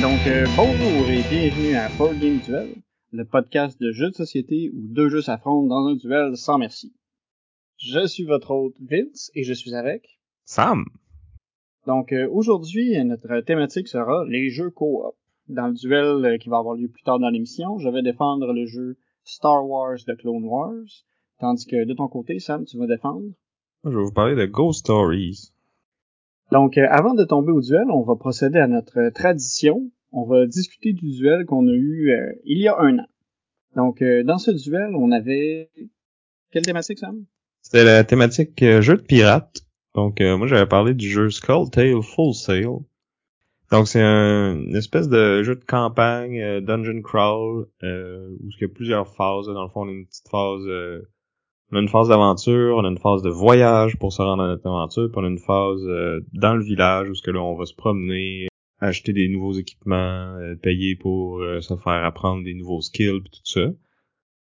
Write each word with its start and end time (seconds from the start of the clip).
Donc, 0.00 0.26
euh, 0.26 0.46
bonjour 0.56 1.10
et 1.10 1.22
bienvenue 1.28 1.74
à 1.76 1.88
Board 1.88 2.18
Game 2.18 2.38
Duel, 2.38 2.68
le 3.10 3.24
podcast 3.24 3.80
de 3.80 3.90
jeux 3.90 4.10
de 4.10 4.14
société 4.14 4.70
où 4.74 4.86
deux 4.88 5.08
jeux 5.08 5.22
s'affrontent 5.22 5.66
dans 5.66 5.86
un 5.86 5.94
duel 5.94 6.36
sans 6.36 6.58
merci. 6.58 6.92
Je 7.78 8.06
suis 8.06 8.24
votre 8.24 8.50
hôte 8.50 8.76
Vince 8.80 9.30
et 9.34 9.44
je 9.44 9.52
suis 9.52 9.74
avec. 9.74 10.18
Sam. 10.44 10.84
Donc, 11.86 12.12
euh, 12.12 12.28
aujourd'hui, 12.30 13.02
notre 13.04 13.40
thématique 13.40 13.88
sera 13.88 14.24
les 14.26 14.50
jeux 14.50 14.70
co-op. 14.70 15.16
Dans 15.48 15.68
le 15.68 15.74
duel 15.74 16.24
euh, 16.24 16.38
qui 16.38 16.50
va 16.50 16.58
avoir 16.58 16.74
lieu 16.74 16.88
plus 16.88 17.02
tard 17.02 17.18
dans 17.18 17.30
l'émission, 17.30 17.78
je 17.78 17.88
vais 17.88 18.02
défendre 18.02 18.52
le 18.52 18.66
jeu 18.66 18.98
Star 19.24 19.66
Wars 19.66 19.98
de 20.06 20.14
Clone 20.14 20.44
Wars, 20.44 21.04
tandis 21.38 21.66
que 21.66 21.84
de 21.84 21.94
ton 21.94 22.08
côté, 22.08 22.38
Sam, 22.40 22.64
tu 22.66 22.76
vas 22.78 22.86
défendre? 22.86 23.30
Je 23.84 23.90
vais 23.90 24.04
vous 24.04 24.12
parler 24.12 24.34
de 24.34 24.44
Ghost 24.44 24.80
Stories. 24.80 25.52
Donc, 26.50 26.76
euh, 26.76 26.86
avant 26.90 27.14
de 27.14 27.24
tomber 27.24 27.52
au 27.52 27.60
duel, 27.60 27.90
on 27.90 28.02
va 28.02 28.16
procéder 28.16 28.58
à 28.58 28.66
notre 28.66 29.10
tradition. 29.10 29.90
On 30.10 30.24
va 30.24 30.46
discuter 30.46 30.92
du 30.92 31.10
duel 31.10 31.44
qu'on 31.44 31.66
a 31.68 31.72
eu 31.72 32.10
euh, 32.10 32.32
il 32.44 32.58
y 32.58 32.68
a 32.68 32.78
un 32.78 32.98
an. 32.98 33.06
Donc, 33.76 34.02
euh, 34.02 34.22
dans 34.24 34.38
ce 34.38 34.50
duel, 34.50 34.94
on 34.96 35.12
avait... 35.12 35.70
Quelle 36.50 36.64
thématique, 36.64 36.98
Sam? 36.98 37.24
C'était 37.60 37.84
la 37.84 38.04
thématique 38.04 38.62
euh, 38.62 38.80
jeu 38.80 38.96
de 38.96 39.02
pirate. 39.02 39.60
Donc 39.94 40.20
euh, 40.20 40.36
moi 40.36 40.46
j'avais 40.46 40.66
parlé 40.66 40.94
du 40.94 41.08
jeu 41.08 41.28
Skull 41.28 41.70
Tale 41.70 42.02
Full 42.02 42.32
Sail. 42.32 42.66
Donc 43.70 43.88
c'est 43.88 44.00
un, 44.00 44.54
une 44.56 44.76
espèce 44.76 45.08
de 45.08 45.42
jeu 45.42 45.56
de 45.56 45.64
campagne, 45.64 46.60
dungeon 46.60 47.02
crawl, 47.02 47.66
où 47.82 48.48
il 48.48 48.60
y 48.60 48.64
a 48.64 48.68
plusieurs 48.68 49.08
phases. 49.08 49.46
Dans 49.46 49.62
le 49.62 49.68
fond, 49.68 49.82
on 49.82 49.88
a 49.88 49.92
une 49.92 50.06
petite 50.06 50.28
phase, 50.28 50.62
on 51.72 51.76
a 51.76 51.80
une 51.80 51.88
phase 51.88 52.08
d'aventure, 52.08 52.76
on 52.76 52.84
a 52.84 52.88
une 52.88 52.98
phase 52.98 53.22
de 53.22 53.28
voyage 53.28 53.98
pour 53.98 54.12
se 54.12 54.22
rendre 54.22 54.44
à 54.44 54.46
notre 54.46 54.66
aventure, 54.66 55.10
puis 55.10 55.20
on 55.20 55.24
a 55.24 55.28
une 55.28 55.38
phase 55.38 55.82
dans 56.32 56.54
le 56.54 56.64
village 56.64 57.10
où 57.10 57.14
ce 57.14 57.22
que 57.22 57.30
là 57.30 57.42
on 57.42 57.56
va 57.56 57.66
se 57.66 57.74
promener, 57.74 58.48
acheter 58.80 59.12
des 59.12 59.28
nouveaux 59.28 59.54
équipements, 59.54 60.36
euh, 60.36 60.54
payer 60.56 60.96
pour 60.96 61.40
euh, 61.40 61.60
se 61.60 61.76
faire 61.76 62.04
apprendre 62.04 62.44
des 62.44 62.54
nouveaux 62.54 62.80
skills 62.80 63.20
puis 63.22 63.30
tout 63.32 63.40
ça. 63.46 63.70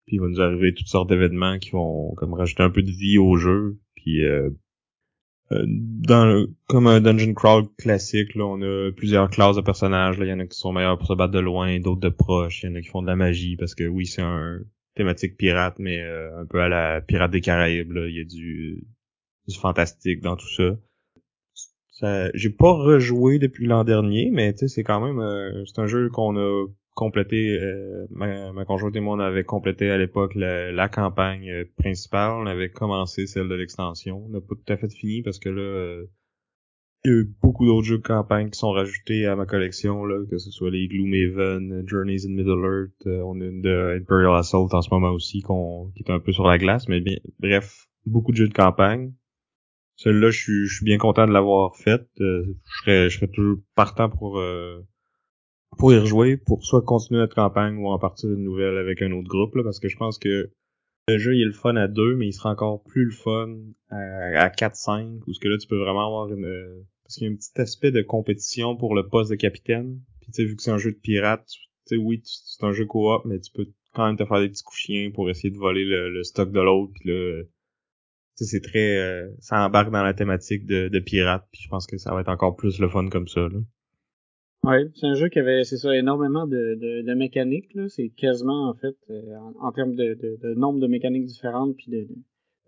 Puis 0.07 0.17
il 0.17 0.21
va 0.21 0.29
nous 0.29 0.41
arriver 0.41 0.75
toutes 0.75 0.89
sortes 0.89 1.09
d'événements 1.09 1.59
qui 1.59 1.71
vont 1.71 2.15
comme 2.17 2.35
rajouter 2.35 2.63
un 2.63 2.71
peu 2.71 2.83
de 2.83 2.91
vie 2.91 3.19
au 3.19 3.37
jeu. 3.37 3.79
Puis 3.97 4.25
euh, 4.25 4.51
euh, 5.53 5.65
dans 5.69 6.25
le- 6.27 6.51
comme 6.67 6.87
un 6.87 7.01
dungeon 7.01 7.35
crawl 7.35 7.69
classique, 7.79 8.35
là, 8.35 8.45
on 8.47 8.63
a 8.63 8.91
plusieurs 8.93 9.29
classes 9.31 9.57
de 9.57 9.61
personnages. 9.61 10.17
Il 10.21 10.27
y 10.29 10.33
en 10.33 10.39
a 10.41 10.47
qui 10.47 10.59
sont 10.59 10.73
meilleurs 10.73 10.99
pour 10.99 11.07
se 11.07 11.15
battre 11.15 11.33
de 11.33 11.41
loin, 11.41 11.79
d'autres 11.81 12.01
de 12.01 12.09
proche. 12.09 12.63
Il 12.63 12.71
y 12.71 12.73
en 12.73 12.77
a 12.77 12.81
qui 12.81 12.89
font 12.89 13.03
de 13.03 13.07
la 13.07 13.17
magie 13.17 13.57
parce 13.57 13.75
que 13.75 13.85
oui, 13.85 14.07
c'est 14.07 14.23
un 14.23 14.61
thématique 14.95 15.37
pirate, 15.37 15.77
mais 15.79 16.01
euh, 16.03 16.41
un 16.41 16.47
peu 16.47 16.61
à 16.61 16.69
la 16.69 17.01
pirate 17.01 17.31
des 17.31 17.41
Caraïbes. 17.41 17.93
Il 18.09 18.17
y 18.17 18.21
a 18.21 18.25
du, 18.25 18.85
du 19.49 19.57
fantastique 19.59 20.21
dans 20.21 20.37
tout 20.37 20.49
ça. 20.49 20.77
Ça- 22.03 22.31
J'ai 22.35 22.51
pas 22.51 22.73
rejoué 22.73 23.39
depuis 23.39 23.67
l'an 23.67 23.85
dernier, 23.85 24.31
mais 24.31 24.55
c'est 24.57 24.83
quand 24.85 25.01
même 25.01 25.21
euh, 25.21 25.65
c'est 25.67 25.81
un 25.81 25.87
jeu 25.87 26.09
qu'on 26.11 26.37
a 26.37 26.67
complété. 26.95 27.59
euh, 27.61 28.07
ma, 28.11 28.53
ma 28.53 28.65
conjointe 28.67 28.95
et 28.97 29.01
moi 29.01 29.17
on 29.17 29.21
avait 29.21 29.45
complété 29.45 29.89
à 29.91 29.97
l'époque 29.99 30.35
la, 30.35 30.73
la 30.73 30.89
campagne 30.89 31.49
euh, 31.51 31.65
principale. 31.79 32.33
On 32.33 32.47
avait 32.47 32.71
commencé 32.71 33.27
celle 33.27 33.49
de 33.49 33.55
l'extension. 33.55 34.25
On 34.27 34.29
n'a 34.29 34.41
pas 34.41 34.55
tout 34.57 34.73
à 34.73 34.77
fait 34.77 34.93
fini 34.93 35.23
parce 35.23 35.39
que 35.39 35.49
là, 35.49 35.63
euh, 35.63 36.07
il 37.05 37.11
y 37.11 37.15
a 37.15 37.19
eu 37.19 37.25
beaucoup 37.43 37.67
d'autres 37.67 37.87
jeux 37.87 37.99
de 37.99 38.03
campagne 38.03 38.51
qui 38.51 38.59
sont 38.59 38.71
rajoutés 38.73 39.27
à 39.27 39.35
ma 39.37 39.47
collection, 39.47 40.05
là, 40.05 40.25
que 40.31 40.39
ce 40.39 40.51
soit 40.51 40.71
les 40.71 40.87
Gloomhaven, 40.89 41.83
Journeys 41.87 42.27
in 42.27 42.31
Middle-earth, 42.31 43.07
euh, 43.07 43.23
on 43.25 43.41
a 43.41 43.45
une 43.45 43.61
de 43.63 43.97
Imperial 44.01 44.37
Assault 44.37 44.69
en 44.73 44.83
ce 44.83 44.91
moment 44.93 45.11
aussi 45.11 45.41
qu'on, 45.43 45.91
qui 45.97 46.05
est 46.05 46.13
un 46.13 46.21
peu 46.21 46.33
sur 46.33 46.47
la 46.47 46.59
glace, 46.59 46.89
mais 46.89 47.01
bien, 47.01 47.17
bref, 47.41 47.89
beaucoup 48.07 48.31
de 48.33 48.37
jeux 48.37 48.49
de 48.49 48.55
campagne. 48.55 49.13
Celui-là, 50.03 50.31
je 50.31 50.39
suis, 50.41 50.67
je 50.67 50.75
suis 50.75 50.85
bien 50.85 50.99
content 50.99 51.29
de 51.29 51.33
l'avoir 51.33 51.77
fait. 51.77 52.03
Euh, 52.21 52.45
je 52.65 52.81
serais, 52.81 53.09
je 53.09 53.17
serais 53.19 53.29
toujours 53.29 53.59
partant 53.77 54.11
pour 54.11 54.41
euh, 54.41 54.81
pour 55.79 55.93
y 55.93 55.99
rejouer, 55.99 56.37
pour 56.37 56.65
soit 56.65 56.83
continuer 56.83 57.21
notre 57.21 57.37
campagne 57.37 57.77
ou 57.79 57.87
en 57.87 58.01
partir 58.01 58.29
une 58.29 58.43
nouvelle 58.43 58.79
avec 58.79 59.01
un 59.01 59.13
autre 59.13 59.29
groupe, 59.29 59.55
là, 59.55 59.63
parce 59.63 59.79
que 59.79 59.89
je 59.89 59.97
pense 59.97 60.19
que 60.19 60.51
le 61.07 61.19
jeu 61.19 61.37
il 61.37 61.43
est 61.43 61.47
le 61.47 61.53
fun 61.53 61.77
à 61.77 61.87
deux, 61.87 62.17
mais 62.17 62.27
il 62.27 62.33
sera 62.33 62.51
encore 62.51 62.83
plus 62.83 63.05
le 63.05 63.13
fun 63.13 63.55
à, 63.91 64.43
à 64.43 64.49
4-5, 64.49 65.21
où 65.25 65.33
ce 65.33 65.39
que 65.39 65.47
là 65.47 65.57
tu 65.57 65.69
peux 65.69 65.79
vraiment 65.79 66.07
avoir 66.07 66.29
une. 66.33 66.85
Parce 67.05 67.15
qu'il 67.15 67.29
y 67.29 67.31
a 67.31 67.33
un 67.33 67.37
petit 67.37 67.61
aspect 67.61 67.93
de 67.93 68.03
compétition 68.03 68.77
pour 68.77 68.97
le 68.97 69.07
poste 69.07 69.31
de 69.31 69.37
capitaine. 69.37 70.01
Puis 70.21 70.33
tu 70.33 70.43
sais, 70.43 70.45
vu 70.45 70.57
que 70.57 70.63
c'est 70.65 70.73
un 70.73 70.79
jeu 70.79 70.91
de 70.91 70.99
pirate, 70.99 71.47
tu 71.47 71.61
sais, 71.85 71.97
oui, 71.97 72.21
c'est 72.25 72.65
un 72.65 72.73
jeu 72.73 72.87
coop, 72.87 73.25
mais 73.25 73.39
tu 73.39 73.53
peux 73.53 73.69
quand 73.95 74.07
même 74.07 74.17
te 74.17 74.25
faire 74.25 74.41
des 74.41 74.49
petits 74.49 74.65
coups 74.65 74.81
chiens 74.81 75.11
pour 75.13 75.31
essayer 75.31 75.51
de 75.51 75.59
voler 75.59 75.85
le, 75.85 76.11
le 76.11 76.25
stock 76.25 76.51
de 76.51 76.61
l'autre. 76.61 76.93
C'est 78.35 78.61
très. 78.63 78.99
euh, 78.99 79.29
ça 79.41 79.65
embarque 79.65 79.91
dans 79.91 80.03
la 80.03 80.15
thématique 80.15 80.67
de, 80.67 80.89
de 80.89 80.99
pirate, 81.01 81.47
puis 81.53 81.63
je 81.63 81.69
pense 81.69 81.87
que 81.87 81.99
ça 81.99 82.15
va 82.15 82.21
être 82.21 82.29
encore 82.29 82.57
plus 82.57 82.79
le 82.81 82.89
fun 82.89 83.09
comme 83.09 83.29
ça. 83.29 83.41
Là. 83.41 83.59
Ouais, 84.65 84.85
c'est 84.95 85.07
un 85.07 85.15
jeu 85.15 85.29
qui 85.29 85.39
avait, 85.41 85.65
c'est 85.65 85.77
ça, 85.77 85.95
énormément 85.97 86.47
de, 86.47 86.77
de, 86.81 87.03
de 87.03 87.15
mécaniques, 87.15 87.75
là. 87.75 87.89
C'est 87.89 88.11
quasiment, 88.11 88.69
en 88.69 88.75
fait, 88.75 88.97
euh, 89.11 89.37
en, 89.37 89.55
en 89.69 89.73
termes 89.73 89.95
de, 89.97 90.15
de, 90.15 90.39
de 90.41 90.55
nombre 90.55 90.79
de 90.79 90.87
mécaniques 90.87 91.27
différentes 91.27 91.77
puis 91.77 91.87
de, 91.91 92.03
de, 92.03 92.15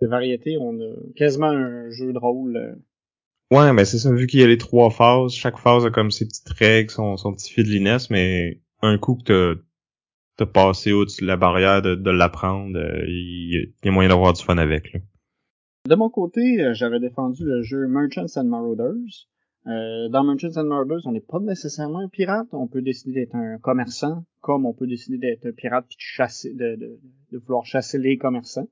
de 0.03 0.07
variété, 0.09 0.57
on 0.59 0.81
a 0.81 0.93
quasiment 1.15 1.47
un 1.51 1.91
jeu 1.91 2.13
de 2.13 2.19
rôle. 2.19 2.57
euh, 2.57 2.75
Ouais, 3.53 3.73
mais 3.73 3.85
c'est 3.85 3.99
ça, 3.99 4.13
vu 4.13 4.27
qu'il 4.27 4.41
y 4.41 4.43
a 4.43 4.49
les 4.49 4.59
trois 4.59 4.91
phases, 4.91 5.33
chaque 5.33 5.59
phase 5.59 5.85
a 5.87 5.91
comme 5.91 6.11
ses 6.11 6.27
petites 6.27 6.49
règles, 6.49 6.91
son, 6.91 7.17
son 7.17 7.33
petit 7.33 7.53
fil 7.53 7.65
de 7.65 7.71
finesse, 7.71 8.11
mais 8.11 8.61
un 8.83 8.99
coup 8.99 9.15
que 9.17 9.55
t'as, 9.55 9.61
t'as 10.37 10.47
passé 10.47 10.93
au-dessus 10.93 11.23
de 11.23 11.29
la 11.29 11.37
barrière 11.37 11.83
de, 11.83 11.95
de 11.95 12.11
l'apprendre, 12.11 12.77
euh, 12.79 13.05
il, 13.07 13.73
il 13.83 13.87
y 13.87 13.89
a 13.89 13.93
moyen 13.93 14.09
d'avoir 14.11 14.33
du 14.33 14.43
fun 14.43 14.59
avec. 14.59 14.93
Là. 14.95 15.01
De 15.87 15.97
mon 15.97 16.09
côté, 16.09 16.63
euh, 16.63 16.73
j'avais 16.73 16.99
défendu 16.99 17.45
le 17.45 17.63
jeu 17.63 17.87
Merchants 17.87 18.41
and 18.41 18.45
Marauders. 18.45 19.29
Euh, 19.67 20.09
dans 20.09 20.25
Merchants 20.25 20.57
and 20.59 20.65
Marauders, 20.65 21.01
on 21.05 21.13
n'est 21.13 21.21
pas 21.21 21.41
nécessairement 21.41 21.99
un 21.99 22.09
pirate. 22.09 22.49
On 22.53 22.67
peut 22.69 22.81
décider 22.81 23.13
d'être 23.13 23.35
un 23.35 23.59
commerçant, 23.59 24.25
comme 24.41 24.65
on 24.65 24.73
peut 24.73 24.87
décider 24.87 25.19
d'être 25.19 25.45
un 25.45 25.53
pirate 25.53 25.85
puis 25.87 25.97
de 25.97 26.01
chasser, 26.01 26.55
de, 26.55 26.77
de, 26.77 26.99
de 27.33 27.39
vouloir 27.39 27.67
chasser 27.67 27.99
les 27.99 28.17
commerçants. 28.17 28.67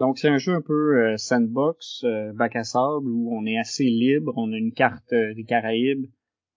Donc 0.00 0.18
c'est 0.18 0.28
un 0.28 0.38
jeu 0.38 0.54
un 0.54 0.62
peu 0.62 0.98
euh, 0.98 1.16
sandbox, 1.16 2.04
euh, 2.04 2.32
bac 2.32 2.56
à 2.56 2.64
sable, 2.64 3.06
où 3.06 3.36
on 3.36 3.44
est 3.46 3.58
assez 3.58 3.84
libre. 3.84 4.32
On 4.36 4.52
a 4.52 4.56
une 4.56 4.72
carte 4.72 5.12
euh, 5.12 5.34
des 5.34 5.44
Caraïbes 5.44 6.06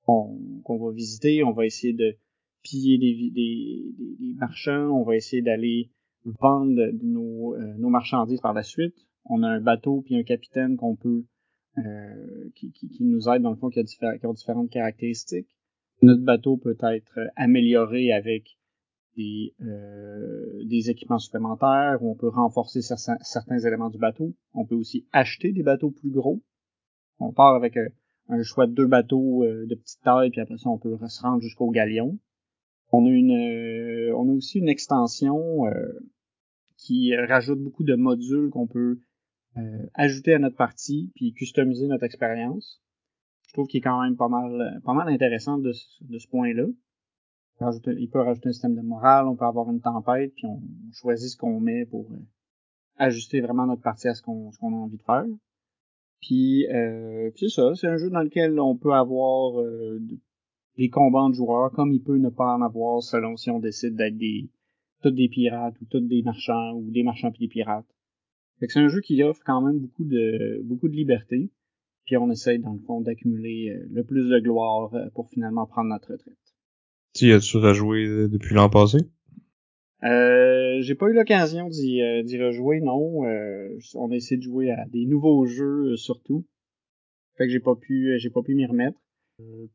qu'on 0.05 0.39
va 0.65 0.91
visiter. 0.93 1.43
On 1.43 1.51
va 1.51 1.65
essayer 1.65 1.91
de 1.91 2.15
piller 2.63 2.97
des, 2.97 3.31
des, 3.31 3.91
des, 4.17 4.33
marchands. 4.35 4.89
On 4.91 5.03
va 5.03 5.17
essayer 5.17 5.41
d'aller 5.41 5.91
vendre 6.23 6.91
nos, 7.03 7.57
nos 7.57 7.89
marchandises 7.89 8.39
par 8.39 8.53
la 8.53 8.63
suite. 8.63 9.06
On 9.29 9.43
a 9.43 9.47
un 9.47 9.61
bateau 9.61 10.01
puis 10.01 10.15
un 10.15 10.23
capitaine 10.23 10.77
qu'on 10.77 10.95
peut 10.95 11.25
euh, 11.77 12.49
qui, 12.55 12.71
qui, 12.71 13.03
nous 13.03 13.29
aide 13.29 13.43
dans 13.43 13.51
le 13.51 13.55
fond 13.55 13.69
qui 13.69 13.79
a, 13.79 13.83
diffé- 13.83 14.19
qui 14.19 14.25
ont 14.25 14.33
différentes 14.33 14.71
caractéristiques. 14.71 15.55
Notre 16.01 16.23
bateau 16.23 16.57
peut 16.57 16.75
être 16.81 17.19
euh, 17.19 17.27
amélioré 17.35 18.11
avec 18.11 18.57
des, 19.15 19.53
euh, 19.61 20.63
des 20.65 20.89
équipements 20.89 21.19
supplémentaires, 21.19 21.99
ou 22.01 22.11
on 22.11 22.15
peut 22.15 22.29
renforcer 22.29 22.81
certains, 22.81 23.59
éléments 23.59 23.91
du 23.91 23.99
bateau. 23.99 24.33
On 24.53 24.65
peut 24.65 24.75
aussi 24.75 25.07
acheter 25.11 25.51
des 25.51 25.61
bateaux 25.61 25.91
plus 25.91 26.09
gros. 26.09 26.41
On 27.19 27.31
part 27.31 27.53
avec 27.53 27.77
un 28.29 28.43
choix 28.43 28.65
de 28.65 28.73
deux 28.73 28.87
bateaux 28.87 29.43
de 29.43 29.75
petite 29.75 30.01
taille, 30.03 30.29
puis 30.29 30.41
après 30.41 30.57
ça, 30.57 30.69
on 30.69 30.77
peut 30.77 30.95
se 31.07 31.21
rendre 31.21 31.41
jusqu'au 31.41 31.71
galion. 31.71 32.19
On 32.91 33.05
a 33.05 33.09
une, 33.09 34.13
on 34.13 34.29
a 34.29 34.33
aussi 34.33 34.59
une 34.59 34.69
extension 34.69 35.63
qui 36.77 37.15
rajoute 37.15 37.59
beaucoup 37.59 37.83
de 37.83 37.95
modules 37.95 38.51
qu'on 38.51 38.67
peut 38.67 38.99
euh, 39.57 39.85
ajouter 39.93 40.33
à 40.33 40.39
notre 40.39 40.55
partie, 40.55 41.11
puis 41.15 41.33
customiser 41.33 41.87
notre 41.87 42.03
expérience. 42.03 42.81
Je 43.47 43.53
trouve 43.53 43.67
qu'il 43.67 43.79
est 43.79 43.81
quand 43.81 44.01
même 44.01 44.17
pas 44.17 44.27
mal, 44.27 44.81
pas 44.83 44.93
mal 44.93 45.07
intéressant 45.09 45.57
de, 45.57 45.71
de 46.01 46.19
ce 46.19 46.27
point-là. 46.27 46.65
Il 47.87 48.09
peut 48.11 48.19
rajouter 48.19 48.49
un 48.49 48.51
système 48.51 48.75
de 48.75 48.81
morale, 48.81 49.27
on 49.27 49.35
peut 49.35 49.45
avoir 49.45 49.69
une 49.71 49.81
tempête, 49.81 50.33
puis 50.35 50.45
on, 50.45 50.61
choisit 50.91 51.31
ce 51.31 51.37
qu'on 51.37 51.59
met 51.59 51.85
pour 51.85 52.11
euh, 52.11 52.19
ajuster 52.97 53.41
vraiment 53.41 53.65
notre 53.65 53.81
partie 53.81 54.07
à 54.07 54.13
ce 54.13 54.21
qu'on 54.21 54.51
qu'on 54.59 54.73
a 54.73 54.77
envie 54.77 54.97
de 54.97 55.03
faire. 55.03 55.25
Puis, 56.21 56.67
euh, 56.67 57.31
c'est 57.35 57.49
ça, 57.49 57.73
c'est 57.75 57.87
un 57.87 57.97
jeu 57.97 58.09
dans 58.09 58.21
lequel 58.21 58.59
on 58.59 58.75
peut 58.75 58.93
avoir 58.93 59.59
euh, 59.59 59.97
de- 59.99 60.19
des 60.77 60.89
combats 60.89 61.27
de 61.29 61.33
joueurs, 61.33 61.71
comme 61.71 61.91
il 61.93 62.03
peut 62.03 62.17
ne 62.17 62.29
pas 62.29 62.55
en 62.55 62.61
avoir 62.61 63.01
selon 63.01 63.35
si 63.37 63.49
on 63.49 63.59
décide 63.59 63.95
d'être 63.95 64.17
des 64.17 64.49
tous 65.01 65.11
des 65.11 65.29
pirates 65.29 65.79
ou 65.81 65.85
tous 65.85 66.01
des 66.01 66.21
marchands 66.23 66.73
ou 66.73 66.89
des 66.91 67.03
marchands 67.03 67.31
puis 67.31 67.47
des 67.47 67.51
pirates. 67.51 67.85
Fait 68.59 68.67
que 68.67 68.73
c'est 68.73 68.79
un 68.79 68.87
jeu 68.87 69.01
qui 69.01 69.21
offre 69.23 69.41
quand 69.45 69.61
même 69.61 69.79
beaucoup 69.79 70.03
de 70.03 70.61
beaucoup 70.63 70.87
de 70.87 70.95
liberté. 70.95 71.51
Puis 72.05 72.17
on 72.17 72.31
essaye 72.31 72.59
dans 72.59 72.73
le 72.73 72.79
fond 72.79 73.01
d'accumuler 73.01 73.69
euh, 73.69 73.85
le 73.91 74.03
plus 74.03 74.29
de 74.29 74.39
gloire 74.39 74.93
euh, 74.93 75.09
pour 75.13 75.29
finalement 75.29 75.65
prendre 75.65 75.89
notre 75.89 76.13
retraite. 76.13 76.37
Tu 77.13 77.27
y 77.27 77.31
as-tu 77.33 77.57
rejoué 77.57 78.05
euh, 78.05 78.27
depuis 78.29 78.55
l'an 78.55 78.69
passé? 78.69 78.99
Euh, 80.03 80.77
j'ai 80.81 80.95
pas 80.95 81.09
eu 81.09 81.13
l'occasion 81.13 81.67
d'y, 81.69 82.01
euh, 82.01 82.23
d'y 82.23 82.41
rejouer, 82.41 82.79
non. 82.79 83.25
Euh, 83.25 83.77
on 83.95 84.11
a 84.11 84.15
essayé 84.15 84.37
de 84.37 84.43
jouer 84.43 84.71
à 84.71 84.85
des 84.85 85.05
nouveaux 85.05 85.45
jeux 85.45 85.91
euh, 85.91 85.95
surtout. 85.97 86.45
Fait 87.35 87.45
que 87.45 87.51
j'ai 87.51 87.59
pas 87.59 87.75
pu 87.75 88.17
j'ai 88.19 88.29
pas 88.29 88.41
pu 88.41 88.55
m'y 88.55 88.65
remettre. 88.65 88.99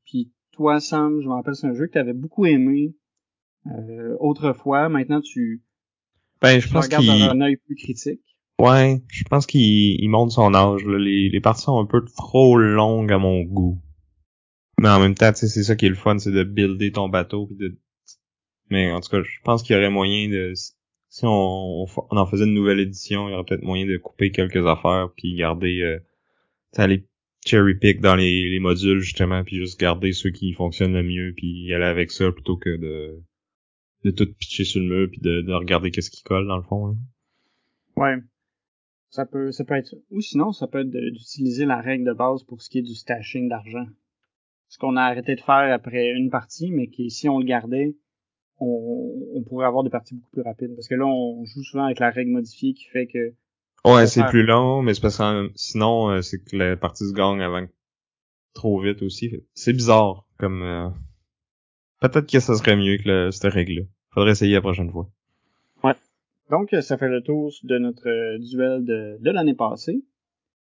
Puis 0.04 0.32
toi, 0.52 0.80
Sam, 0.80 1.20
je 1.20 1.28
me 1.28 1.34
rappelle, 1.34 1.54
c'est 1.54 1.66
un 1.66 1.74
jeu 1.74 1.86
que 1.86 1.92
tu 1.92 1.98
avais 1.98 2.14
beaucoup 2.14 2.46
aimé 2.46 2.96
autrefois. 4.18 4.88
Maintenant, 4.88 5.20
tu, 5.20 5.62
ben, 6.40 6.58
je 6.58 6.66
tu 6.66 6.72
pense 6.72 6.86
regardes 6.86 7.04
qu'il... 7.04 7.26
d'un 7.26 7.40
œil 7.40 7.56
plus 7.56 7.76
critique. 7.76 8.31
Ouais, 8.58 9.02
je 9.08 9.24
pense 9.24 9.46
qu'il 9.46 10.00
il 10.00 10.08
monte 10.08 10.30
son 10.30 10.54
âge. 10.54 10.84
Là. 10.84 10.98
Les, 10.98 11.28
les 11.28 11.40
parties 11.40 11.62
sont 11.62 11.80
un 11.80 11.86
peu 11.86 12.04
trop 12.04 12.56
longues 12.56 13.12
à 13.12 13.18
mon 13.18 13.42
goût. 13.42 13.80
Mais 14.78 14.88
en 14.88 15.00
même 15.00 15.14
temps, 15.14 15.32
c'est 15.34 15.48
ça 15.48 15.76
qui 15.76 15.86
est 15.86 15.90
le 15.90 15.94
fun, 15.94 16.18
c'est 16.18 16.32
de 16.32 16.44
builder 16.44 16.92
ton 16.92 17.08
bateau. 17.08 17.46
Puis 17.46 17.56
de... 17.56 17.78
Mais 18.70 18.90
en 18.92 19.00
tout 19.00 19.10
cas, 19.10 19.22
je 19.22 19.40
pense 19.44 19.62
qu'il 19.62 19.74
y 19.74 19.78
aurait 19.78 19.90
moyen 19.90 20.28
de... 20.28 20.52
Si 20.54 21.24
on, 21.24 21.84
on 21.84 22.16
en 22.16 22.26
faisait 22.26 22.44
une 22.44 22.54
nouvelle 22.54 22.80
édition, 22.80 23.28
il 23.28 23.32
y 23.32 23.34
aurait 23.34 23.44
peut-être 23.44 23.62
moyen 23.62 23.86
de 23.86 23.96
couper 23.96 24.30
quelques 24.30 24.66
affaires, 24.66 25.10
puis 25.16 25.34
garder... 25.34 25.80
Euh, 25.82 25.98
aller 26.76 27.06
cherry 27.44 27.74
pick 27.74 28.00
dans 28.00 28.14
les, 28.14 28.48
les 28.48 28.60
modules, 28.60 29.00
justement, 29.00 29.44
puis 29.44 29.56
juste 29.56 29.78
garder 29.78 30.12
ceux 30.12 30.30
qui 30.30 30.52
fonctionnent 30.52 30.94
le 30.94 31.02
mieux, 31.02 31.34
puis 31.36 31.64
y 31.64 31.74
aller 31.74 31.84
avec 31.84 32.10
ça, 32.10 32.30
plutôt 32.32 32.56
que 32.56 32.76
de 32.76 33.22
de 34.04 34.10
tout 34.10 34.26
pitcher 34.34 34.64
sur 34.64 34.80
le 34.80 34.86
mur, 34.86 35.08
puis 35.10 35.20
de, 35.20 35.42
de 35.42 35.52
regarder 35.52 35.90
qu'est-ce 35.90 36.10
qui 36.10 36.22
colle, 36.22 36.46
dans 36.46 36.56
le 36.56 36.62
fond. 36.62 36.88
Hein. 36.88 36.96
Ouais. 37.96 38.16
Ça 39.12 39.24
peut, 39.24 39.52
ça 39.52 39.62
peut 39.64 39.74
être 39.74 39.86
ça. 39.86 39.96
Ou 40.10 40.20
sinon, 40.20 40.50
ça 40.50 40.66
peut 40.66 40.80
être 40.80 40.90
d'utiliser 40.90 41.66
la 41.66 41.80
règle 41.80 42.04
de 42.04 42.12
base 42.12 42.42
pour 42.42 42.60
ce 42.60 42.68
qui 42.68 42.78
est 42.78 42.82
du 42.82 42.94
stashing 42.94 43.48
d'argent 43.48 43.86
ce 44.72 44.78
qu'on 44.78 44.96
a 44.96 45.02
arrêté 45.02 45.34
de 45.34 45.40
faire 45.42 45.70
après 45.70 46.12
une 46.12 46.30
partie, 46.30 46.72
mais 46.72 46.88
qui, 46.88 47.10
si 47.10 47.28
on 47.28 47.38
le 47.38 47.44
gardait, 47.44 47.94
on, 48.58 49.12
on, 49.34 49.42
pourrait 49.42 49.66
avoir 49.66 49.84
des 49.84 49.90
parties 49.90 50.14
beaucoup 50.14 50.30
plus 50.30 50.40
rapides. 50.40 50.74
Parce 50.74 50.88
que 50.88 50.94
là, 50.94 51.04
on 51.04 51.44
joue 51.44 51.62
souvent 51.62 51.84
avec 51.84 51.98
la 52.00 52.08
règle 52.08 52.30
modifiée 52.30 52.72
qui 52.72 52.86
fait 52.86 53.06
que... 53.06 53.34
Ouais, 53.84 54.06
c'est 54.06 54.24
plus 54.24 54.44
long, 54.44 54.80
mais 54.80 54.94
c'est 54.94 55.02
parce 55.02 55.18
que 55.18 55.50
sinon, 55.56 56.08
euh, 56.08 56.22
c'est 56.22 56.42
que 56.42 56.56
la 56.56 56.76
partie 56.78 57.06
se 57.06 57.12
gagne 57.12 57.42
avant 57.42 57.66
trop 58.54 58.80
vite 58.80 59.02
aussi. 59.02 59.30
C'est 59.52 59.74
bizarre, 59.74 60.26
comme... 60.38 60.62
Euh... 60.62 60.88
Peut-être 62.00 62.26
que 62.26 62.40
ça 62.40 62.54
serait 62.54 62.76
mieux 62.76 62.96
que 62.96 63.08
le, 63.08 63.30
cette 63.30 63.52
règle-là. 63.52 63.82
Faudrait 64.14 64.30
essayer 64.30 64.54
la 64.54 64.62
prochaine 64.62 64.90
fois. 64.90 65.10
Donc, 66.52 66.68
ça 66.82 66.98
fait 66.98 67.08
le 67.08 67.22
tour 67.22 67.50
de 67.62 67.78
notre 67.78 68.36
duel 68.36 68.84
de, 68.84 69.30
l'année 69.30 69.54
passée. 69.54 70.04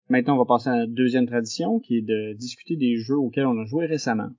Maintenant, 0.07 0.35
on 0.35 0.37
va 0.37 0.45
passer 0.45 0.69
à 0.69 0.77
la 0.77 0.85
deuxième 0.85 1.25
tradition, 1.25 1.79
qui 1.79 1.97
est 1.97 2.03
de 2.03 2.33
discuter 2.33 2.75
des 2.75 2.97
jeux 2.97 3.17
auxquels 3.17 3.47
on 3.47 3.59
a 3.59 3.65
joué 3.65 3.87
récemment. 3.87 4.29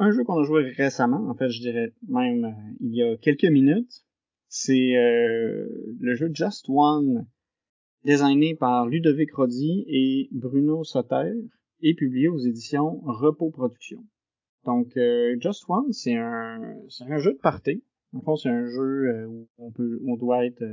Un 0.00 0.10
jeu 0.10 0.24
qu'on 0.24 0.40
a 0.40 0.42
joué 0.42 0.72
récemment, 0.72 1.28
en 1.30 1.34
fait, 1.36 1.50
je 1.50 1.60
dirais 1.60 1.94
même 2.08 2.46
euh, 2.46 2.74
il 2.80 2.96
y 2.96 3.02
a 3.04 3.16
quelques 3.16 3.44
minutes, 3.44 4.04
c'est 4.48 4.96
euh, 4.96 5.68
le 6.00 6.14
jeu 6.16 6.28
Just 6.34 6.64
One, 6.68 7.28
designé 8.04 8.56
par 8.56 8.88
Ludovic 8.88 9.32
Roddy 9.32 9.84
et 9.86 10.28
Bruno 10.32 10.82
Soter, 10.82 11.30
et 11.80 11.94
publié 11.94 12.26
aux 12.26 12.38
éditions 12.38 13.00
Repos 13.04 13.50
Productions. 13.50 14.04
Donc, 14.64 14.96
euh, 14.96 15.36
Just 15.38 15.66
One, 15.68 15.92
c'est 15.92 16.16
un, 16.16 16.74
un 17.06 17.18
jeu 17.18 17.34
de 17.34 17.38
party. 17.38 17.84
En 18.12 18.20
fond, 18.20 18.36
c'est 18.36 18.48
un 18.48 18.66
jeu 18.66 19.26
où 19.26 19.48
on 19.58 19.70
peut, 19.70 20.00
on 20.06 20.16
doit 20.16 20.44
être 20.44 20.64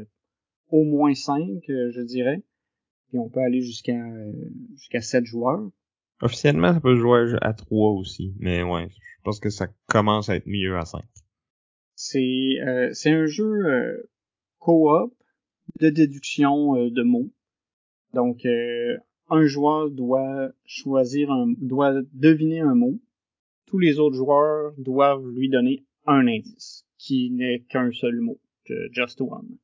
au 0.70 0.84
moins 0.84 1.14
cinq, 1.14 1.64
je 1.68 2.02
dirais 2.02 2.44
et 3.14 3.18
on 3.18 3.30
peut 3.30 3.40
aller 3.40 3.62
jusqu'à 3.62 3.94
euh, 3.94 4.32
jusqu'à 4.76 5.02
7 5.02 5.26
joueurs. 5.26 5.70
Officiellement, 6.22 6.74
ça 6.74 6.82
peut 6.82 6.96
jouer 6.96 7.36
à 7.42 7.54
3 7.54 7.92
aussi, 7.92 8.34
mais 8.40 8.64
ouais, 8.64 8.88
je 8.90 9.22
pense 9.24 9.40
que 9.40 9.50
ça 9.50 9.68
commence 9.88 10.30
à 10.30 10.36
être 10.36 10.48
mieux 10.48 10.78
à 10.78 10.86
5. 10.86 11.04
C'est 11.96 12.60
euh, 12.62 12.90
c'est 12.94 13.12
un 13.12 13.26
jeu 13.26 13.66
euh, 13.66 14.10
co-op 14.60 15.14
de 15.80 15.90
déduction 15.90 16.76
euh, 16.76 16.90
de 16.90 17.04
mots. 17.04 17.32
Donc 18.14 18.46
euh, 18.46 18.98
un 19.30 19.46
joueur 19.46 19.90
doit 19.92 20.52
choisir 20.66 21.32
un 21.32 21.54
doit 21.58 21.94
deviner 22.14 22.62
un 22.62 22.76
mot. 22.76 23.00
Tous 23.66 23.80
les 23.80 24.00
autres 24.00 24.16
joueurs 24.16 24.74
doivent 24.78 25.28
lui 25.28 25.50
donner 25.50 25.86
un 26.06 26.26
indice 26.28 26.87
qui 27.08 27.32
n'est 27.32 27.62
qu'un 27.70 27.90
seul 27.94 28.20
mot, 28.20 28.38
just 28.92 29.22
one. 29.22 29.58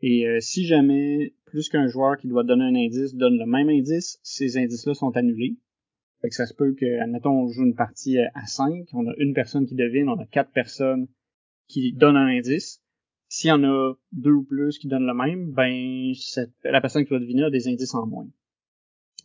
Et 0.00 0.26
euh, 0.26 0.40
si 0.40 0.66
jamais 0.66 1.32
plus 1.44 1.68
qu'un 1.68 1.86
joueur 1.86 2.16
qui 2.18 2.26
doit 2.26 2.42
donner 2.42 2.64
un 2.64 2.74
indice 2.74 3.14
donne 3.14 3.38
le 3.38 3.46
même 3.46 3.68
indice, 3.68 4.18
ces 4.24 4.58
indices-là 4.58 4.94
sont 4.94 5.16
annulés. 5.16 5.56
Fait 6.20 6.30
que 6.30 6.34
ça 6.34 6.46
se 6.46 6.54
peut 6.54 6.74
que, 6.74 7.00
admettons, 7.00 7.30
on 7.30 7.48
joue 7.48 7.64
une 7.64 7.76
partie 7.76 8.18
euh, 8.18 8.26
à 8.34 8.46
5, 8.46 8.88
on 8.92 9.06
a 9.06 9.12
une 9.18 9.34
personne 9.34 9.66
qui 9.66 9.76
devine, 9.76 10.08
on 10.08 10.18
a 10.18 10.26
quatre 10.26 10.50
personnes 10.50 11.06
qui 11.68 11.92
donnent 11.92 12.16
un 12.16 12.26
indice. 12.26 12.82
S'il 13.28 13.48
y 13.48 13.52
en 13.52 13.62
a 13.62 13.94
deux 14.10 14.32
ou 14.32 14.42
plus 14.42 14.78
qui 14.78 14.88
donnent 14.88 15.06
le 15.06 15.14
même, 15.14 15.52
ben 15.52 16.12
la 16.64 16.80
personne 16.80 17.04
qui 17.04 17.12
va 17.12 17.20
deviner 17.20 17.44
a 17.44 17.50
des 17.50 17.68
indices 17.68 17.94
en 17.94 18.06
moins. 18.06 18.26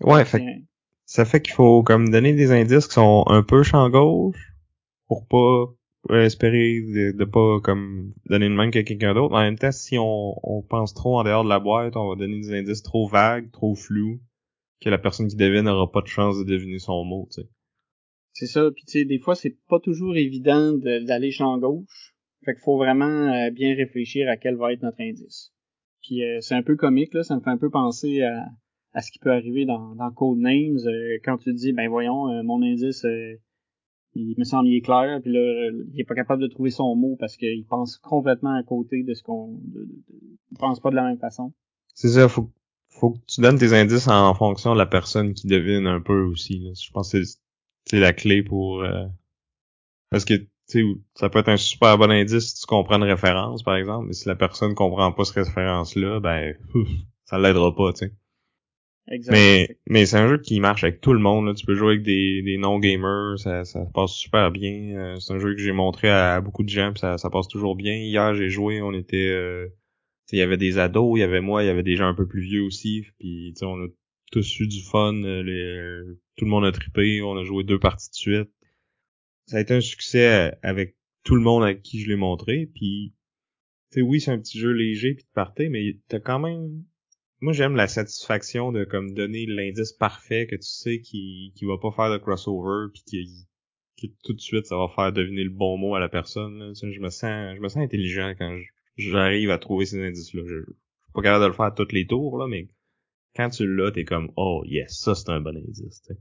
Ouais, 0.02 0.24
fait, 0.24 0.64
ça 1.06 1.26
fait 1.26 1.42
qu'il 1.42 1.54
faut 1.54 1.82
comme 1.82 2.10
donner 2.10 2.34
des 2.34 2.52
indices 2.52 2.88
qui 2.88 2.94
sont 2.94 3.24
un 3.28 3.42
peu 3.42 3.64
champ 3.64 3.90
gauche 3.90 4.54
pour 5.08 5.28
pas 5.28 5.66
espérer 6.18 6.82
de, 6.82 7.12
de, 7.12 7.26
pas 7.26 7.60
comme 7.62 8.14
donner 8.26 8.48
une 8.48 8.56
main 8.56 8.70
à 8.70 8.84
quelqu'un 8.84 9.14
d'autre. 9.14 9.36
En 9.36 9.42
même 9.42 9.58
temps, 9.58 9.72
si 9.72 9.98
on, 10.00 10.64
pense 10.70 10.94
trop 10.94 11.20
en 11.20 11.24
dehors 11.24 11.44
de 11.44 11.50
la 11.50 11.60
boîte, 11.60 11.96
on 11.96 12.10
va 12.10 12.16
donner 12.16 12.40
des 12.40 12.54
indices 12.54 12.84
trop 12.84 13.08
vagues, 13.08 13.52
trop 13.52 13.76
flous, 13.76 14.20
que 14.82 14.90
la 14.90 14.98
personne 14.98 15.28
qui 15.28 15.36
devine 15.36 15.64
n'aura 15.64 15.92
pas 15.92 16.02
de 16.02 16.08
chance 16.08 16.38
de 16.38 16.44
deviner 16.44 16.80
son 16.80 17.04
mot, 17.04 17.28
tu 17.32 17.42
sais. 17.42 17.50
C'est 18.34 18.48
ça, 18.48 18.70
puis 18.72 18.84
tu 18.86 19.00
sais, 19.00 19.06
des 19.06 19.20
fois, 19.20 19.36
c'est 19.36 19.58
pas 19.68 19.80
toujours 19.80 20.16
évident 20.16 20.74
d'aller 20.74 21.32
champ 21.32 21.58
gauche. 21.58 22.16
Fait 22.46 22.54
qu'il 22.54 22.64
faut 22.64 22.78
vraiment 22.78 23.34
euh, 23.34 23.50
bien 23.52 23.76
réfléchir 23.76 24.30
à 24.30 24.38
quel 24.38 24.56
va 24.56 24.72
être 24.72 24.82
notre 24.82 25.02
indice. 25.02 25.52
Puis 26.02 26.24
euh, 26.24 26.40
c'est 26.40 26.56
un 26.56 26.64
peu 26.64 26.78
comique, 26.78 27.14
là, 27.14 27.24
ça 27.24 27.36
me 27.36 27.42
fait 27.42 27.50
un 27.50 27.58
peu 27.58 27.70
penser 27.70 28.22
à, 28.22 28.46
à 28.94 29.02
ce 29.02 29.12
qui 29.12 29.20
peut 29.20 29.32
arriver 29.32 29.66
dans, 29.66 29.94
dans 29.96 30.10
Codenames, 30.12 30.78
euh, 30.88 31.18
quand 31.24 31.38
tu 31.38 31.54
dis, 31.54 31.74
ben 31.74 31.90
voyons, 31.90 32.44
mon 32.44 32.62
indice 32.64 33.06
il 34.20 34.36
me 34.38 34.44
semble 34.44 34.68
il 34.68 34.78
est 34.78 34.82
clair, 34.82 35.20
puis 35.22 35.32
là, 35.32 35.70
il 35.94 36.00
est 36.00 36.04
pas 36.04 36.16
capable 36.16 36.42
de 36.42 36.48
trouver 36.48 36.70
son 36.70 36.96
mot 36.96 37.16
parce 37.20 37.38
qu'il 37.38 37.66
pense 37.66 37.98
complètement 37.98 38.56
à 38.56 38.64
côté 38.64 39.04
de 39.04 39.14
ce 39.14 39.24
qu'on... 39.24 39.60
il 40.52 40.58
pense 40.58 40.80
pas 40.80 40.90
de 40.90 40.96
la 40.96 41.04
même 41.04 41.20
façon. 41.20 41.54
C'est 41.94 42.10
ça, 42.10 42.28
faut, 42.30 42.50
faut 42.90 43.12
que 43.12 43.20
tu 43.28 43.42
donnes 43.42 43.58
tes 43.58 43.74
indices 43.74 44.08
en 44.08 44.34
fonction 44.34 44.74
de 44.74 44.78
la 44.78 44.86
personne 44.86 45.34
qui 45.34 45.48
devine 45.48 45.88
un 45.88 46.02
peu 46.02 46.24
aussi. 46.24 46.60
Là. 46.60 46.72
Je 46.74 46.92
pense 46.92 47.12
que 47.12 47.24
c'est 47.86 48.00
la 48.00 48.14
clé 48.14 48.44
pour... 48.44 48.84
Euh... 48.84 49.06
Parce 50.10 50.26
que, 50.26 50.34
ça 51.16 51.30
peut 51.30 51.40
être 51.40 51.50
un 51.50 51.58
super 51.58 51.98
bon 51.98 52.12
indice 52.12 52.54
si 52.54 52.62
tu 52.62 52.68
comprends 52.68 52.98
une 52.98 53.04
référence, 53.04 53.64
par 53.64 53.76
exemple, 53.76 54.08
mais 54.08 54.14
si 54.14 54.28
la 54.28 54.36
personne 54.36 54.76
comprend 54.76 55.12
pas 55.12 55.24
cette 55.24 55.46
référence-là, 55.46 56.20
ben, 56.20 56.56
ça 57.26 57.38
l'aidera 57.38 57.76
pas, 57.76 57.94
tu 57.94 58.06
sais. 58.06 58.14
Mais, 59.32 59.78
mais 59.88 60.06
c'est 60.06 60.18
un 60.18 60.28
jeu 60.28 60.38
qui 60.38 60.60
marche 60.60 60.84
avec 60.84 61.02
tout 61.02 61.14
le 61.14 61.20
monde. 61.20 61.48
Là. 61.48 61.54
Tu 61.54 61.66
peux 61.66 61.76
jouer 61.76 61.94
avec 61.94 62.04
des, 62.04 62.42
des 62.44 62.58
non-gamers, 62.58 63.40
ça, 63.40 63.66
ça 63.66 63.86
passe 63.94 64.14
super 64.14 64.52
bien. 64.52 64.96
Euh, 64.98 65.20
c'est 65.20 65.34
un 65.34 65.40
jeu 65.40 65.56
que 65.56 65.62
j'ai 65.62 65.72
montré 65.72 66.10
à, 66.10 66.42
beaucoup 66.42 66.64
de 66.64 66.70
gens, 66.70 66.94
ça, 66.96 67.18
ça 67.18 67.30
passe 67.30 67.48
toujours 67.48 67.76
bien. 67.76 67.96
Hier, 67.96 68.36
j'ai 68.36 68.50
joué, 68.50 68.82
on 68.82 68.94
était... 68.94 69.30
Euh, 69.30 69.68
il 70.32 70.38
y 70.38 70.44
avait 70.44 70.58
des 70.58 70.78
ados, 70.78 71.18
il 71.18 71.22
y 71.22 71.24
avait 71.24 71.42
moi, 71.42 71.64
il 71.64 71.66
y 71.66 71.70
avait 71.70 71.82
des 71.82 71.96
gens 71.96 72.08
un 72.08 72.14
peu 72.14 72.28
plus 72.28 72.42
vieux 72.42 72.62
aussi. 72.62 73.08
Puis 73.18 73.54
on 73.64 73.84
a 73.84 73.88
tous 74.32 74.60
eu 74.60 74.68
du 74.68 74.84
fun. 74.84 75.16
Euh, 75.24 75.42
les, 75.42 76.16
tout 76.36 76.46
le 76.46 76.52
monde 76.52 76.66
a 76.66 76.72
trippé, 76.72 77.24
on 77.24 77.36
a 77.36 77.44
joué 77.44 77.64
deux 77.64 77.80
parties 77.80 78.12
de 78.12 78.16
suite. 78.16 78.50
Ça 79.48 79.58
a 79.58 79.62
été 79.62 79.74
un 79.74 79.82
succès 79.82 80.54
avec 80.62 80.96
tout 81.24 81.36
le 81.36 81.42
monde 81.42 81.64
avec 81.64 81.82
qui 81.82 82.00
je 82.00 82.08
l'ai 82.08 82.16
montré. 82.16 82.70
Puis, 82.76 83.16
tu 83.92 84.02
oui, 84.02 84.22
c'est 84.22 84.30
un 84.30 84.38
petit 84.38 84.60
jeu 84.60 84.72
léger 84.72 85.16
puis 85.16 85.24
de 85.24 85.32
partir, 85.34 85.72
mais 85.72 85.98
t'as 86.08 86.20
quand 86.20 86.38
même 86.38 86.84
moi, 87.42 87.54
j'aime 87.54 87.76
la 87.76 87.88
satisfaction 87.88 88.72
de 88.72 88.84
comme 88.84 89.14
donner 89.14 89.46
l'indice 89.46 89.94
parfait 89.94 90.48
que 90.48 90.56
tu 90.56 90.68
sais 90.68 91.00
qui 91.00 91.54
qui 91.56 91.66
va 91.66 91.78
pas 91.78 91.92
faire 91.92 92.12
de 92.12 92.18
crossover 92.18 92.88
puis 92.94 93.04
qui, 93.06 93.48
qui 93.96 94.16
tout 94.24 94.34
de 94.34 94.42
suite 94.42 94.66
ça 94.66 94.76
va 94.76 94.88
faire 94.94 95.14
deviner 95.14 95.44
le 95.44 95.50
bon 95.50 95.78
mot 95.78 95.96
à 95.96 96.00
la 96.00 96.10
personne. 96.10 96.74
je 96.76 97.00
me 97.00 97.10
sens 97.10 97.56
je 97.56 97.62
me 97.62 97.70
sens 97.70 97.84
intelligent 97.84 98.34
quand 98.38 98.58
j'arrive 98.98 99.52
à 99.52 99.58
trouver 99.58 99.86
ces 99.86 100.04
indices-là. 100.04 100.42
Je, 100.46 100.56
je 100.56 100.64
suis 100.64 101.14
pas 101.14 101.22
capable 101.22 101.44
de 101.44 101.48
le 101.48 101.54
faire 101.54 101.66
à 101.66 101.72
tous 101.72 101.92
les 101.94 102.06
tours 102.06 102.38
là, 102.38 102.48
mais 102.48 102.68
quand 103.36 103.50
tu 103.50 103.74
l'as, 103.74 103.92
t'es 103.92 104.04
comme 104.04 104.32
oh 104.36 104.64
yes, 104.66 105.00
ça 105.00 105.16
c'est 105.16 105.30
un 105.30 105.40
bon 105.40 105.56
indice. 105.56 106.02
T'sais. 106.02 106.18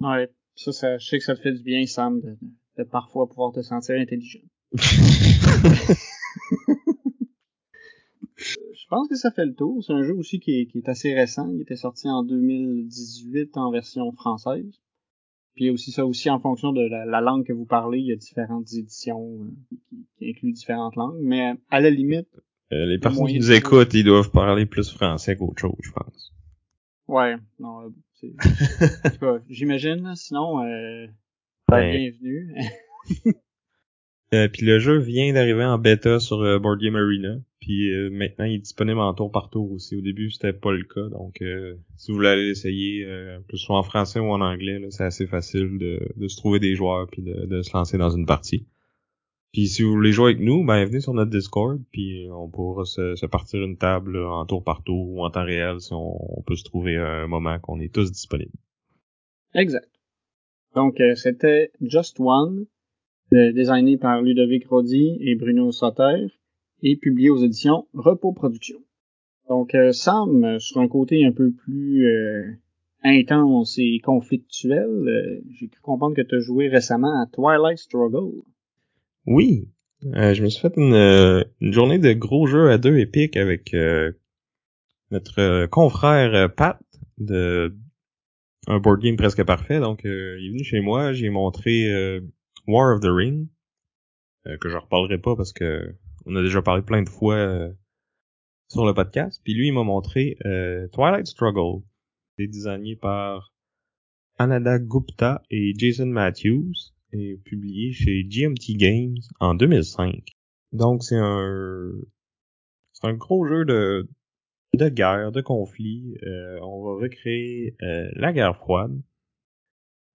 Ouais, 0.00 0.28
ça, 0.56 0.72
ça, 0.72 0.98
je 0.98 1.06
sais 1.06 1.18
que 1.18 1.24
ça 1.24 1.36
te 1.36 1.40
fait 1.40 1.52
du 1.52 1.62
bien, 1.62 1.86
Sam, 1.86 2.20
de, 2.20 2.36
de 2.78 2.84
parfois 2.84 3.28
pouvoir 3.28 3.52
te 3.52 3.62
sentir 3.62 3.94
intelligent. 3.94 4.40
Je 8.82 8.86
pense 8.88 9.08
que 9.08 9.14
ça 9.14 9.30
fait 9.30 9.46
le 9.46 9.54
tour. 9.54 9.82
C'est 9.84 9.92
un 9.92 10.02
jeu 10.02 10.14
aussi 10.14 10.40
qui 10.40 10.58
est, 10.60 10.66
qui 10.66 10.78
est, 10.78 10.88
assez 10.88 11.14
récent. 11.14 11.48
Il 11.54 11.62
était 11.62 11.76
sorti 11.76 12.08
en 12.08 12.24
2018 12.24 13.56
en 13.56 13.70
version 13.70 14.10
française. 14.10 14.80
Puis 15.54 15.64
il 15.64 15.66
y 15.68 15.70
a 15.70 15.72
aussi 15.72 15.92
ça 15.92 16.04
aussi 16.04 16.30
en 16.30 16.40
fonction 16.40 16.72
de 16.72 16.82
la, 16.82 17.04
la 17.04 17.20
langue 17.20 17.46
que 17.46 17.52
vous 17.52 17.64
parlez. 17.64 18.00
Il 18.00 18.06
y 18.06 18.12
a 18.12 18.16
différentes 18.16 18.72
éditions 18.72 19.38
euh, 19.40 19.50
qui, 19.68 20.06
qui, 20.18 20.30
incluent 20.30 20.52
différentes 20.52 20.96
langues. 20.96 21.20
Mais 21.20 21.54
à 21.70 21.80
la 21.80 21.90
limite... 21.90 22.28
Euh, 22.72 22.86
les 22.86 22.98
personnes 22.98 23.26
qui 23.26 23.38
nous 23.38 23.52
écoutent, 23.52 23.94
ils 23.94 24.04
doivent 24.04 24.30
parler 24.30 24.66
plus 24.66 24.90
français 24.90 25.36
qu'autre 25.36 25.60
chose, 25.60 25.76
je 25.80 25.92
pense. 25.92 26.32
Ouais, 27.06 27.36
non, 27.60 27.92
c'est... 28.14 28.32
j'imagine. 29.48 30.12
Sinon, 30.16 30.64
euh, 30.64 31.06
ben... 31.68 31.92
bienvenue. 31.92 32.54
Euh, 34.34 34.48
puis 34.48 34.64
le 34.64 34.78
jeu 34.78 34.98
vient 34.98 35.32
d'arriver 35.32 35.64
en 35.64 35.78
bêta 35.78 36.18
sur 36.18 36.40
euh, 36.40 36.58
Board 36.58 36.80
Game 36.80 36.96
Arena. 36.96 37.36
Puis 37.62 37.92
euh, 37.92 38.10
maintenant, 38.10 38.44
il 38.44 38.56
est 38.56 38.58
disponible 38.58 38.98
en 38.98 39.14
tour 39.14 39.30
par 39.30 39.48
tour 39.48 39.70
aussi. 39.70 39.94
Au 39.94 40.00
début, 40.00 40.32
c'était 40.32 40.52
pas 40.52 40.72
le 40.72 40.82
cas. 40.82 41.08
Donc, 41.10 41.40
si 41.96 42.10
vous 42.10 42.16
voulez 42.16 42.28
aller 42.28 42.48
l'essayer, 42.48 43.04
que 43.48 43.56
ce 43.56 43.64
soit 43.64 43.78
en 43.78 43.84
français 43.84 44.18
ou 44.18 44.32
en 44.32 44.40
anglais, 44.40 44.84
c'est 44.90 45.04
assez 45.04 45.28
facile 45.28 45.78
de, 45.78 46.00
de, 46.16 46.26
se 46.26 46.36
trouver 46.36 46.58
des 46.58 46.74
joueurs 46.74 47.06
puis 47.06 47.22
de, 47.22 47.46
de, 47.46 47.62
se 47.62 47.72
lancer 47.72 47.98
dans 47.98 48.10
une 48.10 48.26
partie. 48.26 48.66
Puis 49.52 49.68
si 49.68 49.82
vous 49.82 49.92
voulez 49.92 50.10
jouer 50.10 50.32
avec 50.32 50.40
nous, 50.40 50.64
ben 50.64 50.84
venez 50.84 51.00
sur 51.00 51.14
notre 51.14 51.30
Discord, 51.30 51.80
puis 51.92 52.26
on 52.32 52.48
pourra 52.48 52.84
se, 52.84 53.14
se 53.14 53.26
partir 53.26 53.62
une 53.62 53.76
table 53.76 54.16
en 54.16 54.44
tour 54.44 54.64
par 54.64 54.82
tour 54.82 55.10
ou 55.10 55.24
en 55.24 55.30
temps 55.30 55.44
réel 55.44 55.80
si 55.80 55.92
on, 55.92 56.38
on 56.38 56.42
peut 56.42 56.56
se 56.56 56.64
trouver 56.64 56.96
un 56.96 57.28
moment 57.28 57.60
qu'on 57.60 57.78
est 57.78 57.94
tous 57.94 58.10
disponibles. 58.10 58.50
Exact. 59.54 59.88
Donc, 60.74 61.00
c'était 61.14 61.70
Just 61.80 62.18
One, 62.18 62.66
designé 63.30 63.98
par 63.98 64.20
Ludovic 64.20 64.66
Rodi 64.66 65.18
et 65.20 65.36
Bruno 65.36 65.70
Sauter 65.70 66.26
et 66.82 66.96
publié 66.96 67.30
aux 67.30 67.38
éditions 67.38 67.86
Repos 67.94 68.32
Productions. 68.32 68.82
Donc 69.48 69.74
euh, 69.74 69.92
Sam, 69.92 70.44
euh, 70.44 70.58
sur 70.58 70.80
un 70.80 70.88
côté 70.88 71.24
un 71.24 71.32
peu 71.32 71.52
plus 71.52 72.06
euh, 72.06 72.52
intense 73.02 73.78
et 73.78 74.00
conflictuel, 74.02 75.40
j'ai 75.58 75.68
cru 75.68 75.80
comprendre 75.82 76.16
que 76.16 76.22
tu 76.22 76.36
as 76.36 76.40
joué 76.40 76.68
récemment 76.68 77.20
à 77.20 77.26
Twilight 77.26 77.78
Struggle. 77.78 78.42
Oui, 79.26 79.68
je 80.02 80.42
me 80.42 80.48
suis 80.48 80.60
fait 80.60 80.76
une, 80.76 81.44
journée 81.72 81.98
de 81.98 82.12
gros 82.12 82.46
jeux 82.46 82.70
à 82.70 82.78
deux 82.78 82.98
épiques 82.98 83.36
avec 83.36 83.74
notre 85.10 85.66
confrère 85.66 86.52
Pat 86.54 86.78
de 87.18 87.74
un 88.68 88.78
board 88.78 89.00
game 89.00 89.16
presque 89.16 89.44
parfait. 89.44 89.80
Donc, 89.80 90.02
il 90.04 90.10
est 90.46 90.50
venu 90.50 90.64
chez 90.64 90.80
moi, 90.80 91.12
j'ai 91.12 91.30
montré 91.30 92.20
War 92.66 92.94
of 92.94 93.00
the 93.00 93.10
Ring, 93.10 93.48
euh, 94.46 94.56
que 94.58 94.68
je 94.68 94.76
reparlerai 94.76 95.18
pas 95.18 95.36
parce 95.36 95.52
que 95.52 95.94
on 96.26 96.36
a 96.36 96.42
déjà 96.42 96.62
parlé 96.62 96.82
plein 96.82 97.02
de 97.02 97.08
fois 97.08 97.34
euh, 97.34 97.72
sur 98.68 98.84
le 98.86 98.94
podcast. 98.94 99.40
Puis 99.44 99.54
lui, 99.54 99.68
il 99.68 99.72
m'a 99.72 99.82
montré 99.82 100.36
euh, 100.44 100.88
Twilight 100.88 101.26
Struggle. 101.26 101.82
C'est 102.36 102.46
designé 102.46 102.96
par 102.96 103.52
Anada 104.38 104.78
Gupta 104.78 105.42
et 105.50 105.74
Jason 105.76 106.06
Matthews 106.06 106.92
et 107.12 107.36
publié 107.44 107.92
chez 107.92 108.24
GMT 108.24 108.76
Games 108.76 109.18
en 109.40 109.54
2005. 109.54 110.24
Donc 110.72 111.04
c'est 111.04 111.18
un 111.18 111.92
c'est 112.92 113.06
un 113.06 113.14
gros 113.14 113.46
jeu 113.46 113.64
de 113.64 114.08
de 114.72 114.88
guerre, 114.88 115.32
de 115.32 115.42
conflit. 115.42 116.16
on 116.62 116.82
va 116.82 117.02
recréer 117.02 117.76
la 117.80 118.32
guerre 118.32 118.56
froide 118.56 118.98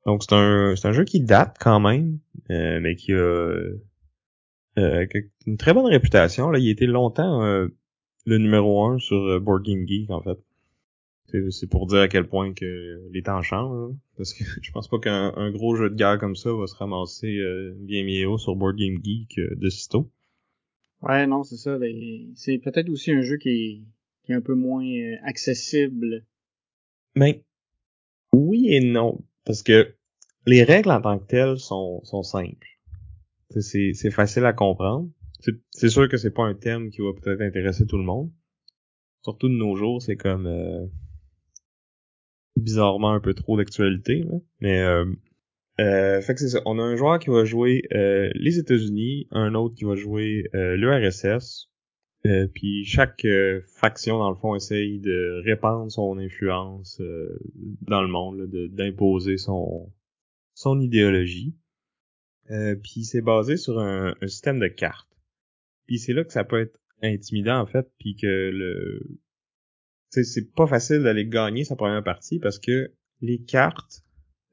donc 0.07 0.23
c'est 0.23 0.33
un, 0.33 0.73
c'est 0.77 0.87
un 0.87 0.93
jeu 0.93 1.03
qui 1.03 1.19
date 1.19 1.57
quand 1.59 1.81
même, 1.81 2.19
euh, 2.49 2.79
mais 2.79 2.95
qui 2.95 3.11
a 3.11 3.59
euh, 4.77 5.05
une 5.45 5.57
très 5.57 5.73
bonne 5.73 5.85
réputation. 5.85 6.49
Là. 6.49 6.59
Il 6.59 6.69
été 6.69 6.85
longtemps 6.85 7.43
euh, 7.43 7.67
le 8.25 8.37
numéro 8.37 8.85
un 8.85 8.99
sur 8.99 9.39
Board 9.41 9.63
Game 9.63 9.87
Geek 9.87 10.09
en 10.09 10.21
fait. 10.21 10.37
C'est 11.49 11.67
pour 11.67 11.87
dire 11.87 11.99
à 11.99 12.07
quel 12.07 12.25
point 12.25 12.53
que 12.53 13.01
les 13.11 13.21
temps 13.21 13.41
changent. 13.41 13.93
parce 14.15 14.33
que 14.33 14.43
je 14.61 14.71
pense 14.71 14.87
pas 14.87 14.99
qu'un 14.99 15.51
gros 15.51 15.75
jeu 15.75 15.89
de 15.89 15.95
guerre 15.95 16.19
comme 16.19 16.35
ça 16.35 16.53
va 16.53 16.67
se 16.67 16.75
ramasser 16.75 17.37
bien 17.79 18.05
mieux 18.05 18.27
haut 18.27 18.37
sur 18.37 18.55
Board 18.55 18.77
Game 18.77 18.97
Geek 19.03 19.37
de 19.37 19.69
sitôt. 19.69 20.09
Ouais, 21.01 21.27
non, 21.27 21.43
c'est 21.43 21.57
ça. 21.57 21.77
C'est 22.35 22.57
peut-être 22.59 22.89
aussi 22.89 23.11
un 23.11 23.21
jeu 23.21 23.37
qui 23.37 23.49
est, 23.49 23.81
qui 24.23 24.31
est 24.31 24.35
un 24.35 24.41
peu 24.41 24.55
moins 24.55 24.85
accessible. 25.23 26.23
Mais 27.15 27.43
oui 28.31 28.67
et 28.69 28.79
non. 28.79 29.19
Parce 29.43 29.63
que 29.63 29.93
les 30.45 30.63
règles 30.63 30.91
en 30.91 31.01
tant 31.01 31.19
que 31.19 31.25
telles 31.25 31.59
sont, 31.59 32.01
sont 32.03 32.23
simples. 32.23 32.76
C'est 33.49 34.11
facile 34.11 34.45
à 34.45 34.53
comprendre. 34.53 35.09
C'est 35.71 35.89
sûr 35.89 36.09
que 36.09 36.17
c'est 36.17 36.33
pas 36.33 36.43
un 36.43 36.55
thème 36.55 36.89
qui 36.89 37.01
va 37.01 37.13
peut-être 37.13 37.41
intéresser 37.41 37.85
tout 37.85 37.97
le 37.97 38.03
monde. 38.03 38.31
Surtout 39.23 39.49
de 39.49 39.53
nos 39.53 39.75
jours, 39.75 40.01
c'est 40.01 40.15
comme 40.15 40.47
euh, 40.47 40.85
bizarrement 42.57 43.11
un 43.11 43.19
peu 43.19 43.33
trop 43.33 43.57
d'actualité. 43.57 44.25
Mais 44.59 44.81
euh, 44.81 45.05
euh, 45.79 46.21
fait 46.21 46.33
que 46.33 46.39
c'est 46.39 46.49
ça. 46.49 46.61
On 46.65 46.79
a 46.79 46.81
un 46.81 46.95
joueur 46.95 47.19
qui 47.19 47.29
va 47.29 47.45
jouer 47.45 47.83
euh, 47.93 48.29
les 48.35 48.57
États-Unis, 48.57 49.27
un 49.31 49.53
autre 49.53 49.75
qui 49.75 49.85
va 49.85 49.95
jouer 49.95 50.49
l'URSS. 50.53 51.69
puis 52.53 52.83
chaque 52.85 53.25
faction, 53.75 54.17
dans 54.17 54.29
le 54.29 54.35
fond, 54.35 54.55
essaye 54.55 54.99
de 54.99 55.41
répandre 55.45 55.91
son 55.91 56.17
influence 56.17 57.01
dans 57.81 58.01
le 58.01 58.07
monde, 58.07 58.49
d'imposer 58.71 59.37
son, 59.37 59.91
son 60.53 60.79
idéologie. 60.79 61.55
Euh, 62.51 62.75
puis 62.75 63.03
c'est 63.03 63.21
basé 63.21 63.57
sur 63.57 63.79
un, 63.79 64.13
système 64.21 64.59
de 64.59 64.67
cartes. 64.67 65.09
Puis 65.85 65.99
c'est 65.99 66.13
là 66.13 66.23
que 66.23 66.31
ça 66.31 66.43
peut 66.43 66.61
être 66.61 66.79
intimidant 67.01 67.59
en 67.59 67.65
fait, 67.65 67.87
puis 67.99 68.15
que 68.15 68.49
le 68.51 69.01
c'est 70.09 70.53
pas 70.55 70.65
facile 70.65 71.03
d'aller 71.03 71.27
gagner 71.27 71.63
sa 71.63 71.75
première 71.75 72.03
partie 72.03 72.39
parce 72.39 72.59
que 72.59 72.91
les 73.21 73.43
cartes, 73.43 74.03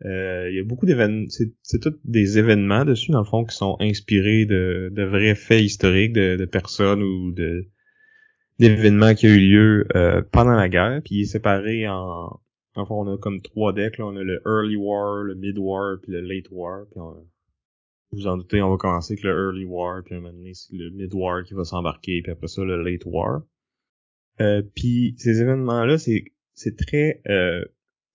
euh, 0.05 0.51
il 0.51 0.57
y 0.57 0.61
a 0.61 0.65
beaucoup 0.65 0.85
d'événements, 0.85 1.29
c'est 1.29 1.81
tous 1.81 1.95
des 2.05 2.39
événements 2.39 2.85
dessus 2.85 3.13
dans 3.13 3.21
le 3.21 3.25
fond 3.25 3.45
qui 3.45 3.57
sont 3.57 3.77
inspirés 3.81 4.45
de, 4.47 4.91
de 4.93 5.03
vrais 5.05 5.37
faits 5.37 5.63
historiques 5.63 6.13
de, 6.13 6.37
de 6.37 6.45
personnes 6.45 7.03
ou 7.03 7.33
de 7.33 7.67
d'événements 8.59 9.15
qui 9.15 9.27
ont 9.27 9.31
eu 9.31 9.39
lieu 9.39 9.87
euh, 9.97 10.23
pendant 10.23 10.55
la 10.55 10.69
guerre, 10.69 11.01
puis 11.05 11.17
il 11.17 11.23
est 11.23 11.27
séparé 11.27 11.89
en, 11.89 12.41
Enfin, 12.77 12.95
on 12.95 13.15
a 13.15 13.19
comme 13.19 13.41
trois 13.41 13.73
decks. 13.73 13.99
Là. 13.99 14.07
On 14.07 14.17
a 14.17 14.23
le 14.23 14.43
Early 14.47 14.77
War, 14.77 15.23
le 15.23 15.35
Mid 15.35 15.59
War, 15.59 15.99
puis 16.03 16.13
le 16.13 16.21
Late 16.21 16.51
War. 16.51 16.87
Puis 16.91 17.01
on... 17.01 17.27
Vous 18.15 18.27
en 18.27 18.37
doutez, 18.37 18.63
on 18.63 18.71
va 18.71 18.77
commencer 18.77 19.15
avec 19.15 19.25
le 19.25 19.31
Early 19.31 19.65
War, 19.65 20.03
puis 20.05 20.15
un 20.15 20.21
moment 20.21 20.33
donné, 20.33 20.55
c'est 20.55 20.75
le 20.75 20.91
Mid 20.91 21.13
War 21.15 21.43
qui 21.45 21.55
va 21.55 21.65
s'embarquer, 21.65 22.23
puis 22.23 22.33
après 22.33 22.49
ça, 22.49 22.63
le 22.63 22.83
Late 22.83 23.05
War. 23.07 23.43
Euh, 24.41 24.63
puis 24.75 25.15
ces 25.19 25.41
événements-là, 25.41 25.99
c'est, 25.99 26.25
c'est 26.55 26.77
très 26.77 27.23
euh, 27.29 27.65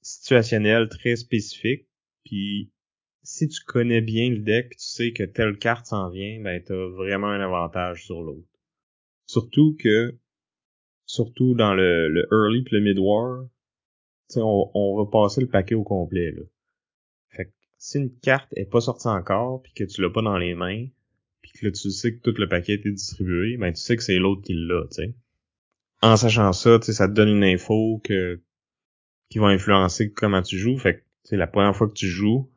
situationnel, 0.02 0.90
très 0.90 1.16
spécifique. 1.16 1.88
Puis 2.26 2.72
si 3.24 3.48
tu 3.48 3.64
connais 3.66 4.02
bien 4.02 4.30
le 4.30 4.40
deck, 4.40 4.72
tu 4.72 4.78
sais 4.80 5.14
que 5.14 5.24
telle 5.24 5.58
carte 5.58 5.86
s'en 5.86 6.10
vient, 6.10 6.42
ben 6.42 6.62
t'as 6.64 6.88
vraiment 6.88 7.28
un 7.28 7.42
avantage 7.42 8.06
sur 8.06 8.22
l'autre. 8.22 8.48
Surtout 9.28 9.76
que, 9.80 10.18
surtout 11.06 11.54
dans 11.54 11.74
le, 11.74 12.10
le 12.10 12.28
Early 12.32 12.64
puis 12.64 12.78
le 12.78 12.82
Mid 12.82 13.00
War, 13.00 13.46
on, 14.36 14.72
on, 14.74 15.04
va 15.04 15.10
passer 15.10 15.42
le 15.42 15.48
paquet 15.48 15.76
au 15.76 15.84
complet. 15.84 16.32
Là. 16.32 16.44
Si 17.80 17.98
une 17.98 18.14
carte 18.20 18.50
est 18.56 18.70
pas 18.70 18.82
sortie 18.82 19.08
encore, 19.08 19.64
puis 19.64 19.74
que 19.74 19.86
tu 19.86 20.02
l'as 20.02 20.10
pas 20.10 20.22
dans 20.22 20.38
les 20.38 20.54
mains, 20.54 20.88
puis 21.42 21.52
que 21.54 21.66
là, 21.66 21.72
tu 21.72 21.90
sais 21.90 22.14
que 22.14 22.22
tout 22.22 22.38
le 22.38 22.48
paquet 22.48 22.74
est 22.74 22.92
distribué, 22.92 23.58
ben 23.58 23.74
tu 23.74 23.80
sais 23.80 23.96
que 23.96 24.04
c'est 24.04 24.18
l'autre 24.20 24.42
qui 24.42 24.54
l'a, 24.54 24.84
tu 24.92 24.96
sais. 24.96 25.16
En 26.02 26.18
sachant 26.18 26.54
ça, 26.54 26.80
tu 26.80 26.94
ça 26.94 27.08
te 27.08 27.14
donne 27.14 27.30
une 27.30 27.44
info 27.44 28.02
que 28.04 28.42
qui 29.30 29.40
va 29.40 29.48
influencer 29.48 30.12
comment 30.12 30.42
tu 30.42 30.58
joues. 30.58 30.78
Fait 30.78 30.98
que 30.98 31.04
c'est 31.24 31.38
la 31.38 31.48
première 31.48 31.76
fois 31.76 31.88
que 31.88 31.94
tu 31.94 32.08
joues, 32.08 32.52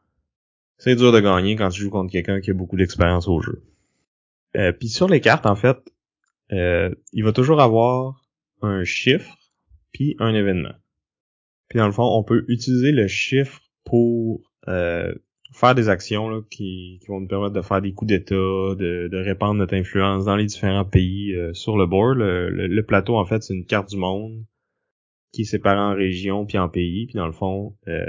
c'est 0.78 0.96
dur 0.96 1.12
de 1.12 1.20
gagner 1.20 1.54
quand 1.54 1.68
tu 1.68 1.82
joues 1.82 1.90
contre 1.90 2.10
quelqu'un 2.10 2.40
qui 2.40 2.50
a 2.50 2.54
beaucoup 2.54 2.76
d'expérience 2.76 3.28
au 3.28 3.40
jeu. 3.40 3.62
Euh, 4.56 4.72
puis 4.72 4.88
sur 4.88 5.08
les 5.08 5.20
cartes, 5.20 5.46
en 5.46 5.54
fait, 5.54 5.78
euh, 6.52 6.94
il 7.12 7.24
va 7.24 7.32
toujours 7.32 7.60
avoir 7.60 8.26
un 8.60 8.82
chiffre 8.84 9.38
puis 9.92 10.16
un 10.18 10.34
événement. 10.34 10.74
Puis 11.68 11.78
dans 11.78 11.86
le 11.86 11.92
fond, 11.92 12.04
on 12.04 12.24
peut 12.24 12.44
utiliser 12.48 12.90
le 12.90 13.06
chiffre 13.06 13.60
pour 13.84 14.51
euh, 14.68 15.12
faire 15.52 15.74
des 15.74 15.88
actions 15.88 16.28
là, 16.28 16.40
qui, 16.50 16.98
qui, 17.00 17.06
vont 17.08 17.20
nous 17.20 17.28
permettre 17.28 17.52
de 17.52 17.62
faire 17.62 17.82
des 17.82 17.92
coups 17.92 18.08
d'État, 18.08 18.34
de, 18.34 19.08
de, 19.10 19.16
répandre 19.18 19.54
notre 19.54 19.74
influence 19.74 20.24
dans 20.24 20.36
les 20.36 20.46
différents 20.46 20.84
pays 20.84 21.34
euh, 21.34 21.52
sur 21.52 21.76
le 21.76 21.86
board. 21.86 22.18
Le, 22.18 22.82
plateau, 22.82 23.16
en 23.16 23.24
fait, 23.24 23.42
c'est 23.42 23.54
une 23.54 23.66
carte 23.66 23.90
du 23.90 23.96
monde 23.96 24.44
qui 25.32 25.42
est 25.42 25.46
séparée 25.46 25.78
en 25.78 25.94
régions 25.94 26.46
puis 26.46 26.58
en 26.58 26.68
pays. 26.68 27.06
Puis 27.06 27.16
dans 27.16 27.26
le 27.26 27.32
fond, 27.32 27.76
euh, 27.88 28.04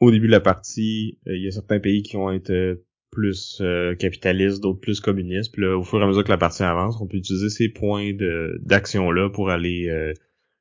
au 0.00 0.10
début 0.10 0.26
de 0.26 0.32
la 0.32 0.40
partie, 0.40 1.18
il 1.26 1.42
y 1.42 1.48
a 1.48 1.50
certains 1.50 1.80
pays 1.80 2.02
qui 2.02 2.16
vont 2.16 2.30
être 2.30 2.82
plus 3.10 3.62
capitalistes, 3.98 4.62
d'autres 4.62 4.80
plus 4.80 5.00
communistes. 5.00 5.52
Puis 5.52 5.62
là, 5.62 5.76
au 5.76 5.84
fur 5.84 6.00
et 6.00 6.02
à 6.02 6.06
mesure 6.06 6.24
que 6.24 6.30
la 6.30 6.38
partie 6.38 6.62
avance, 6.62 6.98
on 7.00 7.06
peut 7.06 7.18
utiliser 7.18 7.50
ces 7.50 7.68
points 7.68 8.12
d'action-là 8.60 9.30
pour 9.30 9.50
aller 9.50 10.12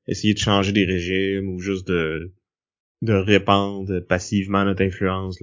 essayer 0.08 0.34
de 0.34 0.40
changer 0.40 0.74
des 0.74 0.86
régimes 0.86 1.50
ou 1.50 1.60
juste 1.60 1.88
de 1.88 2.34
de 3.02 3.14
répandre 3.14 4.00
passivement 4.08 4.64
notre 4.64 4.84
influence 4.84 5.42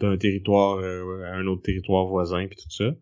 d'un 0.00 0.16
territoire 0.16 0.78
euh, 0.78 1.22
à 1.24 1.36
un 1.36 1.46
autre 1.46 1.62
territoire 1.62 2.06
voisin 2.06 2.46
puis 2.46 2.56
tout 2.56 2.70
ça. 2.70 2.92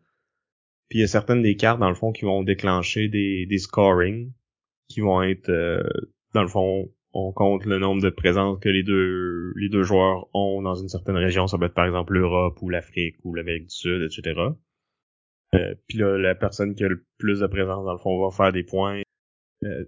Puis 0.89 0.99
il 0.99 1.01
y 1.01 1.05
a 1.05 1.09
certaines 1.09 1.43
des 1.43 1.57
cartes 1.57 1.81
dans 1.81 1.89
le 1.89 1.95
fond 1.95 2.13
qui 2.13 2.25
vont 2.25 2.43
déclencher 2.43 3.09
des 3.09 3.47
des 3.47 3.59
scoring 3.59 4.33
qui 4.89 5.01
vont 5.01 5.23
être 5.23 5.49
euh, 5.49 5.83
dans 6.35 6.43
le 6.43 6.49
fond 6.49 6.91
on 7.13 7.33
compte 7.33 7.65
le 7.65 7.79
nombre 7.79 8.03
de 8.03 8.11
présences 8.11 8.59
que 8.61 8.69
les 8.69 8.83
deux 8.83 9.53
les 9.57 9.69
deux 9.69 9.83
joueurs 9.83 10.29
ont 10.35 10.61
dans 10.61 10.75
une 10.75 10.89
certaine 10.89 11.17
région, 11.17 11.47
ça 11.47 11.57
peut 11.57 11.65
être 11.65 11.75
par 11.75 11.87
exemple 11.87 12.13
l'Europe 12.13 12.61
ou 12.61 12.69
l'Afrique 12.69 13.17
ou 13.25 13.35
l'Amérique 13.35 13.69
du 13.69 13.75
Sud, 13.75 14.03
etc. 14.03 14.39
Euh, 15.55 15.75
puis 15.87 15.99
là, 15.99 16.19
la 16.19 16.35
personne 16.35 16.75
qui 16.75 16.85
a 16.85 16.89
le 16.89 17.07
plus 17.19 17.41
de 17.41 17.47
présence 17.47 17.85
dans 17.85 17.93
le 17.93 17.99
fond 17.99 18.23
va 18.23 18.37
faire 18.37 18.53
des 18.53 18.65
points. 18.65 19.01
Euh, 19.65 19.85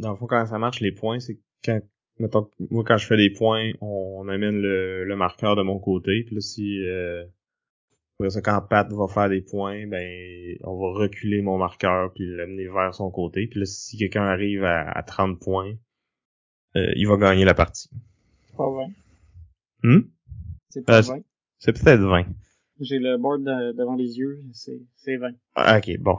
dans 0.00 0.12
le 0.12 0.16
fond, 0.16 0.26
quand 0.26 0.46
ça 0.46 0.58
marche, 0.58 0.80
les 0.80 0.92
points, 0.92 1.20
c'est 1.20 1.38
quand, 1.64 1.80
mettons, 2.18 2.50
moi, 2.70 2.84
quand 2.84 2.96
je 2.96 3.06
fais 3.06 3.16
des 3.16 3.30
points, 3.30 3.72
on, 3.80 4.28
amène 4.28 4.60
le, 4.60 5.04
le, 5.04 5.16
marqueur 5.16 5.56
de 5.56 5.62
mon 5.62 5.78
côté. 5.78 6.24
Puis 6.24 6.36
là, 6.36 6.40
si, 6.40 6.86
euh, 6.86 7.24
quand 8.18 8.60
Pat 8.68 8.90
va 8.92 9.08
faire 9.08 9.28
des 9.28 9.40
points, 9.40 9.86
ben 9.86 10.56
on 10.62 10.76
va 10.78 10.98
reculer 10.98 11.42
mon 11.42 11.58
marqueur 11.58 12.12
puis 12.14 12.26
l'amener 12.26 12.66
vers 12.68 12.94
son 12.94 13.10
côté. 13.10 13.46
Puis 13.46 13.60
là, 13.60 13.66
si 13.66 13.96
quelqu'un 13.96 14.24
arrive 14.24 14.64
à, 14.64 15.02
30 15.02 15.40
points, 15.40 15.74
euh, 16.76 16.92
il 16.96 17.06
va 17.08 17.16
gagner 17.16 17.44
la 17.44 17.54
partie. 17.54 17.90
C'est 18.46 18.56
pas 18.56 18.70
20. 18.70 18.86
Hmm? 19.82 20.02
C'est 20.70 20.84
pas 20.84 21.00
20. 21.00 21.20
C'est 21.58 21.72
peut-être 21.72 22.02
20. 22.02 22.26
J'ai 22.80 22.98
le 22.98 23.16
board 23.16 23.42
devant 23.42 23.94
les 23.94 24.18
yeux, 24.18 24.42
c'est 24.52 25.16
20. 25.16 25.30
Ah, 25.54 25.78
ok, 25.78 25.98
bon. 26.00 26.18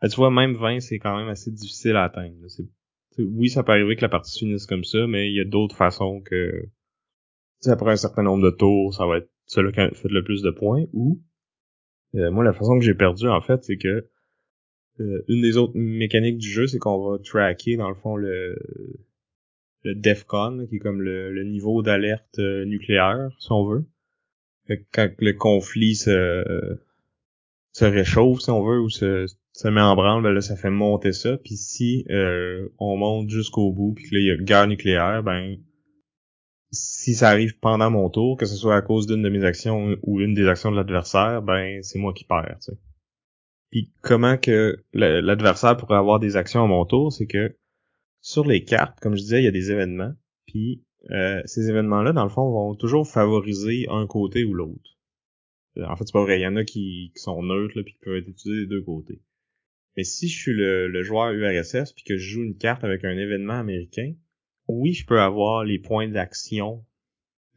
Ben, 0.00 0.08
tu 0.08 0.16
vois, 0.16 0.30
même 0.30 0.54
20, 0.54 0.80
c'est 0.80 0.98
quand 0.98 1.16
même 1.16 1.28
assez 1.28 1.50
difficile 1.50 1.96
à 1.96 2.04
atteindre. 2.04 2.36
Oui, 3.18 3.48
ça 3.48 3.62
peut 3.62 3.72
arriver 3.72 3.96
que 3.96 4.02
la 4.02 4.08
partie 4.08 4.38
finisse 4.38 4.66
comme 4.66 4.84
ça, 4.84 5.06
mais 5.06 5.28
il 5.28 5.34
y 5.34 5.40
a 5.40 5.44
d'autres 5.44 5.76
façons 5.76 6.20
que 6.20 6.68
après 7.66 7.92
un 7.92 7.96
certain 7.96 8.22
nombre 8.22 8.44
de 8.44 8.50
tours, 8.50 8.94
ça 8.94 9.06
va 9.06 9.18
être 9.18 9.30
celui 9.46 9.72
qui 9.72 9.80
a 9.80 9.90
fait 9.90 10.08
le 10.08 10.22
plus 10.22 10.42
de 10.42 10.50
points, 10.50 10.84
ou 10.92 11.22
euh, 12.14 12.30
moi 12.30 12.44
la 12.44 12.52
façon 12.52 12.78
que 12.78 12.84
j'ai 12.84 12.94
perdu 12.94 13.28
en 13.28 13.40
fait, 13.40 13.64
c'est 13.64 13.78
que 13.78 14.08
euh, 15.00 15.24
une 15.28 15.42
des 15.42 15.56
autres 15.56 15.76
mécaniques 15.76 16.38
du 16.38 16.48
jeu, 16.48 16.66
c'est 16.66 16.78
qu'on 16.78 17.10
va 17.10 17.18
tracker 17.18 17.76
dans 17.76 17.88
le 17.88 17.94
fond 17.94 18.16
le 18.16 18.56
le 19.82 19.94
DEFCON, 19.94 20.66
qui 20.68 20.76
est 20.76 20.78
comme 20.78 21.02
le, 21.02 21.44
niveau 21.44 21.82
d'alerte 21.82 22.38
euh, 22.38 22.64
nucléaire, 22.64 23.30
si 23.38 23.52
on 23.52 23.66
veut. 23.66 23.84
quand 24.92 25.10
le 25.18 25.32
conflit 25.34 25.94
se 25.94 26.78
se 27.72 27.84
réchauffe, 27.84 28.40
si 28.40 28.50
on 28.50 28.64
veut, 28.64 28.80
ou 28.80 28.88
se, 28.88 29.26
se 29.54 29.68
met 29.68 29.80
en 29.80 29.94
branle, 29.94 30.22
ben 30.22 30.32
là, 30.32 30.40
ça 30.40 30.56
fait 30.56 30.70
monter 30.70 31.12
ça. 31.12 31.38
Puis 31.38 31.56
si 31.56 32.04
on 32.78 32.96
monte 32.96 33.30
jusqu'au 33.30 33.72
bout, 33.72 33.94
puis 33.94 34.08
que 34.08 34.14
là, 34.14 34.20
il 34.20 34.26
y 34.26 34.30
a 34.30 34.36
guerre 34.36 34.66
nucléaire, 34.66 35.22
ben 35.22 35.56
si 36.72 37.14
ça 37.14 37.30
arrive 37.30 37.58
pendant 37.60 37.90
mon 37.90 38.10
tour, 38.10 38.36
que 38.36 38.46
ce 38.46 38.56
soit 38.56 38.76
à 38.76 38.82
cause 38.82 39.06
d'une 39.06 39.22
de 39.22 39.28
mes 39.28 39.44
actions 39.44 39.96
ou 40.02 40.20
une 40.20 40.34
des 40.34 40.48
actions 40.48 40.70
de 40.70 40.76
l'adversaire, 40.76 41.40
ben 41.40 41.82
c'est 41.82 41.98
moi 41.98 42.12
qui 42.12 42.24
perds. 42.24 42.58
Tu 42.60 42.72
sais. 42.72 42.78
Puis 43.70 43.92
comment 44.02 44.36
que 44.36 44.84
l'adversaire 44.92 45.76
pourrait 45.76 45.96
avoir 45.96 46.20
des 46.20 46.36
actions 46.36 46.62
à 46.62 46.66
mon 46.66 46.84
tour, 46.84 47.12
c'est 47.12 47.26
que 47.26 47.56
sur 48.20 48.46
les 48.46 48.64
cartes, 48.64 49.00
comme 49.00 49.16
je 49.16 49.22
disais, 49.22 49.40
il 49.40 49.44
y 49.44 49.48
a 49.48 49.52
des 49.52 49.70
événements. 49.70 50.12
Puis 50.46 50.84
euh, 51.10 51.42
ces 51.44 51.68
événements-là, 51.70 52.12
dans 52.12 52.22
le 52.24 52.30
fond, 52.30 52.50
vont 52.50 52.74
toujours 52.74 53.06
favoriser 53.06 53.86
un 53.90 54.06
côté 54.06 54.44
ou 54.44 54.54
l'autre. 54.54 54.90
Euh, 55.76 55.84
en 55.86 55.96
fait, 55.96 56.04
c'est 56.06 56.12
pas 56.12 56.22
vrai. 56.22 56.38
Il 56.38 56.42
y 56.42 56.46
en 56.46 56.56
a 56.56 56.64
qui, 56.64 57.12
sont 57.16 57.42
neutres 57.42 57.76
là, 57.76 57.82
puis 57.82 57.94
qui 57.94 57.98
peuvent 57.98 58.16
être 58.16 58.28
utilisés 58.28 58.62
des 58.62 58.68
deux 58.68 58.82
côtés. 58.82 59.20
Mais 59.96 60.04
si 60.04 60.28
je 60.28 60.36
suis 60.36 60.52
le, 60.52 60.88
le 60.88 61.02
joueur 61.02 61.32
URSS 61.32 61.92
puis 61.92 62.04
que 62.04 62.16
je 62.16 62.30
joue 62.30 62.42
une 62.42 62.56
carte 62.56 62.84
avec 62.84 63.04
un 63.04 63.16
événement 63.16 63.58
américain, 63.58 64.14
oui, 64.68 64.92
je 64.92 65.06
peux 65.06 65.20
avoir 65.20 65.64
les 65.64 65.78
points 65.78 66.08
d'action 66.08 66.84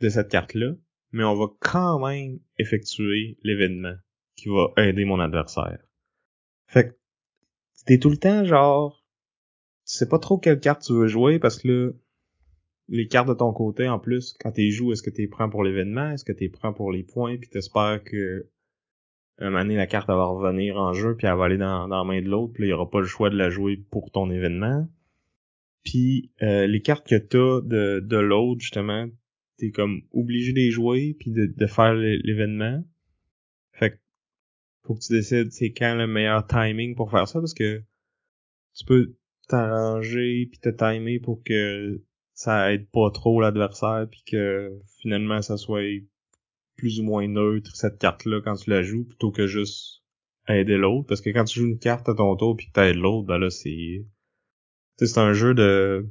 de 0.01 0.09
cette 0.09 0.29
carte-là, 0.29 0.73
mais 1.11 1.23
on 1.23 1.35
va 1.35 1.47
quand 1.59 2.05
même 2.05 2.39
effectuer 2.59 3.37
l'événement 3.43 3.95
qui 4.35 4.49
va 4.49 4.71
aider 4.77 5.05
mon 5.05 5.19
adversaire. 5.19 5.79
Fait 6.67 6.89
que 6.89 6.93
t'es 7.85 7.97
tout 7.97 8.09
le 8.09 8.17
temps 8.17 8.45
genre, 8.45 9.03
tu 9.85 9.97
sais 9.97 10.07
pas 10.07 10.19
trop 10.19 10.37
quelle 10.37 10.59
carte 10.59 10.83
tu 10.83 10.93
veux 10.93 11.07
jouer 11.07 11.39
parce 11.39 11.57
que 11.57 11.67
là, 11.67 11.91
les 12.89 13.07
cartes 13.07 13.27
de 13.27 13.33
ton 13.33 13.51
côté, 13.51 13.87
en 13.87 13.99
plus, 13.99 14.33
quand 14.39 14.51
t'es 14.51 14.69
joues, 14.69 14.91
est-ce 14.91 15.03
que 15.03 15.09
t'es 15.09 15.27
prêt 15.27 15.49
pour 15.49 15.63
l'événement, 15.63 16.11
est-ce 16.11 16.23
que 16.23 16.31
t'es 16.31 16.49
prêt 16.49 16.73
pour 16.73 16.91
les 16.91 17.03
points, 17.03 17.37
puis 17.37 17.49
t'espères 17.49 18.03
que 18.03 18.49
un 19.39 19.49
moment 19.49 19.63
donné, 19.63 19.75
la 19.75 19.87
carte 19.87 20.07
va 20.07 20.25
revenir 20.25 20.77
en 20.77 20.93
jeu, 20.93 21.15
puis 21.15 21.27
elle 21.27 21.35
va 21.35 21.45
aller 21.45 21.57
dans, 21.57 21.87
dans 21.87 21.97
la 21.97 22.03
main 22.03 22.21
de 22.21 22.27
l'autre, 22.27 22.53
puis 22.53 22.65
il 22.65 22.69
y 22.69 22.73
aura 22.73 22.89
pas 22.89 22.99
le 22.99 23.05
choix 23.05 23.29
de 23.29 23.35
la 23.35 23.49
jouer 23.49 23.77
pour 23.91 24.11
ton 24.11 24.31
événement. 24.31 24.87
Puis 25.83 26.31
euh, 26.41 26.67
les 26.67 26.81
cartes 26.81 27.07
que 27.07 27.15
t'as 27.15 27.61
de, 27.61 27.99
de 27.99 28.17
l'autre, 28.17 28.61
justement, 28.61 29.07
t'es 29.57 29.71
comme 29.71 30.01
obligé 30.11 30.53
de 30.53 30.57
les 30.57 30.71
jouer 30.71 31.15
puis 31.19 31.31
de, 31.31 31.45
de 31.45 31.65
faire 31.65 31.93
l'événement. 31.93 32.83
Fait 33.73 33.91
que 33.91 33.97
faut 34.83 34.95
que 34.95 35.01
tu 35.01 35.13
décides 35.13 35.51
c'est 35.51 35.71
quand 35.71 35.95
le 35.95 36.07
meilleur 36.07 36.47
timing 36.47 36.95
pour 36.95 37.11
faire 37.11 37.27
ça 37.27 37.39
parce 37.39 37.53
que 37.53 37.83
tu 38.75 38.85
peux 38.85 39.13
t'arranger 39.47 40.47
puis 40.51 40.59
te 40.59 40.69
timer 40.69 41.19
pour 41.19 41.43
que 41.43 42.01
ça 42.33 42.73
aide 42.73 42.87
pas 42.89 43.09
trop 43.11 43.41
l'adversaire 43.41 44.07
puis 44.09 44.23
que 44.25 44.71
finalement 45.01 45.41
ça 45.41 45.57
soit 45.57 45.83
plus 46.77 46.99
ou 46.99 47.03
moins 47.03 47.27
neutre 47.27 47.75
cette 47.75 47.99
carte 47.99 48.25
là 48.25 48.41
quand 48.41 48.55
tu 48.55 48.69
la 48.69 48.83
joues 48.83 49.03
plutôt 49.03 49.31
que 49.31 49.47
juste 49.47 50.03
aider 50.47 50.77
l'autre. 50.77 51.07
Parce 51.07 51.21
que 51.21 51.29
quand 51.31 51.43
tu 51.43 51.59
joues 51.59 51.67
une 51.67 51.79
carte 51.79 52.07
à 52.07 52.13
ton 52.13 52.35
tour 52.35 52.55
puis 52.55 52.67
que 52.67 52.71
t'aides 52.71 52.95
l'autre 52.95 53.27
ben 53.27 53.37
là 53.37 53.49
c'est 53.49 54.05
c'est 54.97 55.17
un 55.17 55.33
jeu 55.33 55.53
de 55.53 56.07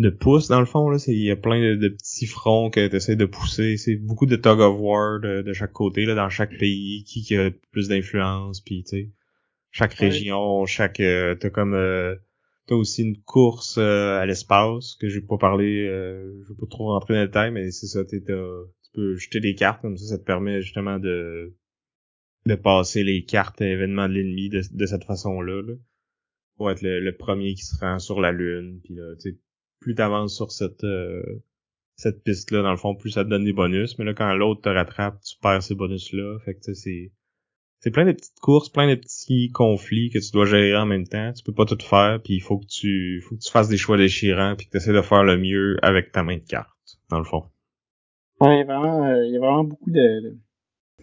de 0.00 0.10
pouce 0.10 0.48
dans 0.48 0.60
le 0.60 0.66
fond 0.66 0.88
là. 0.88 0.98
Il 1.06 1.22
y 1.22 1.30
a 1.30 1.36
plein 1.36 1.76
de, 1.76 1.88
petits 1.88 2.26
fronts 2.26 2.70
que 2.70 2.86
tu 2.86 2.96
essaies 2.96 3.16
de 3.16 3.26
pousser. 3.26 3.76
C'est 3.76 3.96
beaucoup 3.96 4.26
de 4.26 4.36
tug 4.36 4.60
of 4.60 4.76
war 4.78 5.20
de, 5.20 5.52
chaque 5.52 5.72
côté 5.72 6.04
là 6.04 6.14
dans 6.14 6.28
chaque 6.28 6.56
pays 6.58 7.04
qui, 7.04 7.22
qui 7.22 7.36
a 7.36 7.50
plus 7.70 7.88
d'influence 7.88 8.60
puis 8.60 8.82
tu 8.84 8.90
sais 8.90 9.10
chaque 9.70 9.94
région 9.94 10.66
chaque 10.66 11.00
euh, 11.00 11.34
t'as 11.36 11.50
comme 11.50 11.74
euh, 11.74 12.16
t'as 12.66 12.74
aussi 12.74 13.02
une 13.02 13.20
course 13.22 13.76
euh, 13.78 14.18
à 14.18 14.26
l'espace 14.26 14.96
que 15.00 15.08
j'ai 15.08 15.20
pas 15.20 15.38
parlé 15.38 15.86
euh, 15.86 16.42
je 16.42 16.48
vais 16.48 16.58
pas 16.58 16.66
trop 16.68 16.88
rentrer 16.88 17.14
dans 17.14 17.20
le 17.20 17.26
détail 17.26 17.50
mais 17.50 17.70
c'est 17.70 17.86
ça 17.86 18.04
tu 18.92 19.00
peux 19.00 19.16
jeter 19.16 19.40
des 19.40 19.54
cartes 19.54 19.80
comme 19.82 19.96
ça 19.96 20.06
ça 20.06 20.18
te 20.18 20.24
permet 20.24 20.62
justement 20.62 20.98
de 20.98 21.54
de 22.46 22.54
passer 22.54 23.04
les 23.04 23.24
cartes 23.24 23.60
événements 23.60 24.08
de 24.08 24.14
l'ennemi 24.14 24.48
de, 24.48 24.86
cette 24.86 25.04
façon 25.04 25.40
là, 25.42 25.62
pour 26.56 26.70
être 26.70 26.82
le, 26.82 27.16
premier 27.16 27.54
qui 27.54 27.64
se 27.64 27.78
rend 27.78 27.98
sur 27.98 28.20
la 28.20 28.32
lune. 28.32 28.80
Puis 28.82 28.94
là, 28.94 29.14
plus 29.80 29.94
t'avances 29.94 30.34
sur 30.34 30.50
cette 30.50 30.84
euh, 30.84 31.22
cette 31.96 32.22
piste-là, 32.24 32.62
dans 32.62 32.70
le 32.70 32.78
fond, 32.78 32.94
plus 32.94 33.10
ça 33.10 33.24
te 33.24 33.28
donne 33.28 33.44
des 33.44 33.52
bonus. 33.52 33.98
Mais 33.98 34.06
là, 34.06 34.14
quand 34.14 34.32
l'autre 34.34 34.62
te 34.62 34.68
rattrape, 34.70 35.20
tu 35.20 35.36
perds 35.40 35.62
ces 35.62 35.74
bonus-là. 35.74 36.38
Fait 36.44 36.54
que 36.54 36.72
c'est. 36.72 37.12
C'est 37.82 37.90
plein 37.90 38.04
de 38.04 38.12
petites 38.12 38.38
courses, 38.40 38.68
plein 38.68 38.90
de 38.90 38.94
petits 38.94 39.50
conflits 39.52 40.10
que 40.10 40.18
tu 40.18 40.32
dois 40.32 40.44
gérer 40.44 40.76
en 40.76 40.84
même 40.84 41.06
temps. 41.06 41.32
Tu 41.32 41.42
peux 41.42 41.54
pas 41.54 41.64
tout 41.64 41.78
faire, 41.80 42.20
puis 42.22 42.34
il 42.34 42.40
faut 42.40 42.58
que 42.58 42.66
tu 42.66 43.22
faut 43.26 43.36
que 43.36 43.40
tu 43.40 43.50
fasses 43.50 43.68
des 43.68 43.78
choix 43.78 43.96
déchirants, 43.96 44.54
puis 44.54 44.66
que 44.66 44.72
tu 44.72 44.76
essaies 44.76 44.92
de 44.92 45.00
faire 45.00 45.24
le 45.24 45.38
mieux 45.38 45.78
avec 45.80 46.12
ta 46.12 46.22
main 46.22 46.36
de 46.36 46.46
carte, 46.46 46.98
dans 47.08 47.18
le 47.18 47.24
fond. 47.24 47.44
Ouais, 48.40 48.64
vraiment, 48.64 49.04
euh, 49.04 49.26
il 49.26 49.32
y 49.32 49.36
a 49.36 49.40
vraiment 49.40 49.64
beaucoup 49.64 49.90
de, 49.90 50.36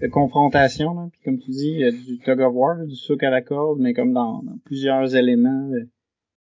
de 0.02 0.08
confrontation. 0.08 0.93
Là. 0.93 1.10
Puis 1.12 1.21
comme 1.23 1.39
tu 1.39 1.52
dis, 1.52 1.84
du 2.06 2.19
tug 2.19 2.39
of 2.39 2.54
war, 2.54 2.86
du 2.86 2.95
souk 2.95 3.21
à 3.23 3.30
la 3.30 3.41
corde, 3.41 3.80
mais 3.80 3.93
comme 3.93 4.13
dans, 4.13 4.43
plusieurs 4.65 5.15
éléments 5.15 5.69
euh, 5.73 5.89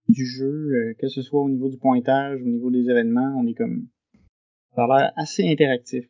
du 0.09 0.27
jeu, 0.27 0.47
euh, 0.47 0.95
que 0.99 1.09
ce 1.09 1.23
soit 1.23 1.41
au 1.41 1.49
niveau 1.49 1.69
du 1.69 1.79
pointage, 1.79 2.41
au 2.43 2.47
niveau 2.47 2.71
des 2.71 2.91
événements, 2.91 3.35
on 3.39 3.47
est 3.47 3.55
comme... 3.55 3.89
Ça 4.75 4.85
a 4.85 4.87
l'air 4.87 5.13
assez 5.17 5.49
interactif. 5.49 6.05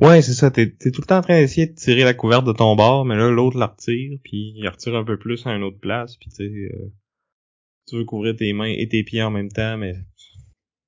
Ouais, 0.00 0.22
c'est 0.22 0.32
ça. 0.32 0.50
T'es, 0.50 0.70
tout 0.70 1.00
le 1.00 1.06
temps 1.06 1.18
en 1.18 1.22
train 1.22 1.38
d'essayer 1.38 1.66
de 1.66 1.74
tirer 1.74 2.04
la 2.04 2.14
couverte 2.14 2.46
de 2.46 2.52
ton 2.52 2.74
bord, 2.76 3.04
mais 3.04 3.16
là, 3.16 3.30
l'autre 3.30 3.58
la 3.58 3.66
retire, 3.66 4.18
puis 4.24 4.54
il 4.56 4.68
retire 4.68 4.96
un 4.96 5.04
peu 5.04 5.18
plus 5.18 5.46
à 5.46 5.54
une 5.54 5.62
autre 5.62 5.80
place, 5.80 6.16
puis 6.16 6.30
tu 6.30 6.36
sais... 6.36 6.74
Euh, 6.74 6.92
tu 7.88 7.96
veux 7.96 8.04
couvrir 8.04 8.36
tes 8.36 8.52
mains 8.52 8.72
et 8.76 8.88
tes 8.88 9.02
pieds 9.02 9.22
en 9.22 9.30
même 9.30 9.50
temps, 9.50 9.76
mais 9.76 9.94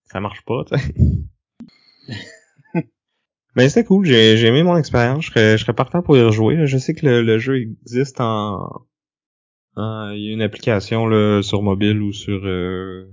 ça 0.04 0.20
marche 0.20 0.44
pas, 0.44 0.64
tu 0.64 0.74
Ben 3.56 3.68
c'était 3.68 3.84
cool, 3.84 4.04
j'ai, 4.04 4.36
j'ai 4.36 4.48
aimé 4.48 4.64
mon 4.64 4.76
expérience, 4.76 5.26
je 5.26 5.30
serais, 5.30 5.58
je 5.58 5.62
serais 5.62 5.74
partant 5.74 6.02
pour 6.02 6.16
y 6.16 6.22
rejouer. 6.22 6.66
Je 6.66 6.76
sais 6.76 6.92
que 6.92 7.06
le, 7.06 7.38
jeu 7.38 7.60
existe 7.60 8.20
en, 8.20 8.84
il 9.76 10.24
y 10.24 10.30
a 10.30 10.32
une 10.32 10.42
application 10.42 11.06
là, 11.06 11.40
sur 11.40 11.62
mobile 11.62 12.02
ou 12.02 12.12
sur 12.12 12.44
euh, 12.44 13.08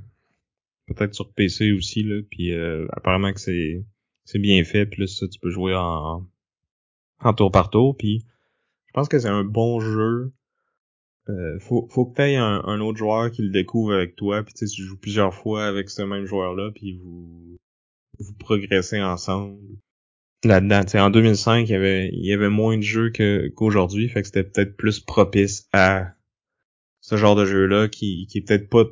peut-être 0.87 1.13
sur 1.13 1.31
PC 1.31 1.71
aussi 1.73 2.03
là, 2.03 2.21
puis 2.29 2.53
euh, 2.53 2.87
apparemment 2.91 3.31
que 3.33 3.39
c'est 3.39 3.85
c'est 4.25 4.39
bien 4.39 4.63
fait, 4.63 4.87
puis 4.87 5.01
là 5.01 5.07
ça 5.07 5.27
tu 5.27 5.39
peux 5.39 5.51
jouer 5.51 5.75
en 5.75 6.27
en 7.19 7.33
tour 7.33 7.51
par 7.51 7.69
tour, 7.69 7.95
puis 7.95 8.25
je 8.87 8.93
pense 8.93 9.07
que 9.07 9.19
c'est 9.19 9.27
un 9.27 9.43
bon 9.43 9.79
jeu. 9.79 10.33
Euh, 11.29 11.59
faut 11.59 11.87
faut 11.91 12.07
que 12.07 12.15
tu 12.15 12.35
un, 12.35 12.63
un 12.65 12.79
autre 12.81 12.97
joueur 12.97 13.29
qui 13.29 13.43
le 13.43 13.51
découvre 13.51 13.93
avec 13.93 14.15
toi, 14.15 14.41
puis 14.43 14.55
tu 14.55 14.67
sais 14.67 14.75
tu 14.75 14.83
joues 14.83 14.97
plusieurs 14.97 15.35
fois 15.35 15.65
avec 15.65 15.91
ce 15.91 16.01
même 16.01 16.25
joueur 16.25 16.55
là, 16.55 16.71
puis 16.73 16.93
vous 16.93 17.59
vous 18.19 18.33
progressez 18.39 19.01
ensemble 19.01 19.59
là-dedans. 20.43 20.81
en 20.95 21.09
2005, 21.09 21.67
il 21.67 21.71
y 21.71 21.75
avait 21.75 22.09
il 22.13 22.25
y 22.25 22.33
avait 22.33 22.49
moins 22.49 22.77
de 22.77 22.83
jeux 22.83 23.11
qu'aujourd'hui, 23.55 24.09
fait 24.09 24.21
que 24.21 24.27
c'était 24.27 24.43
peut-être 24.43 24.75
plus 24.77 24.99
propice 24.99 25.67
à 25.73 26.13
ce 27.01 27.17
genre 27.17 27.35
de 27.35 27.45
jeu-là 27.45 27.87
qui 27.87 28.27
qui 28.27 28.39
est 28.39 28.41
peut-être 28.41 28.69
pas 28.69 28.85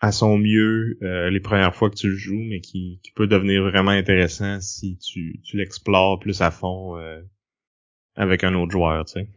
à 0.00 0.12
son 0.12 0.36
mieux 0.36 0.98
euh, 1.02 1.30
les 1.30 1.40
premières 1.40 1.74
fois 1.74 1.88
que 1.88 1.96
tu 1.96 2.08
le 2.08 2.16
joues, 2.16 2.42
mais 2.42 2.60
qui, 2.60 3.00
peut 3.14 3.26
devenir 3.26 3.62
vraiment 3.62 3.90
intéressant 3.90 4.60
si 4.60 4.98
tu, 4.98 5.40
tu 5.42 5.56
l'explores 5.56 6.18
plus 6.18 6.42
à 6.42 6.50
fond 6.50 6.98
euh, 6.98 7.22
avec 8.14 8.44
un 8.44 8.54
autre 8.54 8.72
joueur, 8.72 9.04
tu 9.06 9.12
sais. 9.12 9.28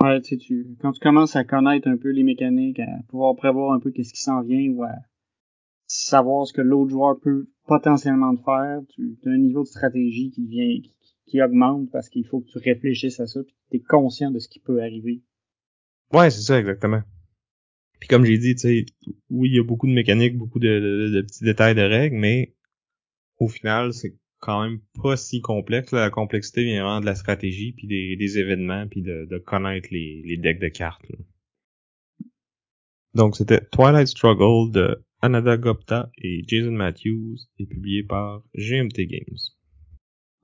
Ouais, 0.00 0.20
tu, 0.20 0.66
quand 0.80 0.92
tu 0.92 1.00
commences 1.00 1.36
à 1.36 1.44
connaître 1.44 1.88
un 1.88 1.96
peu 1.96 2.10
les 2.10 2.22
mécaniques, 2.22 2.80
à 2.80 2.88
pouvoir 3.08 3.36
prévoir 3.36 3.72
un 3.72 3.80
peu 3.80 3.90
qu'est-ce 3.90 4.12
qui 4.12 4.20
s'en 4.20 4.42
vient 4.42 4.70
ou 4.70 4.82
à 4.82 4.92
savoir 5.90 6.46
ce 6.46 6.52
que 6.52 6.60
l'autre 6.60 6.90
joueur 6.90 7.18
peut 7.20 7.48
potentiellement 7.66 8.36
te 8.36 8.42
faire, 8.44 8.80
tu 8.94 9.18
as 9.26 9.30
un 9.30 9.38
niveau 9.38 9.64
de 9.64 9.68
stratégie 9.68 10.30
qui 10.30 10.42
devient 10.42 10.82
qui, 11.26 11.42
augmente 11.42 11.90
parce 11.90 12.08
qu'il 12.08 12.24
faut 12.26 12.40
que 12.40 12.48
tu 12.48 12.58
réfléchisses 12.58 13.18
à 13.18 13.26
ça 13.26 13.40
puis 13.42 13.54
tu 13.70 13.76
es 13.76 13.80
conscient 13.80 14.30
de 14.30 14.38
ce 14.38 14.48
qui 14.48 14.60
peut 14.60 14.80
arriver. 14.80 15.22
Ouais, 16.12 16.30
c'est 16.30 16.42
ça 16.42 16.60
exactement. 16.60 17.02
Puis 17.98 18.08
comme 18.08 18.24
j'ai 18.24 18.38
dit, 18.38 18.54
tu 18.54 18.60
sais, 18.60 18.86
oui, 19.30 19.50
il 19.50 19.56
y 19.56 19.58
a 19.58 19.64
beaucoup 19.64 19.88
de 19.88 19.92
mécaniques, 19.92 20.38
beaucoup 20.38 20.60
de, 20.60 21.22
petits 21.26 21.44
détails 21.44 21.74
de 21.74 21.82
règles, 21.82 22.16
mais 22.16 22.54
au 23.38 23.48
final, 23.48 23.92
c'est 23.92 24.16
quand 24.38 24.62
même 24.62 24.80
pas 25.02 25.16
si 25.16 25.40
complexe. 25.40 25.92
La 25.92 26.10
complexité 26.10 26.64
vient 26.64 26.84
vraiment 26.84 27.00
de 27.00 27.06
la 27.06 27.14
stratégie, 27.16 27.72
puis 27.72 27.88
des, 27.88 28.16
des 28.16 28.38
événements, 28.38 28.86
puis 28.86 29.02
de, 29.02 29.26
de 29.28 29.38
connaître 29.38 29.88
les, 29.90 30.22
les 30.24 30.36
decks 30.36 30.60
de 30.60 30.68
cartes. 30.68 31.04
Donc 33.14 33.36
c'était 33.36 33.60
Twilight 33.72 34.06
Struggle 34.06 34.72
de 34.72 35.04
Anada 35.22 35.56
Gupta 35.56 36.10
et 36.18 36.42
Jason 36.46 36.72
Matthews 36.72 37.36
et 37.58 37.66
publié 37.66 38.02
par 38.02 38.42
GMT 38.54 39.06
Games. 39.06 39.38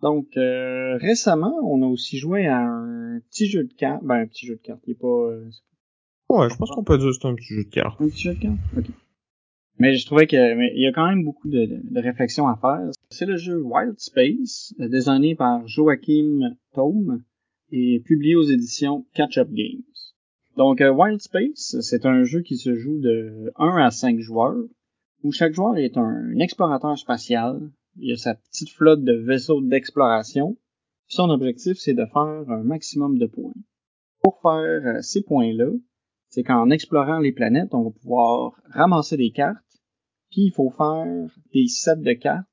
Donc 0.03 0.37
euh, 0.37 0.99
récemment, 0.99 1.55
on 1.65 1.83
a 1.83 1.87
aussi 1.87 2.19
joué 2.19 2.47
à 2.47 2.61
un 2.61 3.21
petit 3.31 3.47
jeu 3.47 3.65
de 3.65 3.73
cartes. 3.73 4.05
Ben 4.05 4.17
un 4.17 4.27
petit 4.27 4.47
jeu 4.47 4.57
de 4.57 4.61
cartes, 4.61 4.83
il 4.87 4.93
est 4.93 4.95
pas. 4.95 5.07
Euh, 5.07 5.49
ouais, 6.29 6.49
je 6.51 6.57
pense 6.57 6.71
qu'on 6.71 6.85
peut 6.85 6.99
dire 6.99 7.09
que 7.09 7.13
c'est 7.15 7.27
un 7.27 7.35
petit 7.35 7.55
jeu 7.55 7.65
de 7.65 7.71
cartes. 7.71 8.01
Un 8.01 8.09
petit 8.09 8.23
jeu 8.23 8.35
de 8.35 8.41
cartes, 8.41 8.59
ok. 8.77 8.87
Mais 9.79 9.95
je 9.95 10.07
trouvais 10.07 10.27
qu'il 10.27 10.39
y 10.39 10.87
a 10.87 10.93
quand 10.93 11.07
même 11.07 11.23
beaucoup 11.23 11.49
de, 11.49 11.67
de, 11.67 12.01
réflexion 12.01 12.47
à 12.49 12.57
faire. 12.57 12.91
C'est 13.11 13.27
le 13.27 13.37
jeu 13.37 13.61
Wild 13.61 13.99
Space, 13.99 14.75
euh, 14.81 14.89
designé 14.89 15.35
par 15.35 15.67
Joachim 15.67 16.57
Thome 16.75 17.23
et 17.71 18.01
publié 18.05 18.37
aux 18.37 18.45
éditions 18.45 19.07
Catch 19.15 19.39
Up 19.39 19.49
Games. 19.51 19.83
Donc 20.57 20.81
euh, 20.81 20.91
Wild 20.91 21.21
Space, 21.21 21.77
c'est 21.81 22.07
un 22.07 22.25
jeu 22.25 22.41
qui 22.41 22.57
se 22.57 22.75
joue 22.75 22.99
de 22.99 23.53
1 23.57 23.77
à 23.77 23.91
5 23.91 24.19
joueurs, 24.21 24.65
où 25.23 25.31
chaque 25.31 25.53
joueur 25.53 25.77
est 25.77 25.99
un 25.99 26.39
explorateur 26.39 26.97
spatial. 26.97 27.71
Il 27.97 28.13
a 28.13 28.17
sa 28.17 28.35
petite 28.35 28.71
flotte 28.71 29.05
de 29.05 29.13
vaisseaux 29.13 29.61
d'exploration. 29.61 30.57
Son 31.09 31.29
objectif, 31.29 31.77
c'est 31.79 31.95
de 31.95 32.07
faire 32.07 32.51
un 32.51 32.63
maximum 32.63 33.19
de 33.19 33.27
points. 33.27 33.53
Pour 34.23 34.41
faire 34.41 34.97
euh, 34.97 35.03
ces 35.03 35.23
points-là, 35.23 35.71
c'est 36.31 36.43
qu'en 36.43 36.71
explorant 36.71 37.19
les 37.19 37.33
planètes, 37.33 37.75
on 37.75 37.85
va 37.85 37.91
pouvoir 37.91 38.53
ramasser 38.71 39.17
des 39.17 39.31
cartes 39.31 39.63
puis 40.31 40.47
il 40.47 40.53
faut 40.53 40.71
faire 40.71 41.07
des 41.53 41.69
sets 41.69 41.97
de 41.97 42.13
cartes 42.13 42.49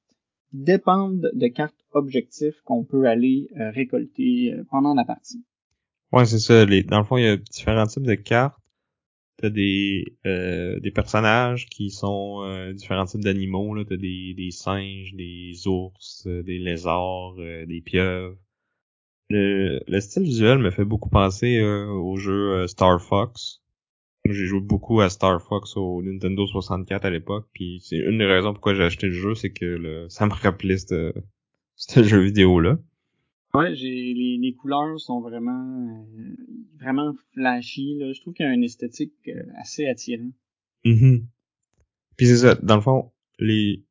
qui 0.50 0.58
dépendent 0.58 1.32
de 1.34 1.48
cartes 1.48 1.84
objectifs 1.92 2.62
qu'on 2.66 2.84
peut 2.84 3.06
aller 3.06 3.50
euh, 3.58 3.72
récolter 3.72 4.54
pendant 4.70 4.94
la 4.94 5.06
partie. 5.06 5.44
Ouais, 6.13 6.26
c'est 6.26 6.39
ça. 6.39 6.65
Dans 6.65 6.99
le 6.99 7.04
fond, 7.04 7.17
il 7.17 7.23
y 7.26 7.28
a 7.28 7.36
différents 7.36 7.88
types 7.88 8.04
de 8.04 8.15
cartes. 8.15 8.58
T'as 9.38 9.49
des 9.49 10.15
euh, 10.26 10.80
des 10.80 10.91
personnages 10.91 11.67
qui 11.67 11.89
sont 11.89 12.71
différents 12.73 13.06
types 13.06 13.23
d'animaux. 13.23 13.76
Là, 13.76 13.84
t'as 13.84 13.97
des, 13.97 14.34
des 14.36 14.52
singes, 14.52 15.13
des 15.15 15.67
ours, 15.67 16.26
des 16.28 16.60
lézards, 16.60 17.36
des 17.36 17.82
pieuvres. 17.82 18.38
Le, 19.30 19.82
le 19.86 19.99
style 19.99 20.23
visuel 20.23 20.60
me 20.60 20.71
fait 20.71 20.86
beaucoup 20.86 21.10
penser 21.10 21.62
au 21.62 22.15
jeu 22.15 22.67
Star 22.67 23.02
Fox 23.02 23.63
j'ai 24.30 24.45
joué 24.45 24.62
beaucoup 24.62 25.02
à 25.02 25.10
Star 25.10 25.41
Fox 25.41 25.76
au 25.76 26.02
Nintendo 26.02 26.47
64 26.47 27.06
à 27.06 27.10
l'époque, 27.10 27.47
puis 27.54 27.82
c'est 27.84 27.97
une 27.97 28.19
des 28.19 28.26
raisons 28.26 28.54
pourquoi 28.54 28.73
j'ai 28.73 28.84
acheté 28.84 29.08
le 29.08 29.13
jeu, 29.13 29.36
c'est 29.36 29.52
que 29.52 29.65
le, 29.65 30.08
ça 30.10 30.26
me 30.26 30.32
rappelait 30.43 30.78
ce, 30.78 31.13
ce 31.76 32.04
jeu 32.04 32.21
vidéo-là. 32.21 32.78
Ouais, 33.56 33.76
j'ai 33.76 34.13
les, 34.13 34.38
les 34.42 34.54
couleurs 34.56 35.00
sont 35.00 35.22
vraiment 35.22 36.06
euh, 36.08 36.36
vraiment 36.80 37.13
flashy. 37.34 37.96
Là. 38.00 38.12
Je 38.13 38.22
trouve 38.22 38.34
qu'il 38.34 38.46
y 38.46 38.50
a 38.50 38.54
une 38.54 38.63
esthétique 38.63 39.13
euh, 39.28 39.44
assez 39.58 39.88
attirante. 39.88 40.34
Mm 40.86 41.20
Puis 42.18 42.28
c'est 42.28 42.38
ça, 42.38 42.56
dans 42.56 42.76
le 42.76 42.82
fond, 42.82 43.12
les 43.39 43.86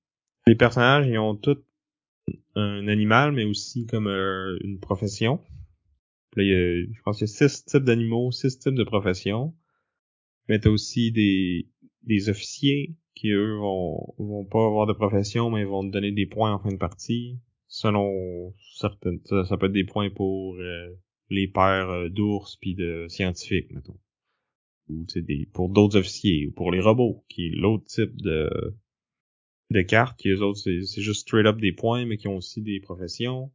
les 0.47 0.57
personnages 0.57 1.07
ils 1.07 1.19
ont 1.19 1.37
tous 1.37 1.59
un 2.55 2.89
animal, 2.89 3.33
mais 3.33 3.45
aussi 3.45 3.87
comme 3.87 4.09
euh, 4.09 4.59
une 4.63 4.79
profession. 4.79 5.41
Là, 6.37 6.43
il 6.43 6.49
y 6.49 6.55
a, 6.55 6.85
je 6.93 7.03
pense 7.03 7.19
qu'il 7.19 7.27
y 7.27 7.31
a 7.31 7.49
six 7.49 7.65
types 7.65 7.85
d'animaux, 7.85 8.31
six 8.33 8.59
types 8.59 8.75
de 8.75 8.85
professions 8.85 9.55
mais 10.49 10.59
t'as 10.59 10.71
aussi 10.71 11.13
des, 11.13 11.69
des 12.03 12.29
officiers 12.29 12.97
qui 13.15 13.31
eux 13.31 13.57
vont, 13.57 14.15
vont 14.19 14.45
pas 14.45 14.65
avoir 14.65 14.87
de 14.87 14.93
profession, 14.93 15.51
mais 15.51 15.65
vont 15.65 15.85
te 15.87 15.93
donner 15.93 16.13
des 16.13 16.27
points 16.27 16.53
en 16.53 16.59
fin 16.59 16.71
de 16.71 16.77
partie. 16.77 17.39
Selon 17.75 18.53
certaines, 18.77 19.21
ça, 19.25 19.57
peut 19.57 19.65
être 19.65 19.73
des 19.73 19.85
points 19.85 20.11
pour 20.11 20.57
euh, 20.57 20.91
les 21.31 21.49
pères 21.49 21.89
euh, 21.89 22.09
d'ours 22.11 22.57
puis 22.57 22.75
de 22.75 23.07
scientifiques, 23.09 23.73
mettons. 23.73 23.99
Ou 24.91 25.07
des, 25.17 25.49
pour 25.55 25.71
d'autres 25.71 25.97
officiers, 25.97 26.49
ou 26.49 26.53
pour 26.53 26.71
les 26.71 26.81
robots, 26.81 27.25
qui 27.31 27.47
est 27.47 27.57
l'autre 27.57 27.85
type 27.85 28.21
de, 28.21 28.51
de 29.71 29.81
cartes, 29.81 30.19
qui 30.19 30.29
eux 30.29 30.43
autres, 30.43 30.59
c'est 30.59 31.01
juste 31.01 31.23
straight 31.23 31.47
up 31.47 31.59
des 31.59 31.73
points, 31.73 32.05
mais 32.05 32.19
qui 32.19 32.29
ont 32.29 32.37
aussi 32.37 32.61
des 32.61 32.79
professions. 32.79 33.51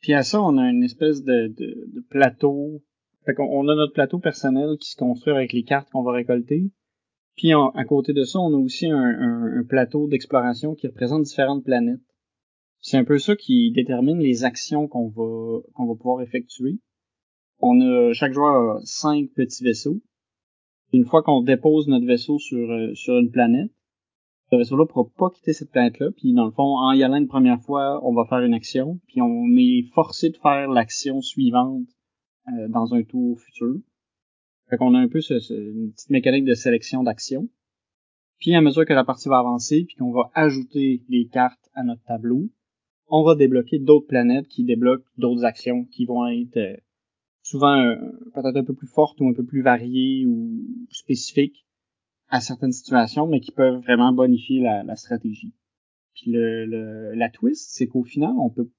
Puis 0.00 0.12
à 0.12 0.22
ça, 0.22 0.40
on 0.40 0.56
a 0.56 0.70
une 0.70 0.84
espèce 0.84 1.24
de, 1.24 1.48
de, 1.48 1.90
de 1.94 2.00
plateau 2.10 2.84
fait 3.24 3.34
qu'on 3.34 3.44
on 3.44 3.68
a 3.68 3.74
notre 3.74 3.92
plateau 3.92 4.18
personnel 4.18 4.76
qui 4.78 4.90
se 4.90 4.96
construit 4.96 5.34
avec 5.34 5.52
les 5.52 5.64
cartes 5.64 5.90
qu'on 5.90 6.02
va 6.02 6.12
récolter. 6.12 6.70
Puis 7.36 7.52
à 7.52 7.84
côté 7.84 8.12
de 8.12 8.24
ça, 8.24 8.38
on 8.38 8.54
a 8.54 8.58
aussi 8.58 8.86
un, 8.86 9.58
un, 9.58 9.64
plateau 9.64 10.06
d'exploration 10.06 10.74
qui 10.74 10.86
représente 10.86 11.22
différentes 11.22 11.64
planètes. 11.64 12.00
C'est 12.82 12.96
un 12.96 13.04
peu 13.04 13.18
ça 13.18 13.36
qui 13.36 13.70
détermine 13.70 14.18
les 14.18 14.42
actions 14.42 14.88
qu'on 14.88 15.08
va 15.08 15.60
qu'on 15.74 15.86
va 15.86 15.94
pouvoir 15.94 16.20
effectuer. 16.20 16.80
On 17.60 17.80
a 17.80 18.12
chaque 18.12 18.32
joueur 18.32 18.76
a 18.76 18.80
cinq 18.82 19.30
petits 19.36 19.62
vaisseaux. 19.62 20.00
Une 20.92 21.04
fois 21.04 21.22
qu'on 21.22 21.42
dépose 21.42 21.86
notre 21.86 22.06
vaisseau 22.06 22.40
sur 22.40 22.68
euh, 22.68 22.92
sur 22.94 23.16
une 23.18 23.30
planète, 23.30 23.70
ce 24.50 24.56
vaisseau-là 24.56 24.84
pourra 24.86 25.08
pas 25.16 25.30
quitter 25.30 25.52
cette 25.52 25.70
planète-là. 25.70 26.10
Puis 26.16 26.34
dans 26.34 26.44
le 26.44 26.50
fond, 26.50 26.76
en 26.76 26.92
y 26.92 27.04
allant 27.04 27.18
une 27.18 27.28
première 27.28 27.62
fois, 27.62 28.04
on 28.04 28.12
va 28.14 28.26
faire 28.28 28.40
une 28.40 28.52
action. 28.52 28.98
Puis 29.06 29.22
on 29.22 29.46
est 29.56 29.88
forcé 29.94 30.30
de 30.30 30.36
faire 30.38 30.68
l'action 30.68 31.20
suivante 31.20 31.86
euh, 32.48 32.66
dans 32.68 32.94
un 32.94 33.04
tour 33.04 33.40
futur. 33.40 33.76
Fait 34.68 34.76
qu'on 34.76 34.94
a 34.94 34.98
un 34.98 35.08
peu 35.08 35.20
ce, 35.20 35.34
une 35.52 35.92
petite 35.92 36.10
mécanique 36.10 36.46
de 36.46 36.54
sélection 36.54 37.04
d'action. 37.04 37.48
Puis 38.40 38.56
à 38.56 38.60
mesure 38.60 38.84
que 38.84 38.92
la 38.92 39.04
partie 39.04 39.28
va 39.28 39.38
avancer, 39.38 39.84
puis 39.84 39.94
qu'on 39.94 40.10
va 40.10 40.32
ajouter 40.34 41.04
les 41.08 41.28
cartes 41.28 41.70
à 41.74 41.84
notre 41.84 42.02
tableau, 42.02 42.48
on 43.12 43.22
va 43.22 43.34
débloquer 43.34 43.78
d'autres 43.78 44.06
planètes 44.06 44.48
qui 44.48 44.64
débloquent 44.64 45.04
d'autres 45.18 45.44
actions 45.44 45.84
qui 45.84 46.06
vont 46.06 46.26
être 46.26 46.56
euh, 46.56 46.76
souvent 47.42 47.76
euh, 47.76 47.94
peut-être 48.34 48.56
un 48.56 48.64
peu 48.64 48.74
plus 48.74 48.88
fortes 48.88 49.20
ou 49.20 49.28
un 49.28 49.34
peu 49.34 49.44
plus 49.44 49.60
variées 49.60 50.24
ou 50.26 50.64
spécifiques 50.90 51.66
à 52.28 52.40
certaines 52.40 52.72
situations, 52.72 53.26
mais 53.26 53.40
qui 53.40 53.52
peuvent 53.52 53.82
vraiment 53.82 54.12
bonifier 54.14 54.62
la, 54.62 54.96
stratégie. 54.96 55.52
Puis 56.14 56.32
le, 56.32 57.12
la 57.14 57.28
twist, 57.28 57.72
c'est 57.74 57.86
qu'au 57.86 58.02
final, 58.02 58.32
on 58.38 58.48
peut 58.48 58.70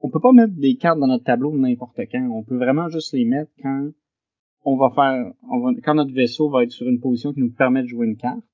on 0.00 0.10
peut 0.10 0.20
pas 0.20 0.32
mettre 0.32 0.54
des 0.54 0.76
cartes 0.76 1.00
dans 1.00 1.08
notre 1.08 1.24
tableau 1.24 1.52
n'importe 1.56 1.98
quand. 2.12 2.30
On 2.30 2.44
peut 2.44 2.56
vraiment 2.56 2.88
juste 2.88 3.12
les 3.12 3.24
mettre 3.24 3.50
quand 3.60 3.90
on 4.64 4.76
va 4.76 4.90
faire, 4.90 5.32
quand 5.82 5.94
notre 5.94 6.12
vaisseau 6.12 6.48
va 6.48 6.62
être 6.62 6.70
sur 6.70 6.86
une 6.86 7.00
position 7.00 7.32
qui 7.32 7.40
nous 7.40 7.50
permet 7.50 7.82
de 7.82 7.88
jouer 7.88 8.06
une 8.06 8.16
carte. 8.16 8.44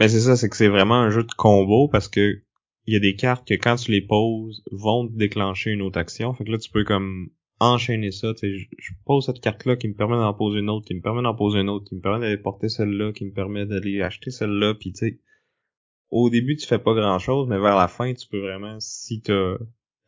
Mais 0.00 0.08
c'est 0.08 0.18
ça, 0.18 0.34
c'est 0.34 0.48
que 0.48 0.56
c'est 0.56 0.66
vraiment 0.66 0.96
un 0.96 1.10
jeu 1.10 1.22
de 1.22 1.32
combo 1.36 1.86
parce 1.86 2.08
que 2.08 2.42
il 2.86 2.94
y 2.94 2.96
a 2.96 3.00
des 3.00 3.14
cartes 3.14 3.46
que 3.46 3.54
quand 3.54 3.76
tu 3.76 3.90
les 3.92 4.02
poses 4.02 4.62
vont 4.70 5.04
déclencher 5.04 5.70
une 5.70 5.82
autre 5.82 5.98
action. 5.98 6.34
Fait 6.34 6.44
que 6.44 6.50
là 6.50 6.58
tu 6.58 6.70
peux 6.70 6.84
comme 6.84 7.30
enchaîner 7.60 8.10
ça. 8.10 8.34
Sais, 8.34 8.56
je, 8.56 8.92
pose 9.04 9.26
cette 9.26 9.40
carte-là 9.40 9.76
qui 9.76 9.88
me 9.88 9.94
permet 9.94 10.16
d'en 10.16 10.34
poser 10.34 10.58
une 10.58 10.70
autre, 10.70 10.86
qui 10.86 10.94
me 10.94 11.00
permet 11.00 11.22
d'en 11.22 11.34
poser 11.34 11.60
une 11.60 11.68
autre, 11.68 11.88
qui 11.88 11.94
me 11.94 12.00
permet 12.00 12.20
d'aller 12.20 12.38
porter 12.38 12.68
celle-là, 12.68 13.12
qui 13.12 13.24
me 13.24 13.32
permet 13.32 13.66
d'aller 13.66 14.02
acheter 14.02 14.30
celle-là. 14.30 14.74
Puis 14.74 14.92
tu 14.92 14.98
sais, 14.98 15.20
au 16.10 16.28
début 16.30 16.56
tu 16.56 16.66
fais 16.66 16.78
pas 16.78 16.94
grand-chose, 16.94 17.48
mais 17.48 17.58
vers 17.58 17.76
la 17.76 17.88
fin 17.88 18.12
tu 18.14 18.26
peux 18.28 18.40
vraiment, 18.40 18.78
si 18.80 19.22
t'as 19.22 19.56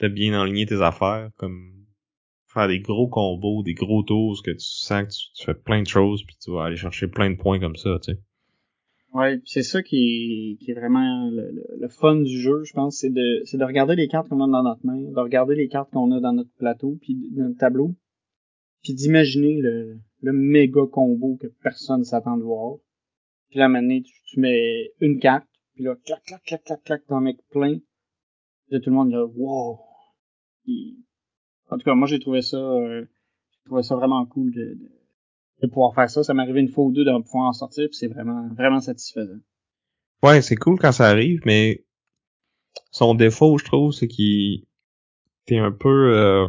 de 0.00 0.08
bien 0.08 0.38
enligner 0.38 0.66
tes 0.66 0.82
affaires, 0.82 1.30
comme 1.37 1.72
faire 2.52 2.68
des 2.68 2.80
gros 2.80 3.08
combos, 3.08 3.62
des 3.62 3.74
gros 3.74 4.02
tours, 4.02 4.42
que 4.42 4.50
tu 4.50 4.58
sens 4.60 5.04
que 5.04 5.38
tu, 5.38 5.44
fais 5.44 5.54
plein 5.54 5.82
de 5.82 5.88
choses, 5.88 6.24
puis 6.24 6.37
tu 6.40 6.52
vas 6.52 6.64
aller 6.64 6.76
chercher 6.76 7.08
plein 7.08 7.30
de 7.30 7.37
points 7.37 7.58
comme 7.58 7.76
ça, 7.76 7.98
tu 8.02 8.12
sais. 8.12 8.20
Ouais, 9.14 9.40
c'est 9.44 9.62
ça 9.62 9.81
qui 9.81 9.96
est, 9.96 10.57
qui 10.64 10.72
est 10.72 10.74
vraiment 10.74 11.31
le, 11.31 11.88
fun 11.88 12.16
du 12.16 12.37
jeu, 12.40 12.64
je 12.64 12.72
pense, 12.72 12.98
c'est 12.98 13.11
de, 13.11 13.42
c'est 13.44 13.59
de 13.59 13.64
regarder 13.64 13.94
les 13.94 14.09
cartes 14.09 14.29
qu'on 14.29 14.40
a 14.40 14.50
dans 14.50 14.64
notre 14.64 14.85
main, 14.85 15.00
de 15.00 15.20
regarder 15.20 15.55
les 15.55 15.68
cartes 15.68 15.90
qu'on 15.92 16.11
a 16.11 16.18
dans 16.18 16.33
notre 16.33 16.53
plateau, 16.59 16.98
puis 17.00 17.31
notre 17.33 17.57
tableau, 17.57 17.94
puis 18.83 18.92
d'imaginer 18.92 19.61
le, 19.61 20.00
le 20.20 20.33
méga 20.33 20.81
combo 20.90 21.37
que 21.37 21.46
personne 21.62 22.03
s'attend 22.03 22.37
de 22.37 22.42
voir. 22.42 22.79
Puis 23.50 23.61
là, 23.61 23.68
maintenant, 23.68 24.00
tu, 24.00 24.12
tu 24.27 24.40
mets 24.40 24.90
une 25.00 25.20
carte, 25.20 25.46
puis 25.74 25.85
là, 25.85 25.94
clac, 26.05 26.24
clac, 26.24 26.42
clac, 26.42 26.64
clac, 26.64 26.83
clac, 26.83 27.07
t'en 27.07 27.20
mets 27.20 27.37
plein, 27.50 27.79
tout 28.70 28.90
le 28.90 28.92
monde 28.92 29.11
là, 29.11 29.24
wow. 29.24 29.79
En 31.70 31.79
tout 31.79 31.85
cas, 31.85 31.94
moi 31.94 32.09
j'ai 32.09 32.18
trouvé 32.18 32.42
ça, 32.42 32.57
euh, 32.57 33.05
j'ai 33.53 33.64
trouvé 33.66 33.83
ça 33.83 33.96
vraiment 33.96 34.24
cool 34.27 34.53
de, 34.53 34.74
de, 34.74 34.90
pouvoir 35.66 35.94
faire 35.94 36.11
ça. 36.11 36.22
Ça 36.22 36.35
m'est 36.35 36.42
arrivé 36.42 36.61
une 36.61 36.68
fois 36.68 36.85
ou 36.85 36.92
deux 36.92 37.05
de 37.05 37.22
pouvoir 37.22 37.48
en 37.48 37.53
sortir, 37.53 37.88
puis 37.88 37.96
c'est 37.96 38.09
vraiment, 38.09 38.48
vraiment 38.55 38.81
satisfaisant. 38.81 39.38
Ouais, 40.22 40.40
c'est 40.42 40.57
cool 40.57 40.79
quand 40.79 40.92
ça 40.92 41.07
arrive, 41.07 41.40
mais 41.44 41.85
son 42.90 43.14
défaut, 43.14 43.59
je 43.59 43.64
trouve, 43.64 43.92
c'est 43.92 44.09
qu'il 44.09 44.64
t'es 45.46 45.59
un 45.59 45.72
peu 45.72 46.14
euh, 46.14 46.46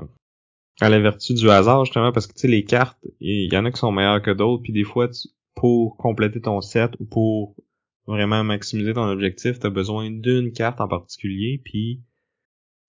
à 0.80 0.89
la 0.89 0.99
vertu 0.99 1.34
du 1.34 1.49
hasard 1.49 1.86
justement 1.86 2.12
parce 2.12 2.28
que 2.28 2.34
tu 2.34 2.39
sais 2.39 2.47
les 2.47 2.63
cartes, 2.63 2.97
il 3.19 3.51
y 3.51 3.58
en 3.58 3.65
a 3.65 3.71
qui 3.71 3.80
sont 3.80 3.91
meilleures 3.91 4.21
que 4.21 4.32
d'autres, 4.32 4.63
puis 4.63 4.73
des 4.73 4.84
fois 4.84 5.10
pour 5.56 5.97
compléter 5.97 6.41
ton 6.41 6.62
set 6.62 6.91
ou 6.99 7.06
pour 7.06 7.56
vraiment 8.08 8.43
maximiser 8.43 8.93
ton 8.93 9.10
objectif, 9.10 9.60
t'as 9.60 9.69
besoin 9.69 10.12
d'une 10.12 10.51
carte 10.51 10.80
en 10.80 10.88
particulier, 10.88 11.62
puis 11.63 12.01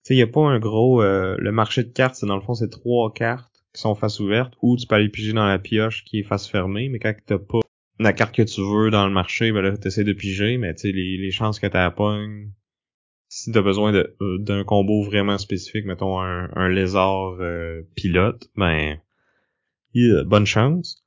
tu 0.05 0.09
sais, 0.09 0.15
il 0.15 0.19
y 0.19 0.23
a 0.23 0.27
pas 0.27 0.43
un 0.43 0.59
gros 0.59 1.03
euh, 1.03 1.37
le 1.39 1.53
marché 1.53 1.83
de 1.83 1.91
cartes, 1.91 2.17
c'est 2.17 2.27
dans 2.27 2.37
le 2.37 2.43
fond 2.43 2.55
c'est 2.55 2.71
trois 2.71 3.13
cartes 3.13 3.56
qui 3.77 3.83
sont 3.83 3.95
face 3.95 4.19
ouverte 4.19 4.55
ou 4.63 4.77
tu 4.77 4.87
peux 4.87 4.97
aller 4.97 5.09
piger 5.09 5.33
dans 5.33 5.47
la 5.47 5.59
pioche 5.59 6.05
qui 6.05 6.21
est 6.21 6.23
face 6.25 6.49
fermée, 6.49 6.89
mais 6.89 6.99
quand 6.99 7.15
t'as 7.27 7.39
pas 7.39 7.61
la 7.99 8.13
carte 8.13 8.35
que 8.35 8.43
tu 8.43 8.61
veux 8.61 8.91
dans 8.91 9.07
le 9.07 9.13
marché, 9.13 9.53
ben 9.53 9.61
là 9.63 9.77
t'essaies 9.77 10.05
de 10.05 10.13
piger, 10.13 10.59
mais 10.59 10.75
tu 10.75 10.91
les, 10.93 11.17
les 11.17 11.31
chances 11.31 11.61
que 11.61 11.67
t'as 11.67 11.83
la 11.83 11.91
pogne 11.91 12.51
si 13.29 13.53
t'as 13.53 13.63
besoin 13.63 13.93
de, 13.93 14.17
euh, 14.21 14.39
d'un 14.39 14.65
combo 14.65 15.03
vraiment 15.03 15.37
spécifique, 15.37 15.85
mettons 15.85 16.21
un, 16.21 16.49
un 16.55 16.69
lézard 16.69 17.37
euh, 17.41 17.83
pilote, 17.95 18.51
ben 18.57 18.99
bonne 20.27 20.47
chance. 20.47 21.05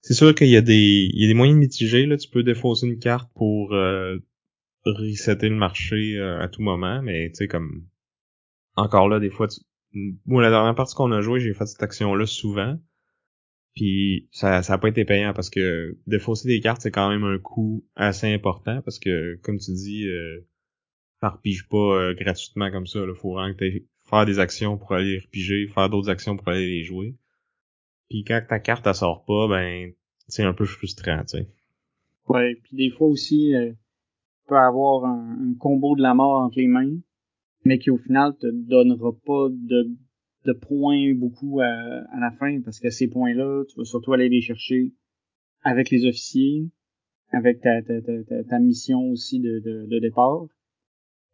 C'est 0.00 0.14
sûr 0.14 0.34
qu'il 0.34 0.48
y 0.48 0.56
a 0.56 0.60
des 0.60 1.08
il 1.12 1.20
y 1.20 1.24
a 1.24 1.28
des 1.28 1.34
moyens 1.34 1.58
mitigés 1.58 2.06
là, 2.06 2.16
tu 2.16 2.28
peux 2.28 2.42
défausser 2.42 2.86
une 2.86 2.98
carte 2.98 3.30
pour 3.34 3.72
euh, 3.72 4.18
resetter 4.84 5.48
le 5.48 5.56
marché 5.56 6.16
euh, 6.16 6.40
à 6.40 6.48
tout 6.48 6.62
moment, 6.62 7.02
mais 7.02 7.30
tu 7.30 7.36
sais 7.36 7.48
comme 7.48 7.86
encore 8.76 9.08
là 9.08 9.20
des 9.20 9.30
fois 9.30 9.48
tu... 9.48 9.60
moi 10.26 10.42
la 10.42 10.50
dernière 10.50 10.74
partie 10.74 10.94
qu'on 10.94 11.12
a 11.12 11.20
joué, 11.20 11.40
j'ai 11.40 11.54
fait 11.54 11.66
cette 11.66 11.82
action 11.82 12.14
là 12.14 12.26
souvent. 12.26 12.78
Puis 13.74 14.28
ça 14.30 14.62
ça 14.62 14.74
a 14.74 14.78
pas 14.78 14.88
été 14.88 15.04
payant 15.04 15.32
parce 15.32 15.50
que 15.50 15.98
défausser 16.06 16.48
des 16.48 16.60
cartes 16.60 16.82
c'est 16.82 16.90
quand 16.90 17.08
même 17.08 17.24
un 17.24 17.38
coût 17.38 17.84
assez 17.96 18.32
important 18.32 18.80
parce 18.82 18.98
que 18.98 19.38
comme 19.42 19.58
tu 19.58 19.72
dis 19.72 20.06
euh, 20.06 20.46
pige 21.42 21.68
pas 21.68 21.76
euh, 21.76 22.14
gratuitement 22.14 22.70
comme 22.70 22.86
ça, 22.86 23.00
il 23.00 23.14
faut 23.14 23.32
vraiment 23.32 23.54
que 23.54 23.64
faire 24.04 24.26
des 24.26 24.38
actions 24.38 24.76
pour 24.76 24.92
aller 24.92 25.12
les 25.12 25.18
repiger, 25.18 25.66
faire 25.68 25.88
d'autres 25.88 26.10
actions 26.10 26.36
pour 26.36 26.48
aller 26.48 26.66
les 26.66 26.84
jouer. 26.84 27.16
Puis 28.10 28.24
quand 28.24 28.40
ta 28.48 28.60
carte 28.60 28.86
elle 28.86 28.94
sort 28.94 29.24
pas, 29.24 29.48
ben 29.48 29.92
c'est 30.28 30.42
un 30.42 30.52
peu 30.52 30.64
frustrant, 30.64 31.20
tu 31.20 31.38
sais. 31.38 31.48
Ouais, 32.28 32.54
puis 32.62 32.76
des 32.76 32.90
fois 32.90 33.08
aussi, 33.08 33.54
euh, 33.54 33.70
tu 33.70 34.48
peux 34.48 34.56
avoir 34.56 35.04
un, 35.04 35.54
combo 35.58 35.96
de 35.96 36.02
la 36.02 36.14
mort 36.14 36.40
entre 36.40 36.58
les 36.58 36.66
mains, 36.66 36.96
mais 37.64 37.78
qui 37.78 37.90
au 37.90 37.98
final 37.98 38.36
te 38.36 38.46
donnera 38.46 39.12
pas 39.24 39.48
de, 39.50 39.90
de 40.44 40.52
points 40.52 41.14
beaucoup 41.14 41.60
à, 41.60 41.66
à 41.66 42.20
la 42.20 42.30
fin, 42.32 42.60
parce 42.62 42.80
que 42.80 42.90
ces 42.90 43.08
points-là, 43.08 43.64
tu 43.68 43.76
vas 43.76 43.84
surtout 43.84 44.12
aller 44.12 44.28
les 44.28 44.40
chercher 44.40 44.92
avec 45.62 45.90
les 45.90 46.04
officiers, 46.06 46.70
avec 47.32 47.60
ta, 47.60 47.82
ta, 47.82 48.00
ta, 48.00 48.44
ta 48.44 48.58
mission 48.58 49.10
aussi 49.10 49.40
de, 49.40 49.60
de, 49.60 49.86
de 49.86 49.98
départ. 49.98 50.46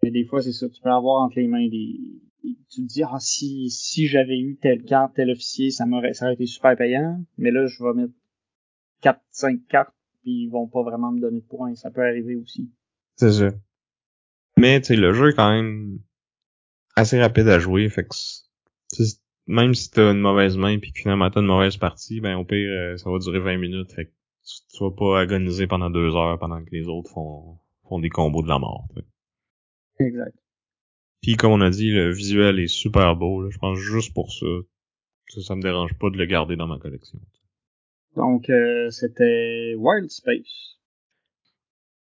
Mais 0.03 0.11
des 0.11 0.25
fois, 0.25 0.41
c'est 0.41 0.53
ça, 0.53 0.69
tu 0.69 0.81
peux 0.81 0.91
avoir 0.91 1.23
entre 1.23 1.39
les 1.39 1.49
mains 1.49 1.69
des, 1.69 1.99
tu 2.43 2.83
te 2.83 2.87
dis, 2.87 3.03
ah, 3.03 3.19
si, 3.19 3.71
si 3.71 4.07
j'avais 4.07 4.39
eu 4.39 4.57
telle 4.57 4.83
carte, 4.85 5.15
tel 5.15 5.31
officier, 5.31 5.71
ça 5.71 5.87
m'aurait, 5.87 6.15
ça 6.15 6.27
aurait 6.27 6.35
été 6.35 6.47
super 6.47 6.77
payant. 6.77 7.23
Mais 7.37 7.51
là, 7.51 7.67
je 7.67 7.83
vais 7.83 7.93
mettre 7.95 8.15
4, 9.03 9.21
5 9.31 9.67
cartes, 9.69 9.95
puis 10.23 10.45
ils 10.45 10.49
vont 10.49 10.69
pas 10.69 10.83
vraiment 10.83 11.13
me 11.13 11.21
donner 11.21 11.41
de 11.41 11.47
points. 11.47 11.75
Ça 11.75 11.91
peut 11.91 12.03
arriver 12.03 12.37
aussi. 12.37 12.71
C'est 13.17 13.33
ça. 13.33 13.51
Mais, 14.57 14.81
tu 14.81 14.89
sais, 14.89 14.97
le 14.97 15.13
jeu 15.13 15.33
quand 15.33 15.51
même 15.51 15.99
assez 16.97 17.21
rapide 17.21 17.49
à 17.49 17.59
jouer, 17.59 17.89
fait 17.89 18.05
que, 18.05 18.15
même 19.47 19.75
si 19.75 19.91
t'as 19.91 20.13
une 20.13 20.21
mauvaise 20.21 20.57
main 20.57 20.79
puis 20.79 20.93
que 20.93 21.01
finalement 21.01 21.31
t'as 21.31 21.41
une 21.41 21.47
mauvaise 21.47 21.77
partie, 21.77 22.21
ben, 22.21 22.37
au 22.37 22.45
pire, 22.45 22.71
euh, 22.71 22.97
ça 22.97 23.11
va 23.11 23.19
durer 23.19 23.41
20 23.41 23.59
minutes, 23.59 23.93
fait 23.93 24.07
que 24.07 24.11
tu, 24.45 24.85
vas 24.85 24.91
pas 24.91 25.21
agoniser 25.21 25.67
pendant 25.67 25.91
deux 25.91 26.15
heures 26.15 26.39
pendant 26.39 26.65
que 26.65 26.71
les 26.73 26.87
autres 26.89 27.11
font, 27.11 27.59
font 27.89 27.99
des 27.99 28.11
combos 28.11 28.43
de 28.43 28.49
la 28.49 28.59
mort. 28.59 28.89
Exact. 29.99 30.37
Puis 31.23 31.37
comme 31.37 31.53
on 31.53 31.61
a 31.61 31.71
dit, 31.71 31.91
le 31.91 32.11
visuel 32.11 32.59
est 32.59 32.67
super 32.67 33.15
beau. 33.17 33.51
Je 33.51 33.59
pense 33.59 33.79
juste 33.79 34.15
pour 34.15 34.33
ça, 34.33 34.47
ça, 35.29 35.41
ça 35.43 35.57
me 35.57 35.63
dérange 35.63 35.95
pas 35.99 36.09
de 36.11 36.17
le 36.17 36.25
garder 36.25 36.57
dans 36.57 36.67
ma 36.67 36.79
collection. 36.79 37.21
Donc 38.17 38.49
euh, 38.51 38.91
c'était 38.91 39.75
Wild 39.77 40.11
Space. 40.11 40.79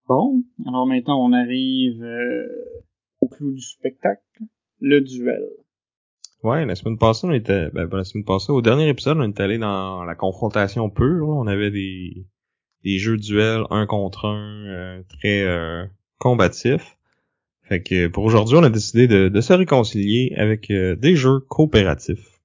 Bon, 0.07 0.43
alors 0.65 0.87
maintenant 0.87 1.23
on 1.23 1.33
arrive 1.33 2.03
euh, 2.03 2.47
au 3.21 3.27
clou 3.27 3.51
du 3.51 3.61
spectacle, 3.61 4.23
le 4.79 5.01
duel. 5.01 5.47
Ouais, 6.43 6.65
la 6.65 6.75
semaine 6.75 6.97
passée, 6.97 7.27
on 7.27 7.33
était, 7.33 7.69
ben, 7.71 7.89
la 7.91 8.03
semaine 8.03 8.23
passée, 8.23 8.51
au 8.51 8.61
dernier 8.61 8.87
épisode, 8.87 9.17
on 9.17 9.29
était 9.29 9.43
allé 9.43 9.57
dans 9.57 10.03
la 10.03 10.15
confrontation 10.15 10.89
pure. 10.89 11.27
On 11.27 11.47
avait 11.47 11.71
des, 11.71 12.25
des 12.83 12.97
jeux 12.97 13.17
de 13.17 13.21
duel 13.21 13.63
un 13.69 13.85
contre 13.85 14.25
un 14.25 14.65
euh, 14.67 15.03
très 15.19 15.43
euh, 15.43 15.85
combatifs. 16.17 16.97
Fait 17.69 17.83
que 17.83 18.07
pour 18.07 18.23
aujourd'hui, 18.23 18.57
on 18.57 18.63
a 18.63 18.69
décidé 18.71 19.07
de, 19.07 19.41
se 19.41 19.53
réconcilier 19.53 20.33
avec 20.35 20.71
euh, 20.71 20.95
des 20.95 21.15
jeux 21.15 21.39
coopératifs. 21.39 22.41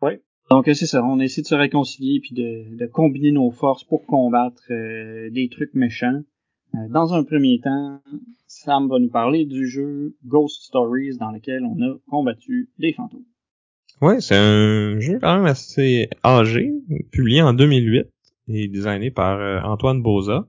Oui. 0.00 0.12
Donc 0.50 0.64
c'est 0.66 0.86
ça, 0.86 1.04
on 1.04 1.18
a 1.18 1.24
essayé 1.24 1.42
de 1.42 1.46
se 1.46 1.54
réconcilier 1.54 2.20
puis 2.20 2.34
de, 2.34 2.86
combiner 2.86 3.32
nos 3.32 3.50
forces 3.50 3.84
pour 3.84 4.06
combattre 4.06 4.62
euh, 4.70 5.28
des 5.30 5.50
trucs 5.50 5.74
méchants. 5.74 6.22
Euh, 6.76 6.88
dans 6.88 7.14
un 7.14 7.24
premier 7.24 7.60
temps, 7.60 8.02
Sam 8.46 8.88
va 8.88 8.98
nous 8.98 9.08
parler 9.08 9.44
du 9.44 9.66
jeu 9.66 10.16
Ghost 10.24 10.62
Stories 10.62 11.16
dans 11.18 11.30
lequel 11.30 11.64
on 11.64 11.80
a 11.82 11.96
combattu 12.08 12.70
des 12.78 12.92
fantômes. 12.92 13.24
Ouais, 14.02 14.20
c'est 14.20 14.36
un 14.36 15.00
jeu 15.00 15.18
quand 15.20 15.36
même 15.36 15.46
assez 15.46 16.10
âgé, 16.22 16.72
publié 17.12 17.40
en 17.40 17.54
2008 17.54 18.06
et 18.48 18.68
designé 18.68 19.10
par 19.10 19.64
Antoine 19.64 20.02
Boza 20.02 20.48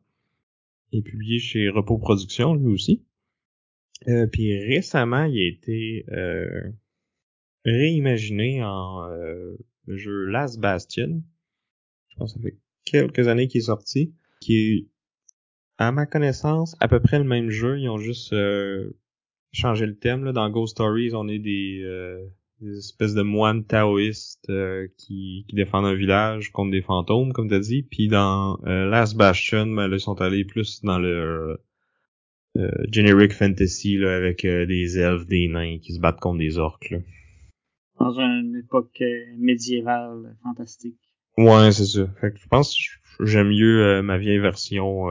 et 0.91 1.01
publié 1.01 1.39
chez 1.39 1.69
Repos 1.69 1.97
Productions 1.97 2.55
lui 2.55 2.67
aussi. 2.67 3.03
Euh, 4.07 4.27
puis 4.27 4.57
récemment, 4.65 5.23
il 5.23 5.39
a 5.39 5.47
été 5.47 6.05
euh, 6.11 6.71
réimaginé 7.65 8.63
en 8.63 9.03
euh, 9.09 9.55
le 9.85 9.97
jeu 9.97 10.25
Last 10.25 10.59
Bastion. 10.59 11.23
Je 12.09 12.15
pense 12.17 12.33
que 12.33 12.39
ça 12.39 12.43
fait 12.43 12.57
quelques 12.85 13.27
années 13.27 13.47
qu'il 13.47 13.59
est 13.59 13.65
sorti. 13.65 14.13
Qui 14.39 14.55
est, 14.55 14.87
à 15.77 15.91
ma 15.91 16.05
connaissance, 16.05 16.75
à 16.79 16.87
peu 16.87 16.99
près 16.99 17.19
le 17.19 17.25
même 17.25 17.49
jeu. 17.49 17.79
Ils 17.79 17.89
ont 17.89 17.97
juste 17.97 18.33
euh, 18.33 18.91
changé 19.51 19.85
le 19.85 19.97
thème. 19.97 20.23
Là. 20.23 20.31
Dans 20.33 20.49
Ghost 20.49 20.75
Stories, 20.75 21.13
on 21.13 21.27
est 21.27 21.39
des, 21.39 21.83
des 22.61 22.77
espèces 22.77 23.13
de 23.13 23.21
moines 23.21 23.63
taoïstes 23.63 24.51
qui, 24.97 25.45
qui 25.47 25.55
défendent 25.55 25.85
un 25.85 25.95
village 25.95 26.51
contre 26.51 26.71
des 26.71 26.81
fantômes, 26.81 27.33
comme 27.33 27.49
tu 27.49 27.55
as 27.55 27.59
dit. 27.59 27.83
Puis 27.83 28.07
dans 28.07 28.57
Last 28.63 29.15
Bastion, 29.15 29.67
ben, 29.67 29.87
là, 29.87 29.97
ils 29.97 30.01
sont 30.01 30.21
allés 30.21 30.45
plus 30.45 30.81
dans 30.83 30.99
le 30.99 31.57
euh, 32.57 32.71
generic 32.91 33.33
fantasy 33.33 33.97
là, 33.97 34.15
avec 34.15 34.43
euh, 34.43 34.65
des 34.65 34.97
elfes, 34.97 35.27
des 35.27 35.47
nains 35.47 35.77
qui 35.77 35.93
se 35.93 35.99
battent 35.99 36.19
contre 36.19 36.39
des 36.39 36.57
orques. 36.57 36.89
Là. 36.89 36.99
Dans 37.99 38.19
une 38.19 38.55
époque 38.55 38.99
euh, 39.01 39.25
médiévale 39.37 40.35
fantastique. 40.41 40.97
Ouais, 41.37 41.71
c'est 41.71 41.85
ça. 41.85 42.07
Fait 42.19 42.31
que 42.31 42.39
je 42.39 42.47
pense 42.47 42.75
que 43.17 43.25
j'aime 43.25 43.49
mieux 43.49 44.01
ma 44.01 44.17
vieille 44.17 44.39
version 44.39 45.05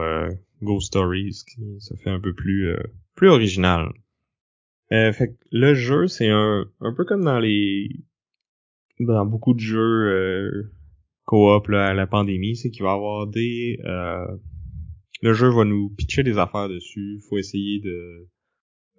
Ghost 0.61 0.87
Stories, 0.87 1.43
qui 1.47 1.61
ça 1.79 1.95
fait 1.97 2.09
un 2.09 2.19
peu 2.19 2.33
plus 2.33 2.75
plus 3.15 3.29
original. 3.29 3.91
fait 4.89 5.29
que 5.29 5.37
le 5.51 5.73
jeu, 5.73 6.07
c'est 6.07 6.29
un, 6.29 6.65
un 6.81 6.93
peu 6.93 7.05
comme 7.05 7.23
dans 7.23 7.39
les 7.39 7.89
dans 8.99 9.25
beaucoup 9.25 9.53
de 9.53 9.59
jeux 9.59 10.71
coop 11.25 11.69
à 11.69 11.93
la 11.93 12.07
pandémie, 12.07 12.57
c'est 12.57 12.71
qu'il 12.71 12.83
va 12.83 12.91
y 12.91 12.95
avoir 12.95 13.27
des 13.27 13.79
le 15.21 15.33
jeu 15.33 15.49
va 15.49 15.65
nous 15.65 15.89
pitcher 15.89 16.23
des 16.23 16.37
affaires 16.37 16.69
dessus. 16.69 17.19
Faut 17.29 17.37
essayer 17.37 17.79
de, 17.79 18.27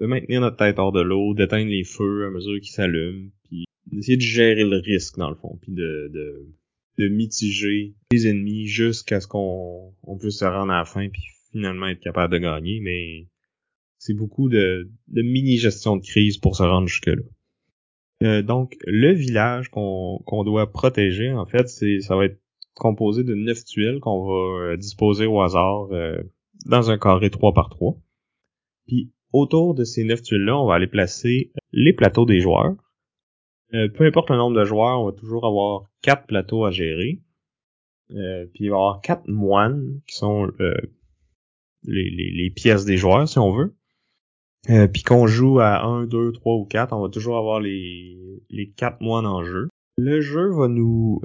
de 0.00 0.06
maintenir 0.06 0.40
notre 0.40 0.56
tête 0.56 0.78
hors 0.78 0.92
de 0.92 1.00
l'eau, 1.00 1.34
d'éteindre 1.34 1.70
les 1.70 1.84
feux 1.84 2.26
à 2.26 2.30
mesure 2.30 2.60
qu'ils 2.60 2.72
s'allument, 2.72 3.30
puis 3.44 3.64
d'essayer 3.86 4.16
de 4.16 4.22
gérer 4.22 4.64
le 4.64 4.78
risque 4.78 5.16
dans 5.16 5.30
le 5.30 5.36
fond, 5.36 5.58
puis 5.62 5.72
de, 5.72 6.10
de, 6.12 6.46
de 6.98 7.08
mitiger 7.08 7.94
les 8.12 8.26
ennemis 8.26 8.66
jusqu'à 8.66 9.20
ce 9.20 9.26
qu'on 9.26 9.94
on 10.02 10.18
puisse 10.18 10.38
se 10.38 10.44
rendre 10.44 10.72
à 10.72 10.78
la 10.78 10.84
fin, 10.84 11.08
puis 11.08 11.22
finalement 11.52 11.86
être 11.86 12.00
capable 12.00 12.34
de 12.34 12.38
gagner. 12.38 12.80
Mais 12.80 13.28
c'est 13.98 14.14
beaucoup 14.14 14.48
de, 14.48 14.90
de 15.08 15.22
mini-gestion 15.22 15.96
de 15.96 16.02
crise 16.02 16.38
pour 16.38 16.56
se 16.56 16.62
rendre 16.62 16.88
jusque-là. 16.88 17.22
Euh, 18.24 18.42
donc, 18.42 18.76
le 18.84 19.12
village 19.12 19.70
qu'on 19.70 20.44
doit 20.44 20.70
protéger, 20.72 21.32
en 21.32 21.46
fait, 21.46 21.68
c'est 21.68 22.00
ça 22.00 22.16
va 22.16 22.24
être 22.24 22.40
composé 22.74 23.24
de 23.24 23.34
neuf 23.34 23.64
tuiles 23.64 24.00
qu'on 24.00 24.24
va 24.24 24.72
euh, 24.72 24.76
disposer 24.76 25.26
au 25.26 25.40
hasard 25.40 25.88
euh, 25.92 26.16
dans 26.66 26.90
un 26.90 26.98
carré 26.98 27.30
3 27.30 27.52
par 27.54 27.70
3. 27.70 27.96
Puis 28.86 29.12
autour 29.32 29.74
de 29.74 29.84
ces 29.84 30.04
neuf 30.04 30.22
tuiles-là, 30.22 30.58
on 30.58 30.66
va 30.66 30.74
aller 30.74 30.86
placer 30.86 31.52
les 31.72 31.92
plateaux 31.92 32.24
des 32.24 32.40
joueurs. 32.40 32.74
Euh, 33.74 33.88
peu 33.88 34.04
importe 34.06 34.30
le 34.30 34.36
nombre 34.36 34.58
de 34.58 34.64
joueurs, 34.64 35.00
on 35.00 35.06
va 35.06 35.12
toujours 35.12 35.46
avoir 35.46 35.82
quatre 36.02 36.26
plateaux 36.26 36.64
à 36.64 36.70
gérer. 36.70 37.20
puis 38.08 38.16
il 38.64 38.70
va 38.70 38.76
y 38.76 38.78
avoir 38.78 39.00
quatre 39.00 39.28
moines 39.28 40.00
qui 40.06 40.16
sont 40.16 40.50
les, 41.84 42.10
les, 42.10 42.50
pièces 42.50 42.84
des 42.84 42.96
joueurs, 42.96 43.28
si 43.28 43.38
on 43.38 43.52
veut. 43.52 43.74
puis 44.92 45.02
qu'on 45.02 45.26
joue 45.26 45.60
à 45.60 45.84
1, 45.84 46.06
2, 46.06 46.32
3 46.32 46.54
ou 46.54 46.64
4, 46.64 46.92
on 46.92 47.02
va 47.02 47.08
toujours 47.10 47.36
avoir 47.36 47.60
les, 47.60 48.42
les 48.48 48.70
quatre 48.70 49.00
moines 49.00 49.26
en 49.26 49.44
jeu. 49.44 49.68
Le 49.98 50.20
jeu 50.20 50.50
va 50.50 50.68
nous 50.68 51.20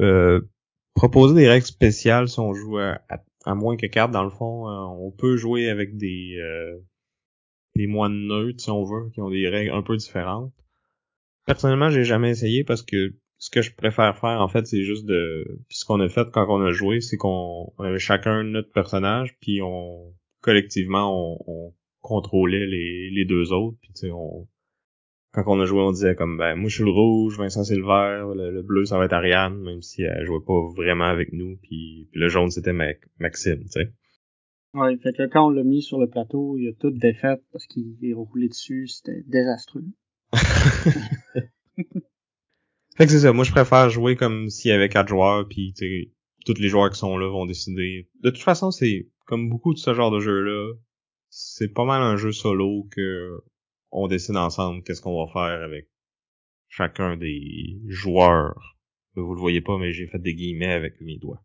proposer 0.93 1.35
des 1.35 1.47
règles 1.49 1.65
spéciales 1.65 2.29
si 2.29 2.39
on 2.39 2.53
joue 2.53 2.77
à, 2.77 3.55
moins 3.55 3.75
que 3.75 3.87
quatre 3.87 4.11
dans 4.11 4.23
le 4.23 4.29
fond. 4.29 4.69
Euh, 4.69 4.85
on 4.99 5.11
peut 5.11 5.35
jouer 5.35 5.69
avec 5.69 5.97
des 5.97 6.37
euh, 6.37 6.77
des 7.75 7.87
moines 7.87 8.27
neutres 8.27 8.61
si 8.61 8.69
on 8.69 8.83
veut, 8.83 9.09
qui 9.09 9.21
ont 9.21 9.29
des 9.29 9.47
règles 9.49 9.71
un 9.71 9.81
peu 9.81 9.97
différentes. 9.97 10.53
Personnellement, 11.45 11.89
j'ai 11.89 12.03
jamais 12.03 12.29
essayé 12.29 12.63
parce 12.63 12.83
que 12.83 13.13
ce 13.37 13.49
que 13.49 13.61
je 13.61 13.75
préfère 13.75 14.17
faire 14.17 14.41
en 14.41 14.47
fait, 14.47 14.65
c'est 14.65 14.83
juste 14.83 15.05
de 15.05 15.59
ce 15.69 15.83
qu'on 15.83 15.99
a 15.99 16.07
fait 16.07 16.29
quand 16.31 16.47
on 16.47 16.61
a 16.61 16.71
joué, 16.71 17.01
c'est 17.01 17.17
qu'on 17.17 17.73
avait 17.79 17.99
chacun 17.99 18.43
notre 18.43 18.71
personnage, 18.71 19.37
puis 19.41 19.61
on 19.61 20.13
collectivement 20.41 21.11
on, 21.13 21.39
on 21.47 21.73
contrôlait 21.99 22.65
les, 22.65 23.09
les 23.09 23.25
deux 23.25 23.51
autres, 23.51 23.77
puis 23.81 24.11
on 24.11 24.47
quand 25.33 25.43
on 25.47 25.59
a 25.59 25.65
joué, 25.65 25.81
on 25.81 25.91
disait 25.91 26.15
comme 26.15 26.37
ben 26.37 26.55
moi 26.55 26.69
je 26.69 26.75
suis 26.75 26.83
le 26.83 26.91
rouge, 26.91 27.37
Vincent 27.37 27.63
c'est 27.63 27.75
le 27.75 27.85
vert, 27.85 28.27
le, 28.33 28.61
bleu 28.61 28.85
ça 28.85 28.97
va 28.97 29.05
être 29.05 29.13
Ariane, 29.13 29.59
même 29.59 29.81
si 29.81 30.03
elle 30.03 30.25
jouait 30.25 30.45
pas 30.45 30.61
vraiment 30.75 31.05
avec 31.05 31.33
nous, 31.33 31.57
puis, 31.63 32.07
le 32.13 32.29
jaune 32.29 32.51
c'était 32.51 32.73
Maxime, 33.19 33.63
tu 33.63 33.71
sais. 33.71 33.91
Ouais, 34.73 34.97
fait 34.97 35.13
que 35.13 35.27
quand 35.27 35.47
on 35.47 35.49
l'a 35.49 35.63
mis 35.63 35.81
sur 35.81 35.99
le 35.99 36.07
plateau, 36.07 36.57
il 36.57 36.69
a 36.69 36.73
tout 36.73 36.91
défait 36.91 37.35
parce 37.51 37.67
qu'il 37.67 37.97
est 38.01 38.13
roulé 38.13 38.47
dessus, 38.47 38.87
c'était 38.87 39.21
désastreux. 39.27 39.83
fait 42.97 43.05
que 43.05 43.11
c'est 43.11 43.19
ça, 43.19 43.33
moi 43.33 43.43
je 43.43 43.51
préfère 43.51 43.89
jouer 43.89 44.15
comme 44.15 44.49
s'il 44.49 44.69
y 44.71 44.73
avait 44.73 44.89
quatre 44.89 45.09
joueurs, 45.09 45.47
puis 45.47 45.73
tous 46.45 46.59
les 46.59 46.69
joueurs 46.69 46.89
qui 46.89 46.99
sont 46.99 47.17
là 47.17 47.27
vont 47.29 47.45
décider. 47.45 48.09
De 48.21 48.29
toute 48.29 48.41
façon, 48.41 48.71
c'est 48.71 49.09
comme 49.25 49.49
beaucoup 49.49 49.73
de 49.73 49.79
ce 49.79 49.93
genre 49.93 50.11
de 50.11 50.19
jeu-là, 50.19 50.73
c'est 51.29 51.73
pas 51.73 51.85
mal 51.85 52.01
un 52.01 52.17
jeu 52.17 52.31
solo 52.31 52.87
que 52.91 53.41
on 53.91 54.07
décide 54.07 54.37
ensemble 54.37 54.83
qu'est-ce 54.83 55.01
qu'on 55.01 55.25
va 55.25 55.31
faire 55.31 55.61
avec 55.63 55.89
chacun 56.67 57.15
des 57.17 57.79
joueurs. 57.87 58.77
Vous 59.15 59.33
le 59.33 59.39
voyez 59.39 59.61
pas, 59.61 59.77
mais 59.77 59.93
j'ai 59.93 60.07
fait 60.07 60.19
des 60.19 60.33
guillemets 60.33 60.73
avec 60.73 60.99
mes 61.01 61.17
doigts. 61.17 61.43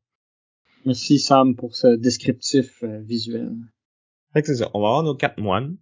Merci 0.86 1.18
Sam 1.18 1.54
pour 1.54 1.76
ce 1.76 1.96
descriptif 1.96 2.82
euh, 2.82 3.00
visuel. 3.00 3.54
Fait 4.32 4.40
que 4.40 4.46
c'est 4.46 4.56
ça. 4.56 4.70
On 4.72 4.80
va 4.80 4.88
avoir 4.88 5.02
nos 5.02 5.14
quatre 5.14 5.38
moines. 5.38 5.76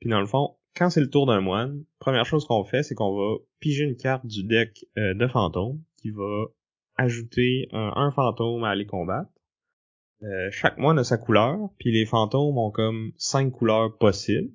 Puis 0.00 0.10
dans 0.10 0.20
le 0.20 0.26
fond, 0.26 0.56
quand 0.76 0.90
c'est 0.90 1.00
le 1.00 1.10
tour 1.10 1.26
d'un 1.26 1.40
moine, 1.40 1.84
première 1.98 2.26
chose 2.26 2.46
qu'on 2.46 2.64
fait, 2.64 2.82
c'est 2.82 2.94
qu'on 2.94 3.14
va 3.14 3.36
piger 3.58 3.84
une 3.84 3.96
carte 3.96 4.26
du 4.26 4.44
deck 4.44 4.86
euh, 4.98 5.14
de 5.14 5.26
fantômes 5.26 5.80
qui 6.00 6.10
va 6.10 6.46
ajouter 6.96 7.68
un, 7.72 8.10
fantôme 8.10 8.64
à 8.64 8.70
aller 8.70 8.86
combattre. 8.86 9.30
Euh, 10.22 10.48
chaque 10.50 10.76
moine 10.76 10.98
a 10.98 11.04
sa 11.04 11.16
couleur, 11.16 11.56
puis 11.78 11.92
les 11.92 12.04
fantômes 12.04 12.58
ont 12.58 12.70
comme 12.70 13.12
cinq 13.16 13.52
couleurs 13.52 13.96
possibles. 13.96 14.50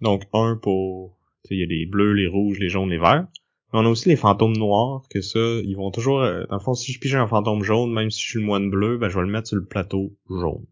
Donc 0.00 0.22
un 0.32 0.56
pour... 0.56 1.18
Il 1.50 1.58
y 1.58 1.62
a 1.64 1.66
les 1.66 1.86
bleus, 1.86 2.12
les 2.12 2.28
rouges, 2.28 2.60
les 2.60 2.68
jaunes, 2.68 2.90
les 2.90 2.98
verts. 2.98 3.26
On 3.72 3.84
a 3.84 3.88
aussi 3.88 4.08
les 4.08 4.16
fantômes 4.16 4.56
noirs, 4.56 5.02
que 5.10 5.20
ça, 5.20 5.38
ils 5.64 5.74
vont 5.74 5.90
toujours... 5.90 6.20
Euh, 6.20 6.44
dans 6.48 6.56
le 6.56 6.60
fond, 6.60 6.74
si 6.74 6.92
je 6.92 7.00
pige 7.00 7.14
un 7.16 7.26
fantôme 7.26 7.64
jaune, 7.64 7.92
même 7.92 8.10
si 8.10 8.20
je 8.22 8.28
suis 8.28 8.40
le 8.40 8.46
moine 8.46 8.70
bleu, 8.70 8.98
ben 8.98 9.08
je 9.08 9.16
vais 9.16 9.24
le 9.24 9.32
mettre 9.32 9.48
sur 9.48 9.56
le 9.56 9.64
plateau 9.64 10.16
jaune. 10.28 10.66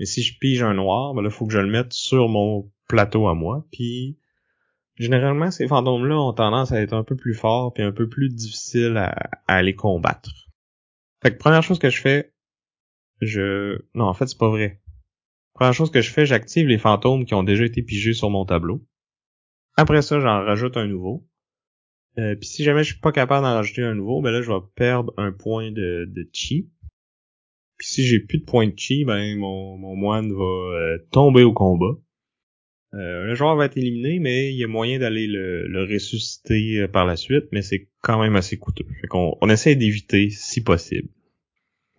Et 0.00 0.06
si 0.06 0.22
je 0.22 0.38
pige 0.38 0.62
un 0.62 0.74
noir, 0.74 1.14
ben 1.14 1.22
là, 1.22 1.30
faut 1.30 1.46
que 1.46 1.52
je 1.52 1.58
le 1.58 1.70
mette 1.70 1.92
sur 1.92 2.28
mon 2.28 2.70
plateau 2.86 3.28
à 3.28 3.34
moi. 3.34 3.66
Puis 3.72 4.18
généralement, 4.96 5.50
ces 5.50 5.68
fantômes-là 5.68 6.18
ont 6.18 6.32
tendance 6.32 6.72
à 6.72 6.80
être 6.80 6.94
un 6.94 7.04
peu 7.04 7.16
plus 7.16 7.34
forts 7.34 7.72
puis 7.72 7.82
un 7.82 7.92
peu 7.92 8.08
plus 8.08 8.28
difficiles 8.28 8.96
à, 8.96 9.14
à 9.46 9.56
aller 9.56 9.74
combattre. 9.74 10.30
Fait 11.22 11.32
que 11.32 11.38
première 11.38 11.62
chose 11.62 11.78
que 11.78 11.90
je 11.90 12.00
fais, 12.00 12.32
je... 13.20 13.78
Non, 13.94 14.04
en 14.04 14.14
fait, 14.14 14.26
c'est 14.26 14.38
pas 14.38 14.50
vrai. 14.50 14.82
Première 15.54 15.74
chose 15.74 15.90
que 15.90 16.02
je 16.02 16.10
fais, 16.10 16.26
j'active 16.26 16.66
les 16.66 16.78
fantômes 16.78 17.24
qui 17.24 17.34
ont 17.34 17.42
déjà 17.42 17.64
été 17.64 17.82
pigés 17.82 18.12
sur 18.12 18.28
mon 18.30 18.44
tableau. 18.44 18.84
Après 19.76 20.02
ça, 20.02 20.20
j'en 20.20 20.44
rajoute 20.44 20.76
un 20.76 20.86
nouveau. 20.86 21.26
Euh, 22.18 22.34
puis 22.34 22.48
si 22.48 22.64
jamais 22.64 22.82
je 22.82 22.92
suis 22.92 23.00
pas 23.00 23.12
capable 23.12 23.44
d'en 23.44 23.54
rajouter 23.54 23.82
un 23.82 23.94
nouveau, 23.94 24.22
ben 24.22 24.30
là 24.30 24.40
je 24.40 24.50
vais 24.50 24.58
perdre 24.74 25.12
un 25.18 25.32
point 25.32 25.70
de, 25.70 26.06
de 26.08 26.28
chi. 26.32 26.70
Puis 27.76 27.88
si 27.88 28.06
j'ai 28.06 28.20
plus 28.20 28.38
de 28.38 28.44
points 28.44 28.68
de 28.68 28.78
chi, 28.78 29.04
ben 29.04 29.38
mon, 29.38 29.76
mon 29.76 29.96
moine 29.96 30.32
va 30.32 30.44
euh, 30.44 30.98
tomber 31.10 31.42
au 31.42 31.52
combat. 31.52 31.94
Euh, 32.96 33.24
le 33.24 33.34
joueur 33.34 33.56
va 33.56 33.66
être 33.66 33.76
éliminé, 33.76 34.18
mais 34.18 34.52
il 34.52 34.56
y 34.56 34.64
a 34.64 34.68
moyen 34.68 34.98
d'aller 34.98 35.26
le, 35.26 35.66
le, 35.66 35.84
ressusciter 35.84 36.80
euh, 36.80 36.88
par 36.88 37.04
la 37.04 37.16
suite, 37.16 37.46
mais 37.52 37.62
c'est 37.62 37.88
quand 38.02 38.20
même 38.20 38.36
assez 38.36 38.56
coûteux. 38.56 38.86
Fait 39.00 39.06
qu'on 39.06 39.36
on 39.40 39.50
essaie 39.50 39.76
d'éviter 39.76 40.30
si 40.30 40.62
possible. 40.62 41.08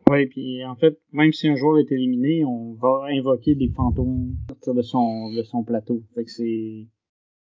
Oui, 0.10 0.26
puis 0.26 0.64
en 0.66 0.76
fait, 0.76 1.00
même 1.12 1.34
si 1.34 1.48
un 1.48 1.56
joueur 1.56 1.80
est 1.80 1.92
éliminé, 1.92 2.44
on 2.46 2.74
va 2.74 3.08
invoquer 3.12 3.56
des 3.56 3.70
fantômes 3.70 4.38
à 4.46 4.54
partir 4.54 4.74
de 4.74 4.82
son, 4.82 5.32
de 5.34 5.44
son 5.44 5.64
plateau. 5.64 6.02
Fait 6.16 6.24
que 6.24 6.32
c'est 6.32 6.88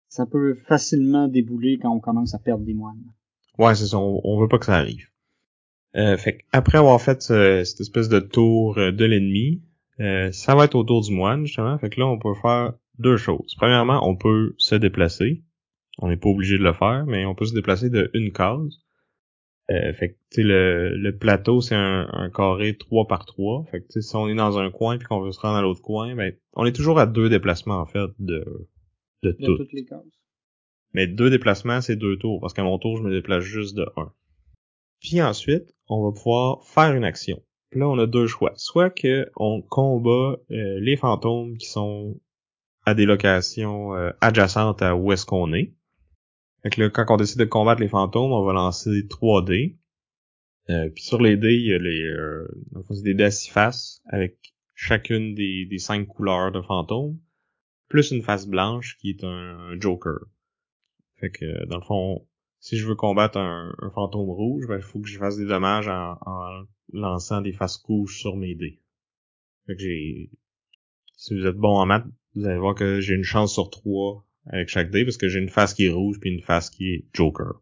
ça 0.09 0.27
peut 0.27 0.55
facilement 0.67 1.29
débouler 1.29 1.79
quand 1.81 1.95
on 1.95 2.01
commence 2.01 2.35
à 2.35 2.39
perdre 2.39 2.65
des 2.65 2.75
moines. 2.75 3.03
Ouais, 3.59 3.75
c'est 3.75 3.87
ça. 3.87 3.99
On, 3.99 4.41
veut 4.41 4.49
pas 4.49 4.59
que 4.59 4.67
ça 4.67 4.77
arrive. 4.77 5.09
Euh, 5.97 6.17
fait 6.17 6.45
après 6.53 6.79
avoir 6.79 7.01
fait 7.01 7.23
cette 7.23 7.81
espèce 7.81 8.09
de 8.09 8.21
tour 8.21 8.77
euh, 8.79 8.93
de 8.93 9.05
l'ennemi, 9.05 9.63
euh, 10.01 10.31
ça 10.31 10.55
va 10.55 10.65
être 10.67 10.75
au 10.75 10.85
tour 10.85 11.01
du 11.03 11.13
moine, 11.13 11.47
justement. 11.47 11.79
Fait 11.79 11.89
que 11.89 12.01
là, 12.01 12.07
on 12.07 12.19
peut 12.19 12.35
faire 12.35 12.75
deux 12.99 13.17
choses. 13.17 13.55
Premièrement, 13.57 14.01
on 14.09 14.17
peut 14.17 14.55
se 14.59 14.75
déplacer. 14.75 15.43
On 15.99 16.09
n'est 16.09 16.17
pas 16.17 16.29
obligé 16.29 16.59
de 16.59 16.63
le 16.63 16.73
faire, 16.73 17.05
mais 17.07 17.25
on 17.25 17.35
peut 17.35 17.47
se 17.47 17.55
déplacer 17.55 17.91
de 17.91 18.11
une 18.15 18.33
case. 18.33 18.81
Euh, 19.71 19.93
fait 19.95 20.17
que 20.31 20.41
le, 20.41 20.97
le 20.97 21.17
plateau, 21.17 21.61
c'est 21.61 21.75
un, 21.75 22.31
carré 22.35 22.77
3 22.77 23.09
par 23.09 23.27
3. 23.27 23.65
Fait 23.71 23.81
que 23.81 24.01
si 24.01 24.17
on 24.17 24.29
est 24.29 24.35
dans 24.35 24.59
un 24.59 24.71
coin 24.71 24.97
puis 24.97 25.07
qu'on 25.07 25.21
veut 25.21 25.33
se 25.33 25.41
rendre 25.41 25.57
à 25.57 25.63
l'autre 25.63 25.83
coin, 25.83 26.15
ben 26.15 26.33
on 26.53 26.67
est 26.67 26.77
toujours 26.77 27.01
à 27.01 27.07
deux 27.07 27.29
déplacements 27.29 27.81
en 27.81 27.87
fait 27.87 28.11
de, 28.21 28.45
de, 29.23 29.33
toutes 29.33 29.73
les 29.73 29.85
cases. 29.85 30.05
Mais 30.93 31.07
deux 31.07 31.31
déplacements, 31.31 31.81
c'est 31.81 31.97
deux 31.97 32.17
tours, 32.17 32.41
parce 32.41 32.55
qu'à 32.55 32.63
mon 32.63 32.79
tour, 32.79 32.97
je 32.97 33.03
me 33.03 33.11
déplace 33.11 33.43
juste 33.43 33.77
de 33.77 33.87
un. 33.97 34.13
Puis 35.01 35.21
ensuite, 35.21 35.75
on 35.89 36.05
va 36.05 36.13
pouvoir 36.13 36.65
faire 36.65 36.95
une 36.95 37.05
action. 37.05 37.43
Puis 37.71 37.81
là, 37.81 37.89
on 37.89 37.99
a 37.99 38.07
deux 38.07 38.27
choix. 38.27 38.53
Soit 38.57 38.91
que 38.91 39.29
on 39.37 39.63
combat 39.63 40.39
euh, 40.51 40.81
les 40.81 40.97
fantômes 40.97 41.57
qui 41.59 41.67
sont 41.67 42.19
à 42.87 42.95
des 42.95 43.05
locations 43.05 43.95
euh, 43.95 44.11
adjacentes 44.21 44.81
à 44.81 44.97
où 44.97 45.13
est-ce 45.13 45.27
qu'on 45.27 45.53
est. 45.53 45.75
Fait 46.63 46.71
que 46.71 46.81
là, 46.81 46.91
quand 46.91 47.05
on 47.11 47.17
décide 47.17 47.39
de 47.39 47.45
combattre 47.45 47.81
les 47.81 47.89
fantômes, 47.89 48.33
on 48.33 48.45
va 48.45 48.53
lancer 48.53 49.07
3 49.09 49.45
dés. 49.45 49.79
Euh, 50.71 50.89
puis 50.89 51.05
sur 51.05 51.21
les 51.21 51.37
dés, 51.37 51.55
il 51.55 51.67
y 51.67 51.75
a 51.75 51.79
les, 51.79 52.03
euh, 52.03 52.49
des 53.03 53.15
dés 53.15 53.25
à 53.25 53.31
six 53.31 53.51
faces 53.51 54.03
avec 54.07 54.39
chacune 54.75 55.35
des, 55.35 55.67
des 55.67 55.79
cinq 55.79 56.07
couleurs 56.07 56.51
de 56.53 56.63
fantômes 56.63 57.19
plus 57.89 58.11
une 58.11 58.23
face 58.23 58.47
blanche 58.47 58.97
qui 58.99 59.11
est 59.11 59.25
un, 59.25 59.79
Joker. 59.81 60.19
Fait 61.17 61.31
que 61.31 61.67
dans 61.67 61.79
le 61.79 61.85
fond, 61.85 62.27
si 62.59 62.77
je 62.77 62.87
veux 62.87 62.95
combattre 62.95 63.39
un, 63.39 63.75
fantôme 63.95 64.29
rouge, 64.29 64.67
ben 64.69 64.77
il 64.77 64.83
faut 64.83 65.01
que 65.01 65.09
je 65.09 65.19
fasse 65.19 65.37
des 65.37 65.47
dommages 65.47 65.89
en, 65.89 66.67
lançant 66.93 67.41
des 67.41 67.53
faces 67.53 67.77
rouges 67.79 68.19
sur 68.19 68.37
mes 68.37 68.55
dés. 68.55 68.81
Fait 69.67 69.75
que 69.75 69.83
j'ai 69.83 70.31
si 71.17 71.35
vous 71.35 71.47
êtes 71.47 71.57
bon 71.57 71.79
en 71.79 71.87
maths, 71.87 72.07
vous 72.37 72.47
allez 72.47 72.59
voir 72.59 72.75
que 72.75 73.01
j'ai 73.01 73.15
une 73.15 73.25
chance 73.25 73.55
sur 73.55 73.71
trois 73.71 74.25
avec 74.47 74.69
chaque 74.69 74.91
dé 74.91 75.05
parce 75.05 75.17
que 75.17 75.29
j'ai 75.29 75.41
une 75.41 75.49
face 75.49 75.75
qui 75.75 75.87
est 75.87 75.91
rouge 75.91 76.19
puis 76.21 76.31
une 76.31 76.43
face 76.43 76.71
qui 76.71 76.93
est 76.93 77.05
Joker. 77.13 77.61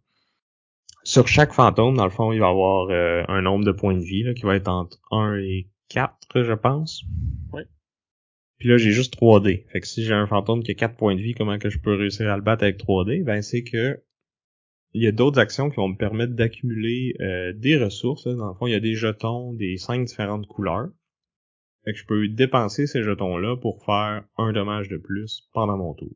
Sur 1.04 1.28
chaque 1.28 1.52
fantôme, 1.52 1.96
dans 1.96 2.04
le 2.04 2.10
fond, 2.10 2.32
il 2.32 2.40
va 2.40 2.46
y 2.46 2.50
avoir 2.50 2.88
euh, 2.90 3.22
un 3.28 3.42
nombre 3.42 3.64
de 3.64 3.72
points 3.72 3.94
de 3.94 4.02
vie 4.02 4.22
là, 4.22 4.34
qui 4.34 4.42
va 4.42 4.56
être 4.56 4.68
entre 4.68 5.00
1 5.10 5.36
et 5.36 5.68
4, 5.90 6.42
je 6.42 6.52
pense. 6.54 7.04
Ouais. 7.52 7.66
Puis 8.58 8.68
là, 8.68 8.78
j'ai 8.78 8.90
juste 8.90 9.14
3D. 9.16 9.66
Fait 9.68 9.80
que 9.80 9.86
si 9.86 10.04
j'ai 10.04 10.14
un 10.14 10.26
fantôme 10.26 10.62
qui 10.62 10.70
a 10.70 10.74
4 10.74 10.96
points 10.96 11.14
de 11.14 11.20
vie, 11.20 11.34
comment 11.34 11.58
que 11.58 11.68
je 11.68 11.78
peux 11.78 11.94
réussir 11.94 12.30
à 12.30 12.36
le 12.36 12.42
battre 12.42 12.64
avec 12.64 12.78
3D? 12.78 13.22
Ben, 13.22 13.42
c'est 13.42 13.62
que 13.62 14.02
il 14.94 15.02
y 15.02 15.06
a 15.06 15.12
d'autres 15.12 15.40
actions 15.40 15.70
qui 15.70 15.76
vont 15.76 15.88
me 15.88 15.96
permettre 15.96 16.34
d'accumuler 16.34 17.16
euh, 17.20 17.52
des 17.52 17.76
ressources. 17.76 18.26
Dans 18.26 18.48
le 18.48 18.54
fond, 18.54 18.66
il 18.66 18.72
y 18.72 18.76
a 18.76 18.80
des 18.80 18.94
jetons 18.94 19.52
des 19.52 19.76
5 19.76 20.04
différentes 20.04 20.46
couleurs. 20.46 20.88
Fait 21.84 21.92
que 21.92 21.98
je 21.98 22.06
peux 22.06 22.28
dépenser 22.28 22.86
ces 22.86 23.02
jetons-là 23.02 23.56
pour 23.56 23.84
faire 23.84 24.24
un 24.38 24.52
dommage 24.52 24.88
de 24.88 24.96
plus 24.96 25.48
pendant 25.52 25.76
mon 25.76 25.94
tour. 25.94 26.14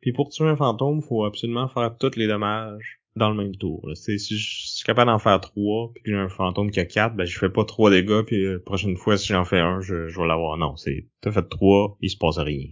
Puis 0.00 0.12
pour 0.12 0.30
tuer 0.30 0.46
un 0.46 0.56
fantôme, 0.56 1.02
faut 1.02 1.24
absolument 1.24 1.68
faire 1.68 1.96
tous 1.98 2.16
les 2.16 2.26
dommages 2.26 3.00
dans 3.16 3.30
le 3.30 3.36
même 3.36 3.56
tour. 3.56 3.86
Si 3.94 4.18
je 4.18 4.76
suis 4.76 4.84
capable 4.84 5.10
d'en 5.10 5.18
faire 5.18 5.40
trois, 5.40 5.92
puis 5.92 6.04
j'ai 6.06 6.14
un 6.14 6.28
fantôme 6.28 6.70
qui 6.70 6.80
a 6.80 6.84
quatre, 6.84 7.16
ben 7.16 7.24
je 7.24 7.38
fais 7.38 7.50
pas 7.50 7.64
trois 7.64 7.90
dégâts, 7.90 8.22
puis 8.22 8.44
la 8.44 8.58
prochaine 8.60 8.96
fois, 8.96 9.18
si 9.18 9.28
j'en 9.28 9.44
fais 9.44 9.58
un, 9.58 9.80
je, 9.80 10.08
je 10.08 10.20
vais 10.20 10.26
l'avoir. 10.26 10.56
Non, 10.56 10.76
c'est 10.76 11.08
t'as 11.20 11.32
fait 11.32 11.48
trois, 11.48 11.98
il 12.00 12.10
se 12.10 12.16
passe 12.16 12.38
rien. 12.38 12.68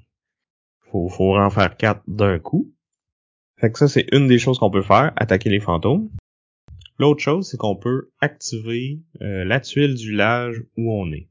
Faut, 0.90 1.08
faut 1.08 1.36
en 1.36 1.50
faire 1.50 1.76
quatre 1.76 2.02
d'un 2.06 2.38
coup. 2.38 2.72
Fait 3.58 3.72
que 3.72 3.78
ça, 3.78 3.88
c'est 3.88 4.06
une 4.12 4.28
des 4.28 4.38
choses 4.38 4.58
qu'on 4.58 4.70
peut 4.70 4.82
faire, 4.82 5.12
attaquer 5.16 5.50
les 5.50 5.60
fantômes. 5.60 6.10
L'autre 6.98 7.20
chose, 7.20 7.48
c'est 7.50 7.56
qu'on 7.56 7.76
peut 7.76 8.10
activer 8.20 9.02
euh, 9.20 9.44
la 9.44 9.60
tuile 9.60 9.94
du 9.94 10.10
village 10.10 10.62
où 10.76 10.92
on 10.92 11.10
est. 11.12 11.28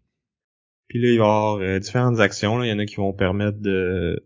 Puis 0.88 1.02
là, 1.02 1.10
il 1.10 1.18
va 1.18 1.26
y 1.26 1.28
avoir 1.28 1.58
euh, 1.58 1.80
différentes 1.80 2.20
actions. 2.20 2.58
Là. 2.58 2.66
Il 2.66 2.70
y 2.70 2.74
en 2.74 2.80
a 2.80 2.86
qui 2.86 2.96
vont 2.96 3.14
permettre 3.14 3.60
de 3.60 4.24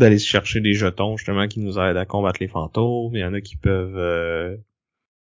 d'aller 0.00 0.18
chercher 0.18 0.60
des 0.60 0.72
jetons 0.72 1.16
justement 1.16 1.46
qui 1.46 1.60
nous 1.60 1.78
aident 1.78 1.98
à 1.98 2.06
combattre 2.06 2.40
les 2.40 2.48
fantômes. 2.48 3.14
Il 3.14 3.20
y 3.20 3.24
en 3.24 3.34
a 3.34 3.40
qui 3.40 3.56
peuvent 3.56 3.98
euh, 3.98 4.56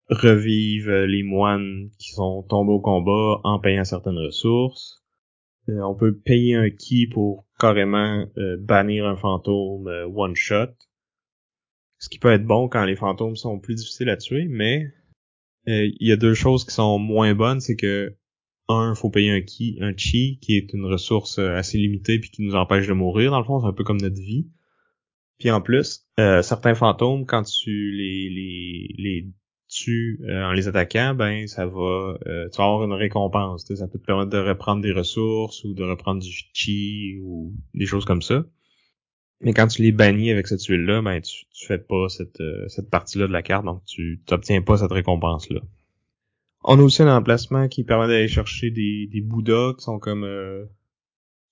revivre 0.09 1.05
les 1.05 1.23
moines 1.23 1.89
qui 1.99 2.11
sont 2.11 2.43
tombés 2.43 2.73
au 2.73 2.81
combat 2.81 3.39
en 3.43 3.59
payant 3.59 3.85
certaines 3.85 4.17
ressources. 4.17 5.03
Euh, 5.69 5.79
on 5.81 5.95
peut 5.95 6.17
payer 6.17 6.55
un 6.55 6.69
key 6.71 7.07
pour 7.09 7.45
carrément 7.59 8.25
euh, 8.37 8.57
bannir 8.59 9.05
un 9.05 9.15
fantôme 9.15 9.87
one 10.13 10.35
shot. 10.35 10.73
Ce 11.99 12.09
qui 12.09 12.19
peut 12.19 12.33
être 12.33 12.45
bon 12.45 12.67
quand 12.67 12.83
les 12.83 12.97
fantômes 12.97 13.37
sont 13.37 13.59
plus 13.59 13.75
difficiles 13.75 14.09
à 14.09 14.17
tuer, 14.17 14.47
mais 14.49 14.91
il 15.65 15.95
y 16.01 16.11
a 16.11 16.17
deux 16.17 16.33
choses 16.33 16.65
qui 16.65 16.73
sont 16.73 16.99
moins 16.99 17.33
bonnes, 17.33 17.61
c'est 17.61 17.77
que 17.77 18.13
un, 18.69 18.95
faut 18.95 19.09
payer 19.09 19.31
un 19.31 19.41
ki, 19.41 19.77
un 19.81 19.93
chi, 19.95 20.39
qui 20.41 20.57
est 20.57 20.73
une 20.73 20.85
ressource 20.85 21.39
assez 21.39 21.77
limitée 21.77 22.19
puis 22.19 22.29
qui 22.29 22.41
nous 22.41 22.55
empêche 22.55 22.87
de 22.87 22.93
mourir. 22.93 23.31
Dans 23.31 23.39
le 23.39 23.45
fond, 23.45 23.59
c'est 23.59 23.67
un 23.67 23.73
peu 23.73 23.83
comme 23.83 24.01
notre 24.01 24.19
vie. 24.19 24.47
Puis 25.39 25.51
en 25.51 25.61
plus, 25.61 26.07
euh, 26.19 26.41
certains 26.41 26.75
fantômes, 26.75 27.25
quand 27.25 27.43
tu 27.43 27.91
les, 27.91 28.29
les, 28.29 28.95
les 28.97 29.27
tues 29.67 30.21
euh, 30.23 30.45
en 30.45 30.53
les 30.53 30.67
attaquant, 30.67 31.15
ben 31.15 31.47
ça 31.47 31.65
va, 31.65 32.17
euh, 32.27 32.47
tu 32.49 32.57
vas 32.57 32.63
avoir 32.63 32.83
une 32.83 32.93
récompense. 32.93 33.65
Ça 33.73 33.87
peut 33.87 33.99
te 33.99 34.05
permettre 34.05 34.29
de 34.29 34.37
reprendre 34.37 34.81
des 34.81 34.91
ressources 34.91 35.63
ou 35.63 35.73
de 35.73 35.83
reprendre 35.83 36.21
du 36.21 36.31
chi 36.53 37.17
ou 37.21 37.53
des 37.73 37.85
choses 37.85 38.05
comme 38.05 38.21
ça. 38.21 38.45
Mais 39.41 39.53
quand 39.53 39.67
tu 39.67 39.81
les 39.81 39.91
bannis 39.91 40.31
avec 40.31 40.47
cette 40.47 40.61
tuile-là, 40.61 41.01
ben 41.01 41.19
tu, 41.19 41.45
tu 41.51 41.65
fais 41.65 41.79
pas 41.79 42.07
cette, 42.07 42.41
cette 42.69 42.89
partie-là 42.89 43.27
de 43.27 43.33
la 43.33 43.41
carte, 43.41 43.65
donc 43.65 43.83
tu 43.83 44.23
n'obtiens 44.31 44.61
pas 44.61 44.77
cette 44.77 44.91
récompense-là. 44.91 45.59
On 46.63 46.79
a 46.79 46.81
aussi 46.81 47.01
un 47.01 47.15
emplacement 47.15 47.67
qui 47.67 47.83
permet 47.83 48.07
d'aller 48.07 48.27
chercher 48.27 48.71
des, 48.71 49.07
des 49.11 49.21
Bouddhas 49.21 49.73
qui 49.77 49.83
sont 49.83 49.99
comme 49.99 50.25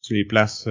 tu 0.02 0.14
les 0.14 0.26
places 0.26 0.68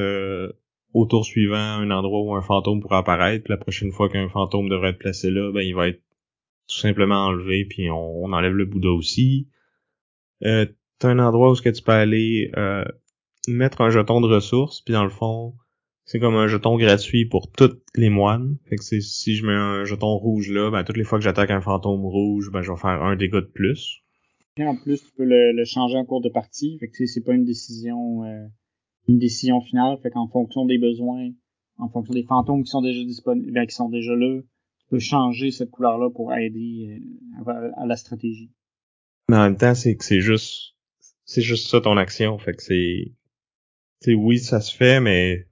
au 0.93 1.07
tour 1.07 1.25
suivant 1.25 1.57
un 1.57 1.91
endroit 1.91 2.23
où 2.23 2.35
un 2.35 2.43
fantôme 2.43 2.81
pourrait 2.81 2.99
apparaître, 2.99 3.51
la 3.51 3.57
prochaine 3.57 3.93
fois 3.93 4.09
qu'un 4.09 4.29
fantôme 4.29 4.69
devrait 4.69 4.91
être 4.91 4.99
placé 4.99 5.31
là, 5.31 5.53
ben 5.53 5.63
il 5.63 5.75
va 5.75 5.89
être 5.89 6.03
tout 6.69 6.79
simplement 6.79 7.27
enlevé, 7.27 7.65
puis 7.65 7.91
on, 7.91 8.33
enlève 8.33 8.55
le 8.55 8.65
Bouddha 8.65 8.91
aussi. 8.91 9.49
Euh, 10.45 10.67
t'as 10.99 11.09
un 11.09 11.19
endroit 11.19 11.51
où 11.51 11.55
ce 11.55 11.63
que 11.63 11.69
tu 11.69 11.83
peux 11.83 11.93
aller 11.93 12.51
euh, 12.57 12.85
mettre 13.49 13.81
un 13.81 13.91
jeton 13.91 14.21
de 14.21 14.27
ressources, 14.27 14.81
puis 14.81 14.93
dans 14.93 15.05
le 15.05 15.11
fond, 15.11 15.55
c'est 16.05 16.21
comme 16.21 16.37
un 16.37 16.49
jeton 16.49 16.77
gratuit 16.77 17.25
pour 17.25 17.51
tous 17.51 17.81
les 17.95 18.11
moines. 18.11 18.57
Fait 18.69 18.77
que 18.77 18.83
si 18.83 19.37
je 19.37 19.47
mets 19.47 19.53
un 19.53 19.85
jeton 19.85 20.17
rouge 20.17 20.49
là, 20.51 20.71
ben 20.71 20.83
toutes 20.85 20.97
les 20.97 21.05
fois 21.05 21.19
que 21.19 21.25
j'attaque 21.25 21.51
un 21.51 21.61
fantôme 21.61 22.05
rouge, 22.05 22.51
ben 22.53 22.63
je 22.63 22.73
vais 22.73 22.79
faire 22.79 23.03
un 23.03 23.17
dégât 23.17 23.41
de 23.41 23.47
plus. 23.47 24.03
En 24.67 24.77
plus, 24.77 25.03
tu 25.03 25.13
peux 25.17 25.25
le, 25.25 25.65
changer 25.65 25.97
en 25.97 26.05
cours 26.05 26.21
de 26.21 26.29
partie. 26.29 26.79
Fait 26.79 26.89
que 26.89 27.07
c'est 27.07 27.23
pas 27.23 27.35
une 27.35 27.45
décision 27.45 28.25
euh, 28.25 28.47
une 29.09 29.19
décision 29.19 29.61
finale. 29.61 29.99
Fait 30.03 30.11
qu'en 30.11 30.29
fonction 30.29 30.67
des 30.67 30.79
besoins, 30.79 31.31
en 31.79 31.89
fonction 31.89 32.15
des 32.15 32.25
fantômes 32.25 32.63
qui 32.63 32.71
sont 32.71 32.83
déjà 32.83 33.03
disponibles, 33.05 33.67
qui 33.67 33.75
sont 33.75 33.89
déjà 33.89 34.15
là, 34.15 34.41
tu 34.81 34.87
peux 34.89 34.99
changer 34.99 35.51
cette 35.51 35.71
couleur-là 35.71 36.11
pour 36.11 36.35
aider 36.35 37.01
euh, 37.47 37.71
à, 37.77 37.87
la 37.87 37.97
stratégie. 37.97 38.51
Mais 39.29 39.37
en 39.37 39.43
même 39.45 39.57
temps, 39.57 39.75
c'est 39.75 39.97
que 39.97 40.05
c'est 40.05 40.21
juste 40.21 40.75
c'est 41.25 41.43
juste 41.43 41.69
ça 41.69 41.81
ton 41.81 41.97
action. 41.97 42.39
Fait 42.39 42.55
que 42.55 42.63
c'est. 42.63 43.13
Tu 44.03 44.15
oui, 44.15 44.39
ça 44.39 44.61
se 44.61 44.75
fait, 44.75 45.01
mais 45.01 45.47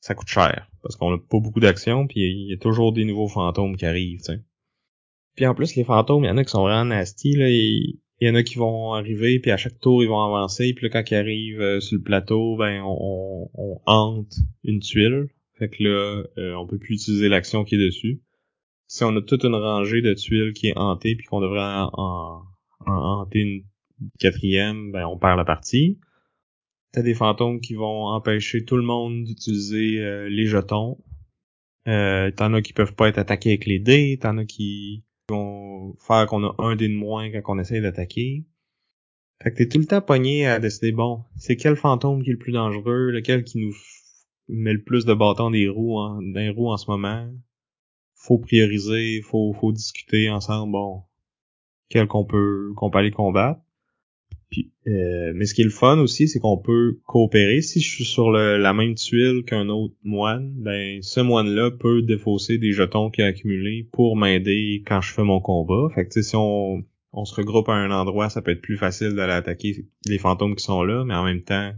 ça 0.00 0.14
coûte 0.14 0.28
cher. 0.28 0.70
Parce 0.82 0.96
qu'on 0.96 1.14
a 1.14 1.18
pas 1.18 1.40
beaucoup 1.40 1.60
d'actions, 1.60 2.06
puis 2.06 2.20
il 2.20 2.50
y, 2.50 2.54
a 2.54 2.56
toujours 2.58 2.92
des 2.92 3.04
nouveaux 3.04 3.28
fantômes 3.28 3.76
qui 3.76 3.86
arrivent, 3.86 4.22
Puis 5.34 5.46
en 5.46 5.54
plus, 5.54 5.74
les 5.74 5.84
fantômes, 5.84 6.24
il 6.24 6.28
y 6.28 6.30
en 6.30 6.36
a 6.36 6.44
qui 6.44 6.50
sont 6.50 6.62
vraiment 6.62 6.84
nasty, 6.84 7.34
là. 7.34 7.48
Et 7.48 7.98
il 8.20 8.28
y 8.28 8.30
en 8.30 8.34
a 8.34 8.42
qui 8.42 8.56
vont 8.56 8.94
arriver, 8.94 9.38
puis 9.40 9.50
à 9.50 9.56
chaque 9.56 9.78
tour, 9.78 10.02
ils 10.02 10.08
vont 10.08 10.22
avancer, 10.22 10.72
puis 10.74 10.86
là, 10.86 10.90
quand 10.90 11.10
ils 11.10 11.16
arrivent 11.16 11.60
euh, 11.60 11.80
sur 11.80 11.96
le 11.96 12.02
plateau, 12.02 12.56
ben, 12.56 12.82
on, 12.82 13.50
on, 13.54 13.80
hante 13.86 14.34
une 14.64 14.80
tuile. 14.80 15.28
Fait 15.58 15.68
que 15.68 15.82
là, 15.82 16.22
euh, 16.38 16.54
on 16.54 16.66
peut 16.66 16.78
plus 16.78 16.94
utiliser 16.94 17.28
l'action 17.28 17.64
qui 17.64 17.74
est 17.74 17.84
dessus. 17.84 18.22
Si 18.88 19.04
on 19.04 19.14
a 19.16 19.22
toute 19.22 19.44
une 19.44 19.54
rangée 19.54 20.00
de 20.00 20.14
tuiles 20.14 20.52
qui 20.52 20.68
est 20.68 20.78
hantée, 20.78 21.16
puis 21.16 21.26
qu'on 21.26 21.40
devrait 21.40 21.60
en, 21.60 21.90
en, 21.94 22.42
hanter 22.86 23.40
une 23.40 23.64
quatrième, 24.18 24.92
ben, 24.92 25.06
on 25.06 25.18
perd 25.18 25.36
la 25.36 25.44
partie. 25.44 25.98
T'as 26.92 27.02
des 27.02 27.14
fantômes 27.14 27.60
qui 27.60 27.74
vont 27.74 28.06
empêcher 28.06 28.64
tout 28.64 28.76
le 28.76 28.82
monde 28.82 29.24
d'utiliser 29.24 30.00
euh, 30.00 30.28
les 30.28 30.46
jetons. 30.46 30.98
Euh, 31.88 32.30
t'en 32.30 32.52
as 32.54 32.62
qui 32.62 32.72
peuvent 32.72 32.94
pas 32.94 33.08
être 33.08 33.18
attaqués 33.18 33.50
avec 33.50 33.66
les 33.66 33.78
dés, 33.78 34.18
t'en 34.20 34.38
as 34.38 34.44
qui 34.44 35.04
vont 35.28 35.96
faire 35.98 36.26
qu'on 36.26 36.44
a 36.44 36.54
un 36.58 36.76
dé 36.76 36.88
de 36.88 36.94
moins 36.94 37.30
quand 37.30 37.56
on 37.56 37.58
essaye 37.58 37.80
d'attaquer. 37.80 38.44
Fait 39.42 39.50
que 39.50 39.56
t'es 39.56 39.68
tout 39.68 39.78
le 39.78 39.86
temps 39.86 40.00
pogné 40.00 40.46
à 40.46 40.58
décider, 40.58 40.92
bon, 40.92 41.24
c'est 41.36 41.56
quel 41.56 41.76
fantôme 41.76 42.22
qui 42.22 42.30
est 42.30 42.34
le 42.34 42.38
plus 42.38 42.52
dangereux, 42.52 43.10
lequel 43.10 43.44
qui 43.44 43.58
nous 43.58 43.74
met 44.48 44.72
le 44.72 44.82
plus 44.82 45.04
de 45.04 45.14
bâtons 45.14 45.50
des 45.50 45.68
roues 45.68 45.98
en, 45.98 46.20
roues 46.54 46.70
en 46.70 46.76
ce 46.76 46.90
moment. 46.90 47.30
Faut 48.14 48.38
prioriser, 48.38 49.20
faut, 49.22 49.52
faut 49.52 49.72
discuter 49.72 50.30
ensemble, 50.30 50.72
bon, 50.72 51.02
quel 51.88 52.06
qu'on 52.06 52.24
peut, 52.24 52.72
qu'on 52.76 52.90
peut 52.90 52.98
aller 52.98 53.10
combattre. 53.10 53.60
Euh, 54.86 55.32
mais 55.34 55.46
ce 55.46 55.54
qui 55.54 55.62
est 55.62 55.64
le 55.64 55.70
fun 55.70 55.98
aussi, 55.98 56.28
c'est 56.28 56.38
qu'on 56.38 56.56
peut 56.56 56.98
coopérer. 57.06 57.60
Si 57.60 57.80
je 57.80 57.88
suis 57.88 58.04
sur 58.04 58.30
la 58.30 58.72
même 58.72 58.94
tuile 58.94 59.44
qu'un 59.44 59.68
autre 59.68 59.94
moine, 60.04 60.52
ben 60.56 61.02
ce 61.02 61.20
moine-là 61.20 61.72
peut 61.72 62.02
défausser 62.02 62.58
des 62.58 62.72
jetons 62.72 63.10
qu'il 63.10 63.24
a 63.24 63.28
accumulés 63.28 63.88
pour 63.92 64.16
m'aider 64.16 64.82
quand 64.86 65.00
je 65.00 65.12
fais 65.12 65.24
mon 65.24 65.40
combat. 65.40 65.88
Fait 65.94 66.06
que 66.06 66.22
si 66.22 66.36
on, 66.36 66.84
se 67.24 67.34
regroupe 67.34 67.68
à 67.68 67.74
un 67.74 67.90
endroit, 67.90 68.28
ça 68.28 68.42
peut 68.42 68.52
être 68.52 68.62
plus 68.62 68.76
facile 68.76 69.14
d'aller 69.14 69.32
attaquer 69.32 69.86
les 70.06 70.18
fantômes 70.18 70.54
qui 70.54 70.64
sont 70.64 70.82
là, 70.82 71.04
mais 71.04 71.14
en 71.14 71.24
même 71.24 71.42
temps, 71.42 71.72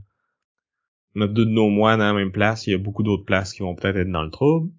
a 1.20 1.26
deux 1.26 1.46
de 1.46 1.50
nos 1.50 1.68
moines 1.68 2.00
à 2.00 2.08
la 2.08 2.14
même 2.14 2.32
place, 2.32 2.66
il 2.66 2.72
y 2.72 2.74
a 2.74 2.78
beaucoup 2.78 3.02
d'autres 3.02 3.24
places 3.24 3.52
qui 3.52 3.62
vont 3.62 3.74
peut-être 3.74 3.96
être 3.96 4.10
dans 4.10 4.22
le 4.22 4.30
trouble. 4.30 4.70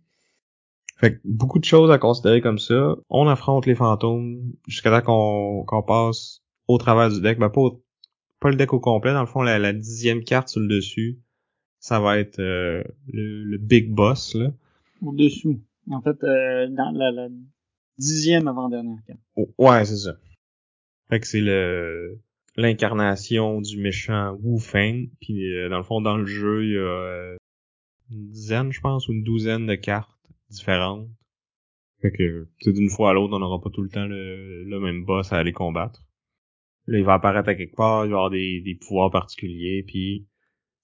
Fait 0.97 1.15
que 1.15 1.19
beaucoup 1.23 1.59
de 1.59 1.65
choses 1.65 1.91
à 1.91 1.97
considérer 1.97 2.41
comme 2.41 2.59
ça. 2.59 2.95
On 3.09 3.27
affronte 3.27 3.65
les 3.65 3.75
fantômes 3.75 4.53
jusqu'à 4.67 4.91
temps 4.91 5.05
qu'on 5.05 5.63
qu'on 5.65 5.81
passe 5.81 6.43
au 6.69 6.77
travers 6.77 7.09
du 7.09 7.19
deck. 7.19 7.39
Ben, 7.39 7.49
pas, 7.49 7.71
pas 8.39 8.49
le 8.49 8.55
deck 8.55 8.71
au 8.71 8.79
complet. 8.79 9.11
Dans 9.11 9.21
le 9.21 9.27
fond, 9.27 9.41
la, 9.41 9.73
dixième 9.73 10.23
carte 10.23 10.47
sur 10.47 10.61
le 10.61 10.67
dessus, 10.67 11.19
ça 11.79 11.99
va 11.99 12.19
être 12.19 12.39
euh, 12.39 12.83
le, 13.11 13.57
big 13.57 13.91
boss. 13.91 14.35
là. 14.35 14.51
Au-dessous. 15.01 15.59
En 15.89 16.01
fait, 16.01 16.23
euh, 16.23 16.67
dans 16.69 16.91
la, 16.91 17.27
dixième 17.97 18.47
avant-dernière 18.47 18.99
carte. 19.05 19.19
Oh, 19.35 19.49
ouais, 19.57 19.83
c'est 19.83 19.97
ça. 19.97 20.15
Fait 21.09 21.19
que 21.19 21.27
c'est 21.27 21.41
le 21.41 22.21
l'incarnation 22.55 23.61
du 23.61 23.77
méchant 23.77 24.37
Wu 24.41 24.59
Feng. 24.59 25.07
Puis 25.21 25.51
euh, 25.53 25.69
dans 25.69 25.77
le 25.77 25.83
fond, 25.83 26.01
dans 26.01 26.17
le 26.17 26.25
jeu, 26.25 26.65
il 26.65 26.73
y 26.73 26.77
a 26.77 27.35
une 28.11 28.29
dizaine, 28.29 28.71
je 28.71 28.79
pense, 28.79 29.07
ou 29.07 29.13
une 29.13 29.23
douzaine 29.23 29.65
de 29.65 29.75
cartes 29.75 30.11
différentes. 30.49 31.07
Fait 32.01 32.11
que 32.11 32.47
d'une 32.65 32.89
fois 32.89 33.09
à 33.09 33.13
l'autre, 33.13 33.33
on 33.35 33.39
n'aura 33.39 33.59
pas 33.59 33.69
tout 33.69 33.81
le 33.81 33.89
temps 33.89 34.05
le, 34.05 34.63
le 34.63 34.79
même 34.79 35.03
boss 35.03 35.33
à 35.33 35.37
aller 35.37 35.51
combattre. 35.51 36.03
Là, 36.89 36.97
il 36.97 37.05
va 37.05 37.13
apparaître 37.13 37.49
à 37.49 37.55
quelque 37.55 37.75
part, 37.75 38.05
il 38.05 38.11
va 38.11 38.17
avoir 38.17 38.29
des, 38.31 38.77
pouvoirs 38.81 39.11
particuliers, 39.11 39.83
puis 39.85 40.27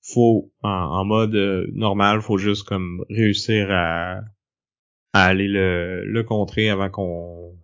faut 0.01 0.51
en, 0.61 0.69
en 0.69 1.03
mode 1.05 1.33
euh, 1.33 1.67
normal, 1.73 2.21
faut 2.21 2.37
juste 2.37 2.63
comme 2.63 3.03
réussir 3.09 3.71
à, 3.71 4.21
à 5.13 5.25
aller 5.25 5.47
le, 5.47 6.05
le 6.05 6.23
contrer 6.23 6.69
avant 6.69 6.89
qu'on 6.89 7.57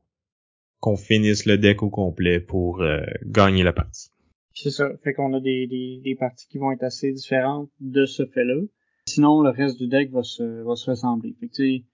qu'on 0.79 0.97
finisse 0.97 1.45
le 1.45 1.59
deck 1.59 1.83
au 1.83 1.91
complet 1.91 2.39
pour 2.39 2.81
euh, 2.81 3.01
gagner 3.23 3.61
la 3.61 3.71
partie. 3.71 4.09
C'est 4.53 4.71
ça, 4.71 4.89
fait 5.03 5.13
qu'on 5.13 5.33
a 5.33 5.39
des, 5.39 5.67
des, 5.67 6.01
des, 6.03 6.15
parties 6.15 6.47
qui 6.47 6.57
vont 6.57 6.71
être 6.71 6.83
assez 6.83 7.11
différentes 7.11 7.69
de 7.79 8.05
ce 8.05 8.25
fait-là. 8.25 8.61
Sinon, 9.07 9.41
le 9.41 9.51
reste 9.51 9.77
du 9.77 9.87
deck 9.87 10.11
va 10.11 10.23
se, 10.23 10.63
va 10.63 10.75
se 10.75 10.89
ressembler. 10.89 11.35
Fait 11.39 11.47
que, 11.47 11.85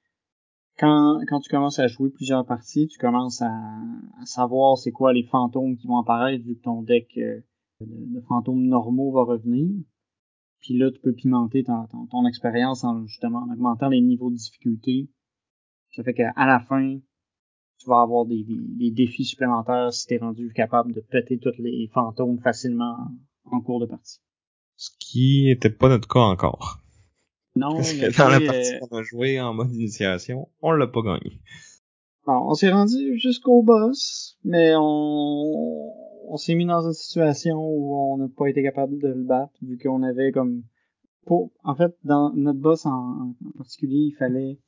quand, 0.78 1.39
tu 1.41 1.49
commences 1.49 1.80
à 1.80 1.88
jouer 1.88 2.09
plusieurs 2.09 2.45
parties, 2.45 2.88
tu 2.88 2.97
commences 2.99 3.41
à, 3.41 3.51
savoir 4.25 4.78
c'est 4.78 4.91
quoi 4.91 5.13
les 5.13 5.23
fantômes 5.23 5.78
qui 5.78 5.88
vont 5.88 5.97
apparaître 5.97 6.43
vu 6.43 6.55
que 6.55 6.63
ton 6.63 6.84
deck 6.84 7.09
euh, 7.17 7.41
de, 7.82 8.21
fantômes 8.28 8.63
normaux 8.63 9.11
va 9.11 9.23
revenir. 9.23 9.69
Puis 10.59 10.78
là, 10.78 10.91
tu 10.91 10.99
peux 10.99 11.13
pimenter 11.13 11.63
ton, 11.63 12.28
expérience 12.28 12.84
en 12.84 13.05
justement 13.05 13.39
en 13.39 13.53
augmentant 13.53 13.89
les 13.89 14.01
niveaux 14.01 14.30
de 14.30 14.36
difficulté. 14.36 15.09
Ça 15.95 16.03
fait 16.03 16.13
qu'à 16.13 16.34
la 16.36 16.59
fin, 16.59 16.99
tu 17.80 17.89
vas 17.89 18.01
avoir 18.01 18.25
des, 18.25 18.43
défis 18.91 19.25
supplémentaires 19.25 19.93
si 19.93 20.07
t'es 20.07 20.17
rendu 20.17 20.51
capable 20.53 20.93
de 20.93 21.01
péter 21.01 21.39
tous 21.39 21.53
les 21.59 21.89
fantômes 21.93 22.39
facilement 22.39 22.97
en, 23.45 23.57
en 23.57 23.61
cours 23.61 23.80
de 23.80 23.86
partie. 23.86 24.19
Ce 24.75 24.89
qui 24.99 25.49
était 25.49 25.69
pas 25.69 25.89
notre 25.89 26.07
cas 26.07 26.19
encore. 26.19 26.82
Non, 27.58 27.76
Parce 27.76 27.93
que 27.93 28.18
dans 28.18 28.30
la 28.30 28.39
partie 28.39 28.76
euh, 28.76 28.80
qu'on 28.80 28.97
a 28.97 29.03
joué 29.03 29.39
en 29.39 29.53
mode 29.53 29.74
initiation, 29.74 30.49
on 30.62 30.72
l'a 30.72 30.88
pas 30.88 31.01
gagné. 31.01 31.39
on 32.26 32.53
s'est 32.53 32.72
rendu 32.72 33.18
jusqu'au 33.18 33.64
boss, 33.64 34.38
mais 34.43 34.74
on, 34.76 35.91
on 36.28 36.38
s'est 36.38 36.55
mis 36.55 36.66
dans 36.66 36.86
une 36.86 36.93
situation 36.93 37.58
où 37.58 38.14
on 38.14 38.18
n'a 38.18 38.28
pas 38.36 38.47
été 38.47 38.64
capable 38.64 38.99
de 38.99 39.08
le 39.08 39.24
battre, 39.24 39.53
vu 39.62 39.78
qu'on 39.78 40.03
avait 40.03 40.32
comme... 40.32 40.64
Pour... 41.26 41.51
En 41.64 41.76
fait, 41.76 41.95
dans 42.03 42.32
notre 42.36 42.60
boss 42.60 42.86
en, 42.86 43.34
particulier, 43.58 44.12
il 44.12 44.16
fallait 44.18 44.60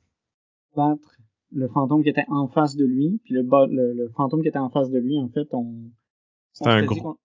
battre 0.76 1.16
le 1.52 1.68
fantôme 1.68 2.02
qui 2.02 2.10
était 2.10 2.26
en 2.28 2.48
face 2.48 2.76
de 2.76 2.84
lui, 2.84 3.20
puis 3.24 3.34
le, 3.34 3.42
le, 3.42 4.08
fantôme 4.16 4.42
qui 4.42 4.48
était 4.48 4.58
en 4.58 4.70
face 4.70 4.90
de 4.90 4.98
lui, 4.98 5.18
en 5.18 5.28
fait, 5.28 5.48
on... 5.52 5.90
C'était 6.52 6.70
un 6.70 6.84
gros 6.84 7.16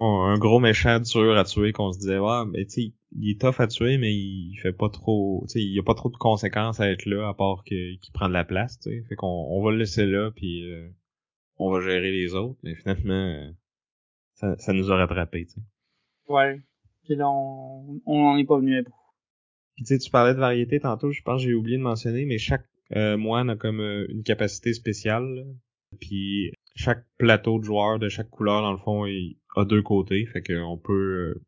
un 0.00 0.38
gros 0.38 0.58
méchant 0.58 1.00
dur 1.00 1.36
à 1.36 1.44
tuer 1.44 1.72
qu'on 1.72 1.92
se 1.92 1.98
disait 1.98 2.18
ouais 2.18 2.44
mais 2.50 2.64
tu 2.66 2.92
il 3.14 3.30
est 3.30 3.40
tough 3.40 3.60
à 3.60 3.66
tuer 3.66 3.98
mais 3.98 4.14
il 4.14 4.56
fait 4.62 4.72
pas 4.72 4.88
trop 4.88 5.44
tu 5.48 5.52
sais 5.52 5.60
il 5.60 5.74
y 5.74 5.78
a 5.78 5.82
pas 5.82 5.94
trop 5.94 6.08
de 6.08 6.16
conséquences 6.16 6.80
à 6.80 6.90
être 6.90 7.06
là 7.06 7.28
à 7.28 7.34
part 7.34 7.64
qu'il 7.64 7.98
prend 8.12 8.28
de 8.28 8.32
la 8.32 8.44
place 8.44 8.78
tu 8.78 8.90
sais. 8.90 9.04
Fait 9.08 9.16
qu'on 9.16 9.46
on 9.50 9.62
va 9.62 9.70
le 9.70 9.78
laisser 9.78 10.06
là 10.06 10.30
puis 10.30 10.70
euh, 10.70 10.88
on 11.58 11.70
va 11.70 11.80
gérer 11.80 12.10
les 12.10 12.34
autres 12.34 12.58
mais 12.62 12.74
finalement 12.74 13.52
ça, 14.34 14.56
ça 14.58 14.72
nous 14.72 14.90
a 14.90 14.96
rattrapé 14.96 15.46
tu 15.46 15.54
sais. 15.54 15.60
Ouais. 16.28 16.60
Puis 17.04 17.16
là 17.16 17.28
on 17.28 18.00
on 18.06 18.36
est 18.36 18.44
pas 18.44 18.58
venu 18.58 18.78
à 18.78 18.82
bout. 18.82 18.94
Puis 19.74 19.84
tu 19.84 19.94
sais 19.94 19.98
tu 19.98 20.10
parlais 20.10 20.34
de 20.34 20.40
variété 20.40 20.80
tantôt 20.80 21.10
je 21.10 21.22
pense 21.22 21.42
que 21.42 21.48
j'ai 21.48 21.54
oublié 21.54 21.78
de 21.78 21.82
mentionner 21.82 22.24
mais 22.24 22.38
chaque 22.38 22.66
euh, 22.94 23.16
moine 23.16 23.50
a 23.50 23.56
comme 23.56 23.80
euh, 23.80 24.06
une 24.10 24.22
capacité 24.22 24.72
spéciale 24.74 25.46
puis 26.00 26.52
chaque 26.74 27.04
plateau 27.18 27.58
de 27.58 27.64
joueurs 27.64 27.98
de 27.98 28.08
chaque 28.08 28.30
couleur, 28.30 28.62
dans 28.62 28.72
le 28.72 28.78
fond, 28.78 29.06
il 29.06 29.38
a 29.56 29.64
deux 29.64 29.82
côtés. 29.82 30.26
Fait 30.26 30.42
qu'on 30.42 30.78
peut... 30.78 31.36
Euh, 31.36 31.44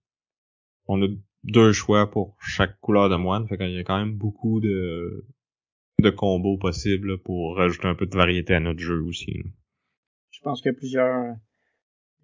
on 0.86 1.02
a 1.02 1.06
deux 1.44 1.72
choix 1.72 2.10
pour 2.10 2.36
chaque 2.40 2.78
couleur 2.80 3.08
de 3.08 3.16
moine. 3.16 3.46
Fait 3.48 3.56
qu'il 3.56 3.70
y 3.70 3.78
a 3.78 3.84
quand 3.84 3.98
même 3.98 4.14
beaucoup 4.14 4.60
de, 4.60 5.24
de 6.00 6.10
combos 6.10 6.58
possibles 6.58 7.18
pour 7.18 7.56
rajouter 7.56 7.88
un 7.88 7.94
peu 7.94 8.06
de 8.06 8.16
variété 8.16 8.54
à 8.54 8.60
notre 8.60 8.80
jeu 8.80 9.00
aussi. 9.02 9.42
Je 10.30 10.40
pense 10.40 10.60
qu'il 10.60 10.72
y 10.72 10.74
a 10.74 10.78
plusieurs... 10.78 11.36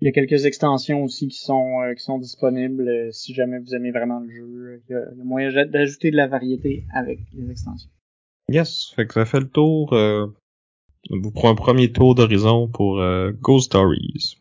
Il 0.02 0.06
y 0.06 0.08
a 0.08 0.12
quelques 0.12 0.46
extensions 0.46 1.04
aussi 1.04 1.28
qui 1.28 1.36
sont 1.36 1.82
euh, 1.82 1.92
qui 1.92 2.02
sont 2.02 2.18
disponibles 2.18 2.88
euh, 2.88 3.10
si 3.12 3.34
jamais 3.34 3.58
vous 3.58 3.74
aimez 3.74 3.90
vraiment 3.90 4.20
le 4.20 4.30
jeu. 4.30 4.82
Il 4.88 4.92
y 4.92 4.94
a, 4.94 5.24
moyen 5.24 5.66
d'ajouter 5.66 6.10
de 6.10 6.16
la 6.16 6.26
variété 6.26 6.86
avec 6.94 7.18
les 7.34 7.50
extensions. 7.50 7.90
Yes, 8.48 8.94
fait 8.96 9.06
que 9.06 9.12
ça 9.12 9.26
fait 9.26 9.40
le 9.40 9.50
tour 9.50 9.94
pour 11.34 11.48
un 11.48 11.54
premier 11.54 11.92
tour 11.92 12.14
d'horizon 12.14 12.68
pour 12.68 13.00
euh, 13.00 13.32
Ghost 13.40 13.66
Stories. 13.66 14.38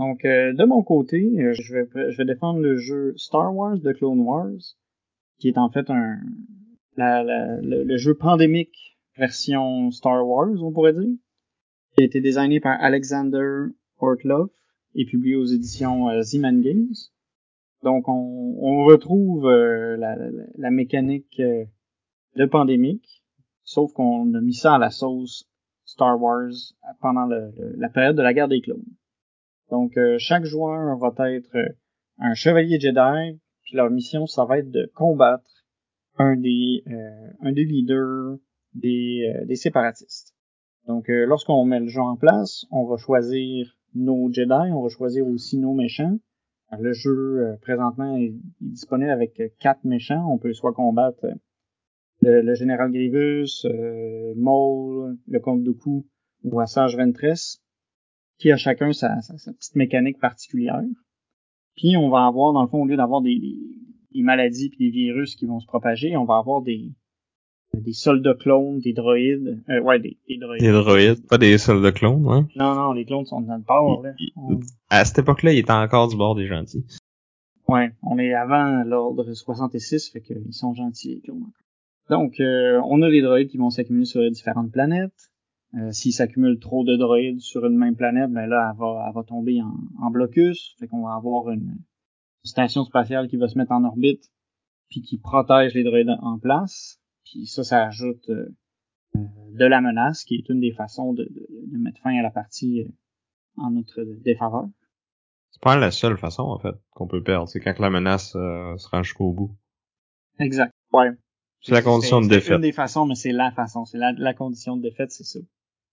Donc, 0.00 0.24
euh, 0.24 0.54
de 0.54 0.64
mon 0.64 0.82
côté, 0.82 1.18
euh, 1.18 1.52
je 1.52 1.74
vais, 2.16 2.24
défendre 2.24 2.60
le 2.60 2.78
jeu 2.78 3.12
Star 3.18 3.54
Wars 3.54 3.76
de 3.76 3.92
Clone 3.92 4.20
Wars, 4.20 4.58
qui 5.38 5.48
est 5.48 5.58
en 5.58 5.68
fait 5.68 5.90
un 5.90 6.16
le, 6.96 7.96
jeu 7.98 8.14
pandémique 8.14 8.96
version 9.18 9.90
Star 9.90 10.26
Wars, 10.26 10.54
on 10.62 10.72
pourrait 10.72 10.94
dire, 10.94 11.18
qui 11.92 12.02
a 12.02 12.06
été 12.06 12.22
designé 12.22 12.60
par 12.60 12.82
Alexander 12.82 13.66
Ortloff 13.98 14.50
et 14.94 15.04
publié 15.04 15.36
aux 15.36 15.44
éditions 15.44 16.08
euh, 16.08 16.22
Z-Man 16.22 16.62
Games. 16.62 16.94
Donc, 17.82 18.08
on, 18.08 18.84
retrouve 18.86 19.46
euh, 19.48 19.98
la, 19.98 20.70
mécanique 20.70 21.42
de 22.36 22.46
pandémique, 22.46 23.22
sauf 23.64 23.92
qu'on 23.92 24.32
a 24.32 24.40
mis 24.40 24.54
ça 24.54 24.76
à 24.76 24.78
la 24.78 24.90
sauce 24.90 25.46
Star 25.84 26.18
Wars 26.18 26.52
pendant 27.02 27.26
la 27.26 27.88
période 27.90 28.16
de 28.16 28.22
la 28.22 28.32
guerre 28.32 28.48
des 28.48 28.62
clones. 28.62 28.82
Donc, 29.70 29.96
euh, 29.96 30.16
chaque 30.18 30.44
joueur 30.44 30.98
va 30.98 31.32
être 31.32 31.54
euh, 31.54 31.68
un 32.18 32.34
chevalier 32.34 32.80
Jedi, 32.80 33.40
puis 33.62 33.76
leur 33.76 33.90
mission, 33.90 34.26
ça 34.26 34.44
va 34.44 34.58
être 34.58 34.70
de 34.70 34.90
combattre 34.94 35.64
un 36.18 36.36
des, 36.36 36.82
euh, 36.88 37.30
un 37.40 37.52
des 37.52 37.64
leaders 37.64 38.36
des, 38.74 39.32
des 39.46 39.56
séparatistes. 39.56 40.34
Donc, 40.86 41.06
lorsqu'on 41.08 41.64
met 41.64 41.80
le 41.80 41.88
jeu 41.88 42.00
en 42.00 42.16
place, 42.16 42.66
on 42.70 42.84
va 42.84 42.96
choisir 42.96 43.76
nos 43.94 44.32
Jedi, 44.32 44.72
on 44.72 44.82
va 44.82 44.88
choisir 44.88 45.26
aussi 45.26 45.58
nos 45.58 45.74
méchants. 45.74 46.18
le 46.78 46.92
jeu, 46.92 47.56
présentement, 47.62 48.16
est, 48.16 48.34
disponible 48.60 49.10
avec 49.10 49.40
quatre 49.60 49.84
méchants. 49.84 50.24
On 50.32 50.38
peut 50.38 50.52
soit 50.52 50.72
combattre 50.72 51.26
le, 52.22 52.54
général 52.54 52.92
Grievous, 52.92 53.66
Maul, 54.36 55.16
le 55.28 55.40
comte 55.40 55.62
Dooku 55.62 56.06
ou 56.44 56.60
Assage 56.60 56.96
Ventress 56.96 57.60
qui 58.40 58.50
a 58.50 58.56
chacun 58.56 58.92
sa, 58.92 59.20
sa, 59.20 59.52
petite 59.52 59.76
mécanique 59.76 60.18
particulière. 60.18 60.80
Puis 61.76 61.96
on 61.96 62.08
va 62.08 62.26
avoir, 62.26 62.52
dans 62.52 62.62
le 62.62 62.68
fond, 62.68 62.82
au 62.82 62.86
lieu 62.86 62.96
d'avoir 62.96 63.20
des, 63.20 63.38
des, 63.38 64.22
maladies 64.22 64.70
puis 64.70 64.86
des 64.86 64.90
virus 64.90 65.36
qui 65.36 65.46
vont 65.46 65.60
se 65.60 65.66
propager, 65.66 66.16
on 66.16 66.24
va 66.24 66.38
avoir 66.38 66.62
des, 66.62 66.90
des 67.74 67.92
soldats 67.92 68.34
clones, 68.34 68.80
des 68.80 68.94
droïdes. 68.94 69.62
Euh, 69.68 69.80
ouais, 69.82 70.00
des, 70.00 70.18
des, 70.26 70.38
droïdes. 70.38 70.62
Des 70.62 70.72
droïdes, 70.72 71.26
pas 71.28 71.38
des 71.38 71.58
soldats 71.58 71.92
clones, 71.92 72.26
hein? 72.28 72.48
Non, 72.56 72.74
non, 72.74 72.92
les 72.92 73.04
clones 73.04 73.26
sont 73.26 73.42
dans 73.42 73.56
le 73.56 73.62
port, 73.62 74.02
là. 74.02 74.12
À 74.88 75.04
cette 75.04 75.18
époque-là, 75.18 75.52
il 75.52 75.58
était 75.58 75.70
encore 75.72 76.08
du 76.08 76.16
bord 76.16 76.34
des 76.34 76.46
gentils. 76.46 76.84
Ouais, 77.68 77.92
on 78.02 78.18
est 78.18 78.34
avant 78.34 78.82
l'ordre 78.84 79.32
66, 79.32 80.10
fait 80.10 80.22
qu'ils 80.22 80.52
sont 80.52 80.74
gentils, 80.74 81.14
les 81.14 81.20
clones. 81.20 81.52
Donc, 82.08 82.40
euh, 82.40 82.80
on 82.86 83.02
a 83.02 83.08
les 83.08 83.22
droïdes 83.22 83.48
qui 83.48 83.58
vont 83.58 83.70
s'accumuler 83.70 84.06
sur 84.06 84.20
les 84.22 84.30
différentes 84.30 84.72
planètes. 84.72 85.29
Euh, 85.74 85.92
S'il 85.92 86.12
s'accumule 86.12 86.58
trop 86.58 86.84
de 86.84 86.96
droïdes 86.96 87.40
sur 87.40 87.64
une 87.64 87.76
même 87.76 87.94
planète, 87.94 88.30
ben 88.30 88.46
là, 88.46 88.72
elle 88.72 88.78
va, 88.78 89.04
elle 89.06 89.14
va 89.14 89.22
tomber 89.22 89.62
en, 89.62 89.74
en 90.04 90.10
blocus. 90.10 90.74
Fait 90.80 90.88
qu'on 90.88 91.04
va 91.04 91.14
avoir 91.14 91.50
une, 91.50 91.78
station 92.44 92.84
spatiale 92.84 93.28
qui 93.28 93.36
va 93.36 93.48
se 93.48 93.58
mettre 93.58 93.72
en 93.72 93.84
orbite, 93.84 94.30
puis 94.88 95.02
qui 95.02 95.18
protège 95.18 95.74
les 95.74 95.84
droïdes 95.84 96.16
en 96.20 96.38
place. 96.38 97.00
Puis 97.24 97.46
ça, 97.46 97.64
ça 97.64 97.86
ajoute 97.86 98.28
euh, 98.30 98.48
euh, 99.16 99.20
de 99.52 99.64
la 99.64 99.80
menace, 99.80 100.24
qui 100.24 100.36
est 100.36 100.48
une 100.48 100.60
des 100.60 100.72
façons 100.72 101.12
de, 101.12 101.24
de, 101.24 101.78
mettre 101.78 102.00
fin 102.02 102.16
à 102.18 102.22
la 102.22 102.30
partie 102.30 102.82
euh, 102.82 102.88
en 103.56 103.70
notre 103.70 104.02
défaveur. 104.22 104.66
C'est 105.50 105.62
pas 105.62 105.76
la 105.76 105.90
seule 105.90 106.16
façon, 106.16 106.44
en 106.44 106.58
fait, 106.58 106.74
qu'on 106.92 107.06
peut 107.06 107.22
perdre. 107.22 107.48
C'est 107.48 107.60
quand 107.60 107.78
la 107.78 107.90
menace 107.90 108.32
se 108.32 108.88
rend 108.88 109.02
jusqu'au 109.02 109.32
bout. 109.32 109.56
Exact. 110.38 110.72
Ouais. 110.92 111.10
C'est 111.60 111.72
la 111.72 111.82
condition 111.82 112.20
de 112.20 112.28
défaite. 112.28 112.44
C'est 112.44 112.54
une 112.54 112.60
des 112.60 112.72
façons, 112.72 113.04
mais 113.04 113.16
c'est 113.16 113.32
la 113.32 113.50
façon. 113.50 113.84
C'est 113.84 113.98
la, 113.98 114.12
la 114.12 114.32
condition 114.32 114.76
de 114.76 114.82
défaite, 114.82 115.10
c'est 115.10 115.24
ça. 115.24 115.40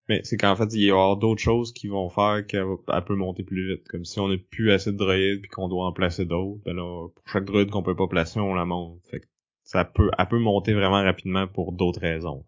Mais 0.10 0.22
c'est 0.24 0.38
qu'en 0.38 0.56
fait, 0.56 0.74
il 0.74 0.84
y 0.84 0.92
aura 0.92 1.16
d'autres 1.16 1.42
choses 1.42 1.74
qui 1.74 1.88
vont 1.88 2.10
faire 2.10 2.46
qu'elle 2.48 2.78
peut 3.06 3.16
monter 3.16 3.44
plus 3.44 3.68
vite. 3.68 3.88
Comme 3.90 4.06
si 4.06 4.20
on 4.20 4.30
n'a 4.30 4.38
plus 4.38 4.72
assez 4.72 4.92
de 4.92 4.98
droïdes 4.98 5.42
puis 5.42 5.50
qu'on 5.50 5.68
doit 5.68 5.86
en 5.86 5.92
placer 5.92 6.26
d'autres, 6.26 6.62
ben 6.64 6.76
là, 6.76 7.10
pour 7.14 7.28
chaque 7.28 7.46
droïde 7.46 7.70
qu'on 7.70 7.84
peut 7.84 7.96
pas 7.96 8.08
placer, 8.08 8.40
on 8.40 8.54
la 8.54 8.66
monte. 8.66 9.02
Fait 9.12 9.20
que 9.20 9.26
ça 9.64 9.84
peut, 9.84 10.10
elle 10.18 10.28
peut 10.28 10.40
monter 10.40 10.74
vraiment 10.74 11.04
rapidement 11.04 11.48
pour 11.48 11.74
d'autres 11.74 12.00
raisons. 12.00 12.46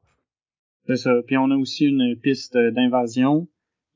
C'est 0.88 0.95
ça. 0.95 1.14
Puis 1.28 1.38
on 1.38 1.51
a 1.51 1.57
aussi 1.57 1.86
une 1.86 2.16
piste 2.16 2.57
d'invasion 2.57 3.47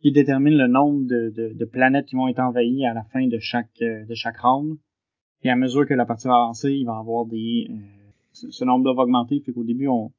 qui 0.02 0.12
détermine 0.12 0.58
le 0.58 0.68
nombre 0.68 1.08
de, 1.08 1.30
de, 1.30 1.54
de, 1.54 1.66
planètes 1.66 2.08
qui 2.08 2.16
vont 2.16 2.28
être 2.28 2.40
envahies 2.40 2.86
à 2.86 2.94
la 2.94 3.04
fin 3.06 3.26
de 3.26 3.40
chaque 3.40 3.82
euh, 3.82 4.04
de 4.06 4.14
chaque 4.14 4.38
round. 4.40 4.78
Et 5.44 5.50
à 5.50 5.56
mesure 5.56 5.88
que 5.88 5.94
la 5.94 6.06
partie 6.06 6.28
va 6.28 6.36
avancer, 6.36 6.72
il 6.74 6.86
va 6.86 6.98
avoir 6.98 7.26
des 7.26 7.68
euh, 7.70 8.04
ce, 8.34 8.66
nombre-là 8.66 8.94
va 8.94 9.04
augmenter. 9.04 9.40
Fait 9.40 9.54
qu'au 9.54 9.64
début, 9.64 9.88
on, 9.88 10.12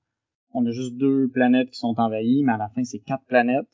on 0.54 0.64
a 0.66 0.70
juste 0.70 0.94
deux 0.94 1.28
planètes 1.28 1.70
qui 1.70 1.78
sont 1.78 1.94
envahies, 1.98 2.42
mais 2.44 2.52
à 2.52 2.56
la 2.56 2.68
fin, 2.68 2.84
c'est 2.84 3.00
quatre 3.00 3.24
planètes. 3.26 3.68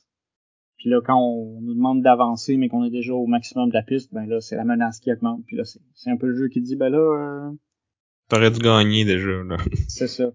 Puis 0.79 0.89
là, 0.89 1.01
quand 1.05 1.21
on 1.21 1.61
nous 1.61 1.75
demande 1.75 2.03
d'avancer, 2.03 2.57
mais 2.57 2.69
qu'on 2.69 2.85
est 2.85 2.91
déjà 2.91 3.13
au 3.13 3.27
maximum 3.27 3.69
de 3.69 3.75
la 3.75 3.83
piste, 3.83 4.13
ben 4.15 4.27
là, 4.27 4.41
c'est 4.41 4.57
la 4.57 4.65
menace 4.65 4.99
qui 4.99 5.13
augmente. 5.13 5.45
Puis 5.47 5.57
là, 5.57 5.65
c'est 5.65 6.11
un 6.11 6.17
peu 6.17 6.29
le 6.29 6.35
jeu 6.35 6.49
qui 6.49 6.63
dit, 6.63 6.75
ben 6.75 6.89
là... 6.89 6.99
Euh... 6.99 7.51
T'aurais 8.29 8.51
dû 8.51 8.61
gagner 8.61 9.05
déjà, 9.05 9.43
là. 9.45 9.57
c'est 9.89 10.09
ça. 10.09 10.33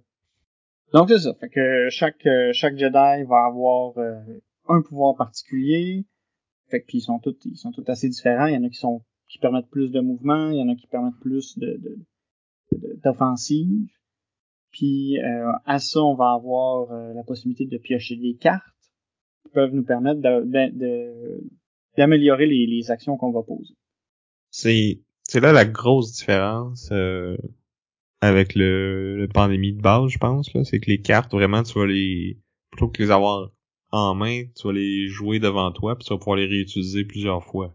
Donc 0.94 1.10
c'est 1.10 1.20
ça. 1.20 1.34
Fait 1.34 1.50
que 1.50 1.88
chaque, 1.90 2.26
euh, 2.28 2.52
chaque 2.54 2.78
Jedi 2.78 3.24
va 3.28 3.46
avoir 3.46 3.98
euh, 3.98 4.22
un 4.68 4.82
pouvoir 4.82 5.16
particulier. 5.16 6.06
Fait 6.70 6.82
que 6.82 6.86
puis 6.86 7.00
ils 7.00 7.02
sont 7.02 7.20
tous 7.20 7.36
ils 7.46 7.58
sont 7.58 7.72
tous 7.72 7.84
assez 7.88 8.08
différents. 8.08 8.46
Il 8.46 8.54
y 8.54 8.58
en 8.58 8.64
a 8.64 8.70
qui 8.70 8.78
sont 8.78 9.04
qui 9.28 9.40
permettent 9.40 9.70
plus 9.70 9.92
de 9.92 10.00
mouvement, 10.00 10.52
il 10.52 10.58
y 10.58 10.62
en 10.62 10.70
a 10.70 10.76
qui 10.76 10.88
permettent 10.88 11.20
plus 11.20 11.58
de 11.58 11.80
d'offensive. 13.04 13.90
Puis 14.76 15.18
euh, 15.20 15.52
à 15.66 15.80
ça, 15.80 16.02
on 16.02 16.16
va 16.16 16.34
avoir 16.34 16.92
euh, 16.92 17.14
la 17.14 17.24
possibilité 17.24 17.66
de 17.66 17.78
piocher 17.78 18.18
des 18.18 18.36
cartes 18.36 18.62
qui 19.42 19.50
peuvent 19.54 19.74
nous 19.74 19.86
permettre 19.86 20.20
d'améliorer 21.98 22.46
les, 22.46 22.68
les, 22.68 22.92
actions 22.92 23.16
qu'on 23.16 23.32
va 23.32 23.42
poser. 23.42 23.74
C'est 24.52 25.00
c'est 25.24 25.40
là 25.40 25.54
la 25.54 25.64
grosse 25.64 26.12
différence 26.12 26.90
euh, 26.92 27.38
avec 28.20 28.54
le, 28.54 29.30
pandémie 29.34 29.72
de 29.72 29.82
base, 29.82 30.10
je 30.10 30.18
pense. 30.18 30.52
C'est 30.66 30.80
que 30.82 30.90
les 30.90 31.00
cartes, 31.00 31.32
vraiment, 31.32 31.64
tu 31.64 31.80
vas 31.80 31.86
les 31.86 32.38
plutôt 32.70 32.90
que 32.90 33.02
les 33.02 33.12
avoir 33.12 33.52
en 33.92 34.14
main, 34.14 34.44
tu 34.58 34.68
vas 34.68 34.74
les 34.74 35.08
jouer 35.08 35.40
devant 35.40 35.72
toi, 35.72 35.96
puis 35.96 36.06
tu 36.06 36.14
vas 36.14 36.18
pouvoir 36.18 36.36
les 36.36 36.48
réutiliser 36.48 37.06
plusieurs 37.06 37.46
fois. 37.46 37.74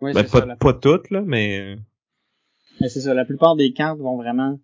Oui, 0.00 0.12
ben, 0.12 0.24
pas, 0.24 0.56
pas 0.56 0.74
toutes, 0.74 1.10
là, 1.10 1.22
mais... 1.24 1.76
mais 2.80 2.88
c'est 2.88 3.00
ça, 3.00 3.14
la 3.14 3.24
plupart 3.24 3.54
des 3.54 3.72
cartes 3.72 4.00
vont 4.00 4.16
vraiment 4.16 4.58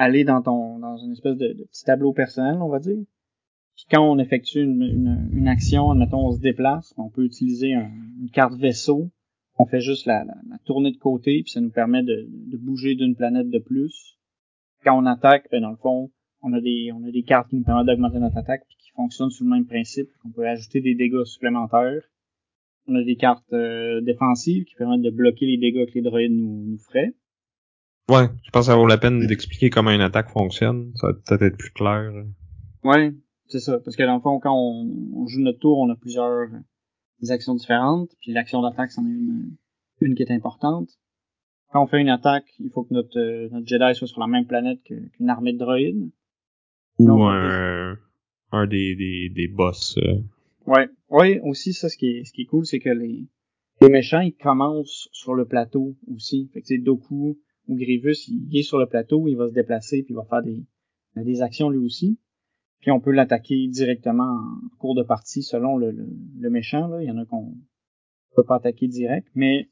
aller 0.00 0.24
dans 0.24 0.40
ton 0.40 0.78
dans 0.78 0.96
une 0.96 1.12
espèce 1.12 1.36
de, 1.36 1.52
petit 1.70 1.84
tableau 1.84 2.12
personnel, 2.12 2.56
on 2.60 2.68
va 2.68 2.78
dire. 2.78 3.04
Puis 3.76 3.84
quand 3.90 4.02
on 4.02 4.18
effectue 4.18 4.62
une, 4.62 4.82
une, 4.82 5.30
une 5.32 5.48
action, 5.48 5.90
admettons, 5.90 6.26
on 6.26 6.32
se 6.32 6.40
déplace, 6.40 6.94
on 6.96 7.10
peut 7.10 7.24
utiliser 7.24 7.72
une 7.72 8.30
carte 8.32 8.54
vaisseau. 8.54 9.10
On 9.58 9.66
fait 9.66 9.80
juste 9.80 10.06
la, 10.06 10.24
la, 10.24 10.58
tournée 10.64 10.90
de 10.90 10.96
côté, 10.96 11.42
puis 11.42 11.52
ça 11.52 11.60
nous 11.60 11.70
permet 11.70 12.02
de, 12.02 12.26
de 12.30 12.56
bouger 12.56 12.94
d'une 12.94 13.14
planète 13.14 13.50
de 13.50 13.58
plus. 13.58 14.18
Quand 14.84 14.98
on 14.98 15.04
attaque, 15.04 15.48
ben 15.50 15.60
dans 15.60 15.70
le 15.70 15.76
fond, 15.76 16.10
on 16.40 16.54
a 16.54 16.60
des 16.62 16.90
on 16.94 17.04
a 17.04 17.10
des 17.10 17.22
cartes 17.22 17.50
qui 17.50 17.56
nous 17.56 17.64
permettent 17.64 17.86
d'augmenter 17.86 18.18
notre 18.18 18.38
attaque, 18.38 18.64
puis 18.66 18.76
qui 18.78 18.90
fonctionnent 18.92 19.30
sous 19.30 19.44
le 19.44 19.50
même 19.50 19.66
principe. 19.66 20.08
On 20.24 20.30
peut 20.30 20.48
ajouter 20.48 20.80
des 20.80 20.94
dégâts 20.94 21.24
supplémentaires. 21.24 22.02
On 22.86 22.94
a 22.94 23.04
des 23.04 23.16
cartes 23.16 23.52
euh, 23.52 24.00
défensives 24.00 24.64
qui 24.64 24.74
permettent 24.76 25.02
de 25.02 25.10
bloquer 25.10 25.44
les 25.44 25.58
dégâts 25.58 25.86
que 25.86 25.94
les 25.94 26.02
droïdes 26.02 26.32
nous, 26.32 26.64
nous 26.66 26.78
feraient. 26.78 27.14
Ouais, 28.10 28.26
je 28.42 28.50
pense 28.50 28.66
que 28.66 28.72
ça 28.72 28.76
vaut 28.76 28.88
la 28.88 28.98
peine 28.98 29.24
d'expliquer 29.26 29.70
comment 29.70 29.92
une 29.92 30.00
attaque 30.00 30.30
fonctionne. 30.30 30.90
Ça 30.96 31.06
va 31.06 31.12
peut-être 31.14 31.42
être 31.42 31.56
plus 31.56 31.70
clair. 31.70 32.10
Ouais, 32.82 33.12
c'est 33.46 33.60
ça. 33.60 33.78
Parce 33.78 33.94
que 33.94 34.02
dans 34.02 34.16
le 34.16 34.20
fond, 34.20 34.40
quand 34.40 34.52
on, 34.52 35.26
joue 35.28 35.40
notre 35.40 35.60
tour, 35.60 35.78
on 35.78 35.88
a 35.90 35.94
plusieurs 35.94 36.48
actions 37.28 37.54
différentes. 37.54 38.10
Puis 38.20 38.32
l'action 38.32 38.62
d'attaque, 38.62 38.90
c'en 38.90 39.06
est 39.06 39.10
une, 39.10 39.56
une 40.00 40.14
qui 40.16 40.24
est 40.24 40.32
importante. 40.32 40.88
Quand 41.72 41.84
on 41.84 41.86
fait 41.86 42.00
une 42.00 42.08
attaque, 42.08 42.46
il 42.58 42.70
faut 42.70 42.82
que 42.82 42.92
notre, 42.92 43.48
notre 43.52 43.66
Jedi 43.66 43.94
soit 43.94 44.08
sur 44.08 44.20
la 44.20 44.26
même 44.26 44.46
planète 44.46 44.82
qu'une 44.82 45.30
armée 45.30 45.52
de 45.52 45.58
droïdes. 45.58 46.10
Ou 46.98 47.22
un, 47.22 47.96
un 48.50 48.66
des, 48.66 48.96
des, 48.96 49.28
des 49.28 49.46
boss. 49.46 49.96
Euh. 49.98 50.18
Ouais, 50.66 50.88
ouais, 51.10 51.40
aussi 51.44 51.72
ça, 51.72 51.88
ce 51.88 51.96
qui 51.96 52.08
est, 52.08 52.24
ce 52.24 52.32
qui 52.32 52.42
est 52.42 52.46
cool, 52.46 52.66
c'est 52.66 52.80
que 52.80 52.90
les, 52.90 53.28
les 53.80 53.88
méchants, 53.88 54.20
ils 54.20 54.34
commencent 54.34 55.08
sur 55.12 55.34
le 55.34 55.46
plateau 55.46 55.96
aussi. 56.12 56.50
Fait 56.52 56.60
que 56.60 56.66
c'est 56.66 56.78
Doku, 56.78 57.38
ou 57.68 57.76
Grievous, 57.76 58.28
il 58.28 58.56
est 58.56 58.62
sur 58.62 58.78
le 58.78 58.86
plateau, 58.86 59.28
il 59.28 59.36
va 59.36 59.48
se 59.48 59.52
déplacer, 59.52 60.02
puis 60.02 60.12
il 60.12 60.16
va 60.16 60.24
faire 60.24 60.42
des, 60.42 60.64
des 61.16 61.42
actions 61.42 61.70
lui 61.70 61.78
aussi. 61.78 62.18
Puis 62.80 62.90
on 62.90 63.00
peut 63.00 63.10
l'attaquer 63.10 63.68
directement 63.68 64.24
en 64.24 64.76
cours 64.78 64.94
de 64.94 65.02
partie 65.02 65.42
selon 65.42 65.76
le, 65.76 65.90
le, 65.90 66.50
méchant. 66.50 66.88
Là. 66.88 67.02
Il 67.02 67.08
y 67.08 67.10
en 67.10 67.18
a 67.18 67.26
qu'on 67.26 67.54
peut 68.34 68.44
pas 68.44 68.56
attaquer 68.56 68.88
direct, 68.88 69.28
mais 69.34 69.68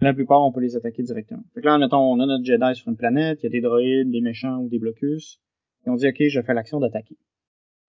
la 0.00 0.12
plupart, 0.12 0.42
on 0.42 0.52
peut 0.52 0.60
les 0.60 0.76
attaquer 0.76 1.02
directement. 1.02 1.44
Fait 1.54 1.60
que 1.60 1.66
là, 1.66 1.78
mettons, 1.78 2.00
on 2.00 2.20
a 2.20 2.26
notre 2.26 2.44
Jedi 2.44 2.74
sur 2.74 2.88
une 2.88 2.96
planète, 2.96 3.38
il 3.42 3.44
y 3.44 3.46
a 3.46 3.50
des 3.50 3.60
droïdes, 3.60 4.10
des 4.10 4.20
méchants 4.20 4.58
ou 4.58 4.68
des 4.68 4.78
blocus, 4.78 5.40
et 5.86 5.90
on 5.90 5.96
dit, 5.96 6.08
OK, 6.08 6.22
je 6.28 6.40
fais 6.42 6.54
l'action 6.54 6.80
d'attaquer. 6.80 7.16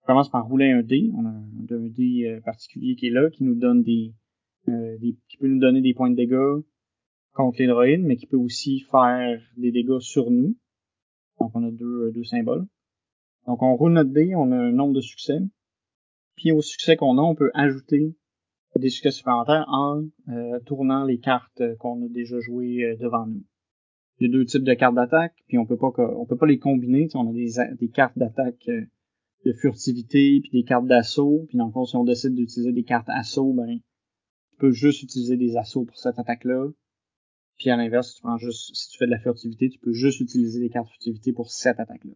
On 0.03 0.07
commence 0.07 0.29
par 0.29 0.45
rouler 0.47 0.71
un 0.71 0.83
dé. 0.83 1.09
On 1.15 1.25
a 1.25 1.29
un, 1.29 1.87
dé 1.89 2.27
euh, 2.27 2.41
particulier 2.41 2.95
qui 2.95 3.07
est 3.07 3.11
là, 3.11 3.29
qui 3.29 3.43
nous 3.43 3.55
donne 3.55 3.83
des, 3.83 4.13
euh, 4.67 4.97
des, 4.99 5.15
qui 5.29 5.37
peut 5.37 5.47
nous 5.47 5.59
donner 5.59 5.81
des 5.81 5.93
points 5.93 6.09
de 6.09 6.15
dégâts, 6.15 6.61
contre 7.33 7.59
les 7.59 7.67
droïdes, 7.67 8.03
mais 8.03 8.15
qui 8.15 8.27
peut 8.27 8.37
aussi 8.37 8.81
faire 8.91 9.41
des 9.57 9.71
dégâts 9.71 9.99
sur 9.99 10.31
nous. 10.31 10.55
Donc 11.39 11.51
on 11.55 11.63
a 11.63 11.71
deux, 11.71 12.11
deux 12.11 12.23
symboles. 12.23 12.65
Donc 13.47 13.61
on 13.61 13.75
roule 13.75 13.93
notre 13.93 14.11
dé, 14.11 14.33
on 14.35 14.51
a 14.51 14.57
un 14.57 14.71
nombre 14.71 14.93
de 14.93 15.01
succès. 15.01 15.39
Puis 16.35 16.51
au 16.51 16.61
succès 16.61 16.95
qu'on 16.95 17.17
a, 17.17 17.21
on 17.21 17.35
peut 17.35 17.51
ajouter 17.53 18.15
des 18.79 18.89
succès 18.89 19.11
supplémentaires 19.11 19.65
en 19.67 20.03
euh, 20.29 20.59
tournant 20.65 21.03
les 21.03 21.19
cartes 21.19 21.61
qu'on 21.77 22.03
a 22.05 22.09
déjà 22.09 22.39
jouées 22.39 22.83
euh, 22.83 22.95
devant 22.97 23.27
nous. 23.27 23.43
Il 24.19 24.27
y 24.27 24.29
a 24.29 24.33
deux 24.33 24.45
types 24.45 24.63
de 24.63 24.73
cartes 24.73 24.95
d'attaque, 24.95 25.35
puis 25.47 25.57
on 25.57 25.65
peut 25.65 25.77
pas 25.77 25.91
on 25.97 26.25
peut 26.25 26.37
pas 26.37 26.45
les 26.45 26.59
combiner. 26.59 27.07
On 27.13 27.29
a 27.29 27.33
des, 27.33 27.53
des 27.79 27.89
cartes 27.89 28.17
d'attaque 28.17 28.67
euh, 28.69 28.85
de 29.45 29.53
furtivité, 29.53 30.39
puis 30.41 30.49
des 30.51 30.63
cartes 30.63 30.87
d'assaut. 30.87 31.45
Puis 31.49 31.57
dans 31.57 31.67
le 31.67 31.71
fond, 31.71 31.85
si 31.85 31.95
on 31.95 32.03
décide 32.03 32.35
d'utiliser 32.35 32.71
des 32.71 32.83
cartes 32.83 33.09
assaut, 33.09 33.53
ben 33.53 33.79
tu 34.49 34.57
peux 34.57 34.71
juste 34.71 35.03
utiliser 35.03 35.37
des 35.37 35.57
assauts 35.57 35.85
pour 35.85 35.97
cette 35.97 36.17
attaque-là. 36.17 36.69
Puis 37.57 37.69
à 37.69 37.77
l'inverse, 37.77 38.15
tu 38.15 38.21
prends 38.21 38.37
juste 38.37 38.75
si 38.75 38.89
tu 38.89 38.97
fais 38.97 39.05
de 39.05 39.11
la 39.11 39.19
furtivité, 39.19 39.69
tu 39.69 39.79
peux 39.79 39.93
juste 39.93 40.19
utiliser 40.19 40.59
des 40.59 40.69
cartes 40.69 40.89
furtivité 40.89 41.33
pour 41.33 41.51
cette 41.51 41.79
attaque-là. 41.79 42.13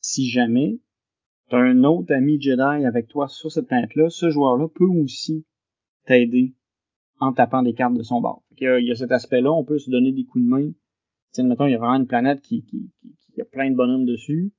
Si 0.00 0.28
jamais 0.28 0.78
tu 1.48 1.56
as 1.56 1.58
un 1.58 1.84
autre 1.84 2.12
ami 2.12 2.40
Jedi 2.40 2.84
avec 2.84 3.08
toi 3.08 3.28
sur 3.28 3.50
cette 3.50 3.66
planète-là, 3.66 4.10
ce 4.10 4.30
joueur-là 4.30 4.68
peut 4.68 4.84
aussi 4.84 5.46
t'aider 6.06 6.54
en 7.20 7.32
tapant 7.32 7.62
des 7.62 7.74
cartes 7.74 7.94
de 7.94 8.02
son 8.02 8.20
bord. 8.20 8.42
Il 8.58 8.84
y, 8.86 8.90
a, 8.90 8.94
cet 8.94 9.12
aspect-là, 9.12 9.52
on 9.52 9.64
peut 9.64 9.78
se 9.78 9.90
donner 9.90 10.12
des 10.12 10.24
coups 10.24 10.44
de 10.44 10.50
main. 10.50 10.72
T'sais, 11.32 11.42
mettons, 11.42 11.66
il 11.66 11.72
y 11.72 11.74
a 11.74 11.78
vraiment 11.78 11.96
une 11.96 12.06
planète 12.06 12.40
qui, 12.40 12.64
qui, 12.64 12.90
qui, 13.32 13.40
a 13.40 13.44
plein 13.44 13.70
de 13.70 13.76
bonhommes 13.76 14.04
dessus. 14.04 14.52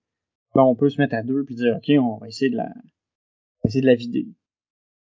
Là, 0.53 0.65
on 0.65 0.75
peut 0.75 0.89
se 0.89 0.99
mettre 0.99 1.15
à 1.15 1.23
deux 1.23 1.43
puis 1.43 1.55
dire 1.55 1.77
OK, 1.77 1.91
on 1.99 2.17
va 2.17 2.27
essayer 2.27 2.49
de 2.49 2.57
la 2.57 2.73
essayer 3.65 3.81
de 3.81 3.87
la 3.87 3.95
vider. 3.95 4.27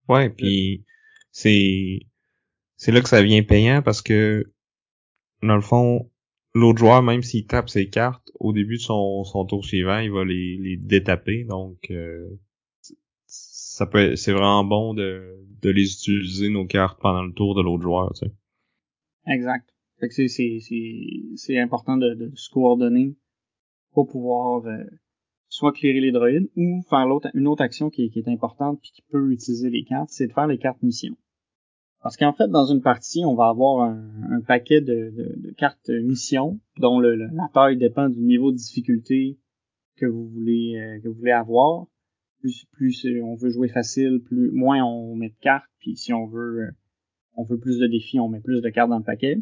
Ouais, 0.08 0.30
puis 0.30 0.86
c'est 1.32 1.99
c'est 2.76 2.91
là 2.91 3.01
que 3.01 3.10
ça 3.10 3.22
vient 3.22 3.43
payant 3.43 3.82
parce 3.82 4.01
que 4.01 4.53
dans 5.43 5.55
le 5.55 5.61
fond, 5.61 6.09
l'autre 6.53 6.79
joueur, 6.79 7.03
même 7.03 7.21
s'il 7.21 7.45
tape 7.45 7.69
ses 7.69 7.89
cartes, 7.89 8.31
au 8.39 8.53
début 8.53 8.77
de 8.77 8.81
son, 8.81 9.23
son 9.23 9.45
tour 9.45 9.65
suivant, 9.65 9.99
il 9.99 10.11
va 10.11 10.23
les, 10.23 10.57
les 10.57 10.77
détaper. 10.77 11.43
Donc 11.43 11.77
euh, 11.91 12.29
ça 13.25 13.85
peut 13.87 14.15
c'est 14.15 14.31
vraiment 14.31 14.63
bon 14.63 14.93
de, 14.93 15.35
de 15.61 15.69
les 15.69 15.91
utiliser 15.93 16.49
nos 16.49 16.65
cartes 16.65 16.99
pendant 17.01 17.23
le 17.23 17.33
tour 17.33 17.55
de 17.55 17.61
l'autre 17.61 17.83
joueur, 17.83 18.13
tu 18.13 18.25
sais. 18.25 18.33
Exact. 19.27 19.69
C'est, 20.09 21.59
important 21.59 21.95
de, 21.95 22.13
de, 22.13 22.31
se 22.35 22.49
coordonner 22.49 23.15
pour 23.93 24.09
pouvoir 24.09 24.65
euh, 24.65 24.83
soit 25.47 25.71
clairer 25.71 26.01
les 26.01 26.11
droïdes 26.11 26.49
ou 26.57 26.81
faire 26.89 27.05
l'autre 27.05 27.29
une 27.33 27.47
autre 27.47 27.61
action 27.61 27.89
qui, 27.89 28.09
qui 28.09 28.19
est 28.19 28.27
importante 28.27 28.81
puis 28.81 28.91
qui 28.93 29.01
peut 29.09 29.31
utiliser 29.31 29.69
les 29.69 29.85
cartes, 29.85 30.09
c'est 30.09 30.27
de 30.27 30.33
faire 30.33 30.47
les 30.47 30.57
cartes 30.57 30.83
mission. 30.83 31.15
Parce 32.04 32.18
qu'en 32.18 32.34
fait, 32.34 32.49
dans 32.49 32.66
une 32.66 32.82
partie, 32.82 33.24
on 33.26 33.34
va 33.34 33.47
avoir 33.47 33.89
un, 33.89 34.41
paquet 34.45 34.82
de, 34.82 35.54
cartes 35.58 35.89
mission 35.89 36.60
dont 36.78 36.99
la 36.99 37.47
taille 37.54 37.78
dépend 37.78 38.10
du 38.10 38.20
niveau 38.20 38.51
de 38.51 38.58
difficulté 38.58 39.39
que 39.95 40.06
vous 40.06 40.28
voulez 40.28 40.76
euh, 40.76 40.99
que 41.01 41.08
vous 41.08 41.16
voulez 41.16 41.32
avoir 41.32 41.86
plus 42.74 43.08
on 43.22 43.36
veut 43.36 43.49
jouer 43.49 43.70
facile, 43.70 44.22
plus 44.22 44.51
moins 44.51 44.84
on 44.84 45.16
met 45.16 45.30
de 45.30 45.39
cartes, 45.39 45.70
puis 45.80 45.95
si 45.95 46.14
on 46.14 46.26
veut 46.28 46.62
euh, 46.62 46.72
on 47.36 47.43
veut 47.43 47.58
plus 47.58 47.80
de 47.80 47.88
défis, 47.88 48.20
on 48.20 48.30
met 48.30 48.41
plus 48.41 48.62
de 48.62 48.70
cartes 48.70 48.89
dans 48.89 48.97
le 48.97 49.04
paquet. 49.04 49.36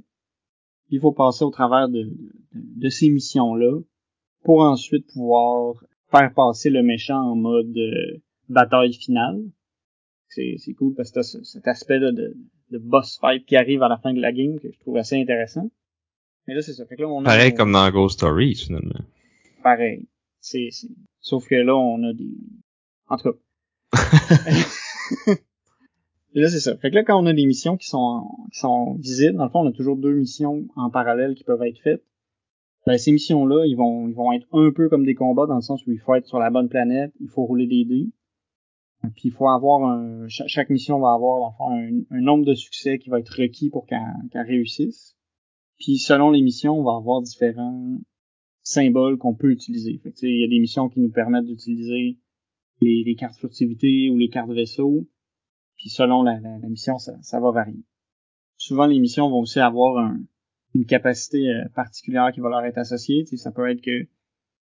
Puis 0.85 0.97
il 0.97 0.99
faut 0.99 1.11
passer 1.11 1.43
au 1.43 1.51
travers 1.51 1.89
de, 1.89 2.89
ces 2.89 3.09
missions-là 3.09 3.79
pour 4.43 4.61
ensuite 4.61 5.07
pouvoir 5.11 5.75
faire 6.09 6.33
passer 6.33 6.69
le 6.69 6.83
méchant 6.83 7.19
en 7.19 7.35
mode 7.35 7.75
euh, 7.75 8.21
bataille 8.49 8.93
finale. 8.93 9.41
C'est, 10.31 10.55
c'est 10.59 10.73
cool 10.73 10.93
parce 10.95 11.11
que 11.11 11.21
cet 11.21 11.67
aspect 11.67 11.99
là 11.99 12.13
de, 12.13 12.37
de 12.71 12.77
boss 12.77 13.19
fight 13.19 13.45
qui 13.45 13.57
arrive 13.57 13.83
à 13.83 13.89
la 13.89 13.97
fin 13.97 14.13
de 14.13 14.21
la 14.21 14.31
game 14.31 14.59
que 14.59 14.71
je 14.71 14.79
trouve 14.79 14.95
assez 14.95 15.19
intéressant. 15.19 15.69
Mais 16.47 16.53
là, 16.53 16.61
c'est 16.61 16.73
ça. 16.73 16.85
Fait 16.85 16.95
que 16.95 17.01
là, 17.01 17.09
on 17.09 17.21
Pareil 17.21 17.53
comme 17.53 17.73
dans 17.73 17.89
Ghost 17.91 18.17
Stories, 18.17 18.55
finalement. 18.55 19.01
Pareil. 19.61 20.07
C'est, 20.39 20.69
c'est... 20.71 20.87
Sauf 21.19 21.47
que 21.47 21.55
là, 21.55 21.75
on 21.75 22.01
a 22.03 22.13
des, 22.13 22.31
en 23.09 23.17
tout 23.17 23.33
cas. 23.33 23.37
là, 26.33 26.49
c'est 26.49 26.61
ça. 26.61 26.77
Fait 26.77 26.89
que 26.89 26.95
là, 26.95 27.03
quand 27.03 27.21
on 27.21 27.25
a 27.25 27.33
des 27.33 27.45
missions 27.45 27.75
qui 27.75 27.87
sont, 27.87 28.25
qui 28.53 28.59
sont 28.59 28.95
visibles, 28.95 29.37
dans 29.37 29.43
le 29.43 29.49
fond, 29.49 29.59
on 29.59 29.69
a 29.69 29.73
toujours 29.73 29.97
deux 29.97 30.13
missions 30.13 30.65
en 30.77 30.89
parallèle 30.89 31.35
qui 31.35 31.43
peuvent 31.43 31.61
être 31.63 31.79
faites. 31.79 32.03
Ben, 32.87 32.97
ces 32.97 33.11
missions-là, 33.11 33.65
ils 33.65 33.75
vont, 33.75 34.07
ils 34.07 34.15
vont 34.15 34.31
être 34.31 34.47
un 34.53 34.71
peu 34.71 34.89
comme 34.89 35.05
des 35.05 35.13
combats 35.13 35.45
dans 35.45 35.55
le 35.55 35.61
sens 35.61 35.85
où 35.85 35.91
il 35.91 35.99
faut 35.99 36.15
être 36.15 36.25
sur 36.25 36.39
la 36.39 36.49
bonne 36.49 36.69
planète, 36.69 37.11
il 37.19 37.27
faut 37.27 37.43
rouler 37.43 37.67
des 37.67 37.85
dés. 37.85 38.07
Puis 39.15 39.29
il 39.29 39.31
faut 39.31 39.49
avoir 39.49 39.83
un, 39.83 40.27
chaque, 40.27 40.69
mission 40.69 40.99
va 40.99 41.13
avoir 41.13 41.55
fond, 41.57 41.71
un, 41.71 42.21
nombre 42.21 42.45
de 42.45 42.53
succès 42.53 42.99
qui 42.99 43.09
va 43.09 43.19
être 43.19 43.29
requis 43.29 43.69
pour 43.69 43.85
qu'elle 43.87 43.99
réussisse. 44.33 45.15
Puis 45.79 45.97
selon 45.97 46.29
les 46.29 46.41
missions, 46.41 46.79
on 46.79 46.83
va 46.83 46.95
avoir 46.95 47.21
différents 47.21 47.97
symboles 48.61 49.17
qu'on 49.17 49.33
peut 49.33 49.51
utiliser. 49.51 49.99
Il 50.21 50.41
y 50.41 50.45
a 50.45 50.47
des 50.47 50.59
missions 50.59 50.87
qui 50.89 50.99
nous 50.99 51.11
permettent 51.11 51.45
d'utiliser 51.45 52.19
les, 52.81 53.15
cartes 53.15 53.39
furtivité 53.39 54.09
ou 54.11 54.17
les 54.17 54.29
cartes 54.29 54.51
vaisseau. 54.51 55.07
Puis 55.77 55.89
selon 55.89 56.21
la, 56.21 56.39
mission, 56.69 56.99
ça, 56.99 57.39
va 57.39 57.51
varier. 57.51 57.83
Souvent, 58.57 58.85
les 58.85 58.99
missions 58.99 59.29
vont 59.29 59.39
aussi 59.39 59.59
avoir 59.59 59.97
un, 59.97 60.19
une 60.75 60.85
capacité 60.85 61.49
euh, 61.49 61.67
particulière 61.73 62.31
qui 62.31 62.39
va 62.39 62.49
leur 62.49 62.63
être 62.63 62.77
associée. 62.77 63.25
ça 63.25 63.51
peut 63.51 63.67
être 63.67 63.81
que 63.81 64.07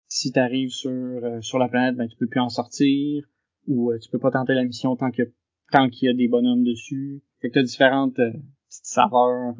si 0.08 0.32
tu 0.32 0.40
arrives 0.40 0.70
sur, 0.70 0.92
euh, 0.92 1.42
sur 1.42 1.58
la 1.58 1.68
planète, 1.68 1.96
ben, 1.96 2.08
tu 2.08 2.16
peux 2.18 2.28
plus 2.28 2.40
en 2.40 2.50
sortir, 2.50 3.28
ou 3.68 3.92
euh, 3.92 4.00
tu 4.00 4.10
peux 4.10 4.20
pas 4.20 4.32
tenter 4.32 4.54
la 4.54 4.64
mission 4.64 4.96
tant 4.96 5.12
que 5.12 5.24
tant 5.72 5.90
qu'il 5.90 6.08
y 6.08 6.10
a 6.10 6.14
des 6.14 6.28
bonhommes 6.28 6.64
dessus. 6.64 7.22
Fait 7.42 7.50
que 7.50 7.54
tu 7.54 7.60
as 7.60 7.64
différentes 7.64 8.16
petites 8.16 8.86
saveurs 8.86 9.56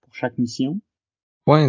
pour 0.00 0.14
chaque 0.14 0.38
mission. 0.38 0.80
Ouais, 1.46 1.68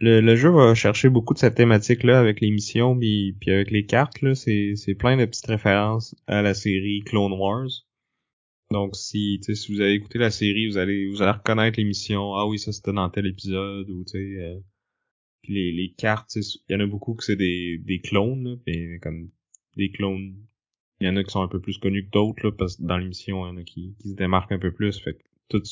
le, 0.00 0.20
le, 0.20 0.36
jeu 0.36 0.50
va 0.50 0.74
chercher 0.74 1.08
beaucoup 1.08 1.34
de 1.34 1.38
cette 1.38 1.54
thématique-là 1.54 2.18
avec 2.18 2.40
les 2.40 2.50
missions 2.50 2.98
puis, 2.98 3.36
puis 3.40 3.50
avec 3.50 3.70
les 3.70 3.86
cartes. 3.86 4.20
là 4.22 4.34
C'est 4.34 4.94
plein 4.98 5.16
de 5.16 5.24
petites 5.24 5.46
références 5.46 6.14
à 6.26 6.42
la 6.42 6.54
série 6.54 7.02
Clone 7.04 7.32
Wars. 7.32 7.68
Donc 8.70 8.94
si 8.96 9.40
si 9.42 9.72
vous 9.72 9.80
avez 9.80 9.94
écouté 9.94 10.18
la 10.18 10.30
série, 10.30 10.68
vous 10.68 10.78
allez 10.78 11.08
vous 11.08 11.22
allez 11.22 11.32
reconnaître 11.32 11.78
les 11.78 11.84
missions. 11.84 12.34
Ah 12.34 12.46
oui, 12.46 12.58
ça 12.58 12.72
c'était 12.72 12.92
dans 12.92 13.10
tel 13.10 13.26
épisode 13.26 13.90
ou 13.90 14.04
tu 14.04 14.12
sais. 14.12 14.42
Euh, 14.42 14.60
puis 15.42 15.54
les, 15.54 15.72
les 15.72 15.92
cartes, 15.92 16.36
il 16.36 16.72
y 16.72 16.74
en 16.76 16.80
a 16.80 16.86
beaucoup 16.86 17.14
que 17.14 17.24
c'est 17.24 17.36
des, 17.36 17.78
des 17.78 18.00
clones, 18.00 18.44
là, 18.66 18.98
comme 19.00 19.30
des 19.76 19.90
clones. 19.90 20.36
Il 21.00 21.06
y 21.06 21.10
en 21.10 21.16
a 21.16 21.24
qui 21.24 21.30
sont 21.30 21.42
un 21.42 21.48
peu 21.48 21.60
plus 21.60 21.78
connus 21.78 22.04
que 22.06 22.10
d'autres, 22.10 22.44
là, 22.44 22.52
parce 22.52 22.76
que 22.76 22.82
dans 22.82 22.98
l'émission, 22.98 23.46
il 23.46 23.48
y 23.48 23.52
en 23.52 23.56
a 23.56 23.64
qui, 23.64 23.96
qui 24.00 24.10
se 24.10 24.14
démarquent 24.14 24.52
un 24.52 24.58
peu 24.58 24.72
plus. 24.72 24.98
Fait 25.00 25.14
que 25.14 25.22
tous 25.48 25.62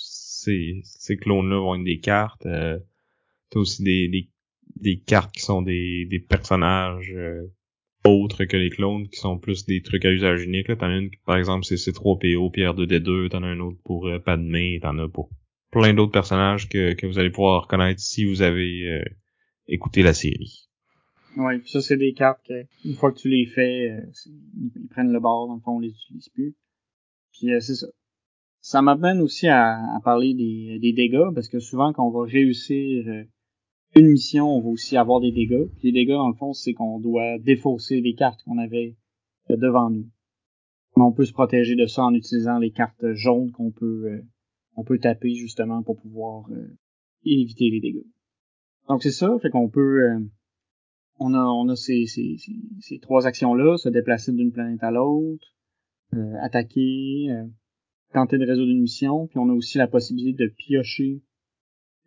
ces, 0.00 0.80
ces 0.84 1.16
clones-là 1.16 1.58
vont 1.58 1.74
être 1.74 1.84
des 1.84 1.98
cartes. 1.98 2.46
Euh, 2.46 2.78
T'as 3.50 3.60
aussi 3.60 3.82
des, 3.82 4.08
des, 4.08 4.28
des, 4.76 4.98
cartes 4.98 5.32
qui 5.32 5.40
sont 5.40 5.62
des, 5.62 6.06
des 6.06 6.18
personnages 6.18 7.12
euh, 7.14 7.46
autres 8.04 8.44
que 8.44 8.56
les 8.56 8.70
clones, 8.70 9.08
qui 9.08 9.18
sont 9.18 9.38
plus 9.38 9.66
des 9.66 9.82
trucs 9.82 10.04
à 10.04 10.10
usage 10.10 10.42
unique. 10.42 10.66
T'en 10.78 10.86
as 10.86 10.98
une, 10.98 11.10
par 11.24 11.36
exemple, 11.36 11.64
c'est 11.64 11.76
C3PO, 11.76 12.50
Pierre 12.50 12.74
2D2, 12.74 13.28
t'en 13.28 13.42
as 13.42 13.48
un 13.48 13.60
autre 13.60 13.78
pour 13.84 14.08
euh, 14.08 14.18
Padmé, 14.18 14.78
t'en 14.82 14.98
as 14.98 15.08
pour 15.08 15.30
plein 15.70 15.94
d'autres 15.94 16.12
personnages 16.12 16.68
que, 16.68 16.94
que 16.94 17.06
vous 17.06 17.18
allez 17.18 17.30
pouvoir 17.30 17.62
reconnaître 17.62 18.00
si 18.00 18.24
vous 18.24 18.42
avez 18.42 18.88
euh, 18.88 19.04
écouté 19.68 20.02
la 20.02 20.14
série. 20.14 20.65
Ouais, 21.36 21.60
ça 21.66 21.80
c'est 21.80 21.96
des 21.96 22.14
cartes 22.14 22.40
que 22.46 22.64
une 22.84 22.94
fois 22.94 23.12
que 23.12 23.18
tu 23.18 23.28
les 23.28 23.46
fais, 23.46 23.90
euh, 23.90 24.00
ils 24.74 24.88
prennent 24.88 25.12
le 25.12 25.20
bord, 25.20 25.48
dans 25.48 25.54
le 25.54 25.60
fond 25.60 25.76
on 25.76 25.80
les 25.80 25.90
utilise 25.90 26.28
plus. 26.30 26.54
Puis 27.32 27.48
c'est 27.60 27.74
ça. 27.74 27.86
Ça 28.60 28.82
m'amène 28.82 29.20
aussi 29.20 29.46
à, 29.46 29.76
à 29.94 30.00
parler 30.02 30.34
des, 30.34 30.78
des, 30.80 30.92
dégâts, 30.92 31.32
parce 31.34 31.48
que 31.48 31.60
souvent 31.60 31.92
quand 31.92 32.08
on 32.08 32.10
va 32.10 32.26
réussir 32.26 33.26
une 33.96 34.08
mission, 34.08 34.48
on 34.48 34.60
va 34.60 34.68
aussi 34.68 34.96
avoir 34.96 35.20
des 35.20 35.32
dégâts. 35.32 35.68
les 35.82 35.92
dégâts, 35.92 36.10
dans 36.10 36.28
le 36.28 36.34
fond, 36.34 36.52
c'est 36.52 36.74
qu'on 36.74 37.00
doit 37.00 37.38
défausser 37.38 38.00
les 38.00 38.14
cartes 38.14 38.42
qu'on 38.44 38.58
avait 38.58 38.96
euh, 39.50 39.56
devant 39.56 39.90
nous. 39.90 40.06
on 40.96 41.12
peut 41.12 41.24
se 41.24 41.32
protéger 41.32 41.76
de 41.76 41.86
ça 41.86 42.04
en 42.04 42.14
utilisant 42.14 42.58
les 42.58 42.70
cartes 42.70 43.12
jaunes 43.14 43.52
qu'on 43.52 43.70
peut 43.70 44.10
euh, 44.12 44.22
on 44.76 44.84
peut 44.84 44.98
taper 44.98 45.34
justement 45.34 45.82
pour 45.82 45.98
pouvoir 45.98 46.50
euh, 46.50 46.76
éviter 47.24 47.70
les 47.70 47.80
dégâts. 47.80 48.06
Donc 48.88 49.02
c'est 49.02 49.10
ça, 49.10 49.34
fait 49.40 49.48
qu'on 49.50 49.70
peut 49.70 50.20
on 51.18 51.34
a 51.34 51.42
on 51.42 51.74
ces, 51.74 52.06
trois 53.02 53.26
actions 53.26 53.54
là, 53.54 53.76
se 53.76 53.88
déplacer 53.88 54.32
d'une 54.32 54.52
planète 54.52 54.82
à 54.82 54.90
l'autre, 54.90 55.46
attaquer, 56.40 57.28
tenter 58.12 58.38
de 58.38 58.46
résoudre 58.46 58.70
une 58.70 58.82
mission, 58.82 59.26
puis 59.26 59.38
on 59.38 59.48
a 59.48 59.52
aussi 59.52 59.78
la 59.78 59.88
possibilité 59.88 60.44
de 60.44 60.52
piocher 60.56 61.22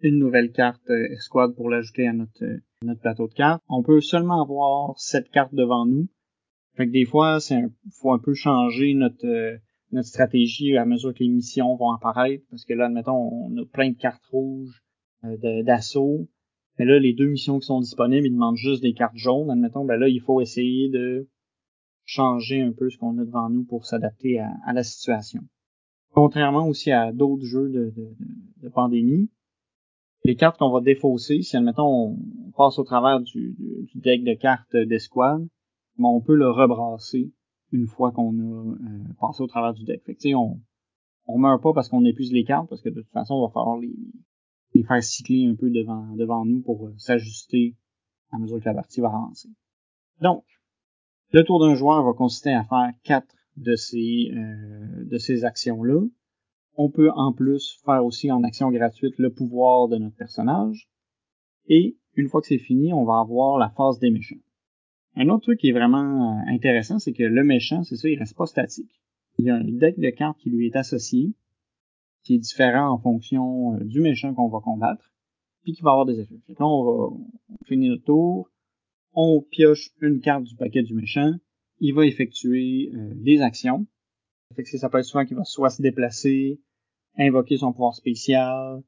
une 0.02 0.18
nouvelle 0.18 0.52
carte 0.52 0.90
euh, 0.90 1.12
escouade 1.12 1.56
pour 1.56 1.70
l'ajouter 1.70 2.08
à 2.08 2.14
notre, 2.14 2.44
euh, 2.44 2.96
plateau 3.02 3.28
de 3.28 3.34
cartes. 3.34 3.62
On 3.68 3.84
peut 3.84 4.02
seulement 4.02 4.42
avoir 4.42 4.98
cette 4.98 5.30
carte 5.30 5.54
devant 5.54 5.86
nous. 5.86 6.08
Fait 6.76 6.86
des 6.86 7.06
fois, 7.06 7.40
c'est 7.40 7.62
faut 8.00 8.14
un 8.14 8.20
peu 8.20 8.34
changer 8.34 8.94
notre 8.94 9.26
euh, 9.26 9.58
notre 9.92 10.08
stratégie 10.08 10.78
à 10.78 10.86
mesure 10.86 11.14
que 11.14 11.24
les 11.24 11.30
missions 11.30 11.76
vont 11.76 11.92
apparaître. 11.92 12.44
Parce 12.52 12.64
que 12.64 12.74
là, 12.74 12.86
admettons, 12.86 13.18
on 13.18 13.58
a 13.58 13.66
plein 13.66 13.90
de 13.90 13.98
cartes 13.98 14.26
rouges 14.32 14.84
d'assaut. 15.66 16.30
Mais 16.80 16.86
là, 16.86 16.98
les 16.98 17.14
deux 17.14 17.28
missions 17.28 17.60
qui 17.60 17.66
sont 17.66 17.82
disponibles, 17.82 18.26
ils 18.26 18.34
demandent 18.34 18.56
juste 18.56 18.82
des 18.82 18.94
cartes 18.94 19.18
jaunes. 19.18 19.52
Admettons, 19.52 19.84
ben 19.84 19.98
là, 19.98 20.08
il 20.08 20.22
faut 20.22 20.40
essayer 20.40 20.90
de 20.90 21.28
changer 22.06 22.62
un 22.62 22.72
peu 22.72 22.90
ce 22.90 22.98
qu'on 22.98 23.18
a 23.20 23.26
devant 23.26 23.50
nous 23.50 23.66
pour 23.66 23.86
s'adapter 23.86 24.40
à, 24.40 24.74
la 24.74 24.82
situation. 24.82 25.42
Contrairement 26.12 26.68
aussi 26.68 26.90
à 26.92 27.12
d'autres 27.12 27.44
jeux 27.44 27.70
de, 27.70 27.94
de, 28.64 28.70
pandémie, 28.70 29.30
les 30.24 30.36
cartes 30.36 30.58
qu'on 30.58 30.72
va 30.72 30.80
défausser, 30.80 31.42
si 31.42 31.58
admettons 31.58 32.18
on 32.18 32.52
passe 32.56 32.80
au 32.80 32.84
travers 32.84 33.20
du, 33.20 33.56
du 33.60 34.00
deck 34.00 34.24
de 34.24 34.34
cartes 34.34 34.76
d'escouade, 34.76 35.46
ben, 35.98 36.08
on 36.08 36.22
peut 36.22 36.36
le 36.36 36.50
rebrasser 36.50 37.32
une 37.72 37.88
fois 37.88 38.12
qu'on 38.12 38.34
a 38.40 38.74
euh, 38.74 39.04
passé 39.20 39.44
au 39.44 39.48
travers 39.48 39.74
du 39.74 39.84
deck. 39.84 40.02
Fait 40.06 40.16
que, 40.16 40.34
on, 40.34 40.60
on 41.28 41.38
meurt 41.38 41.62
pas 41.62 41.74
parce 41.74 41.90
qu'on 41.90 42.06
épuise 42.06 42.32
les 42.32 42.46
cartes, 42.46 42.70
parce 42.70 42.82
que 42.82 42.90
de 42.90 43.02
toute 43.02 43.12
façon, 43.12 43.36
on 43.36 43.46
va 43.46 43.54
falloir 43.54 43.78
les, 43.78 43.94
faire 44.84 45.04
cycler 45.04 45.46
un 45.46 45.56
peu 45.56 45.70
devant, 45.70 46.46
nous 46.46 46.62
pour 46.62 46.88
euh, 46.88 46.94
s'ajuster 46.98 47.76
à 48.32 48.38
mesure 48.38 48.60
que 48.60 48.66
la 48.66 48.76
partie 48.76 49.02
va 49.02 49.08
avancer. 49.08 49.50
Donc, 50.22 50.44
le 51.32 51.44
tour 51.44 51.60
d'un 51.60 51.76
joueur 51.76 52.04
va 52.04 52.14
consister 52.14 52.52
à 52.52 52.64
faire 52.64 52.92
quatre 53.04 53.36
de 53.58 53.76
ces, 53.76 54.32
euh, 54.34 55.18
ces 55.18 55.46
actions-là. 55.46 56.02
On 56.76 56.90
peut 56.90 57.12
en 57.12 57.34
plus 57.34 57.80
faire 57.86 58.06
aussi 58.06 58.32
en 58.32 58.44
action 58.44 58.72
gratuite 58.72 59.18
le 59.18 59.32
pouvoir 59.32 59.88
de 59.88 59.98
notre 59.98 60.16
personnage. 60.16 60.90
Et 61.68 61.98
une 62.16 62.28
fois 62.28 62.42
que 62.42 62.48
c'est 62.48 62.58
fini, 62.58 62.94
on 62.94 63.06
va 63.06 63.20
avoir 63.20 63.58
la 63.58 63.70
phase 63.70 64.00
des 64.00 64.12
méchants. 64.12 64.36
Un 65.16 65.30
autre 65.30 65.44
truc 65.44 65.60
qui 65.60 65.70
est 65.70 65.74
vraiment 65.74 66.40
euh, 66.40 66.42
intéressant, 66.48 67.00
c'est 67.00 67.14
que 67.14 67.24
le 67.24 67.44
méchant, 67.44 67.84
c'est 67.84 67.96
ça, 67.96 68.08
il 68.10 68.18
reste 68.18 68.38
pas 68.38 68.46
statique. 68.46 69.02
Il 69.38 69.46
y 69.46 69.50
a 69.50 69.56
un 69.56 69.64
deck 69.64 70.00
de 70.00 70.10
cartes 70.10 70.38
qui 70.40 70.50
lui 70.50 70.68
est 70.68 70.76
associé, 70.76 71.34
qui 72.24 72.36
est 72.36 72.40
différent 72.40 72.92
en 72.92 72.98
fonction 72.98 73.76
euh, 73.76 73.84
du 73.84 74.02
méchant 74.02 74.34
qu'on 74.34 74.50
va 74.50 74.60
combattre, 74.60 75.14
puis 75.64 75.74
qui 75.74 75.82
va 75.82 75.92
avoir 75.92 76.06
des 76.06 76.20
effets. 76.20 76.40
là, 76.48 76.66
on 76.66 76.84
va 76.84 77.16
on 77.50 77.66
finit 77.66 77.90
notre 77.90 78.04
tour, 78.04 78.50
on 79.14 79.42
pioche 79.42 79.92
une 80.02 80.22
carte 80.22 80.44
du 80.44 80.56
paquet 80.56 80.84
du 80.84 80.94
méchant, 80.94 81.34
il 81.80 81.94
va 81.94 82.06
effectuer 82.06 82.92
euh, 82.94 83.14
des 83.16 83.42
actions. 83.42 83.88
Ça 84.56 84.90
peut 84.90 84.98
être 84.98 85.06
souvent 85.06 85.26
qu'il 85.26 85.38
va 85.38 85.44
soit 85.44 85.70
se 85.70 85.82
déplacer, 85.82 86.60
invoquer 87.18 87.58
son 87.58 87.72
pouvoir 87.72 87.94
spécial, 87.94 88.82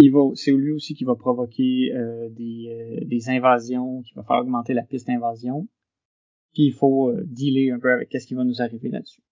il 0.00 0.10
va, 0.10 0.20
c'est 0.34 0.52
lui 0.52 0.72
aussi 0.72 0.94
qui 0.94 1.04
va 1.04 1.14
provoquer 1.14 1.92
euh, 1.92 2.28
des, 2.30 2.66
euh, 2.68 3.04
des 3.04 3.28
invasions, 3.28 4.02
qui 4.02 4.12
va 4.14 4.24
faire 4.24 4.38
augmenter 4.38 4.74
la 4.74 4.82
piste 4.82 5.06
d'invasion. 5.06 5.68
Puis 6.52 6.64
il 6.64 6.72
faut 6.72 7.10
euh, 7.10 7.22
dealer 7.26 7.70
un 7.70 7.78
peu 7.78 7.92
avec 7.92 8.08
qu'est-ce 8.08 8.26
qui 8.26 8.34
va 8.34 8.44
nous 8.44 8.60
arriver 8.60 8.88
là-dessus. 8.88 9.22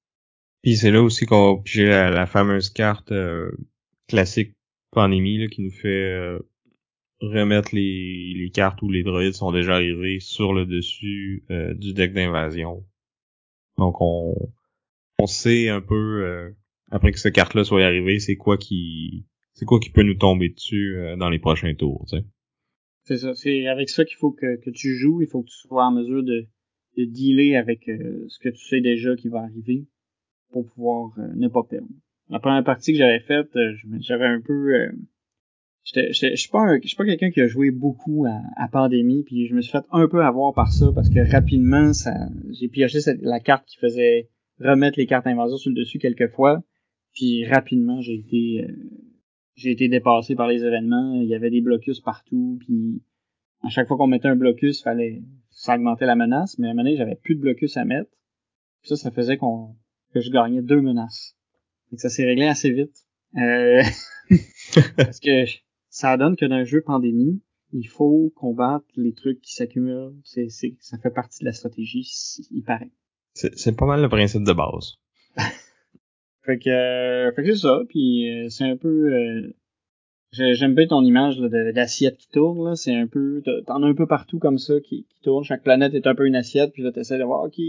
Puis 0.62 0.76
c'est 0.76 0.90
là 0.90 1.02
aussi 1.02 1.26
qu'on 1.26 1.54
va 1.56 1.62
piger 1.62 1.86
la, 1.86 2.10
la 2.10 2.26
fameuse 2.26 2.70
carte 2.70 3.12
classique 4.08 4.54
pandémie 4.90 5.38
là, 5.38 5.48
qui 5.48 5.62
nous 5.62 5.70
fait 5.70 6.38
remettre 7.20 7.74
les, 7.74 8.34
les 8.36 8.50
cartes 8.50 8.82
où 8.82 8.90
les 8.90 9.02
droïdes 9.02 9.34
sont 9.34 9.52
déjà 9.52 9.74
arrivés 9.74 10.20
sur 10.20 10.52
le 10.52 10.66
dessus 10.66 11.44
du 11.74 11.94
deck 11.94 12.12
d'invasion. 12.12 12.84
Donc 13.78 13.96
on, 14.00 14.34
on 15.18 15.26
sait 15.26 15.68
un 15.68 15.80
peu 15.80 16.54
après 16.92 17.10
que 17.10 17.18
cette 17.18 17.34
carte-là 17.34 17.64
soit 17.64 17.84
arrivée, 17.84 18.20
c'est 18.20 18.36
quoi 18.36 18.58
qui 18.58 19.24
c'est 19.54 19.64
quoi 19.64 19.80
qui 19.80 19.90
peut 19.90 20.02
nous 20.02 20.14
tomber 20.14 20.50
dessus 20.50 20.96
euh, 20.96 21.16
dans 21.16 21.30
les 21.30 21.38
prochains 21.38 21.74
tours. 21.74 22.06
C'est 23.04 23.16
ça, 23.16 23.34
c'est 23.34 23.66
avec 23.66 23.88
ça 23.88 24.04
qu'il 24.04 24.16
faut 24.16 24.30
que, 24.30 24.56
que 24.62 24.70
tu 24.70 24.94
joues, 24.96 25.22
il 25.22 25.28
faut 25.28 25.42
que 25.42 25.48
tu 25.48 25.56
sois 25.56 25.86
en 25.86 25.92
mesure 25.92 26.22
de, 26.22 26.46
de 26.98 27.04
dealer 27.04 27.56
avec 27.56 27.88
euh, 27.88 28.26
ce 28.28 28.38
que 28.38 28.50
tu 28.50 28.64
sais 28.66 28.80
déjà 28.80 29.16
qui 29.16 29.28
va 29.28 29.40
arriver 29.40 29.86
pour 30.52 30.66
pouvoir 30.66 31.12
euh, 31.18 31.28
ne 31.34 31.48
pas 31.48 31.62
perdre. 31.62 31.88
La 32.28 32.38
première 32.38 32.64
partie 32.64 32.92
que 32.92 32.98
j'avais 32.98 33.20
faite, 33.20 33.50
j'avais 34.00 34.26
un 34.26 34.40
peu 34.40 34.90
je 35.84 36.36
suis 36.36 36.48
pas 36.48 36.78
pas 36.96 37.04
quelqu'un 37.04 37.30
qui 37.30 37.40
a 37.40 37.48
joué 37.48 37.70
beaucoup 37.70 38.24
à, 38.26 38.40
à 38.56 38.68
Pandémie, 38.68 39.24
puis 39.24 39.48
je 39.48 39.54
me 39.54 39.60
suis 39.60 39.72
fait 39.72 39.84
un 39.90 40.06
peu 40.08 40.22
avoir 40.22 40.54
par 40.54 40.72
ça 40.72 40.92
parce 40.94 41.10
que 41.10 41.30
rapidement, 41.30 41.92
ça, 41.92 42.12
j'ai 42.50 42.68
pioché 42.68 43.00
cette, 43.00 43.20
la 43.20 43.40
carte 43.40 43.66
qui 43.66 43.76
faisait 43.78 44.30
remettre 44.60 44.98
les 44.98 45.06
cartes 45.06 45.26
invasion 45.26 45.56
sur 45.56 45.70
le 45.70 45.76
dessus 45.76 45.98
quelques 45.98 46.28
fois, 46.28 46.62
puis 47.12 47.44
rapidement 47.46 48.00
j'ai 48.00 48.14
été 48.14 48.66
j'ai 49.54 49.72
été 49.72 49.88
dépassé 49.88 50.34
par 50.34 50.48
les 50.48 50.64
événements. 50.64 51.20
Il 51.20 51.28
y 51.28 51.34
avait 51.34 51.50
des 51.50 51.60
blocus 51.60 52.00
partout, 52.00 52.58
puis 52.60 53.02
à 53.62 53.68
chaque 53.68 53.88
fois 53.88 53.96
qu'on 53.96 54.06
mettait 54.06 54.28
un 54.28 54.36
blocus, 54.36 54.82
fallait 54.82 55.22
ça 55.50 55.74
augmentait 55.74 56.06
la 56.06 56.16
menace, 56.16 56.58
mais 56.58 56.68
à 56.68 56.70
un 56.70 56.74
moment 56.74 56.84
donné, 56.84 56.96
j'avais 56.96 57.16
plus 57.16 57.34
de 57.34 57.40
blocus 57.40 57.76
à 57.76 57.84
mettre. 57.84 58.10
Puis 58.80 58.88
ça, 58.88 58.96
ça 58.96 59.10
faisait 59.10 59.36
qu'on 59.36 59.76
que 60.12 60.20
je 60.20 60.30
gagnais 60.30 60.62
deux 60.62 60.80
menaces. 60.80 61.36
Donc 61.90 62.00
ça 62.00 62.08
s'est 62.08 62.24
réglé 62.24 62.46
assez 62.46 62.70
vite. 62.70 63.06
Euh... 63.36 63.82
parce 64.96 65.20
que 65.20 65.44
ça 65.88 66.16
donne 66.16 66.36
que 66.36 66.44
dans 66.46 66.56
un 66.56 66.64
jeu 66.64 66.82
pandémie, 66.82 67.42
il 67.72 67.88
faut 67.88 68.32
combattre 68.36 68.86
les 68.96 69.14
trucs 69.14 69.40
qui 69.40 69.54
s'accumulent. 69.54 70.14
C'est, 70.24 70.48
c'est, 70.48 70.76
ça 70.80 70.98
fait 70.98 71.10
partie 71.10 71.40
de 71.40 71.46
la 71.46 71.52
stratégie, 71.52 72.08
il 72.50 72.62
paraît. 72.62 72.90
C'est, 73.34 73.56
c'est 73.58 73.76
pas 73.76 73.86
mal 73.86 74.02
le 74.02 74.08
principe 74.08 74.44
de 74.44 74.52
base. 74.52 74.98
Fait 76.44 76.58
que, 76.58 76.70
euh, 76.70 77.32
fait 77.32 77.44
que 77.44 77.54
c'est 77.54 77.60
ça, 77.60 77.82
puis 77.88 78.28
euh, 78.28 78.48
c'est 78.48 78.64
un 78.64 78.76
peu... 78.76 78.88
Euh, 78.88 79.54
j'aime 80.32 80.74
bien 80.74 80.86
ton 80.86 81.02
image 81.04 81.38
d'assiette 81.38 82.16
qui 82.16 82.28
tourne, 82.28 82.64
là. 82.64 82.74
C'est 82.74 82.94
un 82.94 83.06
peu... 83.06 83.42
T'en 83.66 83.82
as 83.82 83.86
un 83.86 83.94
peu 83.94 84.06
partout 84.06 84.38
comme 84.38 84.58
ça 84.58 84.80
qui, 84.80 85.04
qui 85.04 85.20
tourne. 85.22 85.44
Chaque 85.44 85.62
planète 85.62 85.94
est 85.94 86.06
un 86.06 86.14
peu 86.14 86.26
une 86.26 86.36
assiette, 86.36 86.72
puis 86.72 86.82
là, 86.82 86.92
t'essaies 86.92 87.18
de 87.18 87.24
voir, 87.24 87.44
OK, 87.44 87.60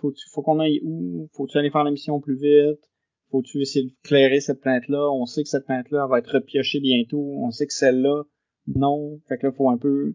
faut, 0.00 0.12
faut 0.30 0.42
qu'on 0.42 0.60
aille 0.60 0.80
où? 0.82 1.28
Faut-tu 1.32 1.58
aller 1.58 1.70
faire 1.70 1.84
la 1.84 1.90
mission 1.90 2.20
plus 2.20 2.36
vite? 2.36 2.90
Faut-tu 3.30 3.62
essayer 3.62 3.86
de 3.86 3.92
clairer 4.02 4.40
cette 4.40 4.60
planète-là? 4.60 5.10
On 5.10 5.24
sait 5.24 5.42
que 5.42 5.48
cette 5.48 5.64
planète-là 5.64 6.06
va 6.06 6.18
être 6.18 6.34
repiochée 6.34 6.80
bientôt. 6.80 7.36
On 7.38 7.50
sait 7.50 7.66
que 7.66 7.72
celle-là, 7.72 8.24
non. 8.66 9.20
Fait 9.28 9.38
que 9.38 9.46
là, 9.46 9.52
faut 9.52 9.70
un 9.70 9.78
peu 9.78 10.14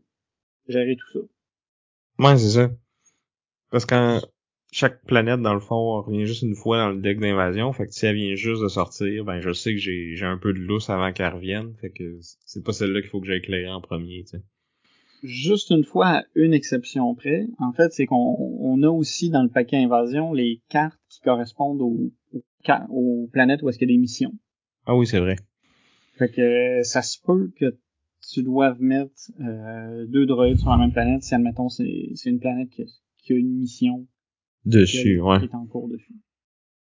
gérer 0.67 0.95
tout 0.95 1.19
ça. 1.19 2.23
Ouais, 2.23 2.37
c'est 2.37 2.49
ça. 2.49 2.69
Parce 3.71 3.85
que 3.85 4.19
chaque 4.71 5.03
planète, 5.05 5.41
dans 5.41 5.53
le 5.53 5.59
fond, 5.59 6.01
revient 6.01 6.25
juste 6.25 6.41
une 6.41 6.55
fois 6.55 6.77
dans 6.77 6.89
le 6.89 6.99
deck 6.99 7.19
d'invasion. 7.19 7.71
Fait 7.73 7.87
que 7.87 7.93
si 7.93 8.05
elle 8.05 8.15
vient 8.15 8.35
juste 8.35 8.61
de 8.61 8.67
sortir, 8.67 9.23
ben 9.23 9.39
je 9.39 9.51
sais 9.51 9.73
que 9.73 9.79
j'ai, 9.79 10.15
j'ai 10.15 10.25
un 10.25 10.37
peu 10.37 10.53
de 10.53 10.59
lousse 10.59 10.89
avant 10.89 11.11
qu'elle 11.13 11.33
revienne. 11.33 11.73
Fait 11.79 11.89
que 11.89 12.17
c'est 12.45 12.63
pas 12.63 12.73
celle-là 12.73 13.01
qu'il 13.01 13.09
faut 13.09 13.21
que 13.21 13.27
j'aille 13.27 13.37
éclairer 13.37 13.69
en 13.69 13.81
premier, 13.81 14.23
tu 14.23 14.37
sais. 14.37 14.43
Juste 15.23 15.71
une 15.71 15.83
fois, 15.83 16.07
à 16.07 16.23
une 16.35 16.53
exception 16.53 17.15
près, 17.15 17.47
en 17.57 17.73
fait, 17.73 17.91
c'est 17.91 18.05
qu'on 18.05 18.37
on 18.59 18.83
a 18.83 18.89
aussi 18.89 19.31
dans 19.31 19.41
le 19.41 19.49
paquet 19.49 19.77
invasion 19.77 20.31
les 20.31 20.61
cartes 20.69 20.99
qui 21.09 21.21
correspondent 21.21 21.81
aux, 21.81 22.11
aux, 22.89 23.27
planètes 23.31 23.63
où 23.63 23.69
est-ce 23.69 23.79
qu'il 23.79 23.89
y 23.89 23.93
a 23.93 23.95
des 23.95 23.99
missions. 23.99 24.33
Ah 24.85 24.95
oui, 24.95 25.07
c'est 25.07 25.19
vrai. 25.19 25.37
Fait 26.17 26.29
que 26.29 26.83
ça 26.83 27.01
se 27.01 27.17
peut 27.19 27.51
que 27.59 27.77
tu 28.31 28.43
doives 28.43 28.79
mettre 28.79 29.11
euh, 29.39 30.05
deux 30.05 30.27
droïdes 30.27 30.59
sur 30.59 30.69
la 30.69 30.77
même 30.77 30.91
planète 30.91 31.23
si, 31.23 31.33
admettons, 31.33 31.69
c'est, 31.69 32.11
c'est 32.13 32.29
une 32.29 32.39
planète 32.39 32.69
qui 32.69 32.83
qui 33.27 33.33
a 33.33 33.35
une 33.35 33.59
mission 33.59 34.07
dessus, 34.67 35.19
ouais. 35.21 35.39
Qui 35.39 35.45
est 35.45 35.55
en 35.55 35.65
cours 35.65 35.87
dessus. 35.89 36.15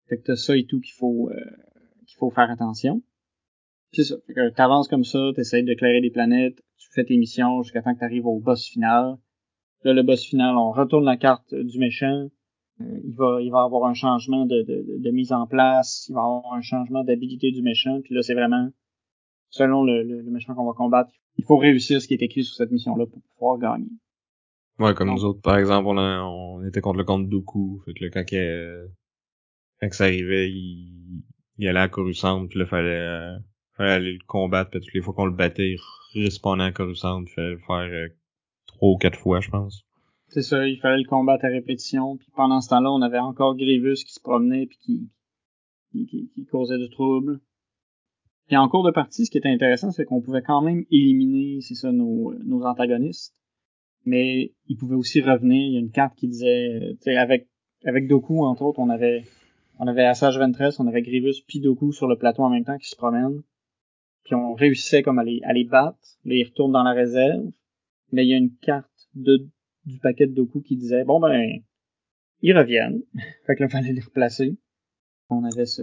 Fait 0.09 0.19
que 0.19 0.23
t'as 0.23 0.37
ça 0.37 0.57
et 0.57 0.67
tout 0.67 0.81
qu'il 0.81 0.95
faut 0.95 1.31
euh, 1.31 1.37
qu'il 2.07 2.17
faut 2.19 2.31
faire 2.31 2.51
attention. 2.51 3.03
C'est 3.93 4.05
ça. 4.05 4.17
Fait 4.27 4.35
que 4.35 4.51
t'avances 4.51 4.89
comme 4.89 5.05
ça, 5.05 5.19
t'essayes 5.35 5.65
d'éclairer 5.65 6.01
des 6.01 6.11
planètes, 6.11 6.61
tu 6.79 6.89
fais 6.93 7.05
tes 7.05 7.17
missions 7.17 7.63
jusqu'à 7.63 7.83
temps 7.83 7.95
que 7.95 8.01
t'arrives 8.01 8.27
au 8.27 8.41
boss 8.41 8.67
final. 8.67 9.17
Là, 9.85 9.93
le 9.93 10.03
boss 10.03 10.25
final, 10.25 10.57
on 10.57 10.73
retourne 10.73 11.05
la 11.05 11.17
carte 11.17 11.55
du 11.55 11.79
méchant. 11.79 12.29
Euh, 12.81 13.01
il 13.05 13.15
va 13.15 13.41
il 13.41 13.51
va 13.51 13.63
avoir 13.63 13.89
un 13.89 13.95
changement 13.95 14.47
de, 14.47 14.63
de, 14.63 14.99
de, 14.99 15.11
mise 15.11 15.33
en 15.33 15.47
place, 15.47 16.07
il 16.09 16.15
va 16.15 16.23
avoir 16.23 16.55
un 16.55 16.61
changement 16.61 17.05
d'habilité 17.05 17.53
du 17.53 17.63
méchant, 17.63 18.01
puis 18.03 18.17
là 18.17 18.23
c'est 18.23 18.35
vraiment 18.35 18.69
selon 19.51 19.85
le, 19.85 20.03
le, 20.03 20.29
méchant 20.33 20.55
qu'on 20.57 20.67
va 20.67 20.73
combattre, 20.73 21.13
il 21.37 21.45
faut 21.45 21.57
réussir 21.57 22.03
ce 22.03 22.09
qui 22.09 22.15
est 22.15 22.23
écrit 22.23 22.43
sur 22.43 22.57
cette 22.57 22.73
mission-là 22.73 23.07
pour 23.07 23.23
pouvoir 23.39 23.59
gagner. 23.59 23.87
Ouais, 24.79 24.95
comme 24.95 25.11
nous 25.11 25.25
autres, 25.25 25.41
par 25.41 25.59
exemple, 25.59 25.87
on, 25.87 25.99
on 25.99 26.67
était 26.67 26.81
contre 26.81 26.99
le 26.99 27.05
compte 27.05 27.29
Dooku. 27.29 27.81
Fait 27.85 27.95
que 27.95 28.05
là, 28.05 28.11
quand, 28.11 28.25
euh, 28.33 28.87
quand 29.81 29.93
ça 29.93 30.05
arrivait, 30.05 30.51
il, 30.51 31.23
il 31.59 31.69
allait 31.69 31.81
à 31.81 31.89
Coruscant, 31.89 32.47
puis 32.47 32.59
là, 32.59 32.67
fallait, 32.67 32.91
euh, 32.91 33.39
fallait 33.77 33.93
aller 33.93 34.13
le 34.13 34.25
combattre, 34.27 34.71
puis 34.71 34.81
toutes 34.81 34.95
les 34.95 35.01
fois 35.01 35.15
qu'on 35.15 35.27
le 35.27 35.37
battait, 35.37 35.77
il 36.15 36.25
respawnait 36.25 36.65
à 36.65 36.73
Coruscant, 36.73 37.23
il 37.23 37.29
fallait 37.29 37.51
le 37.51 37.59
faire 37.59 37.77
euh, 37.77 38.09
trois 38.67 38.91
ou 38.91 38.99
quatre 38.99 39.19
fois, 39.19 39.41
je 39.41 39.51
pense. 39.51 39.85
C'est 40.29 40.43
ça, 40.43 40.67
il 40.67 40.81
fallait 40.81 41.03
le 41.03 41.09
combattre 41.09 41.45
à 41.45 41.49
répétition, 41.49 42.17
puis 42.17 42.29
pendant 42.35 42.61
ce 42.61 42.71
temps-là, 42.71 42.91
on 42.91 43.03
avait 43.03 43.19
encore 43.19 43.57
Grievous 43.57 44.03
qui 44.05 44.13
se 44.13 44.21
promenait, 44.21 44.67
puis 44.67 44.79
qui, 44.79 45.11
qui, 45.93 46.31
qui, 46.35 46.47
causait 46.47 46.79
du 46.79 46.91
trouble. 46.91 47.39
Puis 48.49 48.57
en 48.57 48.69
cours 48.69 48.85
de 48.85 48.91
partie, 48.91 49.25
ce 49.25 49.31
qui 49.31 49.39
était 49.39 49.49
intéressant, 49.49 49.93
c'est 49.93 50.05
qu'on 50.05 50.21
pouvait 50.21 50.43
quand 50.43 50.61
même 50.61 50.85
éliminer, 50.91 51.61
c'est 51.61 51.77
ça, 51.77 51.93
nos, 51.93 52.35
nos 52.45 52.65
antagonistes 52.65 53.35
mais 54.05 54.53
il 54.67 54.77
pouvait 54.77 54.95
aussi 54.95 55.21
revenir. 55.21 55.67
Il 55.67 55.73
y 55.75 55.77
a 55.77 55.81
une 55.81 55.91
carte 55.91 56.17
qui 56.17 56.29
disait, 56.29 56.97
sais, 57.01 57.17
avec 57.17 57.49
avec 57.85 58.09
Doku 58.09 58.45
entre 58.45 58.63
autres, 58.63 58.79
on 58.79 58.91
avait 58.91 59.25
on 59.79 59.87
avait 59.87 60.05
Assage 60.05 60.39
Ventress, 60.39 60.79
on 60.81 60.87
avait 60.87 61.03
Grievous 61.03 61.43
puis 61.47 61.61
Doku 61.61 61.93
sur 61.93 62.07
le 62.07 62.17
plateau 62.17 62.43
en 62.43 62.51
même 62.51 62.65
temps 62.65 62.79
qui 62.79 62.89
se 62.89 62.97
promènent. 62.97 63.43
Puis 64.25 64.35
on 64.35 64.55
réussissait 64.55 65.03
comme 65.03 65.19
à 65.19 65.25
les, 65.25 65.41
à 65.45 65.53
les 65.53 65.65
battre. 65.65 65.99
Là, 66.25 66.35
ils 66.35 66.45
retournent 66.45 66.73
dans 66.73 66.83
la 66.83 66.93
réserve. 66.93 67.45
Mais 68.13 68.25
il 68.25 68.31
y 68.31 68.35
a 68.35 68.39
une 68.39 68.55
carte 68.57 69.09
de, 69.15 69.49
du 69.85 69.99
paquet 69.99 70.27
de 70.27 70.33
Doku 70.33 70.63
qui 70.63 70.77
disait, 70.77 71.05
bon 71.05 71.21
ben, 71.21 71.61
ils 72.41 72.57
reviennent. 72.57 73.03
fait 73.47 73.57
que 73.57 73.63
là, 73.63 73.69
fallait 73.69 73.93
les 73.93 74.01
replacer. 74.01 74.57
On 75.29 75.45
avait 75.45 75.67
ça. 75.67 75.83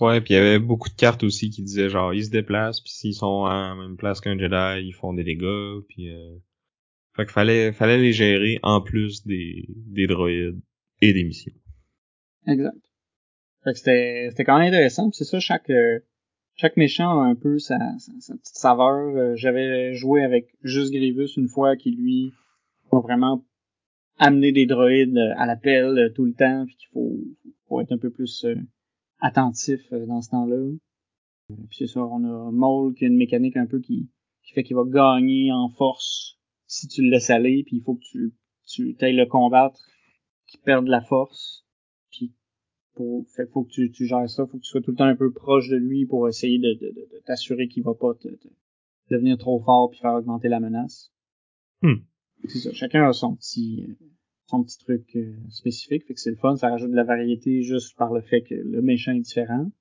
Ouais, 0.00 0.20
puis 0.20 0.34
il 0.34 0.36
y 0.36 0.40
avait 0.40 0.58
beaucoup 0.58 0.90
de 0.90 0.94
cartes 0.94 1.24
aussi 1.24 1.50
qui 1.50 1.62
disaient 1.62 1.88
genre 1.88 2.12
ils 2.12 2.26
se 2.26 2.30
déplacent, 2.30 2.80
puis 2.80 2.92
s'ils 2.92 3.14
sont 3.14 3.46
à 3.46 3.68
la 3.68 3.74
même 3.74 3.96
place 3.96 4.20
qu'un 4.20 4.38
Jedi, 4.38 4.86
ils 4.86 4.92
font 4.92 5.14
des 5.14 5.24
dégâts, 5.24 5.80
puis 5.88 6.10
euh, 6.10 6.36
fait 7.16 7.24
qu'il 7.24 7.32
fallait, 7.32 7.72
fallait 7.72 7.98
les 7.98 8.12
gérer 8.12 8.58
en 8.62 8.82
plus 8.82 9.24
des, 9.26 9.66
des 9.68 10.06
droïdes 10.06 10.60
et 11.00 11.14
des 11.14 11.24
missions. 11.24 11.54
Exact. 12.46 12.76
Fait 13.64 13.72
que 13.72 13.78
c'était, 13.78 14.26
c'était 14.30 14.44
quand 14.44 14.58
même 14.58 14.68
intéressant. 14.68 15.10
C'est 15.12 15.24
ça, 15.24 15.40
chaque, 15.40 15.70
euh, 15.70 16.00
chaque 16.56 16.76
méchant 16.76 17.22
a 17.22 17.24
un 17.24 17.34
peu 17.34 17.58
sa, 17.58 17.78
sa, 17.98 18.36
petite 18.36 18.56
saveur. 18.56 19.16
Euh, 19.16 19.34
j'avais 19.34 19.94
joué 19.94 20.22
avec 20.22 20.54
juste 20.62 20.92
Grievous 20.92 21.28
une 21.38 21.48
fois 21.48 21.76
qui 21.76 21.90
lui 21.92 22.32
va 22.92 23.00
vraiment 23.00 23.44
amener 24.18 24.52
des 24.52 24.66
droïdes 24.66 25.18
à 25.36 25.46
l'appel 25.46 25.98
euh, 25.98 26.12
tout 26.14 26.26
le 26.26 26.34
temps, 26.34 26.66
puis 26.66 26.76
qu'il 26.76 26.88
faut, 26.92 27.18
faut 27.68 27.80
être 27.80 27.92
un 27.92 27.98
peu 27.98 28.10
plus 28.10 28.46
attentif 29.20 29.80
dans 29.90 30.20
ce 30.20 30.30
temps-là. 30.30 30.76
Puis 31.48 31.78
c'est 31.78 31.86
ça, 31.86 32.00
on 32.00 32.24
a 32.24 32.50
Maul 32.50 32.94
qui 32.94 33.04
a 33.04 33.08
une 33.08 33.16
mécanique 33.16 33.56
un 33.56 33.66
peu 33.66 33.80
qui, 33.80 34.10
qui 34.44 34.52
fait 34.52 34.62
qu'il 34.62 34.76
va 34.76 34.84
gagner 34.84 35.50
en 35.52 35.70
force 35.70 36.36
si 36.66 36.88
tu 36.88 37.02
le 37.02 37.10
laisses 37.10 37.30
aller, 37.30 37.62
puis 37.64 37.76
il 37.76 37.82
faut 37.82 37.94
que 37.94 38.04
tu, 38.04 38.34
tu 38.66 38.96
ailles 39.00 39.16
le 39.16 39.26
combattre, 39.26 39.80
qu'il 40.46 40.60
perde 40.60 40.86
la 40.88 41.00
force. 41.00 41.64
Puis 42.10 42.32
pour, 42.94 43.24
fait, 43.34 43.46
faut 43.46 43.64
que 43.64 43.70
tu, 43.70 43.90
tu 43.90 44.06
gères 44.06 44.28
ça, 44.28 44.46
faut 44.46 44.58
que 44.58 44.62
tu 44.62 44.70
sois 44.70 44.82
tout 44.82 44.92
le 44.92 44.96
temps 44.96 45.04
un 45.04 45.16
peu 45.16 45.32
proche 45.32 45.68
de 45.68 45.76
lui 45.76 46.06
pour 46.06 46.28
essayer 46.28 46.58
de, 46.58 46.74
de, 46.74 46.88
de, 46.94 47.22
t'assurer 47.24 47.68
qu'il 47.68 47.82
va 47.82 47.94
pas 47.94 48.14
te, 48.14 48.28
devenir 49.10 49.38
trop 49.38 49.60
fort 49.60 49.90
puis 49.90 50.00
faire 50.00 50.14
augmenter 50.14 50.48
la 50.48 50.60
menace. 50.60 51.12
Hmm. 51.82 52.02
C'est 52.48 52.58
ça, 52.58 52.72
chacun 52.72 53.08
a 53.08 53.12
son 53.12 53.34
petit 53.34 53.86
son 54.48 54.62
petit 54.62 54.78
truc 54.78 55.04
euh, 55.16 55.34
spécifique, 55.50 56.06
fait 56.06 56.14
que 56.14 56.20
c'est 56.20 56.30
le 56.30 56.36
fun, 56.36 56.54
ça 56.54 56.68
rajoute 56.68 56.90
de 56.90 56.96
la 56.96 57.02
variété 57.02 57.62
juste 57.62 57.96
par 57.96 58.12
le 58.12 58.20
fait 58.20 58.42
que 58.42 58.54
le 58.54 58.80
méchant 58.80 59.12
est 59.12 59.20
différent. 59.20 59.72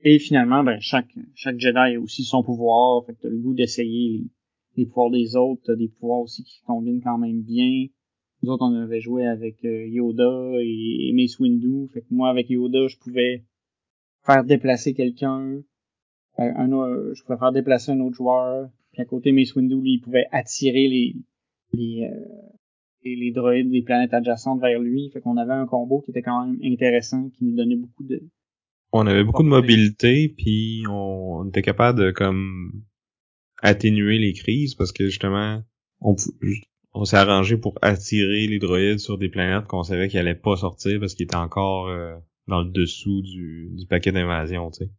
Et 0.00 0.18
finalement, 0.18 0.62
ben, 0.62 0.78
chaque, 0.80 1.12
chaque 1.34 1.58
Jedi 1.58 1.96
a 1.96 2.00
aussi 2.00 2.22
son 2.24 2.42
pouvoir. 2.44 3.04
Fait 3.06 3.14
que 3.14 3.22
t'as 3.22 3.28
le 3.28 3.38
goût 3.38 3.54
d'essayer 3.54 4.26
les, 4.78 4.86
pouvoirs 4.86 5.10
des 5.10 5.36
autres. 5.36 5.62
T'as 5.64 5.76
des 5.76 5.88
pouvoirs 5.88 6.20
aussi 6.20 6.44
qui 6.44 6.60
combinent 6.66 7.02
quand 7.02 7.18
même 7.18 7.42
bien. 7.42 7.86
Nous 8.42 8.50
autres, 8.50 8.64
on 8.64 8.74
avait 8.74 9.00
joué 9.00 9.26
avec 9.26 9.64
euh, 9.64 9.86
Yoda 9.88 10.52
et, 10.60 11.12
Mace 11.14 11.38
Windu. 11.38 11.88
Fait 11.92 12.02
que 12.02 12.06
moi, 12.10 12.30
avec 12.30 12.48
Yoda, 12.50 12.86
je 12.86 12.96
pouvais 12.96 13.44
faire 14.24 14.44
déplacer 14.44 14.94
quelqu'un. 14.94 15.60
Euh, 16.38 16.52
un, 16.56 16.68
je 17.14 17.22
pouvais 17.24 17.38
faire 17.38 17.52
déplacer 17.52 17.92
un 17.92 18.00
autre 18.00 18.16
joueur. 18.16 18.70
Puis 18.92 19.02
à 19.02 19.04
côté, 19.04 19.32
Mace 19.32 19.54
Windu, 19.54 19.80
lui, 19.80 19.94
il 19.94 20.00
pouvait 20.00 20.26
attirer 20.30 20.88
les, 20.88 21.16
les, 21.72 22.04
euh, 22.04 22.50
les, 23.04 23.16
les 23.16 23.32
droïdes 23.32 23.70
des 23.70 23.82
planètes 23.82 24.14
adjacentes 24.14 24.60
vers 24.60 24.78
lui. 24.78 25.10
Fait 25.10 25.20
qu'on 25.20 25.36
avait 25.36 25.52
un 25.52 25.66
combo 25.66 26.00
qui 26.00 26.12
était 26.12 26.22
quand 26.22 26.46
même 26.46 26.58
intéressant, 26.62 27.28
qui 27.30 27.44
nous 27.44 27.56
donnait 27.56 27.76
beaucoup 27.76 28.04
de, 28.04 28.22
on 28.92 29.06
avait 29.06 29.24
beaucoup 29.24 29.42
de 29.42 29.48
mobilité, 29.48 30.34
puis 30.36 30.84
on, 30.88 31.46
était 31.48 31.62
capable 31.62 32.00
de 32.00 32.10
comme 32.10 32.72
atténuer 33.62 34.18
les 34.18 34.32
crises 34.32 34.74
parce 34.74 34.92
que 34.92 35.06
justement, 35.06 35.62
on, 36.00 36.16
on 36.94 37.04
s'est 37.04 37.16
arrangé 37.16 37.56
pour 37.56 37.78
attirer 37.82 38.46
les 38.46 38.58
droïdes 38.58 38.98
sur 38.98 39.18
des 39.18 39.28
planètes 39.28 39.66
qu'on 39.66 39.82
savait 39.82 40.08
qu'ils 40.08 40.20
allaient 40.20 40.34
pas 40.34 40.56
sortir 40.56 41.00
parce 41.00 41.14
qu'ils 41.14 41.24
étaient 41.24 41.36
encore 41.36 41.88
euh, 41.88 42.16
dans 42.46 42.62
le 42.62 42.70
dessous 42.70 43.22
du, 43.22 43.70
du 43.72 43.86
paquet 43.86 44.12
d'invasion, 44.12 44.70
tu 44.70 44.84
sais. 44.84 44.90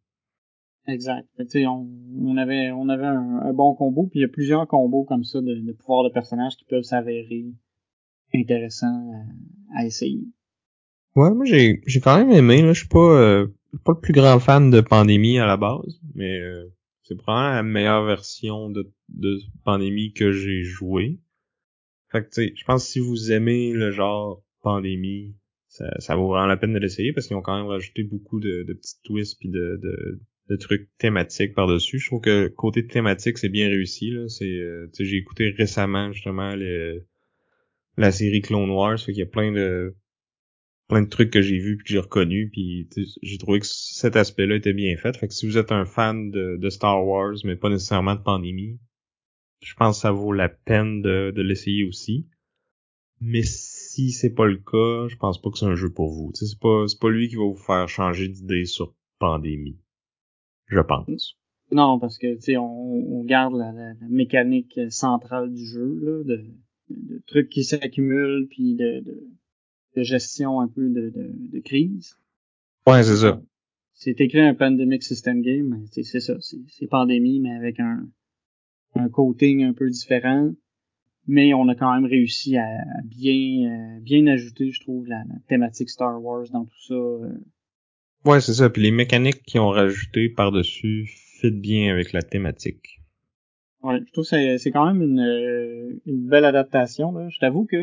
Exact. 0.87 1.27
On, 1.55 1.87
on 2.21 2.37
avait 2.37 2.71
on 2.71 2.89
avait 2.89 3.05
un, 3.05 3.53
bon 3.53 3.75
combo, 3.75 4.07
puis 4.07 4.19
il 4.19 4.21
y 4.21 4.25
a 4.25 4.29
plusieurs 4.29 4.67
combos 4.67 5.03
comme 5.03 5.23
ça 5.23 5.39
de, 5.39 5.53
de 5.53 5.71
pouvoirs 5.73 6.03
de 6.03 6.09
personnages 6.09 6.55
qui 6.55 6.65
peuvent 6.65 6.83
s'avérer 6.83 7.45
intéressants 8.33 9.11
à, 9.75 9.85
essayer. 9.85 10.23
Ouais, 11.15 11.31
moi 11.31 11.45
j'ai 11.45 11.81
j'ai 11.85 11.99
quand 11.99 12.17
même 12.17 12.31
aimé 12.31 12.61
là, 12.61 12.73
je 12.73 12.79
suis 12.79 12.87
pas 12.87 12.99
euh, 12.99 13.47
pas 13.83 13.91
le 13.91 13.99
plus 13.99 14.13
grand 14.13 14.39
fan 14.39 14.71
de 14.71 14.81
Pandémie 14.81 15.37
à 15.37 15.45
la 15.45 15.57
base, 15.57 15.99
mais 16.15 16.39
euh, 16.39 16.65
c'est 17.09 17.15
probablement 17.15 17.55
la 17.55 17.63
meilleure 17.63 18.05
version 18.05 18.69
de, 18.69 18.93
de 19.09 19.39
Pandémie 19.65 20.13
que 20.13 20.31
j'ai 20.31 20.61
joué. 20.61 21.19
Fait 22.11 22.21
tu 22.21 22.27
sais, 22.31 22.53
je 22.55 22.63
pense 22.65 22.85
que 22.85 22.91
si 22.91 22.99
vous 22.99 23.31
aimez 23.31 23.73
le 23.73 23.91
genre 23.91 24.43
Pandémie, 24.61 25.35
ça, 25.67 25.89
ça 25.99 26.15
vaut 26.15 26.27
vraiment 26.27 26.45
la 26.45 26.57
peine 26.57 26.73
de 26.73 26.77
l'essayer 26.77 27.11
parce 27.11 27.27
qu'ils 27.27 27.35
ont 27.35 27.41
quand 27.41 27.57
même 27.57 27.67
rajouté 27.67 28.03
beaucoup 28.03 28.39
de, 28.39 28.63
de 28.63 28.73
petits 28.73 29.01
twists 29.03 29.39
puis 29.39 29.49
de, 29.49 29.81
de, 30.49 30.55
trucs 30.57 30.89
thématiques 30.97 31.55
par-dessus. 31.55 31.99
Je 31.99 32.07
trouve 32.07 32.21
que 32.21 32.47
côté 32.47 32.85
thématique, 32.85 33.37
c'est 33.37 33.49
bien 33.49 33.69
réussi. 33.69 34.11
Là. 34.11 34.27
C'est, 34.27 34.45
euh, 34.45 34.87
j'ai 34.99 35.17
écouté 35.17 35.49
récemment 35.49 36.11
justement 36.11 36.55
la 37.97 38.11
série 38.11 38.41
Clone 38.41 38.69
Wars, 38.69 38.99
fait 38.99 39.13
qu'il 39.13 39.19
y 39.19 39.23
a 39.23 39.27
plein 39.27 39.51
de 39.51 39.95
plein 40.89 41.03
de 41.03 41.07
trucs 41.07 41.31
que 41.31 41.41
j'ai 41.41 41.59
vus 41.59 41.77
puis 41.77 41.85
que 41.85 41.91
j'ai 41.93 41.99
reconnus 41.99 42.49
puis 42.51 42.89
j'ai 43.21 43.37
trouvé 43.37 43.59
que 43.59 43.67
cet 43.67 44.15
aspect-là 44.15 44.55
était 44.55 44.73
bien 44.73 44.97
fait. 44.97 45.15
Fait 45.15 45.27
que 45.27 45.33
si 45.33 45.45
vous 45.45 45.57
êtes 45.57 45.71
un 45.71 45.85
fan 45.85 46.31
de, 46.31 46.69
Star 46.69 47.05
Wars 47.05 47.35
mais 47.45 47.55
pas 47.55 47.69
nécessairement 47.69 48.15
de 48.15 48.21
pandémie, 48.21 48.79
je 49.61 49.73
pense 49.75 49.97
que 49.97 50.01
ça 50.01 50.11
vaut 50.11 50.33
la 50.33 50.49
peine 50.49 51.01
de, 51.01 51.31
de 51.33 51.41
l'essayer 51.41 51.85
aussi. 51.85 52.27
Mais 53.21 53.43
si 53.43 54.11
c'est 54.11 54.33
pas 54.33 54.47
le 54.47 54.57
cas, 54.57 55.07
je 55.09 55.15
pense 55.17 55.41
pas 55.41 55.51
que 55.51 55.57
c'est 55.57 55.65
un 55.65 55.75
jeu 55.75 55.91
pour 55.91 56.09
vous. 56.09 56.31
C'est 56.33 56.59
pas 56.59 56.85
c'est 56.87 56.99
pas 56.99 57.09
lui 57.09 57.29
qui 57.29 57.35
va 57.35 57.43
vous 57.43 57.55
faire 57.55 57.87
changer 57.87 58.27
d'idée 58.27 58.65
sur 58.65 58.95
pandémie. 59.19 59.77
Je 60.67 60.79
pense. 60.79 61.37
Non, 61.71 61.99
parce 61.99 62.17
que 62.17 62.35
tu 62.35 62.41
sais, 62.41 62.57
on, 62.57 63.19
on 63.19 63.23
garde 63.23 63.53
la, 63.53 63.71
la, 63.71 63.93
mécanique 64.09 64.79
centrale 64.89 65.53
du 65.53 65.65
jeu 65.65 65.99
là, 66.01 66.23
de, 66.23 66.45
de, 66.89 67.21
trucs 67.27 67.49
qui 67.49 67.63
s'accumulent 67.63 68.47
puis 68.49 68.73
de, 68.75 69.01
de 69.01 69.27
de 69.95 70.03
gestion 70.03 70.61
un 70.61 70.67
peu 70.67 70.89
de, 70.89 71.09
de, 71.09 71.31
de 71.51 71.59
crise. 71.59 72.17
Ouais, 72.87 73.03
c'est 73.03 73.17
ça. 73.17 73.41
C'est 73.93 74.21
écrit 74.21 74.39
un 74.39 74.53
Pandemic 74.53 75.03
System 75.03 75.41
Game, 75.41 75.85
c'est 75.91 76.03
ça, 76.03 76.35
c'est 76.39 76.87
pandémie, 76.87 77.41
mais 77.41 77.53
avec 77.53 77.79
un, 77.81 78.07
un 78.95 79.09
coating 79.09 79.63
un 79.63 79.73
peu 79.73 79.89
différent. 79.89 80.53
Mais 81.27 81.53
on 81.53 81.67
a 81.67 81.75
quand 81.75 81.93
même 81.93 82.05
réussi 82.05 82.57
à, 82.57 82.65
bien 83.05 83.69
euh, 83.69 83.99
bien 83.99 84.25
ajouter, 84.27 84.71
je 84.71 84.79
trouve, 84.81 85.05
la, 85.07 85.21
thématique 85.47 85.89
Star 85.89 86.23
Wars 86.23 86.45
dans 86.51 86.65
tout 86.65 86.81
ça. 86.87 86.93
Euh. 86.93 87.37
Ouais, 88.25 88.41
c'est 88.41 88.53
ça. 88.53 88.69
Puis 88.69 88.81
les 88.81 88.91
mécaniques 88.91 89.43
qui 89.43 89.59
ont 89.59 89.69
rajouté 89.69 90.29
par-dessus 90.29 91.05
fit 91.39 91.51
bien 91.51 91.91
avec 91.91 92.13
la 92.13 92.21
thématique. 92.21 93.01
Ouais, 93.83 93.99
je 94.05 94.11
trouve 94.11 94.27
que 94.27 94.57
c'est 94.57 94.71
quand 94.71 94.85
même 94.85 95.01
une, 95.01 95.19
euh, 95.19 96.01
une 96.05 96.27
belle 96.27 96.45
adaptation. 96.45 97.11
Là. 97.11 97.29
Je 97.29 97.37
t'avoue 97.39 97.65
que 97.65 97.77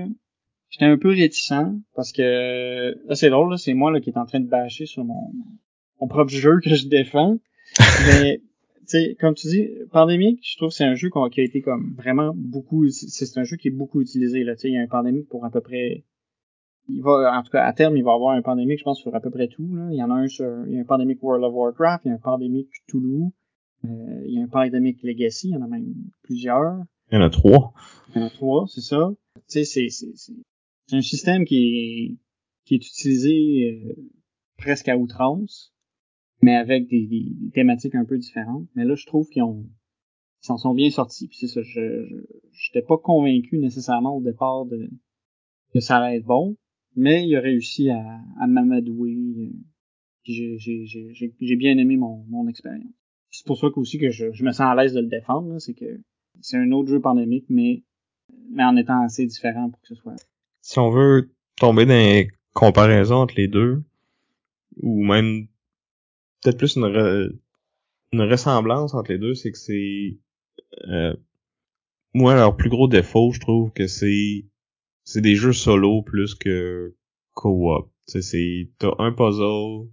j'étais 0.70 0.84
un 0.84 0.98
peu 0.98 1.10
réticent 1.10 1.72
parce 1.94 2.12
que 2.12 2.94
là 3.06 3.14
c'est 3.14 3.30
drôle, 3.30 3.58
c'est 3.58 3.74
moi 3.74 3.90
là, 3.90 4.00
qui 4.00 4.10
est 4.10 4.18
en 4.18 4.26
train 4.26 4.40
de 4.40 4.48
bâcher 4.48 4.86
sur 4.86 5.04
mon, 5.04 5.32
mon 6.00 6.08
propre 6.08 6.30
jeu 6.30 6.60
que 6.62 6.74
je 6.74 6.88
défends. 6.88 7.38
Mais 8.06 8.40
tu 8.86 8.98
sais, 8.98 9.16
comme 9.20 9.34
tu 9.34 9.48
dis, 9.48 9.68
Pandémique, 9.90 10.40
je 10.44 10.56
trouve 10.56 10.68
que 10.68 10.74
c'est 10.74 10.84
un 10.84 10.94
jeu 10.94 11.10
qui 11.32 11.40
a 11.40 11.44
été 11.44 11.60
comme 11.60 11.94
vraiment 11.96 12.32
beaucoup, 12.36 12.88
c'est 12.88 13.38
un 13.38 13.44
jeu 13.44 13.56
qui 13.56 13.68
est 13.68 13.72
beaucoup 13.72 14.00
utilisé 14.00 14.44
là. 14.44 14.54
Tu 14.54 14.62
sais, 14.62 14.68
il 14.68 14.74
y 14.74 14.78
a 14.78 14.80
un 14.80 14.86
Pandémique 14.86 15.28
pour 15.28 15.44
à 15.44 15.50
peu 15.50 15.60
près, 15.60 16.04
il 16.88 17.02
va, 17.02 17.36
en 17.36 17.42
tout 17.42 17.50
cas 17.50 17.64
à 17.64 17.72
terme, 17.72 17.96
il 17.96 18.04
va 18.04 18.12
avoir 18.12 18.36
un 18.36 18.42
Pandémique, 18.42 18.78
je 18.78 18.84
pense 18.84 19.00
sur 19.00 19.14
à 19.14 19.20
peu 19.20 19.30
près 19.30 19.48
tout. 19.48 19.74
Là. 19.74 19.88
Il 19.90 19.96
y 19.96 20.02
en 20.02 20.10
a 20.10 20.14
un 20.14 20.28
sur, 20.28 20.46
il 20.68 20.74
y 20.74 20.78
a 20.78 20.80
un 20.80 20.84
Pandémique 20.84 21.22
World 21.22 21.44
of 21.44 21.52
Warcraft, 21.52 22.04
il 22.04 22.08
y 22.08 22.10
a 22.12 22.14
un 22.14 22.18
Pandémique 22.18 22.70
Toulouse, 22.86 23.30
euh, 23.84 24.22
il 24.24 24.34
y 24.34 24.40
a 24.40 24.44
un 24.44 24.48
Pandémique 24.48 25.02
Legacy, 25.02 25.48
il 25.48 25.54
y 25.54 25.56
en 25.56 25.62
a 25.62 25.66
même 25.66 25.92
plusieurs. 26.22 26.76
Il 27.10 27.16
y 27.16 27.18
en 27.18 27.24
a 27.24 27.30
trois. 27.30 27.72
Il 28.14 28.20
y 28.20 28.24
en 28.24 28.26
a 28.26 28.30
trois, 28.30 28.66
c'est 28.68 28.82
ça. 28.82 29.12
Tu 29.48 29.64
sais, 29.64 29.88
c'est 29.90 30.32
c'est 30.86 30.96
un 30.96 31.02
système 31.02 31.44
qui 31.44 31.56
est, 31.56 32.16
qui 32.64 32.74
est 32.74 32.86
utilisé 32.86 33.72
euh, 33.72 33.94
presque 34.56 34.88
à 34.88 34.96
outrance, 34.96 35.74
mais 36.42 36.54
avec 36.54 36.88
des, 36.88 37.06
des, 37.06 37.50
thématiques 37.52 37.94
un 37.94 38.04
peu 38.04 38.18
différentes. 38.18 38.66
Mais 38.74 38.84
là, 38.84 38.94
je 38.94 39.06
trouve 39.06 39.28
qu'ils 39.28 39.42
ont 39.42 39.66
s'en 40.40 40.56
sont 40.58 40.74
bien 40.74 40.90
sortis. 40.90 41.28
Puis 41.28 41.38
c'est 41.38 41.48
ça, 41.48 41.62
je 41.62 42.24
j'étais 42.52 42.82
pas 42.82 42.98
convaincu 42.98 43.58
nécessairement 43.58 44.16
au 44.16 44.22
départ 44.22 44.66
de 44.66 44.88
que 45.72 45.80
ça 45.80 45.96
allait 45.96 46.18
être 46.18 46.24
bon, 46.26 46.56
mais 46.94 47.26
il 47.26 47.34
a 47.36 47.40
réussi 47.40 47.90
à, 47.90 48.20
à 48.40 48.46
m'amadouer. 48.46 49.16
Euh, 49.18 50.58
j'ai 50.58 51.56
bien 51.56 51.78
aimé 51.78 51.96
mon, 51.96 52.24
mon 52.28 52.48
expérience. 52.48 52.92
C'est 53.30 53.46
pour 53.46 53.58
ça 53.58 53.68
aussi 53.74 53.98
que 53.98 54.10
je, 54.10 54.32
je 54.32 54.44
me 54.44 54.52
sens 54.52 54.62
à 54.62 54.74
l'aise 54.74 54.92
de 54.92 55.00
le 55.00 55.08
défendre, 55.08 55.58
c'est 55.58 55.74
que 55.74 56.00
c'est 56.40 56.56
un 56.56 56.70
autre 56.72 56.88
jeu 56.88 57.00
pandémique, 57.00 57.46
mais 57.48 57.82
mais 58.50 58.64
en 58.64 58.76
étant 58.76 59.02
assez 59.02 59.26
différent 59.26 59.70
pour 59.70 59.80
que 59.80 59.88
ce 59.88 59.94
soit 59.94 60.16
si 60.66 60.80
on 60.80 60.90
veut 60.90 61.32
tomber 61.60 61.86
dans 61.86 61.94
les 61.94 62.32
comparaisons 62.52 63.18
entre 63.18 63.36
les 63.36 63.46
deux, 63.46 63.84
ou 64.82 65.04
même 65.04 65.46
peut-être 66.42 66.58
plus 66.58 66.74
une, 66.74 68.20
ressemblance 68.20 68.92
entre 68.92 69.12
les 69.12 69.18
deux, 69.18 69.34
c'est 69.34 69.52
que 69.52 69.58
c'est 69.58 70.18
euh, 70.88 71.14
moi 72.14 72.34
leur 72.34 72.56
plus 72.56 72.68
gros 72.68 72.88
défaut, 72.88 73.30
je 73.32 73.38
trouve 73.38 73.70
que 73.72 73.86
c'est 73.86 74.44
c'est 75.04 75.20
des 75.20 75.36
jeux 75.36 75.52
solo 75.52 76.02
plus 76.02 76.34
que 76.34 76.96
co-op. 77.34 77.92
C'est 78.06 78.68
t'as 78.78 78.90
un 78.98 79.12
puzzle, 79.12 79.88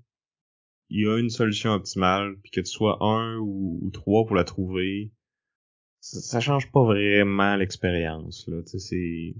il 0.89 1.03
y 1.03 1.07
a 1.07 1.19
une 1.19 1.29
solution 1.29 1.69
optimale, 1.73 2.37
puis 2.41 2.49
que 2.49 2.61
tu 2.61 2.71
sois 2.71 2.97
un 2.99 3.37
ou, 3.37 3.79
ou 3.79 3.91
trois 3.91 4.25
pour 4.25 4.35
la 4.35 4.43
trouver, 4.43 5.11
ça, 5.99 6.19
ça 6.19 6.39
change 6.39 6.71
pas 6.71 6.83
vraiment 6.83 7.57
l'expérience 7.57 8.47
là. 8.47 8.63
C'est 8.65 9.35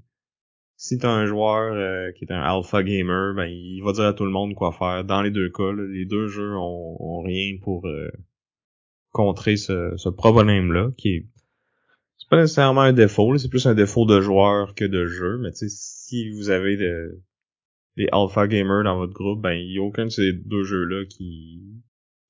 si 0.76 0.98
t'as 0.98 1.10
un 1.10 1.26
joueur 1.26 1.74
euh, 1.74 2.12
qui 2.12 2.26
est 2.26 2.32
un 2.32 2.42
alpha 2.42 2.84
gamer, 2.84 3.34
ben 3.36 3.46
il 3.46 3.82
va 3.82 3.94
dire 3.94 4.06
à 4.06 4.14
tout 4.14 4.26
le 4.26 4.32
monde 4.32 4.56
quoi 4.56 4.72
faire. 4.72 5.04
Dans 5.04 5.22
les 5.22 5.32
deux 5.32 5.50
cas, 5.50 5.72
les 5.72 6.06
deux 6.06 6.28
jeux 6.28 6.56
ont, 6.56 7.22
rien 7.22 7.58
pour 7.62 7.88
euh, 7.88 8.10
contrer 9.12 9.56
ce, 9.56 10.10
problème-là, 10.10 10.92
qui 10.98 11.10
est 11.10 11.26
c'est 12.18 12.30
pas 12.30 12.38
nécessairement 12.38 12.82
un 12.82 12.94
défaut, 12.94 13.38
c'est 13.38 13.50
plus 13.50 13.66
un 13.68 13.74
défaut 13.74 14.06
de 14.06 14.22
joueur 14.22 14.76
que 14.76 14.86
de 14.86 15.08
jeu, 15.08 15.40
mais 15.40 15.50
si 15.54 16.30
vous 16.30 16.50
avez 16.50 16.78
des 16.78 18.08
alpha 18.12 18.48
gamers 18.48 18.84
dans 18.84 18.98
votre 18.98 19.14
groupe, 19.14 19.42
ben 19.42 19.54
il 19.54 19.74
y 19.74 19.78
a 19.78 19.82
aucun 19.82 20.06
de 20.06 20.10
ces 20.10 20.32
deux 20.32 20.64
jeux-là 20.64 21.06
qui 21.06 21.84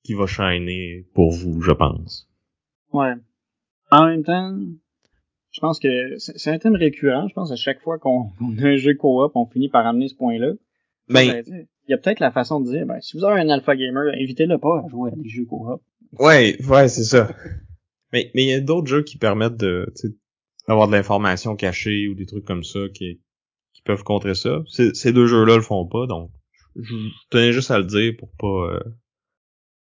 qui 0.04 0.14
va 0.14 0.26
shiner 0.26 1.06
pour 1.14 1.32
vous, 1.32 1.62
je 1.62 1.72
pense. 1.72 2.28
Ouais. 2.92 3.14
En 3.90 4.06
même 4.06 4.22
temps, 4.22 4.58
je 5.54 5.60
pense 5.60 5.78
que 5.78 6.18
c'est 6.18 6.50
un 6.50 6.58
thème 6.58 6.74
récurrent. 6.74 7.28
Je 7.28 7.34
pense 7.34 7.52
à 7.52 7.56
chaque 7.56 7.80
fois 7.80 7.98
qu'on 8.00 8.32
a 8.58 8.66
un 8.66 8.76
jeu 8.76 8.94
coop, 8.94 9.32
on 9.34 9.46
finit 9.46 9.68
par 9.68 9.86
amener 9.86 10.08
ce 10.08 10.14
point-là. 10.16 10.52
Ben, 11.08 11.42
il 11.46 11.90
y 11.90 11.92
a 11.92 11.98
peut-être 11.98 12.20
la 12.20 12.32
façon 12.32 12.60
de 12.60 12.70
dire, 12.70 12.86
ben, 12.86 13.00
si 13.00 13.16
vous 13.16 13.24
avez 13.24 13.40
un 13.40 13.48
alpha 13.50 13.76
gamer, 13.76 14.12
invitez-le 14.14 14.58
pas 14.58 14.82
à 14.84 14.88
jouer 14.88 15.10
à 15.12 15.14
des 15.14 15.28
jeux 15.28 15.44
coop. 15.44 15.80
Ouais, 16.18 16.56
ouais, 16.68 16.88
c'est 16.88 17.04
ça. 17.04 17.30
mais 18.12 18.30
mais 18.34 18.44
il 18.44 18.48
y 18.48 18.54
a 18.54 18.60
d'autres 18.60 18.86
jeux 18.86 19.02
qui 19.02 19.16
permettent 19.16 19.56
de 19.56 19.86
d'avoir 20.66 20.88
de 20.88 20.92
l'information 20.92 21.56
cachée 21.56 22.08
ou 22.08 22.14
des 22.14 22.26
trucs 22.26 22.44
comme 22.44 22.64
ça 22.64 22.80
qui 22.94 23.20
qui 23.74 23.82
peuvent 23.82 24.02
contrer 24.02 24.34
ça. 24.34 24.62
Ces 24.66 25.12
deux 25.12 25.26
jeux-là 25.26 25.56
le 25.56 25.62
font 25.62 25.86
pas, 25.86 26.06
donc 26.06 26.30
je 26.76 26.94
tenais 27.30 27.52
juste 27.52 27.70
à 27.70 27.78
le 27.78 27.84
dire 27.84 28.14
pour 28.18 28.30
pas 28.38 28.74
euh, 28.74 28.80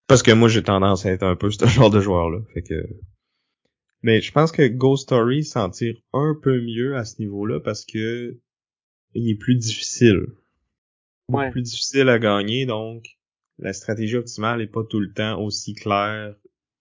parce 0.08 0.22
que 0.22 0.32
moi 0.32 0.50
j'ai 0.50 0.62
tendance 0.62 1.06
à 1.06 1.12
être 1.12 1.24
un 1.24 1.36
peu 1.36 1.50
ce 1.50 1.66
genre 1.68 1.90
de 1.90 2.00
joueur 2.00 2.30
là, 2.30 2.40
fait 2.54 2.62
que 2.62 2.76
mais 4.04 4.22
je 4.22 4.32
pense 4.32 4.52
que 4.52 4.68
Ghost 4.68 5.04
Story 5.04 5.44
s'en 5.44 5.70
tire 5.70 5.96
un 6.14 6.38
peu 6.42 6.62
mieux 6.62 6.96
à 6.96 7.06
ce 7.06 7.20
niveau-là 7.20 7.60
parce 7.60 7.86
que 7.86 8.38
il 9.16 9.30
est 9.30 9.36
plus 9.36 9.56
difficile. 9.56 10.26
Beaucoup 11.30 11.52
plus 11.52 11.62
difficile 11.62 12.10
à 12.10 12.20
gagner, 12.20 12.66
donc 12.66 13.06
la 13.58 13.74
stratégie 13.74 14.18
optimale 14.18 14.62
est 14.62 14.68
pas 14.68 14.84
tout 14.84 15.00
le 15.00 15.12
temps 15.14 15.42
aussi 15.42 15.74
claire 15.74 16.36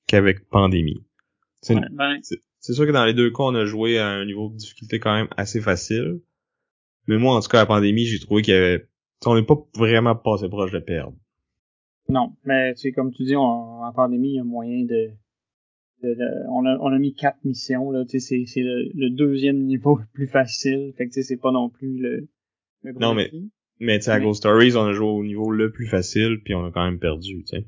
qu'avec 0.06 0.48
Pandémie. 0.48 1.06
Ben 1.68 2.20
c'est 2.22 2.74
sûr 2.74 2.86
que 2.86 2.92
dans 2.92 3.04
les 3.04 3.14
deux 3.14 3.30
cas, 3.30 3.44
on 3.44 3.54
a 3.54 3.64
joué 3.64 3.98
à 3.98 4.08
un 4.08 4.24
niveau 4.24 4.48
de 4.48 4.56
difficulté 4.56 5.00
quand 5.00 5.14
même 5.14 5.28
assez 5.36 5.60
facile. 5.60 6.20
Mais 7.08 7.18
moi, 7.18 7.34
en 7.34 7.40
tout 7.40 7.48
cas, 7.48 7.58
à 7.58 7.62
la 7.62 7.66
pandémie, 7.66 8.04
j'ai 8.04 8.20
trouvé 8.20 8.42
qu'il 8.42 8.54
y 8.54 8.56
avait... 8.56 8.88
On 9.26 9.34
n'est 9.34 9.44
pas 9.44 9.56
vraiment 9.76 10.14
passé 10.14 10.48
proche 10.48 10.70
de 10.70 10.78
perdre. 10.78 11.16
Non, 12.08 12.36
mais 12.44 12.74
c'est 12.76 12.92
comme 12.92 13.12
tu 13.12 13.24
dis, 13.24 13.34
en 13.34 13.92
pandémie, 13.94 14.30
il 14.30 14.36
y 14.36 14.38
a 14.38 14.44
moyen 14.44 14.84
de 14.84 15.10
on, 16.48 16.66
a, 16.66 16.76
on 16.78 16.92
a 16.92 16.98
mis 16.98 17.14
quatre 17.14 17.44
missions 17.44 17.90
là, 17.90 18.04
c'est 18.08 18.20
c'est 18.20 18.44
le, 18.56 19.10
deuxième 19.10 19.64
niveau 19.64 19.96
le 19.96 20.04
plus 20.12 20.26
facile, 20.26 20.92
fait 20.96 21.08
que 21.08 21.22
c'est 21.22 21.36
pas 21.36 21.52
non 21.52 21.68
plus 21.68 21.98
le, 21.98 22.28
le 22.82 22.92
Non 22.94 23.14
mais 23.14 23.30
mais 23.80 23.98
tu 23.98 24.10
à 24.10 24.20
Ghost 24.20 24.40
Stories, 24.40 24.76
on 24.76 24.86
a 24.86 24.92
joué 24.92 25.06
au 25.06 25.24
niveau 25.24 25.50
le 25.50 25.70
plus 25.70 25.86
facile 25.86 26.40
puis 26.44 26.54
on 26.54 26.64
a 26.64 26.70
quand 26.70 26.84
même 26.84 26.98
perdu, 26.98 27.44
tu 27.44 27.56
sais. 27.56 27.66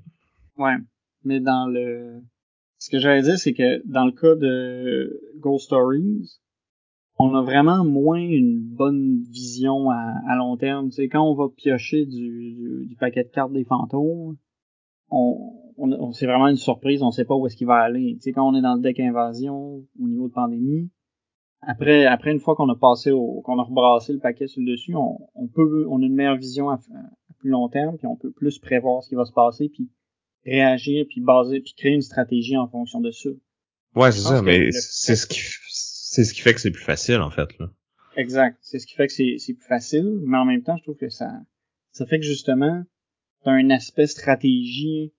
Ouais, 0.57 0.77
mais 1.25 1.41
dans 1.41 1.67
le 1.69 2.21
ce 2.79 2.91
que 2.91 2.99
j'allais 2.99 3.23
dire 3.23 3.39
c'est 3.39 3.55
que 3.55 3.83
dans 3.87 4.05
le 4.05 4.13
cas 4.13 4.35
de 4.35 5.21
Ghost 5.39 5.67
Stories, 5.67 6.41
on 7.19 7.35
a 7.35 7.43
vraiment 7.43 7.85
moins 7.85 8.21
une 8.21 8.61
bonne 8.61 9.23
vision 9.31 9.91
à, 9.91 10.15
à 10.29 10.37
long 10.37 10.57
terme, 10.57 10.91
tu 10.91 10.97
sais 10.97 11.09
quand 11.09 11.23
on 11.23 11.35
va 11.35 11.49
piocher 11.49 12.05
du, 12.07 12.55
du, 12.55 12.87
du 12.87 12.97
paquet 12.97 13.25
de 13.25 13.29
cartes 13.29 13.53
des 13.53 13.65
fantômes, 13.65 14.37
on 15.11 15.64
on, 15.77 16.13
c'est 16.13 16.27
vraiment 16.27 16.49
une 16.49 16.57
surprise, 16.57 17.03
on 17.03 17.11
sait 17.11 17.25
pas 17.25 17.35
où 17.35 17.47
est-ce 17.47 17.57
qu'il 17.57 17.67
va 17.67 17.77
aller. 17.77 18.15
Tu 18.17 18.23
sais, 18.23 18.33
quand 18.33 18.49
on 18.49 18.55
est 18.55 18.63
dans 18.63 18.75
le 18.75 18.81
deck 18.81 19.01
invasion 19.01 19.85
au 20.01 20.09
niveau 20.09 20.29
de 20.29 20.33
pandémie, 20.33 20.91
après, 21.67 22.07
après 22.07 22.33
une 22.33 22.41
fois 22.41 22.55
qu'on 22.55 22.69
a 22.69 22.77
passé 22.77 23.11
au, 23.11 23.41
qu'on 23.43 23.59
a 23.59 23.63
rebrassé 23.63 24.13
le 24.13 24.19
paquet 24.19 24.47
sur 24.47 24.61
le 24.61 24.73
dessus, 24.73 24.95
on, 24.95 25.19
on 25.35 25.49
peut, 25.49 25.87
on 25.89 26.03
a 26.03 26.05
une 26.05 26.15
meilleure 26.15 26.37
vision 26.37 26.71
à, 26.71 26.79
plus 27.39 27.51
long 27.51 27.69
terme, 27.69 27.97
puis 27.99 28.07
on 28.07 28.17
peut 28.17 28.33
plus 28.33 28.59
prévoir 28.59 29.03
ce 29.03 29.09
qui 29.09 29.15
va 29.15 29.25
se 29.25 29.33
passer, 29.33 29.69
puis 29.69 29.91
réagir, 30.45 31.07
puis 31.09 31.21
baser, 31.21 31.61
puis 31.61 31.75
créer 31.77 31.93
une 31.93 32.03
stratégie 32.03 32.57
en 32.57 32.69
fonction 32.69 33.01
de 33.01 33.11
ça. 33.11 33.31
Ouais, 33.95 34.13
c'est 34.13 34.21
ça, 34.21 34.43
mais 34.43 34.73
c'est 34.73 35.17
ce 35.17 35.27
qui, 35.27 35.41
c'est 35.71 36.25
ce 36.25 36.35
qui 36.35 36.41
fait 36.41 36.55
que 36.55 36.61
c'est 36.61 36.71
plus 36.71 36.85
facile 36.85 37.21
en 37.21 37.31
fait 37.31 37.59
là. 37.59 37.71
Exact, 38.17 38.59
c'est 38.61 38.79
ce 38.79 38.87
qui 38.87 38.95
fait 38.95 39.07
que 39.09 39.13
c'est, 39.13 39.37
c'est 39.39 39.55
plus 39.55 39.67
facile, 39.67 40.21
mais 40.25 40.39
en 40.39 40.45
même 40.45 40.63
temps, 40.63 40.77
je 40.77 40.83
trouve 40.85 40.97
que 40.97 41.09
ça, 41.09 41.29
ça 41.93 42.07
fait 42.07 42.19
que 42.19 42.25
justement, 42.25 42.83
t'as 43.43 43.53
un 43.53 43.71
aspect 43.71 44.07
stratégie 44.07 45.13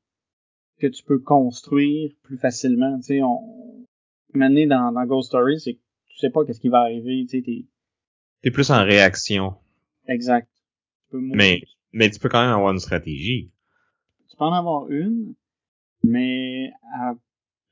que 0.79 0.87
tu 0.87 1.03
peux 1.03 1.19
construire 1.19 2.11
plus 2.23 2.37
facilement. 2.37 2.97
Tu 2.97 3.03
sais, 3.03 3.21
on 3.21 3.85
mener 4.33 4.67
dans, 4.67 4.91
dans 4.91 5.05
Ghost 5.05 5.29
Story, 5.29 5.59
c'est 5.59 5.75
que 5.75 5.79
tu 6.07 6.17
sais 6.17 6.29
pas 6.29 6.45
qu'est-ce 6.45 6.59
qui 6.59 6.69
va 6.69 6.81
arriver. 6.81 7.25
Tu 7.29 7.37
sais, 7.37 7.43
t'es 7.43 7.65
t'es 8.41 8.51
plus 8.51 8.69
en 8.71 8.83
réaction. 8.83 9.55
Exact. 10.07 10.49
mais 11.11 11.61
mais 11.93 12.09
tu 12.09 12.19
peux 12.19 12.29
quand 12.29 12.41
même 12.41 12.55
avoir 12.55 12.73
une 12.73 12.79
stratégie. 12.79 13.51
Tu 14.29 14.35
peux 14.37 14.43
en 14.43 14.53
avoir 14.53 14.89
une, 14.89 15.35
mais 16.03 16.71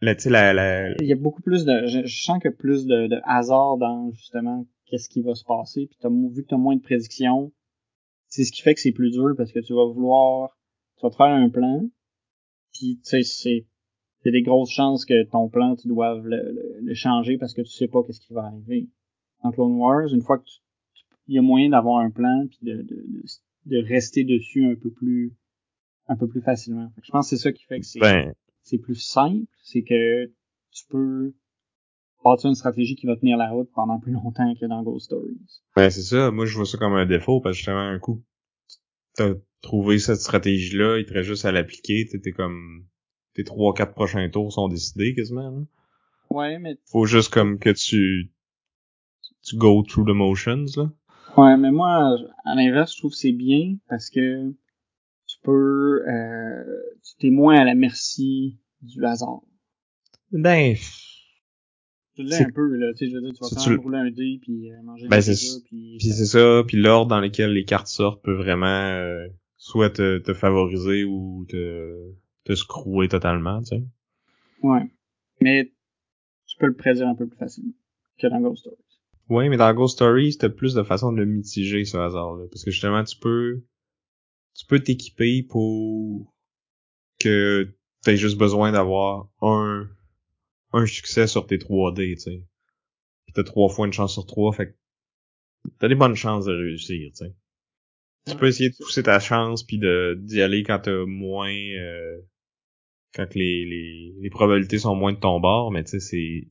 Là, 0.03 0.15
tu 0.15 0.29
la, 0.29 0.51
la... 0.51 0.91
il 0.99 1.07
y 1.07 1.13
a 1.13 1.15
beaucoup 1.15 1.41
plus 1.41 1.63
de 1.63 1.87
je, 1.87 2.05
sens 2.07 2.37
que 2.43 2.49
plus 2.49 2.85
de, 2.85 3.07
de 3.07 3.21
hasard 3.23 3.77
dans 3.77 4.11
justement 4.11 4.67
qu'est-ce 4.85 5.07
qui 5.07 5.21
va 5.21 5.33
se 5.33 5.45
passer 5.45 5.87
puis 5.87 5.97
as, 6.03 6.09
vu 6.09 6.43
que 6.43 6.49
tu 6.49 6.53
as 6.53 6.57
moins 6.57 6.75
de 6.75 6.81
prédictions 6.81 7.53
c'est 8.27 8.43
ce 8.43 8.51
qui 8.51 8.61
fait 8.63 8.73
que 8.73 8.81
c'est 8.81 8.91
plus 8.91 9.11
dur 9.11 9.33
parce 9.37 9.53
que 9.53 9.59
tu 9.59 9.73
vas 9.73 9.85
vouloir 9.85 10.57
tu 10.97 11.03
vas 11.03 11.09
te 11.09 11.15
faire 11.15 11.27
un 11.27 11.47
plan 11.47 11.87
puis, 12.73 12.99
tu 13.03 13.09
sais, 13.09 13.23
c'est 13.23 13.65
il 14.23 14.27
y 14.27 14.29
a 14.29 14.39
des 14.39 14.41
grosses 14.41 14.71
chances 14.71 15.05
que 15.05 15.23
ton 15.25 15.49
plan, 15.49 15.75
tu 15.75 15.87
doives 15.87 16.25
le, 16.25 16.79
le, 16.81 16.93
changer 16.93 17.37
parce 17.37 17.53
que 17.53 17.61
tu 17.61 17.71
sais 17.71 17.87
pas 17.87 18.03
qu'est-ce 18.03 18.21
qui 18.21 18.33
va 18.33 18.45
arriver. 18.45 18.87
En 19.41 19.51
Clone 19.51 19.75
Wars, 19.75 20.07
une 20.13 20.21
fois 20.21 20.37
que 20.37 20.45
tu, 20.45 20.59
il 21.27 21.35
y 21.35 21.39
a 21.39 21.41
moyen 21.41 21.69
d'avoir 21.69 21.99
un 21.99 22.09
plan 22.09 22.47
puis 22.47 22.59
de, 22.61 22.81
de, 22.81 23.05
de, 23.65 23.77
rester 23.85 24.23
dessus 24.23 24.65
un 24.65 24.75
peu 24.75 24.91
plus 24.91 25.33
un 26.07 26.15
peu 26.15 26.27
plus 26.27 26.41
facilement. 26.41 26.91
je 27.01 27.11
pense 27.11 27.29
que 27.29 27.35
c'est 27.35 27.41
ça 27.41 27.51
qui 27.51 27.63
fait 27.63 27.79
que 27.79 27.85
c'est 27.85 27.99
ben. 27.99 28.33
c'est 28.61 28.77
plus 28.77 28.95
simple, 28.95 29.45
c'est 29.63 29.83
que 29.83 30.25
tu 30.71 30.85
peux 30.89 31.33
bâtir 32.23 32.49
une 32.49 32.55
stratégie 32.55 32.95
qui 32.95 33.05
va 33.05 33.15
tenir 33.15 33.37
la 33.37 33.49
route 33.49 33.69
pendant 33.73 33.99
plus 33.99 34.11
longtemps 34.13 34.53
que 34.55 34.65
dans 34.65 34.83
Ghost 34.83 35.05
Stories. 35.05 35.61
Ben 35.75 35.89
c'est 35.89 36.01
ça, 36.01 36.31
moi 36.31 36.45
je 36.45 36.55
vois 36.55 36.65
ça 36.65 36.77
comme 36.77 36.93
un 36.93 37.05
défaut 37.05 37.41
parce 37.41 37.53
que 37.53 37.57
justement 37.57 37.79
un 37.79 37.99
coup 37.99 38.21
t'as 39.15 39.33
trouvé 39.63 39.97
cette 39.97 40.19
stratégie-là, 40.19 40.99
il 40.99 41.05
te 41.05 41.13
reste 41.13 41.29
juste 41.29 41.45
à 41.45 41.51
l'appliquer, 41.51 42.05
t'es 42.05 42.31
comme 42.31 42.85
tes 43.33 43.43
trois, 43.43 43.73
quatre 43.73 43.93
prochains 43.93 44.29
tours 44.29 44.53
sont 44.53 44.67
décidés 44.67 45.15
quasiment. 45.15 45.49
Là. 45.49 45.63
Ouais, 46.29 46.59
mais 46.59 46.77
faut 46.85 47.05
juste 47.05 47.33
comme 47.33 47.57
que 47.57 47.71
tu 47.71 48.31
tu 49.41 49.55
go 49.55 49.83
through 49.83 50.05
the 50.05 50.15
motions 50.15 50.65
là. 50.77 50.91
Ouais, 51.37 51.57
mais 51.57 51.71
moi 51.71 52.15
à 52.45 52.55
l'inverse, 52.55 52.93
je 52.93 52.99
trouve 52.99 53.11
que 53.11 53.17
c'est 53.17 53.31
bien 53.31 53.77
parce 53.89 54.11
que 54.11 54.51
tu 55.25 55.37
peux 55.41 56.03
euh, 56.07 56.63
tu 57.03 57.15
t'es 57.19 57.29
moins 57.31 57.55
à 57.55 57.63
la 57.63 57.73
merci 57.73 58.59
du 58.81 59.03
hasard. 59.03 59.41
Ben 60.31 60.75
tu 62.15 62.21
l'as 62.21 62.41
un 62.41 62.51
peu, 62.51 62.75
là, 62.75 62.93
tu 62.93 62.99
sais, 62.99 63.09
je 63.09 63.15
veux 63.15 63.21
dire, 63.21 63.33
tu 63.33 63.43
vas 63.43 63.49
quand 63.49 63.69
même 63.71 63.79
rouler 63.79 63.97
un 63.97 64.11
dé, 64.11 64.39
puis 64.39 64.71
euh, 64.71 64.75
manger 64.83 65.07
ben, 65.07 65.19
des 65.19 65.33
puis... 65.65 65.97
puis 65.97 66.11
c'est 66.11 66.25
ça, 66.25 66.61
puis 66.67 66.77
l'ordre 66.77 67.09
dans 67.09 67.19
lequel 67.19 67.53
les 67.53 67.65
cartes 67.65 67.87
sortent 67.87 68.23
peut 68.23 68.35
vraiment 68.35 68.67
euh, 68.67 69.25
soit 69.63 69.91
te, 69.91 70.17
te, 70.17 70.33
favoriser 70.33 71.05
ou 71.05 71.45
te, 71.47 72.11
te 72.43 72.53
scrouer 72.53 73.07
totalement, 73.07 73.61
tu 73.61 73.77
sais. 73.77 73.83
Ouais. 74.61 74.85
Mais 75.39 75.71
tu 76.45 76.57
peux 76.57 76.65
le 76.65 76.75
prédire 76.75 77.07
un 77.07 77.15
peu 77.15 77.27
plus 77.27 77.37
facilement 77.37 77.71
que 78.19 78.27
dans 78.27 78.41
Ghost 78.41 78.59
Stories. 78.59 78.77
Oui, 79.29 79.47
mais 79.47 79.55
dans 79.55 79.73
Ghost 79.73 79.95
Stories, 79.95 80.37
t'as 80.37 80.49
plus 80.49 80.73
de 80.73 80.83
façon 80.83 81.13
de 81.13 81.17
le 81.17 81.25
mitiger, 81.25 81.85
ce 81.85 81.95
hasard-là. 81.95 82.45
Parce 82.51 82.65
que 82.65 82.71
justement, 82.71 83.05
tu 83.05 83.15
peux 83.17 83.63
tu 84.53 84.65
peux 84.65 84.79
t'équiper 84.81 85.43
pour 85.43 86.35
que 87.19 87.73
t'aies 88.01 88.17
juste 88.17 88.37
besoin 88.37 88.73
d'avoir 88.73 89.29
un 89.41 89.87
un 90.73 90.85
succès 90.85 91.25
sur 91.25 91.47
tes 91.47 91.57
3D, 91.57 92.15
tu 92.15 92.19
sais. 92.19 92.43
Pis 93.27 93.33
t'as 93.33 93.43
trois 93.43 93.69
fois 93.69 93.87
une 93.87 93.93
chance 93.93 94.11
sur 94.11 94.25
trois, 94.25 94.51
fait 94.51 94.73
que 94.73 95.69
t'as 95.79 95.87
des 95.87 95.95
bonnes 95.95 96.15
chances 96.15 96.43
de 96.43 96.53
réussir, 96.53 97.11
tu 97.11 97.15
sais. 97.15 97.33
Tu 98.25 98.35
peux 98.37 98.47
essayer 98.47 98.69
de 98.69 98.75
pousser 98.75 99.03
ta 99.03 99.19
chance 99.19 99.63
puis 99.63 99.77
de 99.77 100.17
d'y 100.21 100.41
aller 100.41 100.63
quand 100.63 100.79
t'as 100.79 101.05
moins 101.05 101.51
euh, 101.51 102.21
quand 103.13 103.35
les, 103.35 103.65
les, 103.65 104.15
les 104.19 104.29
probabilités 104.29 104.79
sont 104.79 104.95
moins 104.95 105.13
de 105.13 105.19
ton 105.19 105.39
bord, 105.39 105.71
mais 105.71 105.83
tu 105.83 105.91
sais 105.91 105.99
c'est 105.99 106.47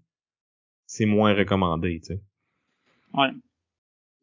c'est 0.86 1.06
moins 1.06 1.34
recommandé, 1.34 2.00
tu 2.00 2.14
sais. 2.14 2.20
Ouais. 3.14 3.30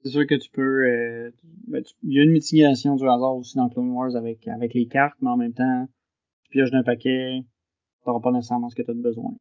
C'est 0.03 0.11
sûr 0.11 0.27
que 0.27 0.35
tu 0.35 0.49
peux 0.51 0.85
euh, 0.85 1.31
ben, 1.67 1.83
il 2.03 2.13
y 2.13 2.19
a 2.19 2.23
une 2.23 2.31
mitigation 2.31 2.95
du 2.95 3.03
hasard 3.03 3.35
aussi 3.35 3.57
dans 3.57 3.69
Clone 3.69 3.91
Wars 3.91 4.15
avec 4.15 4.47
avec 4.47 4.73
les 4.73 4.87
cartes, 4.87 5.17
mais 5.21 5.29
en 5.29 5.37
même 5.37 5.53
temps, 5.53 5.89
tu 6.43 6.51
pioches 6.51 6.71
d'un 6.71 6.83
paquet, 6.83 7.41
t'auras 8.05 8.21
pas 8.21 8.31
nécessairement 8.31 8.69
ce 8.69 8.75
que 8.75 8.83
t'as 8.83 8.93
de 8.93 9.01
besoin. 9.01 9.31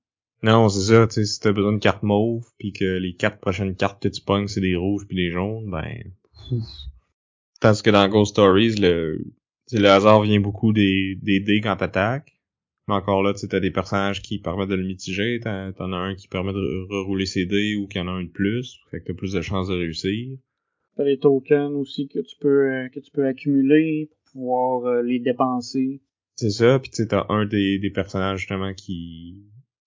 Non, 0.43 0.69
c'est 0.69 0.93
ça, 0.93 1.07
tu 1.07 1.15
sais, 1.15 1.25
si 1.25 1.41
t'as 1.41 1.53
besoin 1.53 1.73
de 1.73 1.79
cartes 1.79 2.05
mauves, 2.05 2.47
puis 2.59 2.73
que 2.73 2.85
les 2.85 3.15
quatre 3.15 3.39
prochaines 3.39 3.75
cartes 3.75 4.01
que 4.01 4.09
tu 4.09 4.23
pognes, 4.23 4.47
c'est 4.47 4.61
des 4.61 4.77
rouges 4.77 5.07
puis 5.07 5.17
des 5.17 5.31
jaunes, 5.31 5.69
ben... 5.69 6.13
Tandis 7.61 7.83
que 7.83 7.91
dans 7.91 8.09
Ghost 8.09 8.33
Stories, 8.33 8.77
le, 8.77 9.21
le 9.73 9.89
hasard 9.89 10.23
vient 10.23 10.41
beaucoup 10.41 10.73
des, 10.73 11.19
des 11.23 11.41
dés 11.41 11.61
quand 11.61 11.77
t'attaques. 11.77 12.39
Mais 12.89 12.95
encore 12.95 13.23
là, 13.23 13.35
tu 13.35 13.55
as 13.55 13.61
des 13.61 13.71
personnages 13.71 14.23
qui 14.23 14.39
permettent 14.39 14.71
de 14.71 14.75
le 14.75 14.87
mitiger, 14.87 15.41
t'en 15.41 15.93
as 15.93 15.97
un 15.97 16.15
qui 16.15 16.27
permet 16.27 16.55
de 16.55 16.87
rerouler 16.89 17.27
ses 17.27 17.45
dés 17.45 17.77
ou 17.77 17.87
qu'il 17.87 18.01
y 18.01 18.05
en 18.05 18.09
a 18.09 18.13
un 18.13 18.25
de 18.25 18.31
plus, 18.31 18.81
fait 18.91 19.01
que 19.01 19.09
t'as 19.09 19.15
plus 19.15 19.33
de 19.33 19.43
chances 19.43 19.69
de 19.69 19.75
réussir. 19.75 20.39
T'as 20.97 21.05
les 21.05 21.19
tokens 21.19 21.75
aussi 21.75 22.09
que 22.09 22.21
tu 22.21 22.37
peux 22.41 22.73
euh, 22.73 22.89
que 22.89 22.99
tu 22.99 23.11
peux 23.11 23.27
accumuler 23.27 24.09
pour 24.11 24.33
pouvoir 24.33 24.87
euh, 24.87 25.03
les 25.03 25.19
dépenser. 25.19 26.01
C'est 26.37 26.51
ça, 26.51 26.79
puis 26.79 26.91
tu 26.91 27.07
t'as 27.07 27.27
un 27.29 27.45
des, 27.45 27.79
des 27.79 27.91
personnages 27.91 28.41
justement 28.41 28.73
qui 28.73 29.37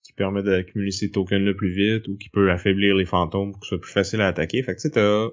qui 0.04 0.14
permet 0.14 0.44
d'accumuler 0.44 0.92
ces 0.92 1.10
tokens-là 1.10 1.56
plus 1.56 1.72
vite 1.72 2.08
ou 2.08 2.18
qui 2.18 2.30
peut 2.30 2.52
affaiblir 2.52 2.96
les 2.96 3.06
fantômes 3.06 3.52
pour 3.52 3.62
que 3.62 3.66
ce 3.66 3.70
soit 3.70 3.82
plus 3.82 3.92
facile 3.92 4.22
à 4.22 4.28
attaquer. 4.28 4.62
Fait 4.62 4.76
que 4.76 4.82
tu 4.82 4.90
sais, 4.90 5.32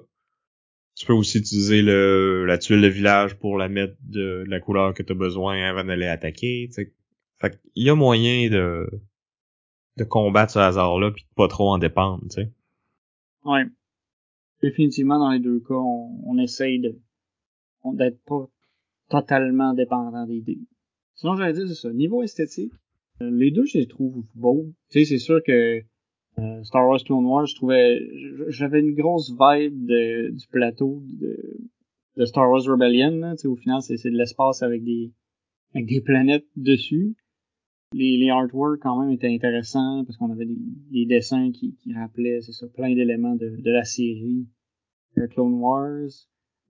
tu 0.99 1.05
peux 1.05 1.13
aussi 1.13 1.37
utiliser 1.37 1.81
le, 1.81 2.43
la 2.45 2.57
tuile 2.57 2.81
de 2.81 2.87
village 2.87 3.35
pour 3.35 3.57
la 3.57 3.69
mettre 3.69 3.95
de, 4.01 4.43
la 4.47 4.59
couleur 4.59 4.93
que 4.93 5.01
tu 5.01 5.13
as 5.13 5.15
besoin 5.15 5.63
avant 5.63 5.85
d'aller 5.85 6.07
attaquer. 6.07 6.69
Fait 6.73 6.91
qu'il 7.51 7.83
y 7.83 7.89
a 7.89 7.95
moyen 7.95 8.49
de, 8.49 8.85
de 9.95 10.03
combattre 10.03 10.51
ce 10.51 10.59
hasard-là 10.59 11.11
puis 11.11 11.23
de 11.23 11.33
pas 11.35 11.47
trop 11.47 11.69
en 11.69 11.77
dépendre, 11.77 12.23
tu 12.23 12.41
sais. 12.41 12.51
Ouais. 13.45 13.63
Définitivement, 14.61 15.19
dans 15.19 15.31
les 15.31 15.39
deux 15.39 15.61
cas, 15.61 15.75
on, 15.75 16.19
on 16.25 16.37
essaye 16.37 16.81
de 16.81 16.99
d'être 17.93 18.21
pas 18.25 18.49
totalement 19.09 19.73
dépendant 19.73 20.27
des 20.27 20.41
dés. 20.41 20.59
Sinon, 21.15 21.37
j'allais 21.37 21.53
dire, 21.53 21.67
c'est 21.69 21.75
ça. 21.75 21.93
Niveau 21.93 22.23
esthétique, 22.23 22.73
euh, 23.21 23.31
les 23.31 23.51
deux, 23.51 23.63
je 23.63 23.77
les 23.77 23.87
trouve 23.87 24.25
beaux. 24.35 24.65
Tu 24.89 24.99
sais, 24.99 25.05
c'est 25.05 25.17
sûr 25.17 25.41
que 25.45 25.81
euh, 26.39 26.63
Star 26.63 26.87
Wars 26.87 27.03
Clone 27.03 27.25
Wars, 27.25 27.45
je 27.45 27.55
trouvais, 27.55 27.99
j'avais 28.47 28.79
une 28.79 28.93
grosse 28.93 29.31
vibe 29.31 29.85
de, 29.85 30.29
du 30.31 30.47
plateau 30.47 31.03
de, 31.05 31.59
de 32.17 32.25
Star 32.25 32.49
Wars 32.49 32.63
Rebellion. 32.63 33.11
Là. 33.17 33.35
Au 33.45 33.55
final, 33.55 33.81
c'est 33.81 34.09
de 34.09 34.17
l'espace 34.17 34.63
avec 34.63 34.83
des, 34.83 35.11
avec 35.73 35.87
des 35.87 36.01
planètes 36.01 36.47
dessus. 36.55 37.15
Les, 37.93 38.17
les 38.17 38.29
artworks 38.29 38.79
quand 38.81 39.01
même 39.01 39.11
étaient 39.11 39.33
intéressants 39.33 40.03
parce 40.05 40.17
qu'on 40.17 40.31
avait 40.31 40.45
des, 40.45 40.57
des, 40.91 41.05
dessins 41.05 41.51
qui, 41.51 41.75
qui 41.75 41.93
rappelaient, 41.93 42.41
c'est 42.41 42.51
ça, 42.51 42.67
plein 42.67 42.93
d'éléments 42.93 43.35
de, 43.35 43.49
de 43.59 43.71
la 43.71 43.83
série 43.83 44.47
de 45.17 45.25
Clone 45.25 45.55
Wars. 45.55 46.09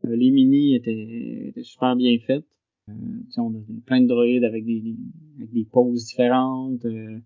Euh, 0.06 0.16
les 0.16 0.32
mini 0.32 0.76
étaient, 0.76 1.48
étaient 1.50 1.64
super 1.64 1.96
bien 1.96 2.18
faites. 2.26 2.46
Euh, 2.90 2.94
on 3.38 3.54
a 3.54 3.60
plein 3.86 4.02
de 4.02 4.08
droïdes 4.08 4.44
avec 4.44 4.66
des, 4.66 4.96
avec 5.38 5.52
des 5.52 5.66
poses 5.66 6.06
différentes, 6.06 6.86
euh, 6.86 7.20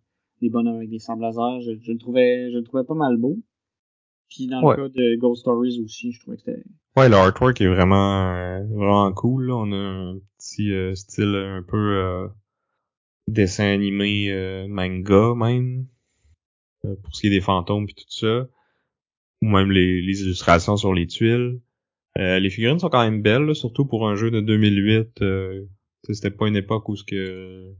des 0.43 0.49
bonhommes 0.49 0.77
avec 0.77 0.89
des 0.89 0.99
sables 0.99 1.21
laser. 1.21 1.61
Je, 1.61 1.71
je, 1.81 1.91
le 1.91 1.97
trouvais, 1.97 2.51
je 2.51 2.57
le 2.57 2.63
trouvais 2.63 2.83
pas 2.83 2.93
mal 2.93 3.17
beau. 3.17 3.37
Puis 4.29 4.47
dans 4.47 4.61
le 4.61 4.75
cas 4.75 4.89
de 4.89 5.15
Ghost 5.15 5.41
Stories 5.41 5.81
aussi, 5.83 6.11
je 6.11 6.19
trouvais 6.19 6.37
que 6.37 6.43
c'était. 6.45 6.63
Ouais, 6.95 7.09
l'artwork 7.09 7.59
est 7.59 7.67
vraiment, 7.67 8.63
vraiment 8.67 9.11
cool. 9.13 9.47
Là. 9.47 9.55
On 9.55 9.71
a 9.71 9.75
un 9.75 10.19
petit 10.37 10.71
style 10.95 11.35
un 11.35 11.63
peu 11.63 12.29
dessin 13.27 13.65
animé 13.65 14.65
manga 14.69 15.33
même. 15.35 15.87
pour 16.81 17.15
ce 17.15 17.21
qui 17.21 17.27
est 17.27 17.31
des 17.31 17.41
fantômes 17.41 17.85
et 17.89 17.93
tout 17.93 18.03
ça. 18.09 18.47
Ou 19.41 19.47
même 19.47 19.71
les, 19.71 20.01
les 20.01 20.21
illustrations 20.21 20.77
sur 20.77 20.93
les 20.93 21.07
tuiles. 21.07 21.59
Euh, 22.19 22.39
les 22.39 22.49
figurines 22.49 22.79
sont 22.79 22.89
quand 22.89 23.03
même 23.03 23.21
belles, 23.21 23.55
surtout 23.55 23.85
pour 23.85 24.07
un 24.07 24.15
jeu 24.15 24.29
de 24.29 24.39
2008. 24.39 25.21
Euh, 25.21 25.65
c'était 26.03 26.31
pas 26.31 26.47
une 26.47 26.55
époque 26.55 26.87
où 26.89 26.95
ce 26.95 27.03
que 27.03 27.73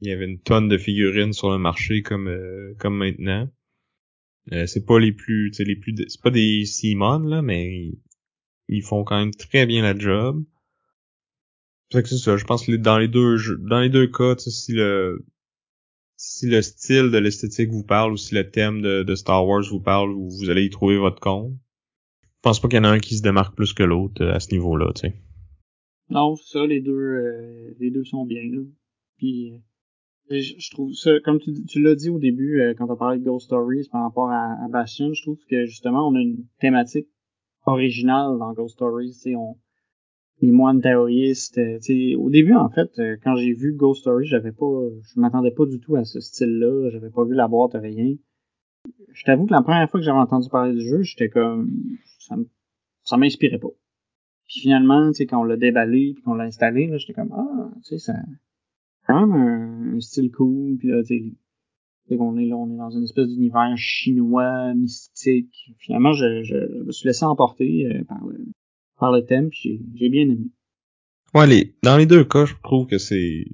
il 0.00 0.08
y 0.08 0.12
avait 0.12 0.26
une 0.26 0.40
tonne 0.40 0.68
de 0.68 0.78
figurines 0.78 1.32
sur 1.32 1.50
le 1.50 1.58
marché 1.58 2.02
comme 2.02 2.28
euh, 2.28 2.74
comme 2.78 2.96
maintenant. 2.96 3.48
Euh, 4.52 4.66
c'est 4.66 4.84
pas 4.84 4.98
les 5.00 5.12
plus, 5.12 5.50
les 5.58 5.76
plus, 5.76 5.94
c'est 6.08 6.22
pas 6.22 6.30
des 6.30 6.64
Simon 6.66 7.18
là, 7.20 7.42
mais 7.42 7.92
ils, 8.68 8.82
font 8.82 9.02
quand 9.02 9.18
même 9.18 9.34
très 9.34 9.66
bien 9.66 9.82
la 9.82 9.98
job. 9.98 10.44
C'est 11.90 12.02
que 12.02 12.08
c'est 12.08 12.18
ça. 12.18 12.36
Je 12.36 12.44
pense 12.44 12.66
que 12.66 12.72
dans 12.72 12.98
les 12.98 13.08
deux 13.08 13.36
dans 13.68 13.80
les 13.80 13.90
deux 13.90 14.06
cas, 14.06 14.36
si 14.38 14.72
le 14.72 15.24
si 16.16 16.46
le 16.46 16.62
style 16.62 17.10
de 17.10 17.18
l'esthétique 17.18 17.70
vous 17.70 17.84
parle 17.84 18.12
ou 18.12 18.16
si 18.16 18.34
le 18.34 18.50
thème 18.50 18.80
de, 18.82 19.14
Star 19.14 19.46
Wars 19.46 19.64
vous 19.70 19.80
parle, 19.80 20.12
vous 20.12 20.48
allez 20.48 20.64
y 20.64 20.70
trouver 20.70 20.96
votre 20.96 21.20
compte 21.20 21.52
pense 22.46 22.60
pas 22.60 22.68
qu'il 22.68 22.76
y 22.76 22.80
en 22.80 22.84
a 22.84 22.90
un 22.90 23.00
qui 23.00 23.16
se 23.16 23.22
démarque 23.22 23.56
plus 23.56 23.72
que 23.72 23.82
l'autre 23.82 24.22
euh, 24.22 24.32
à 24.32 24.38
ce 24.38 24.52
niveau-là, 24.52 24.92
tu 24.94 25.00
sais. 25.00 25.14
Non, 26.10 26.36
ça, 26.36 26.64
les 26.64 26.80
deux, 26.80 26.92
euh, 26.92 27.74
les 27.80 27.90
deux 27.90 28.04
sont 28.04 28.24
bien, 28.24 28.42
là. 28.44 28.62
Puis, 29.16 29.52
euh, 29.52 29.58
je, 30.30 30.70
trouve 30.70 30.92
ça, 30.92 31.10
comme 31.24 31.38
tu, 31.38 31.80
l'as 31.80 31.94
dit 31.94 32.10
au 32.10 32.18
début, 32.18 32.62
quand 32.76 32.90
on 32.90 32.96
parlé 32.96 33.18
de 33.18 33.24
Ghost 33.24 33.46
Stories 33.46 33.88
par 33.90 34.02
rapport 34.02 34.30
à, 34.30 34.68
Bastion, 34.70 35.12
je 35.12 35.22
trouve 35.22 35.38
que 35.48 35.66
justement, 35.66 36.08
on 36.08 36.14
a 36.14 36.20
une 36.20 36.44
thématique 36.60 37.08
originale 37.64 38.38
dans 38.38 38.52
Ghost 38.52 38.74
Stories, 38.74 39.16
on, 39.36 39.56
les 40.42 40.50
moines 40.50 40.80
taoïstes, 40.80 41.60
sais, 41.80 42.14
au 42.14 42.30
début, 42.30 42.54
en 42.54 42.68
fait, 42.68 42.90
quand 43.22 43.36
j'ai 43.36 43.52
vu 43.52 43.74
Ghost 43.74 44.00
Stories, 44.02 44.26
j'avais 44.26 44.52
pas, 44.52 44.82
je 45.02 45.20
m'attendais 45.20 45.50
pas 45.50 45.66
du 45.66 45.80
tout 45.80 45.96
à 45.96 46.04
ce 46.04 46.20
style-là, 46.20 46.90
j'avais 46.90 47.10
pas 47.10 47.24
vu 47.24 47.34
la 47.34 47.48
boîte, 47.48 47.72
rien. 47.74 48.14
Je 49.12 49.24
t'avoue 49.24 49.46
que 49.46 49.52
la 49.52 49.62
première 49.62 49.90
fois 49.90 50.00
que 50.00 50.04
j'avais 50.04 50.18
entendu 50.18 50.48
parler 50.48 50.74
du 50.74 50.86
jeu, 50.86 51.02
j'étais 51.02 51.28
comme, 51.28 51.70
ça, 52.18 52.36
ça 53.02 53.16
m'inspirait 53.16 53.58
pas. 53.58 53.70
Puis 54.46 54.60
finalement, 54.60 55.08
tu 55.08 55.14
sais, 55.14 55.26
quand 55.26 55.40
on 55.40 55.44
l'a 55.44 55.56
déballé, 55.56 56.12
puis 56.14 56.22
qu'on 56.22 56.34
l'a 56.34 56.44
installé, 56.44 56.86
là, 56.86 56.98
j'étais 56.98 57.14
comme, 57.14 57.32
ah, 57.32 57.70
tu 57.76 57.82
sais, 57.82 57.98
ça, 57.98 58.14
quand 59.06 59.26
même 59.26 59.94
un, 59.94 60.00
style 60.00 60.30
cool, 60.30 60.76
puis 60.78 60.88
là, 60.88 61.02
tu 61.02 61.36
sais, 62.08 62.16
qu'on 62.16 62.36
est 62.38 62.46
là, 62.46 62.56
on 62.56 62.72
est 62.72 62.76
dans 62.76 62.90
une 62.90 63.04
espèce 63.04 63.28
d'univers 63.28 63.72
chinois, 63.76 64.74
mystique. 64.74 65.72
Finalement, 65.78 66.12
je, 66.12 66.42
je, 66.42 66.84
me 66.84 66.92
suis 66.92 67.06
laissé 67.06 67.24
emporter 67.24 67.86
euh, 67.86 68.04
par, 68.04 68.24
le, 68.26 68.46
par 68.98 69.12
le 69.12 69.24
thème, 69.24 69.48
puis 69.50 69.80
j'ai 69.94 70.08
bien 70.08 70.22
aimé. 70.22 70.50
Ouais, 71.34 71.46
les, 71.46 71.74
dans 71.82 71.96
les 71.96 72.06
deux 72.06 72.24
cas, 72.24 72.44
je 72.44 72.54
trouve 72.62 72.86
que 72.86 72.98
c'est... 72.98 73.44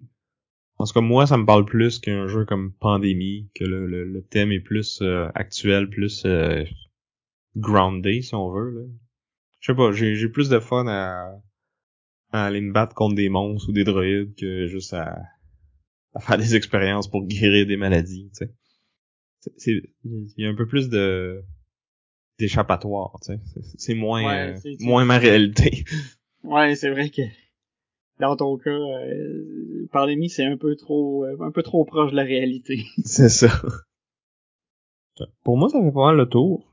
En 0.78 0.84
tout 0.84 0.94
cas, 0.94 1.00
moi, 1.00 1.26
ça 1.26 1.36
me 1.36 1.46
parle 1.46 1.64
plus 1.64 2.00
qu'un 2.00 2.26
jeu 2.26 2.44
comme 2.44 2.72
Pandémie, 2.72 3.48
que 3.54 3.64
le, 3.64 3.86
le, 3.86 4.22
thème 4.22 4.50
est 4.50 4.60
plus 4.60 5.00
euh, 5.00 5.28
actuel, 5.34 5.88
plus 5.88 6.24
euh, 6.24 6.64
groundé, 7.56 8.22
si 8.22 8.34
on 8.34 8.50
veut. 8.50 8.70
Là. 8.70 8.80
Je 9.60 9.72
sais 9.72 9.76
pas, 9.76 9.92
j'ai, 9.92 10.16
j'ai 10.16 10.28
plus 10.28 10.48
de 10.48 10.58
fun 10.58 10.86
à, 10.88 11.40
à 12.32 12.46
aller 12.46 12.60
me 12.60 12.72
battre 12.72 12.94
contre 12.94 13.14
des 13.14 13.28
monstres 13.28 13.68
ou 13.68 13.72
des 13.72 13.84
droïdes 13.84 14.34
que 14.34 14.66
juste 14.66 14.92
à, 14.92 15.22
à 16.14 16.20
faire 16.20 16.38
des 16.38 16.54
expériences 16.54 17.08
pour 17.08 17.26
guérir 17.26 17.66
des 17.66 17.76
maladies, 17.76 18.30
tu 18.36 18.46
sais. 18.46 18.54
C'est, 19.56 19.82
il 20.04 20.32
y 20.36 20.46
a 20.46 20.48
un 20.48 20.54
peu 20.54 20.66
plus 20.66 20.88
de 20.88 21.42
d'échappatoire, 22.38 23.18
tu 23.22 23.32
sais. 23.32 23.40
C'est, 23.76 23.94
moins 23.94 24.52
euh, 24.52 24.56
moins 24.80 25.04
ma 25.04 25.18
réalité. 25.18 25.84
Ouais, 26.44 26.74
c'est 26.74 26.90
vrai 26.90 27.10
que 27.10 27.22
dans 28.20 28.36
ton 28.36 28.56
cas, 28.56 28.70
euh, 28.70 29.88
pandémie, 29.90 30.28
c'est 30.28 30.44
un 30.44 30.56
peu 30.56 30.76
trop 30.76 31.24
euh, 31.24 31.36
un 31.40 31.50
peu 31.50 31.62
trop 31.62 31.84
proche 31.84 32.12
de 32.12 32.16
la 32.16 32.22
réalité. 32.22 32.84
c'est 33.04 33.28
ça. 33.28 33.50
Pour 35.44 35.56
moi, 35.56 35.68
ça 35.68 35.80
fait 35.80 35.92
pas 35.92 36.06
mal 36.06 36.16
le 36.16 36.28
tour. 36.28 36.72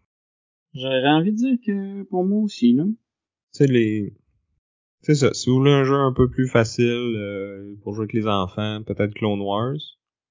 J'aurais 0.74 1.08
envie 1.08 1.32
de 1.32 1.38
dire 1.38 1.58
que 1.66 2.04
pour 2.04 2.24
moi 2.24 2.42
aussi, 2.42 2.74
là. 2.74 2.84
C'est 3.52 3.68
les. 3.68 4.16
C'est 5.02 5.16
ça. 5.16 5.34
Si 5.34 5.50
vous 5.50 5.58
voulez 5.58 5.72
un 5.72 5.84
jeu 5.84 5.96
un 5.96 6.14
peu 6.14 6.30
plus 6.30 6.48
facile 6.48 7.16
euh, 7.16 7.76
pour 7.84 7.94
jouer 7.94 8.04
avec 8.04 8.14
les 8.14 8.28
enfants, 8.28 8.82
peut-être 8.84 9.14
Clone 9.14 9.42
Wars. 9.42 9.78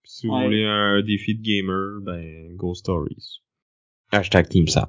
Puis 0.03 0.13
si 0.13 0.27
vous 0.27 0.39
voulez 0.39 0.65
un 0.65 1.03
défi 1.03 1.35
de 1.35 1.43
gamer, 1.43 2.01
ben 2.03 2.55
Ghost 2.57 2.81
Stories. 2.81 3.43
Hashtag 4.13 4.49
Team 4.49 4.69
Sam. 4.69 4.87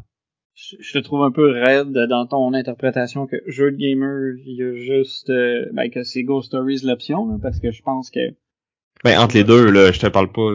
Je, 0.56 0.92
te 0.92 1.00
trouve 1.00 1.24
un 1.24 1.32
peu 1.32 1.50
raide 1.52 1.94
dans 2.10 2.28
ton 2.28 2.54
interprétation 2.54 3.26
que 3.26 3.38
jeu 3.48 3.72
de 3.72 3.78
gamer, 3.78 4.36
il 4.46 4.56
y 4.56 4.64
a 4.64 4.74
juste 4.74 5.30
euh, 5.30 5.66
ben, 5.72 5.90
que 5.90 6.04
c'est 6.04 6.24
Ghost 6.24 6.48
Stories 6.48 6.82
l'option, 6.84 7.40
parce 7.40 7.60
que 7.60 7.72
je 7.72 7.82
pense 7.82 8.12
que. 8.12 8.20
Ben 9.06 9.18
entre 9.20 9.36
les 9.36 9.46
deux, 9.46 9.72
là, 9.72 9.94
je 9.94 10.00
te 10.00 10.08
parle 10.08 10.32
pas 10.32 10.52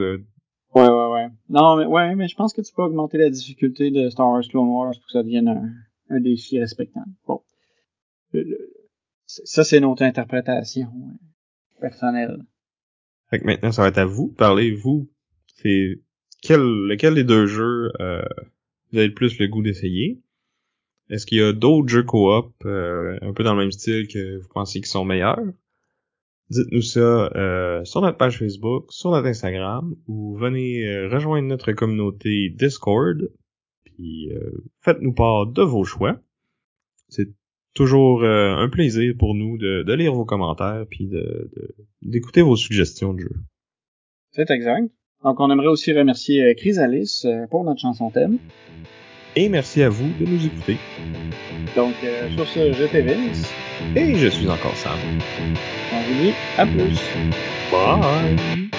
Ouais, 0.75 0.89
ouais, 0.89 1.13
ouais. 1.13 1.29
Non, 1.49 1.77
mais 1.77 1.87
ouais, 1.87 2.15
mais 2.17 2.29
je 2.29 2.35
pense 2.37 2.53
que 2.53 2.61
tu 2.61 2.73
peux 2.75 2.83
augmenter 2.83 3.17
la 3.17 3.31
difficulté 3.31 3.91
de 3.91 4.11
Star 4.11 4.29
Wars 4.29 4.43
Clone 4.43 4.69
Wars 4.69 4.93
pour 4.93 5.07
que 5.07 5.13
ça 5.13 5.23
devienne 5.23 5.49
un, 5.49 5.71
un 6.11 6.21
défi 6.21 6.59
respectable. 6.59 7.11
Bon. 7.27 7.41
Ça, 9.27 9.65
c'est 9.65 9.81
notre 9.81 10.03
interprétation 10.03 10.89
personnelle. 11.81 12.45
Fait 13.31 13.41
que 13.41 13.47
maintenant, 13.47 13.73
ça 13.73 13.83
va 13.83 13.89
être 13.89 13.99
à 13.99 14.05
vous. 14.05 14.29
Parlez-vous. 14.29 15.11
C'est 15.47 16.01
quel, 16.43 16.61
lequel 16.61 17.15
des 17.15 17.25
deux 17.25 17.47
jeux 17.47 17.91
euh, 18.01 18.23
vous 18.93 18.99
avez 18.99 19.09
le 19.09 19.15
plus 19.15 19.39
le 19.39 19.49
goût 19.49 19.63
d'essayer? 19.63 20.21
Est-ce 21.11 21.27
qu'il 21.27 21.39
y 21.39 21.43
a 21.43 21.53
d'autres 21.53 21.89
jeux 21.89 22.03
coop 22.03 22.55
euh, 22.65 23.19
un 23.23 23.33
peu 23.33 23.45
dans 23.45 23.55
le 23.55 23.61
même 23.61 23.73
style 23.73 24.09
que 24.09 24.39
vous 24.39 24.49
pensez 24.49 24.81
qu'ils 24.81 24.89
sont 24.89 25.05
meilleurs? 25.05 25.45
Dites-nous 26.51 26.83
ça 26.83 27.01
euh, 27.35 27.85
sur 27.85 28.03
notre 28.03 28.19
page 28.19 28.39
Facebook, 28.39 28.93
sur 28.93 29.11
notre 29.11 29.27
Instagram, 29.27 29.97
ou 30.07 30.37
venez 30.37 30.87
euh, 30.87 31.09
rejoindre 31.09 31.49
notre 31.49 31.73
communauté 31.73 32.51
Discord. 32.51 33.31
Puis 33.85 34.31
euh, 34.33 34.63
faites-nous 34.81 35.15
part 35.15 35.47
de 35.47 35.63
vos 35.63 35.85
choix. 35.85 36.21
C'est 37.09 37.31
toujours 37.75 38.25
un 38.25 38.69
plaisir 38.69 39.15
pour 39.19 39.35
nous 39.35 39.59
de, 39.59 39.83
de, 39.83 39.93
lire 39.95 40.15
vos 40.15 40.25
commentaires 40.25 40.85
puis 40.89 41.07
de, 41.07 41.51
d'écouter 42.03 42.43
vos 42.43 42.57
suggestions 42.57 43.15
de 43.15 43.21
jeu. 43.21 43.33
C'est 44.33 44.51
exact. 44.51 44.89
Donc 45.23 45.41
on 45.41 45.51
aimerait 45.51 45.69
aussi 45.69 45.93
remercier 45.93 46.55
Chrysalis 46.55 47.25
pour 47.51 47.65
notre 47.65 47.81
chanson 47.81 48.11
thème. 48.11 48.39
Et 49.37 49.49
merci 49.49 49.83
à 49.83 49.89
vous 49.89 50.09
de 50.21 50.27
nous 50.27 50.47
écouter. 50.47 50.77
Donc 51.75 51.95
sur 52.37 52.47
ce, 52.47 52.73
je 52.73 52.85
Vince. 52.85 53.53
Et 53.97 54.15
je 54.15 54.29
suis 54.29 54.49
encore 54.49 54.77
Sam. 54.77 54.99
On 55.93 56.01
vous 56.01 56.23
dit 56.23 56.33
à 56.57 56.67
plus. 56.67 57.01
Bye. 57.73 58.71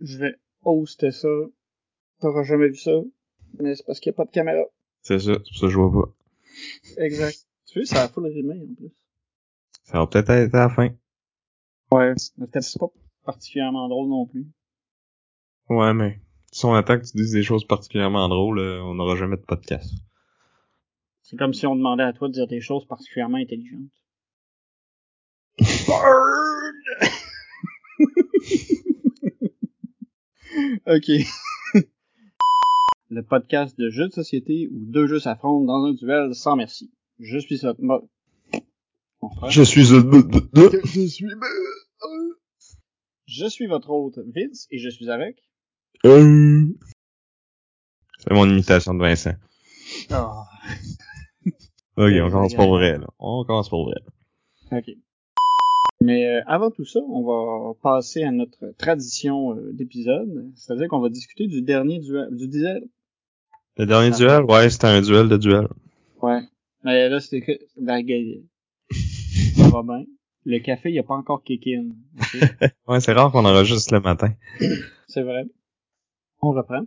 Je 0.00 0.18
vais 0.18 0.34
hoster 0.62 1.10
ça. 1.10 1.28
T'auras 2.20 2.42
jamais 2.42 2.68
vu 2.68 2.76
ça, 2.76 2.92
mais 3.58 3.74
c'est 3.74 3.84
parce 3.84 4.00
qu'il 4.00 4.10
n'y 4.10 4.14
a 4.14 4.18
pas 4.18 4.24
de 4.24 4.30
caméra. 4.30 4.62
C'est 5.02 5.18
ça, 5.18 5.32
c'est 5.32 5.38
pour 5.38 5.56
ça 5.56 5.66
que 5.66 5.72
je 5.72 5.78
vois 5.78 5.92
pas. 5.92 7.02
Exact. 7.02 7.46
Tu 7.66 7.78
vois, 7.78 7.86
ça 7.86 8.04
a 8.04 8.08
full 8.08 8.26
rimé 8.26 8.60
en 8.60 8.74
plus. 8.74 8.90
Ça 9.84 9.98
va 9.98 10.06
peut-être 10.06 10.30
être 10.30 10.54
à 10.54 10.58
la 10.58 10.68
fin. 10.68 10.88
Ouais, 11.92 12.14
mais 12.36 12.46
peut-être 12.46 12.78
pas. 12.78 12.90
particulièrement 13.24 13.88
drôles 13.88 14.08
non 14.08 14.26
plus. 14.26 14.46
Ouais, 15.68 15.94
mais 15.94 16.20
si 16.52 16.64
on 16.66 16.74
attend 16.74 16.98
que 16.98 17.06
tu 17.06 17.16
dises 17.16 17.32
des 17.32 17.42
choses 17.42 17.64
particulièrement 17.64 18.28
drôles, 18.28 18.58
euh, 18.58 18.82
on 18.82 18.94
n'aura 18.94 19.16
jamais 19.16 19.36
de 19.36 19.42
podcast. 19.42 19.92
C'est 21.22 21.36
comme 21.36 21.54
si 21.54 21.66
on 21.66 21.76
demandait 21.76 22.02
à 22.02 22.12
toi 22.12 22.28
de 22.28 22.32
dire 22.32 22.48
des 22.48 22.60
choses 22.60 22.84
particulièrement 22.86 23.38
intelligentes. 23.38 23.90
ok. 30.86 31.10
Le 33.10 33.22
podcast 33.22 33.78
de 33.78 33.90
jeux 33.90 34.08
de 34.08 34.12
société 34.12 34.68
où 34.70 34.84
deux 34.84 35.06
jeux 35.06 35.18
s'affrontent 35.18 35.64
dans 35.64 35.84
un 35.84 35.92
duel 35.94 36.34
sans 36.34 36.56
merci. 36.56 36.92
Je 37.18 37.38
suis 37.38 37.58
ça. 37.58 37.74
Je 39.48 39.62
suis 39.62 39.84
Je 39.84 41.06
suis 41.06 41.28
Je 43.26 43.46
suis 43.46 43.66
votre 43.66 43.90
hôte 43.90 44.18
Vince 44.18 44.66
et 44.70 44.78
je 44.78 44.88
suis 44.88 45.10
avec. 45.10 45.36
Euh. 46.04 46.66
C'est 48.18 48.34
mon 48.34 48.48
imitation 48.48 48.94
de 48.94 49.00
Vincent. 49.00 49.34
Ah. 50.10 50.44
Ok, 51.96 52.12
on 52.22 52.30
commence 52.30 52.54
pour 52.54 52.68
vrai, 52.68 52.98
là. 52.98 53.06
On 53.18 53.44
commence 53.44 53.68
pour 53.68 53.86
vrai. 53.86 54.00
Ok. 54.72 54.96
Mais 56.02 56.26
euh, 56.26 56.42
avant 56.46 56.70
tout 56.70 56.84
ça, 56.84 57.00
on 57.00 57.22
va 57.22 57.74
passer 57.82 58.22
à 58.22 58.30
notre 58.30 58.74
tradition 58.78 59.54
euh, 59.56 59.72
d'épisode, 59.72 60.50
c'est-à-dire 60.56 60.88
qu'on 60.88 61.00
va 61.00 61.10
discuter 61.10 61.46
du 61.46 61.60
dernier 61.60 61.98
duel, 61.98 62.28
du 62.30 62.48
duel. 62.48 62.88
Le 63.76 63.86
dernier 63.86 64.10
duel, 64.10 64.44
ouais, 64.44 64.70
c'était 64.70 64.86
un 64.86 65.02
duel 65.02 65.28
de 65.28 65.36
duel. 65.36 65.68
Ouais. 66.22 66.40
Mais 66.84 67.08
là, 67.08 67.20
c'était 67.20 67.42
que. 67.42 67.52
Ça 69.56 69.68
va 69.68 69.82
bien. 69.82 70.04
Le 70.46 70.58
café, 70.58 70.90
il 70.90 70.98
a 70.98 71.02
pas 71.02 71.14
encore 71.14 71.42
kick 71.44 71.66
in. 71.66 71.90
Ouais, 72.88 73.00
c'est 73.00 73.12
rare 73.12 73.30
qu'on 73.30 73.44
enregistre 73.44 73.92
le 73.94 74.00
matin. 74.00 74.32
C'est 75.06 75.22
vrai. 75.22 75.44
On 76.40 76.52
reprend. 76.52 76.86